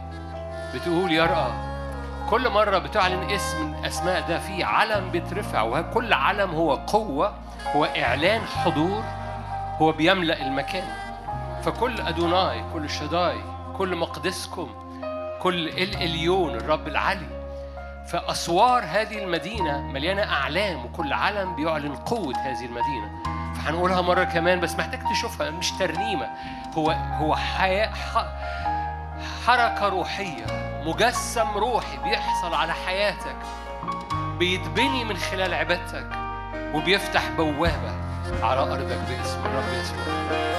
بتقول 0.75 1.13
يرأى 1.13 1.53
كل 2.31 2.49
مرة 2.51 2.79
بتعلن 2.79 3.31
اسم 3.31 3.65
من 3.65 3.85
أسماء 3.85 4.29
ده 4.29 4.39
في 4.39 4.65
علم 4.65 5.11
بيترفع 5.11 5.63
وكل 5.63 6.13
علم 6.13 6.51
هو 6.51 6.75
قوة 6.75 7.35
هو 7.77 7.85
إعلان 7.85 8.41
حضور 8.43 9.03
هو 9.79 9.93
بيملأ 9.93 10.43
المكان. 10.47 10.89
فكل 11.63 12.01
أدوناي 12.01 12.65
كل 12.73 12.91
شداي 12.91 13.39
كل 13.79 13.97
مقدسكم 13.97 14.69
كل 15.43 15.69
الإليون 15.69 16.55
الرب 16.55 16.89
العلي 16.89 17.34
فأسوار 18.07 18.85
هذه 18.85 19.19
المدينة 19.19 19.81
مليانة 19.81 20.23
أعلام 20.23 20.85
وكل 20.85 21.13
علم 21.13 21.57
بيعلن 21.57 21.97
قوة 21.97 22.37
هذه 22.37 22.65
المدينة. 22.65 23.23
فهنقولها 23.55 24.01
مرة 24.01 24.25
كمان 24.25 24.61
بس 24.61 24.75
محتاج 24.75 25.01
تشوفها 25.13 25.51
مش 25.51 25.73
ترنيمة. 25.73 26.27
هو 26.75 26.91
هو 26.91 27.37
حياة 27.37 27.91
حركة 29.47 29.89
روحية 29.89 30.47
مجسم 30.87 31.51
روحي 31.51 31.97
بيحصل 32.05 32.55
على 32.55 32.73
حياتك 32.73 33.37
بيتبني 34.39 35.05
من 35.05 35.17
خلال 35.17 35.55
عبادتك 35.55 36.07
وبيفتح 36.75 37.29
بوابة 37.31 37.95
على 38.43 38.61
أرضك 38.61 38.99
باسم 39.09 39.41
الرب 39.47 39.73
يسوع 39.81 40.54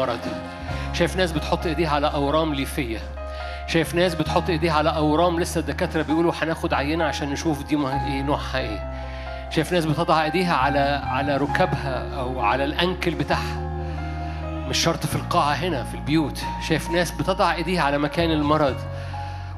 مكان 0.00 0.18
المرض 0.18 0.40
شايف 0.92 1.16
ناس 1.16 1.32
بتحط 1.32 1.66
إيديها 1.66 1.90
على 1.90 2.06
أورام 2.06 2.54
ليفية. 2.54 2.98
شايف 3.66 3.94
ناس 3.94 4.14
بتحط 4.14 4.50
إيديها 4.50 4.72
على 4.72 4.96
أورام 4.96 5.40
لسه 5.40 5.60
الدكاترة 5.60 6.02
بيقولوا 6.02 6.32
هناخد 6.42 6.74
عينة 6.74 7.04
عشان 7.04 7.30
نشوف 7.30 7.64
دي 7.64 7.76
إيه 7.76 8.22
نوعها 8.22 8.58
إيه. 8.58 8.92
شايف 9.50 9.72
ناس 9.72 9.84
بتضع 9.84 10.24
إيديها 10.24 10.54
على 10.54 11.02
على 11.04 11.36
ركبها 11.36 12.20
أو 12.20 12.40
على 12.40 12.64
الأنكل 12.64 13.14
بتاعها. 13.14 13.60
مش 14.68 14.78
شرط 14.78 15.06
في 15.06 15.16
القاعة 15.16 15.52
هنا 15.52 15.84
في 15.84 15.94
البيوت. 15.94 16.42
شايف 16.68 16.90
ناس 16.90 17.10
بتضع 17.10 17.54
إيديها 17.54 17.82
على 17.82 17.98
مكان 17.98 18.30
المرض. 18.30 18.76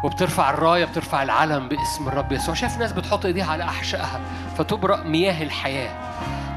وبترفع 0.05 0.51
الراية 0.51 0.85
بترفع 0.85 1.23
العلم 1.23 1.69
باسم 1.69 2.09
الرب 2.09 2.33
يسوع. 2.33 2.55
شايف 2.55 2.79
ناس 2.79 2.93
بتحط 2.93 3.27
إيديها 3.27 3.53
على 3.53 3.65
أحشائها. 3.65 4.21
فتبرأ 4.57 5.03
مياه 5.03 5.43
الحياة. 5.43 6.02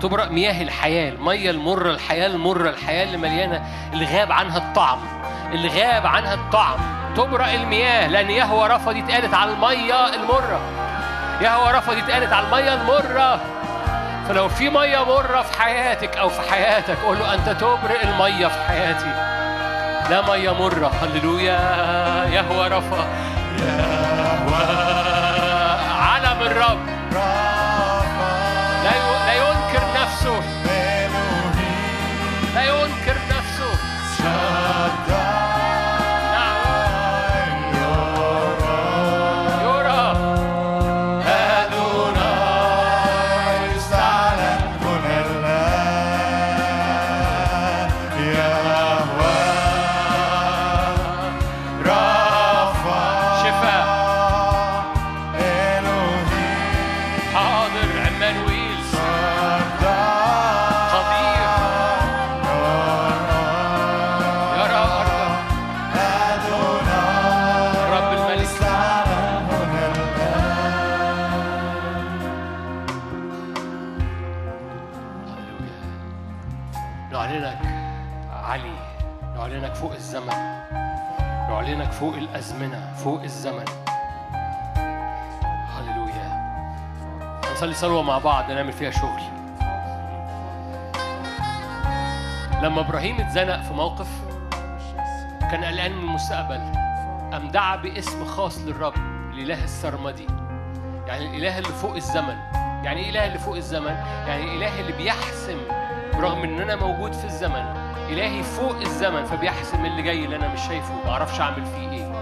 تبرأ 0.01 0.25
مياه 0.25 0.61
الحياة 0.63 1.09
المية 1.09 1.49
المرة 1.51 1.91
الحياة 1.91 2.27
المرة 2.27 2.69
الحياة 2.69 3.03
اللي 3.03 3.17
مليانة 3.17 3.61
اللي 3.93 4.05
غاب 4.05 4.31
عنها 4.31 4.57
الطعم 4.57 4.99
اللي 5.51 5.67
غاب 5.67 6.05
عنها 6.07 6.33
الطعم. 6.33 6.77
تبرأ 7.15 7.53
المياه 7.53 8.07
لأن 8.07 8.29
يهوى 8.29 8.67
رفا 8.67 8.91
دي 8.91 8.99
اتقالت 8.99 9.33
على 9.33 9.51
المية 9.51 10.13
المرة. 10.15 10.59
يهوى 11.41 11.71
رفا 11.71 11.93
دي 11.93 11.99
اتقالت 11.99 12.33
على 12.33 12.45
المية 12.45 12.73
المرة. 12.73 13.39
فلو 14.27 14.49
في 14.49 14.69
مية 14.69 15.03
مرة 15.05 15.41
في 15.41 15.61
حياتك 15.61 16.17
أو 16.17 16.29
في 16.29 16.51
حياتك 16.51 16.97
قول 17.05 17.19
له 17.19 17.33
أنت 17.33 17.49
تبرئ 17.49 18.03
المية 18.03 18.47
في 18.47 18.61
حياتي. 18.67 19.35
لا 20.09 20.21
مية 20.21 20.53
مرة. 20.53 20.91
هللويا. 21.01 21.59
يهوى 22.25 22.67
رفا 22.67 23.07
علم 26.01 26.41
الرب. 26.41 26.94
ينكر 30.25 30.41
نفسه 32.55 33.04
صلوة 87.75 88.01
مع 88.01 88.17
بعض 88.17 88.51
نعمل 88.51 88.73
فيها 88.73 88.91
شغل. 88.91 89.21
لما 92.63 92.81
إبراهيم 92.81 93.19
اتزنق 93.21 93.61
في 93.61 93.73
موقف 93.73 94.07
كان 95.51 95.63
قلقان 95.63 95.91
من 95.91 96.03
المستقبل. 96.03 96.59
قام 97.31 97.47
دعا 97.47 97.75
باسم 97.75 98.25
خاص 98.25 98.57
للرب 98.57 98.93
الإله 99.33 99.63
السرمدي. 99.63 100.27
يعني 101.07 101.25
الإله 101.25 101.57
اللي 101.57 101.69
فوق 101.69 101.95
الزمن. 101.95 102.37
يعني 102.83 103.01
إيه 103.01 103.09
إله 103.09 103.27
اللي 103.27 103.39
فوق 103.39 103.55
الزمن؟ 103.55 103.95
يعني 104.27 104.43
الإله 104.43 104.79
اللي 104.79 104.91
بيحسم 104.91 105.57
برغم 106.13 106.43
إن 106.43 106.59
أنا 106.59 106.75
موجود 106.75 107.13
في 107.13 107.25
الزمن 107.25 107.65
إلهي 108.09 108.43
فوق 108.43 108.75
الزمن 108.75 109.25
فبيحسم 109.25 109.85
اللي 109.85 110.01
جاي 110.01 110.25
اللي 110.25 110.35
أنا 110.35 110.53
مش 110.53 110.61
شايفه 110.67 110.93
ما 111.05 111.11
أعرفش 111.11 111.41
أعمل 111.41 111.65
فيه 111.65 111.89
إيه. 111.89 112.14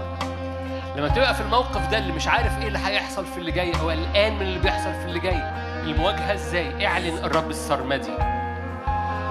لما 0.96 1.08
تبقى 1.08 1.34
في 1.34 1.40
الموقف 1.40 1.88
ده 1.90 1.98
اللي 1.98 2.12
مش 2.12 2.28
عارف 2.28 2.58
إيه 2.58 2.68
اللي 2.68 2.78
هيحصل 2.78 3.26
في 3.26 3.38
اللي 3.38 3.50
جاي 3.50 3.72
أو 3.80 3.90
قلقان 3.90 4.34
من 4.34 4.42
اللي 4.42 4.58
بيحصل 4.58 4.92
في 4.92 5.04
اللي 5.04 5.20
جاي 5.20 5.42
المواجهة 5.82 6.34
إزاي؟ 6.34 6.86
اعلن 6.86 7.18
الرب 7.24 7.50
السرمدي 7.50 8.12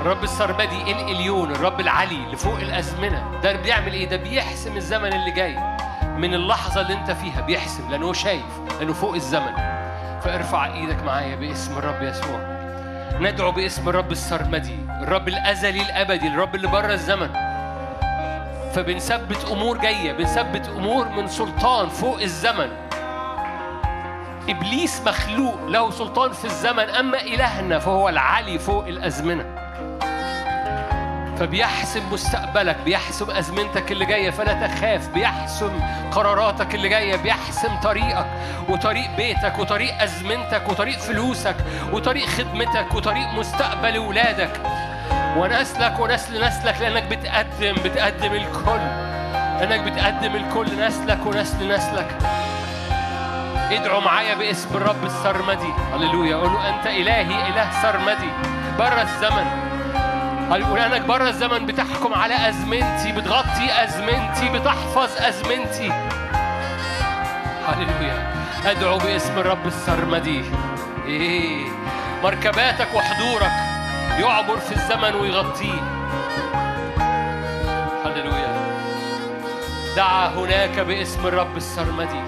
الرب 0.02 0.24
السرمدي 0.24 0.92
الإليون 0.92 1.52
الرب 1.52 1.80
العلي 1.80 2.32
لفوق 2.34 2.58
الأزمنة. 2.58 3.40
ده 3.44 3.54
بيعمل 3.54 3.94
إيه؟ 3.94 4.10
ده 4.10 4.16
بيحسم 4.18 4.78
الزمن 4.78 5.14
اللي 5.14 5.32
جاي. 5.32 5.56
من 6.18 6.34
اللحظة 6.34 6.82
اللي 6.82 6.94
أنت 6.94 7.12
فيها 7.12 7.42
بيحسم 7.42 7.92
لأنه 7.92 8.06
هو 8.06 8.14
شايف 8.14 8.44
لأنه 8.80 8.94
فوق 8.94 9.14
الزمن. 9.14 9.56
فارفع 10.24 10.74
إيدك 10.74 11.04
معايا 11.04 11.36
باسم 11.36 11.78
الرب 11.78 12.04
يسوع. 12.04 12.40
ندعو 13.20 13.52
باسم 13.52 13.90
الرب 13.90 14.12
السرمدي 14.12 14.76
الرب 15.02 15.28
الأزلي 15.28 15.82
الأبدي 15.82 16.28
الرب 16.28 16.56
اللي 16.56 16.68
بره 16.68 16.94
الزمن. 16.94 17.30
فبنثبت 18.74 19.46
أمور 19.52 19.78
جاية 19.78 20.12
بنثبت 20.12 20.68
أمور 20.68 21.10
من 21.10 21.28
سلطان 21.28 21.90
فوق 21.90 22.22
الزمن. 22.22 22.70
إبليس 24.50 25.02
مخلوق 25.06 25.66
له 25.68 25.92
سلطان 25.92 26.32
في 26.32 26.46
الزمن 26.46 26.90
أما 26.90 27.22
إلهنا 27.22 27.80
فهو 27.80 28.10
العلي 28.10 28.60
فوق 28.60 28.88
الأزمنة. 28.88 29.46
فبيحسم 31.38 32.02
مستقبلك 32.12 32.78
بيحسم 32.86 33.32
أزمنتك 33.32 33.92
اللي 33.92 34.06
جاية 34.06 34.30
فلا 34.30 34.68
تخاف 34.68 35.10
بيحسم 35.10 35.80
قراراتك 36.12 36.76
اللي 36.76 36.90
جاية 36.90 37.16
بيحسم 37.16 37.80
طريقك 37.84 38.28
وطريق 38.70 39.16
بيتك 39.16 39.60
وطريق 39.60 40.02
أزمنتك 40.02 40.70
وطريق 40.70 41.00
فلوسك 41.00 41.56
وطريق 41.92 42.26
خدمتك 42.26 42.94
وطريق 42.96 43.34
مستقبل 43.34 43.98
ولادك. 43.98 44.62
ونسلك 45.38 46.00
ونسل 46.00 46.46
نسلك 46.46 46.82
لأنك 46.82 47.04
بتقدم 47.04 47.76
بتقدم 47.84 48.34
الكل. 48.34 48.84
لأنك 49.60 49.80
بتقدم 49.80 50.36
الكل. 50.36 50.86
نسلك 50.88 51.26
ونسل 51.26 51.76
نسلك. 51.76 52.18
ادعوا 53.72 54.02
معايا 54.02 54.36
باسم 54.36 54.70
الرب 54.78 55.06
السرمدي. 55.06 55.74
هللويا. 55.94 56.36
قولوا 56.36 56.70
أنت 56.70 56.88
إلهي 56.88 57.50
إله 57.50 57.82
سرمدي. 57.82 58.30
بره 58.80 59.02
الزمن. 59.02 59.48
هيقول 60.52 60.80
انك 60.80 61.02
بره 61.02 61.30
الزمن 61.30 61.66
بتحكم 61.66 62.14
على 62.14 62.50
أزمنتي 62.50 63.12
بتغطي 63.12 63.84
أزمنتي 63.84 64.50
بتحفظ 64.50 65.10
أزمنتي. 65.18 65.92
هللويا. 67.68 68.34
ادعو 68.66 68.98
باسم 68.98 69.40
الرب 69.40 69.68
السرمدي. 69.68 70.44
إيه. 71.08 71.66
مركباتك 72.24 72.88
وحضورك. 72.94 73.73
يعبر 74.20 74.58
في 74.58 74.72
الزمن 74.76 75.16
ويغطيه. 75.16 75.82
هللويا. 78.06 78.54
دعا 79.96 80.28
هناك 80.28 80.80
باسم 80.80 81.28
الرب 81.28 81.58
السرمدي. 81.58 82.24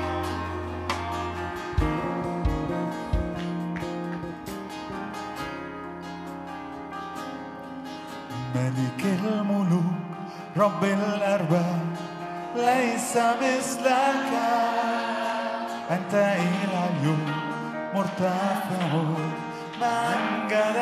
ملك 8.55 9.05
الملوك 9.05 9.83
رب 10.57 10.83
الأرباب 10.83 11.95
ليس 12.55 13.17
مثلك. 13.17 14.31
أنت 15.91 16.13
إلى 16.13 16.89
اليوم 16.89 17.31
مرتفع. 17.95 19.44
ما 19.79 20.15
أنجد 20.15 20.77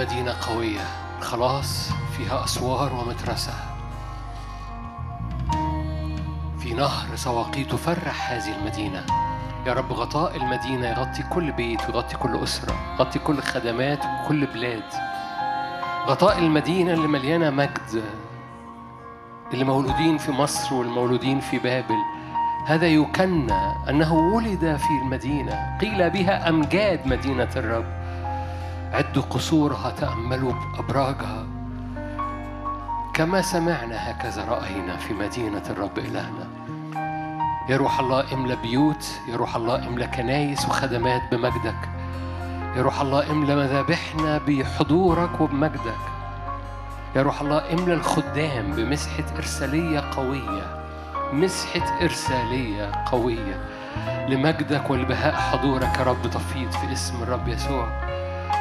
مدينة 0.00 0.34
قوية. 0.48 0.80
خلاص 1.20 1.90
فيها 2.16 2.44
أسوار 2.44 2.92
ومترسة 2.94 3.52
في 6.58 6.74
نهر 6.74 7.16
سواقيته 7.16 7.76
فرح 7.76 8.32
هذه 8.32 8.58
المدينة. 8.58 9.06
يا 9.66 9.72
رب 9.72 9.92
غطاء 9.92 10.36
المدينة 10.36 10.88
يغطي 10.88 11.22
كل 11.22 11.52
بيت 11.52 11.80
ويغطي 11.88 12.16
كل 12.16 12.36
أسرة 12.36 12.74
يغطي 12.94 13.18
كل 13.18 13.40
خدمات 13.40 13.98
وكل 14.04 14.46
بلاد. 14.46 14.82
غطاء 16.06 16.38
المدينة 16.38 16.92
اللي 16.92 17.08
مليانة 17.08 17.50
مجد. 17.50 18.02
اللي 19.52 19.64
مولودين 19.64 20.18
في 20.18 20.32
مصر 20.32 20.74
والمولودين 20.74 21.40
في 21.40 21.58
بابل. 21.58 21.98
هذا 22.66 22.86
يكنى 22.86 23.74
أنه 23.88 24.14
ولد 24.14 24.76
في 24.76 24.90
المدينة. 25.02 25.78
قيل 25.80 26.10
بها 26.10 26.48
أمجاد 26.48 27.06
مدينة 27.06 27.50
الرب. 27.56 27.99
عدوا 28.92 29.22
قصورها 29.22 29.90
تأملوا 29.90 30.52
أبراجها. 30.78 31.46
كما 33.14 33.42
سمعنا 33.42 34.10
هكذا 34.10 34.44
رأينا 34.44 34.96
في 34.96 35.14
مدينة 35.14 35.62
الرب 35.70 35.98
إلهنا. 35.98 36.48
يا 37.68 37.76
روح 37.76 38.00
الله 38.00 38.34
املى 38.34 38.56
بيوت 38.56 39.20
يا 39.28 39.36
روح 39.36 39.56
الله 39.56 39.88
املى 39.88 40.06
كنايس 40.06 40.64
وخدمات 40.64 41.22
بمجدك. 41.32 41.88
يا 42.76 42.82
روح 42.82 43.00
الله 43.00 43.30
املى 43.30 43.56
مذابحنا 43.56 44.38
بحضورك 44.38 45.40
وبمجدك. 45.40 46.02
يا 47.16 47.22
روح 47.22 47.40
الله 47.40 47.72
املى 47.72 47.94
الخدام 47.94 48.72
بمسحة 48.72 49.24
إرسالية 49.36 50.00
قوية. 50.16 50.84
مسحة 51.32 52.02
إرسالية 52.02 52.92
قوية. 53.06 53.64
لمجدك 54.28 54.90
ولبهاء 54.90 55.34
حضورك 55.34 55.98
يا 55.98 56.04
رب 56.04 56.22
تفيض 56.22 56.70
في 56.70 56.92
اسم 56.92 57.22
الرب 57.22 57.48
يسوع. 57.48 58.10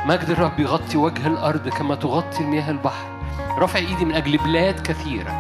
مجد 0.06 0.30
الرب 0.30 0.60
يغطي 0.60 0.98
وجه 0.98 1.28
الأرض 1.28 1.70
كما 1.70 1.96
تغطي 1.96 2.40
المياه 2.40 2.72
البحر. 2.72 3.06
رفع 3.58 3.80
إيدي 3.80 4.06
من 4.06 4.16
أجل 4.16 4.38
بلاد 4.38 4.80
كثيرة. 4.80 5.32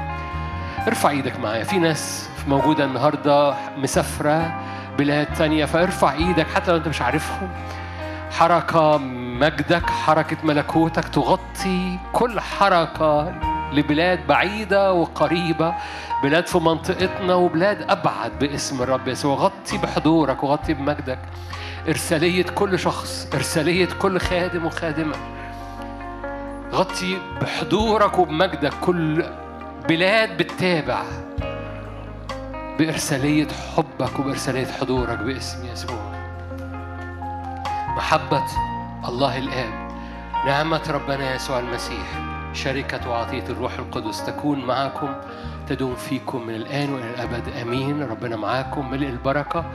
ارفع 0.88 1.10
إيدك 1.10 1.40
معايا. 1.40 1.64
في 1.64 1.80
ناس 1.80 2.30
موجودة 2.48 2.86
النهاردة 2.86 3.56
مسافرة 3.78 4.60
بلاد 4.98 5.28
تانية 5.34 5.66
فارفع 5.66 6.14
إيدك 6.14 6.48
حتى 6.48 6.72
لو 6.72 6.78
أنت 6.78 6.88
مش 6.88 7.02
عارفهم. 7.02 7.50
حركة 8.32 8.98
مجدك 9.40 9.90
حركة 9.90 10.38
ملكوتك 10.44 11.08
تغطي 11.08 12.00
كل 12.14 12.40
حركة 12.40 13.34
لبلاد 13.74 14.28
بعيدة 14.28 14.94
وقريبة 14.94 15.74
بلاد 16.24 16.48
في 16.48 16.58
منطقتنا 16.58 17.34
وبلاد 17.36 17.86
أبعد 17.90 18.32
باسم 18.40 18.82
الرب 18.82 19.08
يسوع. 19.08 19.36
غطي 19.36 19.78
بحضورك 19.78 20.44
وغطي 20.44 20.74
بمجدك. 20.74 21.20
إرسالية 21.90 22.44
كل 22.44 22.80
شخص 22.80 23.28
إرسالية 23.34 23.86
كل 24.02 24.20
خادم 24.20 24.66
وخادمة. 24.66 25.16
غطي 26.72 27.18
بحضورك 27.42 28.20
وبمجدك 28.20 28.74
كل 28.82 29.24
بلاد 29.90 30.38
بتتابع 30.38 31.04
بإرسالية 32.80 33.48
حبك 33.76 34.20
وبإرسالية 34.20 34.66
حضورك 34.66 35.20
باسم 35.20 35.66
يسوع. 35.66 36.12
محبة 37.98 38.46
الله 39.08 39.38
الآب 39.38 39.90
نعمة 40.46 40.82
ربنا 40.90 41.36
يسوع 41.36 41.60
المسيح 41.60 42.08
شركة 42.54 43.10
وعطية 43.10 43.44
الروح 43.50 43.74
القدس 43.80 44.26
تكون 44.26 44.66
معكم 44.66 45.16
تدوم 45.68 45.96
فيكم 45.96 46.48
من 46.48 46.56
الآن 46.56 46.94
وإلى 46.94 47.10
الأبد. 47.10 47.50
آمين. 47.62 48.04
ربنا 48.04 48.36
معاكم 48.36 48.92
ملء 48.92 49.08
البركة. 49.08 49.66